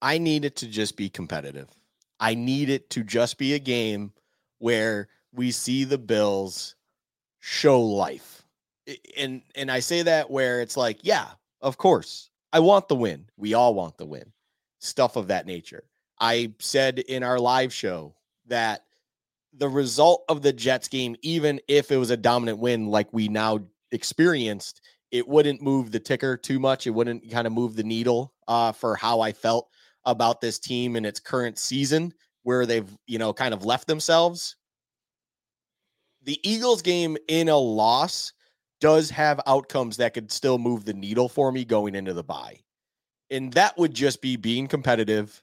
I 0.01 0.17
need 0.17 0.45
it 0.45 0.55
to 0.57 0.67
just 0.67 0.95
be 0.95 1.09
competitive. 1.09 1.67
I 2.19 2.33
need 2.33 2.69
it 2.69 2.89
to 2.91 3.03
just 3.03 3.37
be 3.37 3.53
a 3.55 3.59
game 3.59 4.13
where 4.59 5.09
we 5.33 5.51
see 5.51 5.83
the 5.83 5.97
Bills 5.97 6.75
show 7.39 7.81
life. 7.81 8.43
And 9.17 9.41
and 9.55 9.69
I 9.69 9.81
say 9.81 10.01
that 10.03 10.31
where 10.31 10.61
it's 10.61 10.77
like, 10.77 10.99
yeah, 11.03 11.27
of 11.61 11.77
course. 11.77 12.29
I 12.53 12.59
want 12.59 12.87
the 12.87 12.95
win. 12.95 13.27
We 13.37 13.53
all 13.53 13.73
want 13.73 13.97
the 13.97 14.05
win 14.05 14.31
stuff 14.79 15.15
of 15.15 15.27
that 15.27 15.45
nature. 15.45 15.83
I 16.21 16.53
said 16.59 16.99
in 16.99 17.23
our 17.23 17.39
live 17.39 17.73
show 17.73 18.15
that 18.47 18.85
the 19.53 19.67
result 19.67 20.23
of 20.29 20.41
the 20.41 20.53
Jets 20.53 20.87
game, 20.87 21.15
even 21.21 21.59
if 21.67 21.91
it 21.91 21.97
was 21.97 22.11
a 22.11 22.17
dominant 22.17 22.59
win 22.59 22.87
like 22.87 23.11
we 23.11 23.27
now 23.27 23.59
experienced, 23.91 24.81
it 25.11 25.27
wouldn't 25.27 25.61
move 25.61 25.91
the 25.91 25.99
ticker 25.99 26.37
too 26.37 26.59
much. 26.59 26.87
It 26.87 26.91
wouldn't 26.91 27.29
kind 27.29 27.47
of 27.47 27.51
move 27.51 27.75
the 27.75 27.83
needle 27.83 28.33
uh, 28.47 28.71
for 28.71 28.95
how 28.95 29.19
I 29.19 29.33
felt 29.33 29.69
about 30.05 30.39
this 30.39 30.59
team 30.59 30.95
in 30.95 31.03
its 31.03 31.19
current 31.19 31.57
season, 31.57 32.13
where 32.43 32.65
they've, 32.65 32.89
you 33.07 33.17
know, 33.17 33.33
kind 33.33 33.53
of 33.53 33.65
left 33.65 33.87
themselves. 33.87 34.55
The 36.23 36.39
Eagles 36.47 36.81
game 36.81 37.17
in 37.27 37.49
a 37.49 37.57
loss 37.57 38.31
does 38.79 39.09
have 39.09 39.41
outcomes 39.47 39.97
that 39.97 40.13
could 40.13 40.31
still 40.31 40.57
move 40.57 40.85
the 40.85 40.93
needle 40.93 41.27
for 41.27 41.51
me 41.51 41.65
going 41.65 41.95
into 41.95 42.13
the 42.13 42.23
bye 42.23 42.59
and 43.31 43.53
that 43.53 43.77
would 43.77 43.93
just 43.93 44.21
be 44.21 44.35
being 44.35 44.67
competitive 44.67 45.41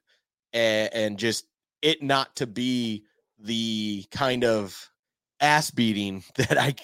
and, 0.52 0.92
and 0.92 1.18
just 1.18 1.46
it 1.82 2.02
not 2.02 2.34
to 2.36 2.46
be 2.46 3.04
the 3.38 4.04
kind 4.10 4.44
of 4.44 4.90
ass 5.40 5.70
beating 5.70 6.24
that 6.36 6.58
I 6.58 6.74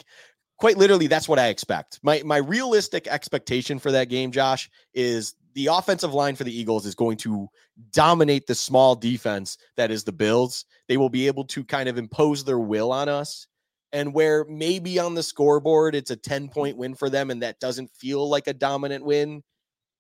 quite 0.59 0.77
literally 0.77 1.07
that's 1.07 1.29
what 1.29 1.39
I 1.39 1.49
expect. 1.49 2.01
My 2.03 2.23
my 2.25 2.39
realistic 2.39 3.07
expectation 3.07 3.79
for 3.79 3.93
that 3.93 4.09
game, 4.09 4.31
Josh, 4.31 4.71
is 4.93 5.35
the 5.55 5.69
offensive 5.69 6.12
line 6.12 6.37
for 6.37 6.45
the 6.45 6.57
Eagles 6.57 6.87
is 6.87 6.95
going 6.95 7.17
to 7.19 7.49
dominate 7.93 8.47
the 8.47 8.55
small 8.55 8.95
defense 8.95 9.57
that 9.77 9.91
is 9.91 10.05
the 10.05 10.12
Bills. 10.12 10.65
They 10.89 10.97
will 10.97 11.09
be 11.09 11.27
able 11.27 11.45
to 11.47 11.65
kind 11.65 11.89
of 11.89 11.97
impose 11.97 12.45
their 12.45 12.59
will 12.59 12.93
on 12.93 13.09
us. 13.09 13.47
And 13.93 14.12
where 14.12 14.45
maybe 14.47 14.99
on 14.99 15.15
the 15.15 15.23
scoreboard 15.23 15.95
it's 15.95 16.11
a 16.11 16.17
10 16.17 16.49
point 16.49 16.77
win 16.77 16.95
for 16.95 17.09
them 17.09 17.31
and 17.31 17.43
that 17.43 17.61
doesn't 17.61 17.91
feel 17.93 18.29
like 18.29 18.49
a 18.49 18.53
dominant 18.53 19.05
win, 19.05 19.43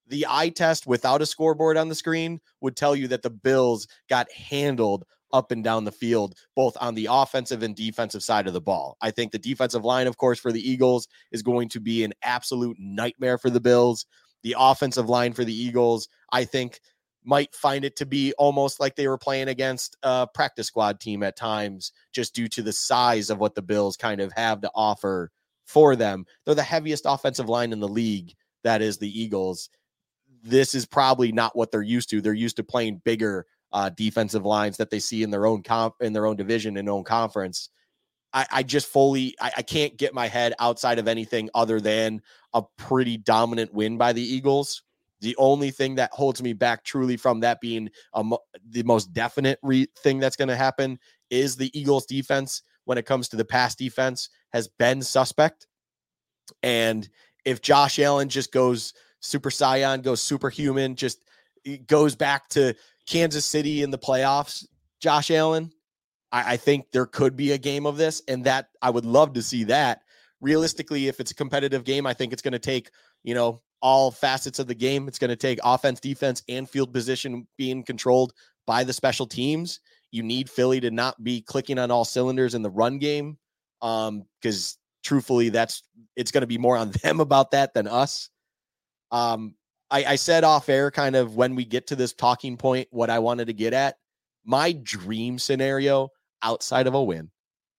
the 0.08 0.26
eye 0.28 0.50
test 0.50 0.86
without 0.86 1.22
a 1.22 1.26
scoreboard 1.26 1.76
on 1.76 1.88
the 1.88 1.94
screen 1.94 2.40
would 2.60 2.76
tell 2.76 2.94
you 2.94 3.08
that 3.08 3.22
the 3.22 3.30
Bills 3.30 3.86
got 4.08 4.30
handled 4.30 5.04
up 5.32 5.50
and 5.50 5.64
down 5.64 5.84
the 5.84 5.92
field, 5.92 6.36
both 6.54 6.76
on 6.80 6.94
the 6.94 7.08
offensive 7.10 7.62
and 7.62 7.74
defensive 7.74 8.22
side 8.22 8.46
of 8.46 8.52
the 8.52 8.60
ball. 8.60 8.96
I 9.02 9.10
think 9.10 9.32
the 9.32 9.38
defensive 9.38 9.84
line, 9.84 10.06
of 10.06 10.16
course, 10.16 10.38
for 10.38 10.52
the 10.52 10.70
Eagles 10.70 11.08
is 11.32 11.42
going 11.42 11.68
to 11.70 11.80
be 11.80 12.04
an 12.04 12.14
absolute 12.22 12.76
nightmare 12.78 13.36
for 13.36 13.50
the 13.50 13.60
Bills. 13.60 14.06
The 14.44 14.54
offensive 14.56 15.08
line 15.08 15.32
for 15.32 15.44
the 15.44 15.54
Eagles, 15.54 16.08
I 16.30 16.44
think, 16.44 16.80
might 17.24 17.54
find 17.54 17.84
it 17.84 17.96
to 17.96 18.06
be 18.06 18.32
almost 18.34 18.78
like 18.78 18.94
they 18.94 19.08
were 19.08 19.18
playing 19.18 19.48
against 19.48 19.96
a 20.02 20.28
practice 20.32 20.68
squad 20.68 21.00
team 21.00 21.22
at 21.22 21.36
times, 21.36 21.90
just 22.12 22.34
due 22.34 22.48
to 22.48 22.62
the 22.62 22.72
size 22.72 23.30
of 23.30 23.38
what 23.38 23.54
the 23.54 23.62
Bills 23.62 23.96
kind 23.96 24.20
of 24.20 24.32
have 24.32 24.60
to 24.60 24.70
offer 24.74 25.32
for 25.66 25.96
them. 25.96 26.26
They're 26.44 26.54
the 26.54 26.62
heaviest 26.62 27.06
offensive 27.06 27.48
line 27.48 27.72
in 27.72 27.80
the 27.80 27.88
league. 27.88 28.34
That 28.62 28.82
is 28.82 28.98
the 28.98 29.20
Eagles 29.20 29.68
this 30.44 30.74
is 30.74 30.84
probably 30.84 31.32
not 31.32 31.56
what 31.56 31.72
they're 31.72 31.82
used 31.82 32.10
to. 32.10 32.20
They're 32.20 32.34
used 32.34 32.56
to 32.56 32.64
playing 32.64 33.00
bigger 33.04 33.46
uh, 33.72 33.90
defensive 33.96 34.44
lines 34.44 34.76
that 34.76 34.90
they 34.90 35.00
see 35.00 35.22
in 35.22 35.30
their 35.30 35.46
own 35.46 35.62
comp 35.62 35.94
in 36.00 36.12
their 36.12 36.26
own 36.26 36.36
division 36.36 36.76
and 36.76 36.88
own 36.88 37.02
conference. 37.02 37.70
I, 38.32 38.46
I 38.52 38.62
just 38.62 38.86
fully 38.86 39.34
I, 39.40 39.52
I, 39.56 39.62
can't 39.62 39.96
get 39.96 40.14
my 40.14 40.28
head 40.28 40.54
outside 40.60 40.98
of 40.98 41.08
anything 41.08 41.50
other 41.54 41.80
than 41.80 42.20
a 42.52 42.62
pretty 42.76 43.16
dominant 43.16 43.72
win 43.72 43.96
by 43.96 44.12
the 44.12 44.22
Eagles. 44.22 44.82
The 45.22 45.34
only 45.38 45.70
thing 45.70 45.94
that 45.94 46.12
holds 46.12 46.42
me 46.42 46.52
back 46.52 46.84
truly 46.84 47.16
from 47.16 47.40
that 47.40 47.60
being 47.60 47.88
mo- 48.14 48.42
the 48.68 48.82
most 48.82 49.12
definite 49.12 49.58
re- 49.62 49.88
thing 49.98 50.20
that's 50.20 50.36
going 50.36 50.48
to 50.48 50.56
happen 50.56 50.98
is 51.30 51.56
the 51.56 51.76
Eagles 51.78 52.06
defense 52.06 52.62
when 52.84 52.98
it 52.98 53.06
comes 53.06 53.28
to 53.30 53.36
the 53.36 53.44
pass 53.44 53.74
defense 53.74 54.28
has 54.52 54.68
been 54.68 55.00
suspect. 55.00 55.66
And 56.62 57.08
if 57.44 57.62
Josh 57.62 57.98
Allen 57.98 58.28
just 58.28 58.52
goes 58.52 58.92
Super 59.24 59.48
Saiyan 59.48 60.02
goes 60.02 60.20
superhuman, 60.20 60.96
just 60.96 61.18
goes 61.86 62.14
back 62.14 62.48
to 62.50 62.74
Kansas 63.06 63.46
City 63.46 63.82
in 63.82 63.90
the 63.90 63.98
playoffs. 63.98 64.66
Josh 65.00 65.30
Allen, 65.30 65.72
I, 66.30 66.52
I 66.52 66.56
think 66.58 66.90
there 66.92 67.06
could 67.06 67.34
be 67.34 67.52
a 67.52 67.58
game 67.58 67.86
of 67.86 67.96
this, 67.96 68.22
and 68.28 68.44
that 68.44 68.68
I 68.82 68.90
would 68.90 69.06
love 69.06 69.32
to 69.32 69.42
see 69.42 69.64
that. 69.64 70.02
Realistically, 70.42 71.08
if 71.08 71.20
it's 71.20 71.30
a 71.30 71.34
competitive 71.34 71.84
game, 71.84 72.06
I 72.06 72.12
think 72.12 72.34
it's 72.34 72.42
going 72.42 72.52
to 72.52 72.58
take, 72.58 72.90
you 73.22 73.34
know, 73.34 73.62
all 73.80 74.10
facets 74.10 74.58
of 74.58 74.66
the 74.66 74.74
game. 74.74 75.08
It's 75.08 75.18
going 75.18 75.30
to 75.30 75.36
take 75.36 75.58
offense, 75.64 76.00
defense, 76.00 76.42
and 76.48 76.68
field 76.68 76.92
position 76.92 77.46
being 77.56 77.82
controlled 77.82 78.34
by 78.66 78.84
the 78.84 78.92
special 78.92 79.26
teams. 79.26 79.80
You 80.10 80.22
need 80.22 80.50
Philly 80.50 80.80
to 80.80 80.90
not 80.90 81.22
be 81.24 81.40
clicking 81.40 81.78
on 81.78 81.90
all 81.90 82.04
cylinders 82.04 82.54
in 82.54 82.60
the 82.60 82.70
run 82.70 82.98
game. 82.98 83.38
Um, 83.80 84.24
because 84.40 84.76
truthfully, 85.02 85.48
that's 85.48 85.82
it's 86.14 86.30
going 86.30 86.42
to 86.42 86.46
be 86.46 86.58
more 86.58 86.76
on 86.76 86.90
them 87.02 87.20
about 87.20 87.52
that 87.52 87.72
than 87.72 87.86
us. 87.86 88.28
Um, 89.14 89.54
I, 89.90 90.04
I 90.04 90.16
said 90.16 90.42
off 90.42 90.68
air, 90.68 90.90
kind 90.90 91.14
of 91.14 91.36
when 91.36 91.54
we 91.54 91.64
get 91.64 91.86
to 91.86 91.96
this 91.96 92.12
talking 92.12 92.56
point, 92.56 92.88
what 92.90 93.10
I 93.10 93.20
wanted 93.20 93.46
to 93.46 93.52
get 93.52 93.72
at. 93.72 93.96
My 94.44 94.72
dream 94.72 95.38
scenario 95.38 96.08
outside 96.42 96.88
of 96.88 96.94
a 96.94 97.02
win, 97.02 97.30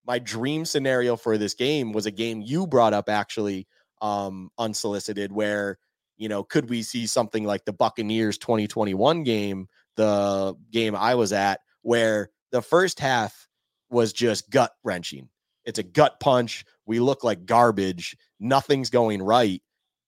my 0.08 0.18
dream 0.18 0.64
scenario 0.64 1.18
for 1.18 1.38
this 1.38 1.54
game 1.54 1.92
was 1.92 2.06
a 2.06 2.12
game 2.12 2.42
you 2.42 2.66
brought 2.66 2.94
up 2.94 3.10
actually 3.10 3.68
um, 4.02 4.50
unsolicited, 4.58 5.32
where 5.34 5.78
you 6.18 6.30
know, 6.30 6.42
could 6.42 6.70
we 6.70 6.82
see 6.82 7.06
something 7.06 7.44
like 7.44 7.66
the 7.66 7.74
Buccaneers 7.74 8.38
2021 8.38 9.24
game, 9.24 9.68
the 9.98 10.56
game 10.72 10.96
I 10.96 11.16
was 11.16 11.34
at, 11.34 11.60
where 11.82 12.30
the 12.52 12.62
first 12.62 13.00
half 13.00 13.48
was 13.90 14.14
just 14.14 14.50
gut 14.50 14.72
wrenching. 14.86 15.28
It's 15.66 15.80
a 15.80 15.84
gut 15.84 16.22
punch. 16.22 16.64
We 16.86 17.02
look 17.02 17.26
like 17.26 17.46
garbage. 17.46 18.16
Nothing's 18.40 18.90
going 18.90 19.22
right. 19.22 19.62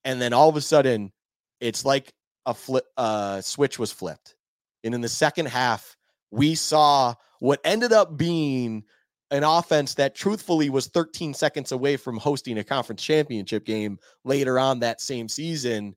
And 0.05 0.21
then 0.21 0.31
all 0.31 0.47
of 0.47 0.55
a 0.55 0.61
sudden, 0.61 1.11
it's 1.59 1.85
like 1.85 2.13
a 2.45 2.53
flip 2.53 2.85
uh 2.97 3.41
switch 3.41 3.77
was 3.79 3.91
flipped. 3.91 4.35
And 4.83 4.93
in 4.93 5.01
the 5.01 5.09
second 5.09 5.47
half, 5.47 5.95
we 6.31 6.55
saw 6.55 7.15
what 7.39 7.59
ended 7.63 7.91
up 7.91 8.17
being 8.17 8.83
an 9.31 9.43
offense 9.43 9.95
that 9.95 10.15
truthfully 10.15 10.69
was 10.69 10.87
13 10.87 11.33
seconds 11.33 11.71
away 11.71 11.97
from 11.97 12.17
hosting 12.17 12.57
a 12.57 12.63
conference 12.63 13.03
championship 13.03 13.65
game 13.65 13.99
later 14.23 14.57
on 14.57 14.79
that 14.79 15.01
same 15.01 15.27
season. 15.27 15.95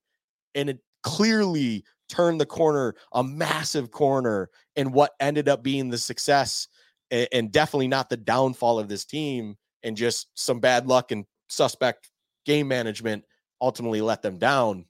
And 0.55 0.71
it 0.71 0.81
clearly 1.03 1.85
turned 2.09 2.41
the 2.41 2.47
corner, 2.47 2.95
a 3.13 3.23
massive 3.23 3.93
corner, 3.93 4.51
in 4.75 4.91
what 4.91 5.13
ended 5.21 5.49
up 5.49 5.63
being 5.63 5.91
the 5.91 5.99
success 5.99 6.67
and 7.11 7.51
definitely 7.51 7.89
not 7.89 8.09
the 8.09 8.17
downfall 8.17 8.79
of 8.79 8.89
this 8.89 9.05
team 9.05 9.57
and 9.83 9.97
just 9.97 10.29
some 10.35 10.61
bad 10.61 10.87
luck 10.87 11.13
and 11.13 11.25
suspect 11.49 12.11
game 12.45 12.69
management 12.69 13.25
ultimately 13.61 14.01
let 14.01 14.23
them 14.23 14.39
down 14.39 14.85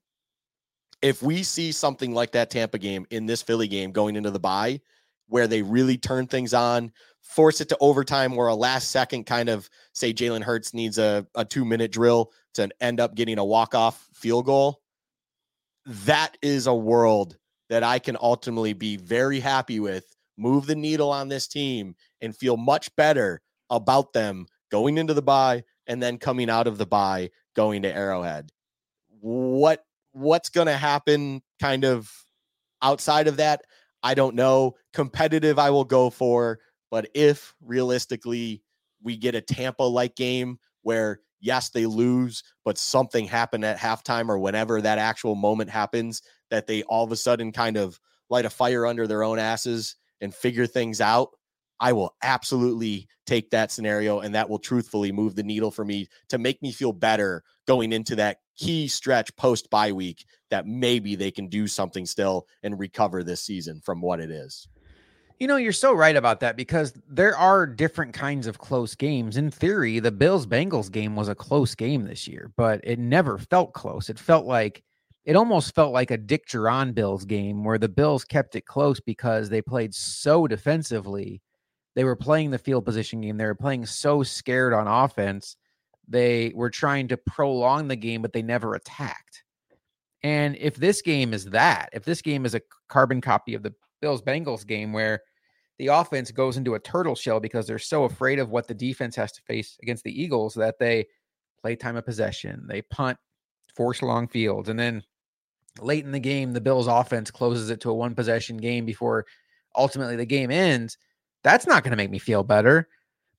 if 1.03 1.23
we 1.23 1.43
see 1.43 1.73
something 1.73 2.13
like 2.13 2.33
that 2.33 2.51
Tampa 2.51 2.79
game 2.79 3.07
in 3.11 3.27
this 3.27 3.43
Philly 3.43 3.69
game 3.69 3.93
going 3.93 4.17
into 4.17 4.31
the 4.31 4.39
bye, 4.39 4.81
where 5.29 5.47
they 5.47 5.63
really 5.63 5.97
turn 5.97 6.27
things 6.27 6.53
on, 6.53 6.93
force 7.23 7.61
it 7.61 7.69
to 7.69 7.79
overtime, 7.81 8.35
where 8.35 8.49
a 8.49 8.55
last 8.55 8.91
second 8.91 9.25
kind 9.25 9.49
of 9.49 9.71
say 9.93 10.13
Jalen 10.13 10.43
Hurts 10.43 10.75
needs 10.75 10.99
a, 10.99 11.27
a 11.35 11.45
two 11.45 11.65
minute 11.65 11.93
drill 11.93 12.33
to 12.55 12.69
end 12.81 13.01
up 13.01 13.15
getting 13.15 13.39
a 13.39 13.45
walk 13.45 13.75
off 13.75 14.09
field 14.13 14.47
goal, 14.47 14.83
that 15.87 16.37
is 16.43 16.67
a 16.67 16.75
world 16.75 17.37
that 17.69 17.83
I 17.83 17.99
can 17.99 18.17
ultimately 18.21 18.73
be 18.73 18.97
very 18.97 19.41
happy 19.41 19.81
with 19.81 20.17
move 20.37 20.67
the 20.67 20.75
needle 20.75 21.11
on 21.13 21.29
this 21.29 21.47
team 21.47 21.95
and 22.21 22.35
feel 22.35 22.57
much 22.57 22.95
better 22.97 23.41
about 23.69 24.13
them 24.13 24.47
going 24.71 24.99
into 24.99 25.15
the 25.15 25.23
bye 25.23 25.63
and 25.87 26.03
then 26.03 26.19
coming 26.19 26.51
out 26.51 26.67
of 26.67 26.79
the 26.79 26.87
bye 26.87 27.31
going 27.55 27.83
to 27.83 27.95
Arrowhead. 27.95 28.51
What 29.21 29.85
what's 30.13 30.49
going 30.49 30.67
to 30.67 30.77
happen 30.77 31.43
kind 31.61 31.85
of 31.85 32.11
outside 32.83 33.29
of 33.29 33.37
that? 33.39 33.63
I 34.03 34.15
don't 34.15 34.35
know. 34.35 34.75
Competitive 34.93 35.59
I 35.59 35.71
will 35.71 35.85
go 35.85 36.11
for, 36.11 36.59
but 36.91 37.09
if 37.15 37.55
realistically 37.61 38.63
we 39.03 39.17
get 39.17 39.35
a 39.35 39.41
Tampa 39.41 39.83
like 39.83 40.17
game 40.17 40.59
where 40.83 41.21
yes, 41.41 41.71
they 41.71 41.87
lose, 41.87 42.43
but 42.65 42.79
something 42.79 43.27
happened 43.27 43.65
at 43.65 43.79
halftime 43.79 44.29
or 44.29 44.39
whenever 44.39 44.81
that 44.81 44.99
actual 44.99 45.35
moment 45.35 45.71
happens 45.71 46.23
that 46.51 46.67
they 46.67 46.83
all 46.85 47.05
of 47.05 47.13
a 47.13 47.17
sudden 47.17 47.53
kind 47.53 47.77
of 47.77 47.99
light 48.29 48.45
a 48.45 48.51
fire 48.51 48.87
under 48.87 49.07
their 49.07 49.23
own 49.23 49.39
asses 49.39 49.97
and 50.21 50.35
figure 50.35 50.67
things 50.67 51.01
out. 51.01 51.31
I 51.81 51.95
will 51.95 52.15
absolutely 52.23 53.09
take 53.27 53.51
that 53.51 53.73
scenario 53.73 54.21
and 54.21 54.35
that 54.35 54.51
will 54.51 54.59
truthfully 54.59 55.13
move 55.13 55.35
the 55.35 55.43
needle 55.43 55.71
for 55.71 55.85
me 55.85 56.09
to 56.29 56.37
make 56.37 56.61
me 56.61 56.73
feel 56.73 56.93
better 56.93 57.43
going 57.67 57.93
into 57.93 58.17
that 58.17 58.39
key 58.61 58.87
stretch 58.89 59.35
post 59.37 59.71
bye 59.71 59.91
week 59.91 60.27
that 60.51 60.67
maybe 60.67 61.17
they 61.17 61.31
can 61.31 61.49
do 61.49 61.67
something 61.67 62.05
still 62.05 62.47
and 62.63 62.79
recover 62.79 63.25
this 63.25 63.43
season 63.43 63.81
from 63.81 64.03
what 64.03 64.21
it 64.21 64.31
is. 64.31 64.69
You 65.39 65.47
know, 65.47 65.57
you're 65.57 65.73
so 65.73 65.95
right 65.95 66.17
about 66.17 66.41
that 66.41 66.59
because 66.59 66.93
there 67.09 67.35
are 67.35 67.67
different 67.67 68.13
kinds 68.13 68.47
of 68.47 68.59
close 68.59 68.95
games. 68.95 69.39
In 69.39 69.51
theory, 69.51 69.99
the 69.99 70.13
Bills 70.13 70.47
Bengals 70.47 70.93
game 70.93 71.17
was 71.17 71.29
a 71.29 71.35
close 71.35 71.75
game 71.75 72.05
this 72.05 72.29
year, 72.29 72.53
but 72.59 72.83
it 72.85 72.99
never 72.99 73.39
felt 73.39 73.73
close. 73.73 74.11
It 74.11 74.19
felt 74.19 74.45
like 74.45 74.83
it 75.25 75.37
almost 75.37 75.75
felt 75.75 75.95
like 75.95 76.11
a 76.11 76.19
Dick 76.19 76.47
Jauron 76.47 76.95
Bills 76.95 77.25
game 77.25 77.65
where 77.65 77.79
the 77.79 77.89
Bills 77.89 78.25
kept 78.25 78.55
it 78.55 78.67
close 78.67 79.01
because 79.01 79.49
they 79.49 79.63
played 79.63 79.95
so 79.95 80.47
defensively. 80.47 81.41
They 81.95 82.05
were 82.05 82.17
playing 82.17 82.51
the 82.51 82.59
field 82.59 82.85
position 82.85 83.23
game. 83.23 83.39
They 83.39 83.47
were 83.47 83.55
playing 83.55 83.87
so 83.87 84.23
scared 84.23 84.75
on 84.75 84.87
offense. 84.87 85.57
They 86.11 86.53
were 86.55 86.71
trying 86.71 87.09
to 87.09 87.17
prolong 87.17 87.89
the 87.89 87.97
game, 87.97 88.21
but 88.21 88.33
they 88.33 88.43
never 88.43 88.75
attacked. 88.75 89.45
And 90.23 90.57
if 90.57 90.77
this 90.77 91.01
game 91.01 91.33
is 91.33 91.47
that, 91.47 91.89
if 91.93 92.05
this 92.05 92.21
game 92.21 92.45
is 92.45 92.55
a 92.55 92.61
carbon 92.89 93.21
copy 93.21 93.55
of 93.55 93.63
the 93.63 93.73
Bills 94.03 94.21
Bengals 94.21 94.67
game 94.67 94.93
where 94.93 95.23
the 95.79 95.87
offense 95.87 96.31
goes 96.31 96.57
into 96.57 96.75
a 96.75 96.81
turtle 96.81 97.15
shell 97.15 97.41
because 97.41 97.67
they're 97.67 97.79
so 97.79 98.05
afraid 98.05 98.39
of 98.39 98.51
what 98.51 98.69
the 98.69 98.75
defense 98.75 99.17
has 99.17 99.33
to 99.33 99.43
face 99.43 99.79
against 99.83 100.05
the 100.05 100.23
Eagles 100.23 100.53
that 100.55 100.79
they 100.79 101.07
play 101.63 101.77
time 101.77 101.97
of 101.97 102.05
possession, 102.05 102.67
they 102.69 102.83
punt, 102.83 103.17
force 103.75 104.03
long 104.03 104.29
fields, 104.29 104.69
and 104.69 104.79
then 104.79 105.03
late 105.81 106.05
in 106.05 106.13
the 106.13 106.21
game, 106.21 106.53
the 106.53 106.61
Bills 106.61 106.87
offense 106.87 107.31
closes 107.31 107.71
it 107.71 107.81
to 107.81 107.91
a 107.91 107.95
one 107.95 108.15
possession 108.15 108.57
game 108.57 108.85
before 108.85 109.25
ultimately 109.77 110.17
the 110.17 110.27
game 110.27 110.51
ends. 110.51 110.99
That's 111.43 111.67
not 111.67 111.83
going 111.83 111.93
to 111.93 111.97
make 111.97 112.11
me 112.11 112.19
feel 112.19 112.43
better. 112.43 112.89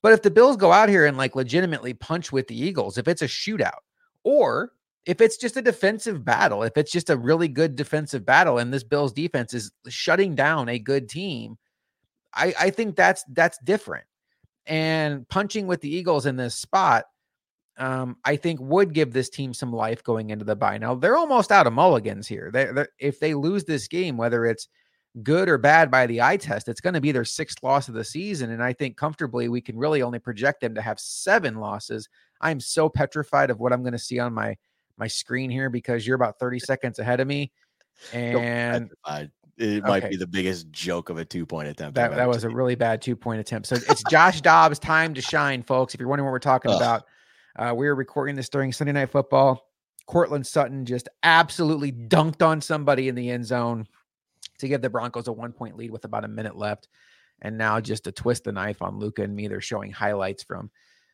But 0.01 0.13
if 0.13 0.21
the 0.21 0.31
Bills 0.31 0.57
go 0.57 0.71
out 0.71 0.89
here 0.89 1.05
and 1.05 1.17
like 1.17 1.35
legitimately 1.35 1.93
punch 1.93 2.31
with 2.31 2.47
the 2.47 2.59
Eagles, 2.59 2.97
if 2.97 3.07
it's 3.07 3.21
a 3.21 3.27
shootout, 3.27 3.81
or 4.23 4.71
if 5.05 5.21
it's 5.21 5.37
just 5.37 5.57
a 5.57 5.61
defensive 5.61 6.23
battle, 6.23 6.63
if 6.63 6.77
it's 6.77 6.91
just 6.91 7.09
a 7.09 7.17
really 7.17 7.47
good 7.47 7.75
defensive 7.75 8.25
battle 8.25 8.57
and 8.57 8.73
this 8.73 8.83
Bills 8.83 9.13
defense 9.13 9.53
is 9.53 9.71
shutting 9.87 10.35
down 10.35 10.69
a 10.69 10.79
good 10.79 11.09
team, 11.09 11.57
I, 12.33 12.53
I 12.59 12.69
think 12.69 12.95
that's 12.95 13.23
that's 13.31 13.57
different. 13.63 14.05
And 14.65 15.27
punching 15.27 15.67
with 15.67 15.81
the 15.81 15.93
Eagles 15.93 16.25
in 16.25 16.35
this 16.35 16.55
spot, 16.55 17.05
um, 17.77 18.17
I 18.23 18.35
think 18.35 18.59
would 18.61 18.93
give 18.93 19.11
this 19.11 19.29
team 19.29 19.53
some 19.53 19.73
life 19.73 20.03
going 20.03 20.29
into 20.29 20.45
the 20.45 20.55
bye. 20.55 20.77
Now 20.77 20.95
they're 20.95 21.17
almost 21.17 21.51
out 21.51 21.67
of 21.67 21.73
mulligans 21.73 22.27
here. 22.27 22.49
They're, 22.51 22.87
if 22.99 23.19
they 23.19 23.33
lose 23.33 23.65
this 23.65 23.87
game, 23.87 24.17
whether 24.17 24.45
it's 24.45 24.67
good 25.23 25.49
or 25.49 25.57
bad 25.57 25.91
by 25.91 26.07
the 26.07 26.21
eye 26.21 26.37
test, 26.37 26.67
it's 26.67 26.81
going 26.81 26.93
to 26.93 27.01
be 27.01 27.11
their 27.11 27.25
sixth 27.25 27.61
loss 27.63 27.87
of 27.87 27.93
the 27.93 28.03
season. 28.03 28.51
And 28.51 28.63
I 28.63 28.73
think 28.73 28.97
comfortably 28.97 29.49
we 29.49 29.61
can 29.61 29.77
really 29.77 30.01
only 30.01 30.19
project 30.19 30.61
them 30.61 30.75
to 30.75 30.81
have 30.81 30.99
seven 30.99 31.55
losses. 31.55 32.07
I'm 32.39 32.59
so 32.59 32.89
petrified 32.89 33.49
of 33.49 33.59
what 33.59 33.73
I'm 33.73 33.83
going 33.83 33.93
to 33.93 33.99
see 33.99 34.19
on 34.19 34.33
my 34.33 34.57
my 34.97 35.07
screen 35.07 35.49
here 35.49 35.69
because 35.69 36.05
you're 36.05 36.15
about 36.15 36.37
30 36.37 36.59
seconds 36.59 36.99
ahead 36.99 37.19
of 37.19 37.27
me. 37.27 37.51
And 38.13 38.91
it 39.57 39.83
might 39.83 40.09
be 40.09 40.15
the 40.15 40.27
biggest 40.27 40.71
joke 40.71 41.09
of 41.09 41.17
a 41.17 41.25
two 41.25 41.45
point 41.45 41.67
attempt. 41.67 41.95
That, 41.95 42.15
that 42.15 42.27
was 42.27 42.41
seen. 42.41 42.51
a 42.51 42.53
really 42.53 42.75
bad 42.75 43.01
two 43.01 43.15
point 43.15 43.39
attempt. 43.39 43.67
So 43.67 43.75
it's 43.75 44.03
Josh 44.09 44.41
Dobbs' 44.41 44.79
time 44.79 45.13
to 45.13 45.21
shine, 45.21 45.63
folks. 45.63 45.93
If 45.93 45.99
you're 45.99 46.09
wondering 46.09 46.25
what 46.25 46.31
we're 46.31 46.39
talking 46.39 46.71
Ugh. 46.71 46.77
about, 46.77 47.03
uh, 47.57 47.73
we 47.75 47.87
are 47.87 47.95
recording 47.95 48.35
this 48.35 48.49
during 48.49 48.71
Sunday 48.71 48.93
Night 48.93 49.09
Football. 49.09 49.67
Courtland 50.07 50.45
Sutton 50.47 50.85
just 50.85 51.07
absolutely 51.23 51.91
dunked 51.91 52.45
on 52.45 52.59
somebody 52.59 53.07
in 53.07 53.15
the 53.15 53.29
end 53.29 53.45
zone 53.45 53.87
to 54.61 54.67
give 54.67 54.81
the 54.81 54.89
Broncos 54.89 55.27
a 55.27 55.31
one 55.31 55.53
point 55.53 55.77
lead 55.77 55.91
with 55.91 56.05
about 56.05 56.25
a 56.25 56.29
minute 56.29 56.57
left. 56.57 56.87
And 57.41 57.57
now 57.57 57.79
just 57.79 58.03
to 58.05 58.11
twist 58.11 58.43
the 58.43 58.51
knife 58.51 58.81
on 58.81 58.99
Luka 58.99 59.23
and 59.23 59.35
me, 59.35 59.47
they're 59.47 59.61
showing 59.61 59.91
highlights 59.91 60.43
from 60.43 60.69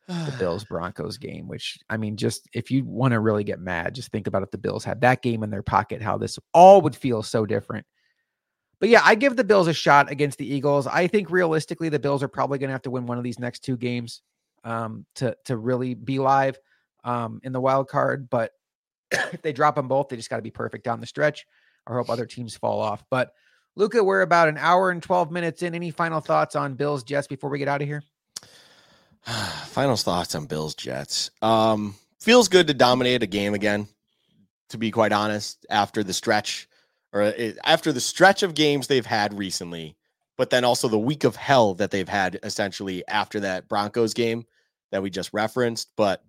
the 0.08 0.34
Bills 0.38 0.64
Broncos 0.70 1.18
game, 1.18 1.48
which 1.48 1.78
I 1.90 1.98
mean, 1.98 2.18
just 2.18 2.48
if 2.54 2.70
you 2.70 2.84
want 2.86 3.14
to 3.14 3.20
really 3.20 3.44
get 3.44 3.60
mad, 3.60 3.96
just 3.96 4.12
think 4.12 4.28
about 4.28 4.44
if 4.44 4.52
the 4.52 4.58
Bills 4.58 4.84
had 4.84 5.02
that 5.02 5.22
game 5.22 5.44
in 5.44 5.50
their 5.50 5.64
pocket, 5.64 6.02
how 6.02 6.18
this 6.18 6.38
all 6.54 6.82
would 6.82 6.96
feel 6.96 7.24
so 7.24 7.46
different. 7.46 7.86
But 8.80 8.90
yeah, 8.90 9.02
I 9.04 9.16
give 9.16 9.36
the 9.36 9.44
Bills 9.44 9.68
a 9.68 9.74
shot 9.74 10.12
against 10.12 10.38
the 10.38 10.54
Eagles. 10.54 10.86
I 10.86 11.08
think 11.08 11.32
realistically, 11.32 11.90
the 11.90 12.00
Bills 12.00 12.22
are 12.22 12.28
probably 12.28 12.60
going 12.60 12.68
to 12.68 12.74
have 12.74 12.84
to 12.84 12.92
win 12.92 13.08
one 13.08 13.18
of 13.18 13.24
these 13.24 13.40
next 13.40 13.64
two 13.64 13.76
games 13.78 14.22
um, 14.64 15.06
to 15.16 15.36
to 15.46 15.58
really 15.58 15.94
be 15.94 16.20
live 16.20 16.60
um, 17.04 17.40
in 17.44 17.54
the 17.54 17.62
wild 17.62 17.88
card. 17.88 18.30
But 18.30 18.52
if 19.12 19.42
they 19.42 19.54
drop 19.54 19.76
them 19.76 19.88
both, 19.88 20.10
they 20.10 20.16
just 20.16 20.30
got 20.30 20.36
to 20.36 20.44
be 20.44 20.52
perfect 20.52 20.84
down 20.84 21.00
the 21.00 21.08
stretch. 21.08 21.46
I 21.88 21.94
hope 21.94 22.10
other 22.10 22.26
teams 22.26 22.56
fall 22.56 22.80
off. 22.80 23.04
But 23.10 23.32
Luka, 23.76 24.04
we're 24.04 24.22
about 24.22 24.50
an 24.50 24.58
hour 24.58 24.92
and 24.92 25.02
twelve 25.02 25.32
minutes 25.32 25.62
in. 25.64 25.76
Any 25.76 25.92
final 25.92 26.20
thoughts 26.20 26.56
on 26.56 26.76
Bills 26.76 27.04
Jets 27.04 27.28
before 27.28 27.50
we 27.50 27.60
get 27.60 27.68
out 27.68 27.82
of 27.82 27.88
here? 27.88 28.04
final 29.66 29.96
thoughts 29.96 30.36
on 30.36 30.46
Bills 30.46 30.76
Jets. 30.76 31.32
Um, 31.42 31.96
feels 32.20 32.48
good 32.48 32.68
to 32.68 32.74
dominate 32.74 33.24
a 33.24 33.28
game 33.28 33.54
again. 33.54 33.88
To 34.72 34.78
be 34.78 34.92
quite 34.92 35.14
honest, 35.14 35.66
after 35.70 36.04
the 36.04 36.14
stretch 36.14 36.68
or 37.14 37.22
it, 37.22 37.58
after 37.64 37.94
the 37.94 38.02
stretch 38.02 38.44
of 38.44 38.54
games 38.54 38.88
they've 38.88 39.06
had 39.06 39.38
recently, 39.38 39.96
but 40.38 40.50
then 40.50 40.66
also 40.66 40.88
the 40.88 41.00
week 41.00 41.24
of 41.24 41.36
hell 41.36 41.74
that 41.76 41.92
they've 41.92 42.08
had 42.08 42.40
essentially 42.44 43.08
after 43.08 43.40
that 43.42 43.68
Broncos 43.68 44.14
game 44.14 44.46
that 44.92 45.02
we 45.02 45.10
just 45.10 45.32
referenced. 45.34 45.90
But 45.96 46.24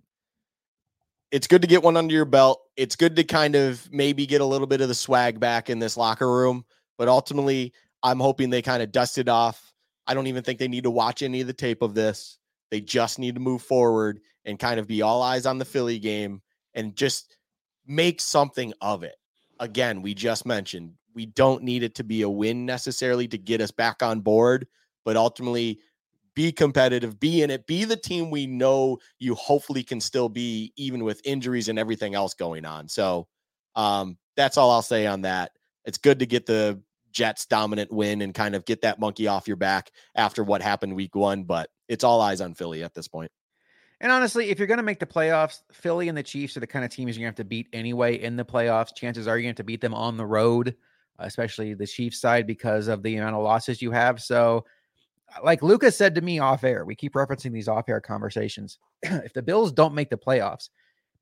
it's 1.31 1.47
good 1.47 1.61
to 1.61 1.67
get 1.67 1.83
one 1.83 1.97
under 1.97 2.13
your 2.13 2.25
belt. 2.25 2.61
It's 2.75 2.95
good 2.95 3.15
to 3.15 3.23
kind 3.23 3.55
of 3.55 3.87
maybe 3.91 4.25
get 4.25 4.41
a 4.41 4.45
little 4.45 4.67
bit 4.67 4.81
of 4.81 4.87
the 4.87 4.95
swag 4.95 5.39
back 5.39 5.69
in 5.69 5.79
this 5.79 5.97
locker 5.97 6.31
room. 6.31 6.65
But 6.97 7.07
ultimately, 7.07 7.73
I'm 8.03 8.19
hoping 8.19 8.49
they 8.49 8.61
kind 8.61 8.83
of 8.83 8.91
dust 8.91 9.17
it 9.17 9.29
off. 9.29 9.73
I 10.07 10.13
don't 10.13 10.27
even 10.27 10.43
think 10.43 10.59
they 10.59 10.67
need 10.67 10.83
to 10.83 10.91
watch 10.91 11.21
any 11.21 11.41
of 11.41 11.47
the 11.47 11.53
tape 11.53 11.81
of 11.81 11.93
this. 11.93 12.37
They 12.71 12.81
just 12.81 13.19
need 13.19 13.35
to 13.35 13.41
move 13.41 13.61
forward 13.61 14.19
and 14.45 14.57
kind 14.57 14.79
of 14.79 14.87
be 14.87 15.01
all 15.01 15.21
eyes 15.21 15.45
on 15.45 15.57
the 15.57 15.65
Philly 15.65 15.99
game 15.99 16.41
and 16.73 16.95
just 16.95 17.37
make 17.85 18.21
something 18.21 18.73
of 18.81 19.03
it 19.03 19.15
again, 19.59 20.01
we 20.01 20.13
just 20.13 20.45
mentioned 20.45 20.93
we 21.13 21.25
don't 21.25 21.63
need 21.63 21.83
it 21.83 21.95
to 21.95 22.03
be 22.03 22.21
a 22.21 22.29
win 22.29 22.65
necessarily 22.65 23.27
to 23.27 23.37
get 23.37 23.61
us 23.61 23.71
back 23.71 24.01
on 24.01 24.21
board, 24.21 24.67
but 25.05 25.17
ultimately 25.17 25.79
be 26.39 26.53
competitive, 26.53 27.19
be 27.19 27.41
in 27.41 27.49
it, 27.49 27.67
be 27.67 27.83
the 27.83 27.97
team 27.97 28.31
we 28.31 28.47
know 28.47 28.97
you 29.19 29.35
hopefully 29.35 29.83
can 29.83 29.99
still 29.99 30.29
be, 30.29 30.71
even 30.77 31.03
with 31.03 31.19
injuries 31.25 31.67
and 31.67 31.77
everything 31.77 32.15
else 32.15 32.33
going 32.33 32.63
on. 32.63 32.87
So 32.87 33.27
um, 33.75 34.17
that's 34.37 34.55
all 34.55 34.71
I'll 34.71 34.81
say 34.81 35.05
on 35.05 35.23
that. 35.23 35.51
It's 35.83 35.97
good 35.97 36.19
to 36.19 36.25
get 36.25 36.45
the 36.45 36.81
Jets 37.11 37.45
dominant 37.45 37.91
win 37.91 38.21
and 38.21 38.33
kind 38.33 38.55
of 38.55 38.63
get 38.63 38.83
that 38.83 39.01
monkey 39.01 39.27
off 39.27 39.49
your 39.49 39.57
back 39.57 39.91
after 40.15 40.41
what 40.41 40.61
happened 40.61 40.95
week 40.95 41.13
one, 41.13 41.43
but 41.43 41.69
it's 41.89 42.05
all 42.05 42.21
eyes 42.21 42.39
on 42.39 42.53
Philly 42.53 42.85
at 42.85 42.93
this 42.93 43.09
point. 43.09 43.31
And 43.99 44.09
honestly, 44.09 44.49
if 44.49 44.59
you're 44.59 44.67
going 44.69 44.77
to 44.77 44.83
make 44.83 45.01
the 45.01 45.05
playoffs, 45.05 45.59
Philly 45.73 46.07
and 46.07 46.17
the 46.17 46.23
Chiefs 46.23 46.55
are 46.55 46.61
the 46.61 46.67
kind 46.67 46.85
of 46.85 46.91
teams 46.91 47.17
you're 47.17 47.25
going 47.25 47.35
to 47.35 47.41
have 47.41 47.47
to 47.47 47.49
beat 47.49 47.67
anyway 47.73 48.15
in 48.15 48.37
the 48.37 48.45
playoffs. 48.45 48.95
Chances 48.95 49.27
are 49.27 49.35
you're 49.37 49.41
going 49.41 49.55
to, 49.55 49.59
have 49.59 49.65
to 49.65 49.65
beat 49.65 49.81
them 49.81 49.93
on 49.93 50.15
the 50.15 50.25
road, 50.25 50.77
especially 51.17 51.73
the 51.73 51.85
Chiefs 51.85 52.21
side 52.21 52.47
because 52.47 52.87
of 52.87 53.03
the 53.03 53.17
amount 53.17 53.35
of 53.35 53.43
losses 53.43 53.81
you 53.81 53.91
have. 53.91 54.21
So, 54.21 54.63
Uh, 55.35 55.43
like 55.43 55.63
Lucas 55.63 55.97
said 55.97 56.15
to 56.15 56.21
me 56.21 56.39
off 56.39 56.63
air, 56.63 56.85
we 56.85 56.95
keep 56.95 57.13
referencing 57.13 57.51
these 57.51 57.67
off 57.67 57.89
air 57.89 58.01
conversations. 58.01 58.79
if 59.03 59.33
the 59.33 59.41
Bills 59.41 59.71
don't 59.71 59.95
make 59.95 60.09
the 60.09 60.17
playoffs 60.17 60.69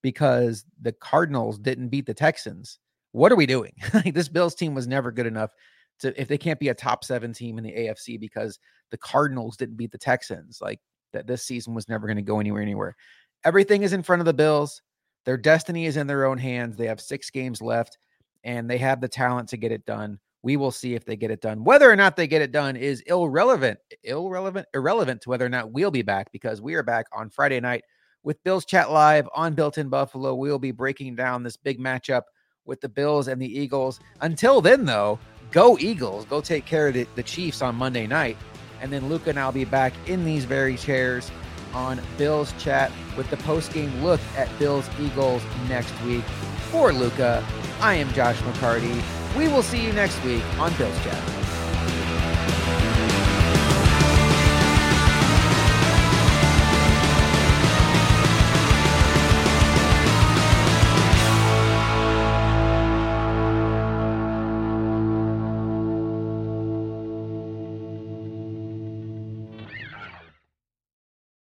because 0.02 0.66
the 0.82 0.92
Cardinals 0.94 1.58
didn't 1.60 1.90
beat 1.90 2.06
the 2.06 2.14
Texans, 2.14 2.80
what 3.12 3.32
are 3.32 3.36
we 3.36 3.46
doing? 3.46 3.74
this 4.14 4.30
Bills 4.30 4.56
team 4.56 4.74
was 4.76 4.88
never 4.88 5.12
good 5.12 5.26
enough 5.26 5.52
to, 6.00 6.20
if 6.20 6.28
they 6.28 6.38
can't 6.38 6.60
be 6.60 6.70
a 6.70 6.74
top 6.74 7.04
seven 7.04 7.34
team 7.34 7.58
in 7.58 7.64
the 7.64 7.74
AFC 7.74 8.20
because 8.20 8.60
the 8.92 8.98
Cardinals 8.98 9.58
didn't 9.58 9.78
beat 9.78 9.92
the 9.92 9.98
Texans, 9.98 10.60
like 10.62 10.80
that 11.14 11.28
this 11.28 11.44
season 11.44 11.74
was 11.74 11.90
never 11.90 12.08
going 12.08 12.18
to 12.18 12.24
go 12.24 12.40
anywhere, 12.40 12.62
anywhere. 12.62 12.96
Everything 13.44 13.84
is 13.84 13.94
in 13.94 14.04
front 14.04 14.22
of 14.22 14.26
the 14.26 14.34
Bills. 14.34 14.82
Their 15.26 15.38
destiny 15.38 15.86
is 15.86 15.98
in 15.98 16.08
their 16.08 16.26
own 16.26 16.38
hands. 16.38 16.78
They 16.78 16.88
have 16.88 17.02
six 17.02 17.30
games 17.30 17.62
left 17.62 17.98
and 18.44 18.70
they 18.70 18.78
have 18.78 19.02
the 19.02 19.08
talent 19.08 19.50
to 19.50 19.58
get 19.58 19.72
it 19.72 19.86
done. 19.86 20.20
We 20.43 20.55
will 20.55 20.72
see 20.72 20.93
if 20.93 21.03
they 21.05 21.15
get 21.15 21.31
it 21.31 21.41
done. 21.41 21.64
Whether 21.64 21.89
or 21.89 21.95
not 21.95 22.15
they 22.15 22.27
get 22.27 22.41
it 22.41 22.51
done 22.51 22.76
is 22.76 23.01
irrelevant, 23.01 23.80
irrelevant, 24.03 24.68
irrelevant 24.73 25.22
to 25.22 25.30
whether 25.30 25.45
or 25.45 25.49
not 25.49 25.72
we'll 25.72 25.91
be 25.91 26.03
back 26.03 26.31
because 26.31 26.61
we 26.61 26.76
are 26.76 26.84
back 26.84 27.07
on 27.11 27.30
Friday 27.30 27.59
night 27.59 27.84
with 28.23 28.43
Bills 28.43 28.65
Chat 28.65 28.91
Live 28.91 29.27
on 29.35 29.55
Built 29.55 29.77
in 29.77 29.89
Buffalo. 29.89 30.35
We'll 30.35 30.59
be 30.59 30.72
breaking 30.72 31.15
down 31.15 31.43
this 31.43 31.57
big 31.57 31.80
matchup 31.80 32.23
with 32.65 32.81
the 32.81 32.89
Bills 32.89 33.27
and 33.27 33.41
the 33.41 33.59
Eagles. 33.59 33.99
Until 34.22 34.61
then, 34.61 34.85
though, 34.85 35.18
go 35.51 35.77
Eagles. 35.80 36.26
Go 36.26 36.41
take 36.41 36.65
care 36.65 36.89
of 36.89 36.93
the, 36.93 37.07
the 37.15 37.23
Chiefs 37.23 37.61
on 37.61 37.76
Monday 37.76 38.05
night. 38.05 38.38
And 38.81 38.91
then 38.91 39.09
Luka 39.09 39.31
and 39.31 39.39
I'll 39.39 39.51
be 39.51 39.65
back 39.65 39.93
in 40.07 40.23
these 40.23 40.45
very 40.45 40.77
chairs 40.77 41.31
on 41.73 42.01
Bills 42.18 42.53
Chat 42.59 42.91
with 43.15 43.30
the 43.30 43.38
post 43.38 43.73
game 43.73 44.03
look 44.03 44.22
at 44.35 44.47
Bills 44.59 44.88
Eagles 44.99 45.41
next 45.68 45.99
week. 46.03 46.23
For 46.72 46.91
Luka, 46.91 47.45
I 47.80 47.94
am 47.94 48.11
Josh 48.14 48.38
McCarty. 48.39 49.02
We 49.38 49.48
will 49.48 49.64
see 49.64 49.81
you 49.81 49.94
next 49.94 50.22
week 50.23 50.44
on 50.60 50.73
Bills 50.73 51.02
Chat. 51.02 51.36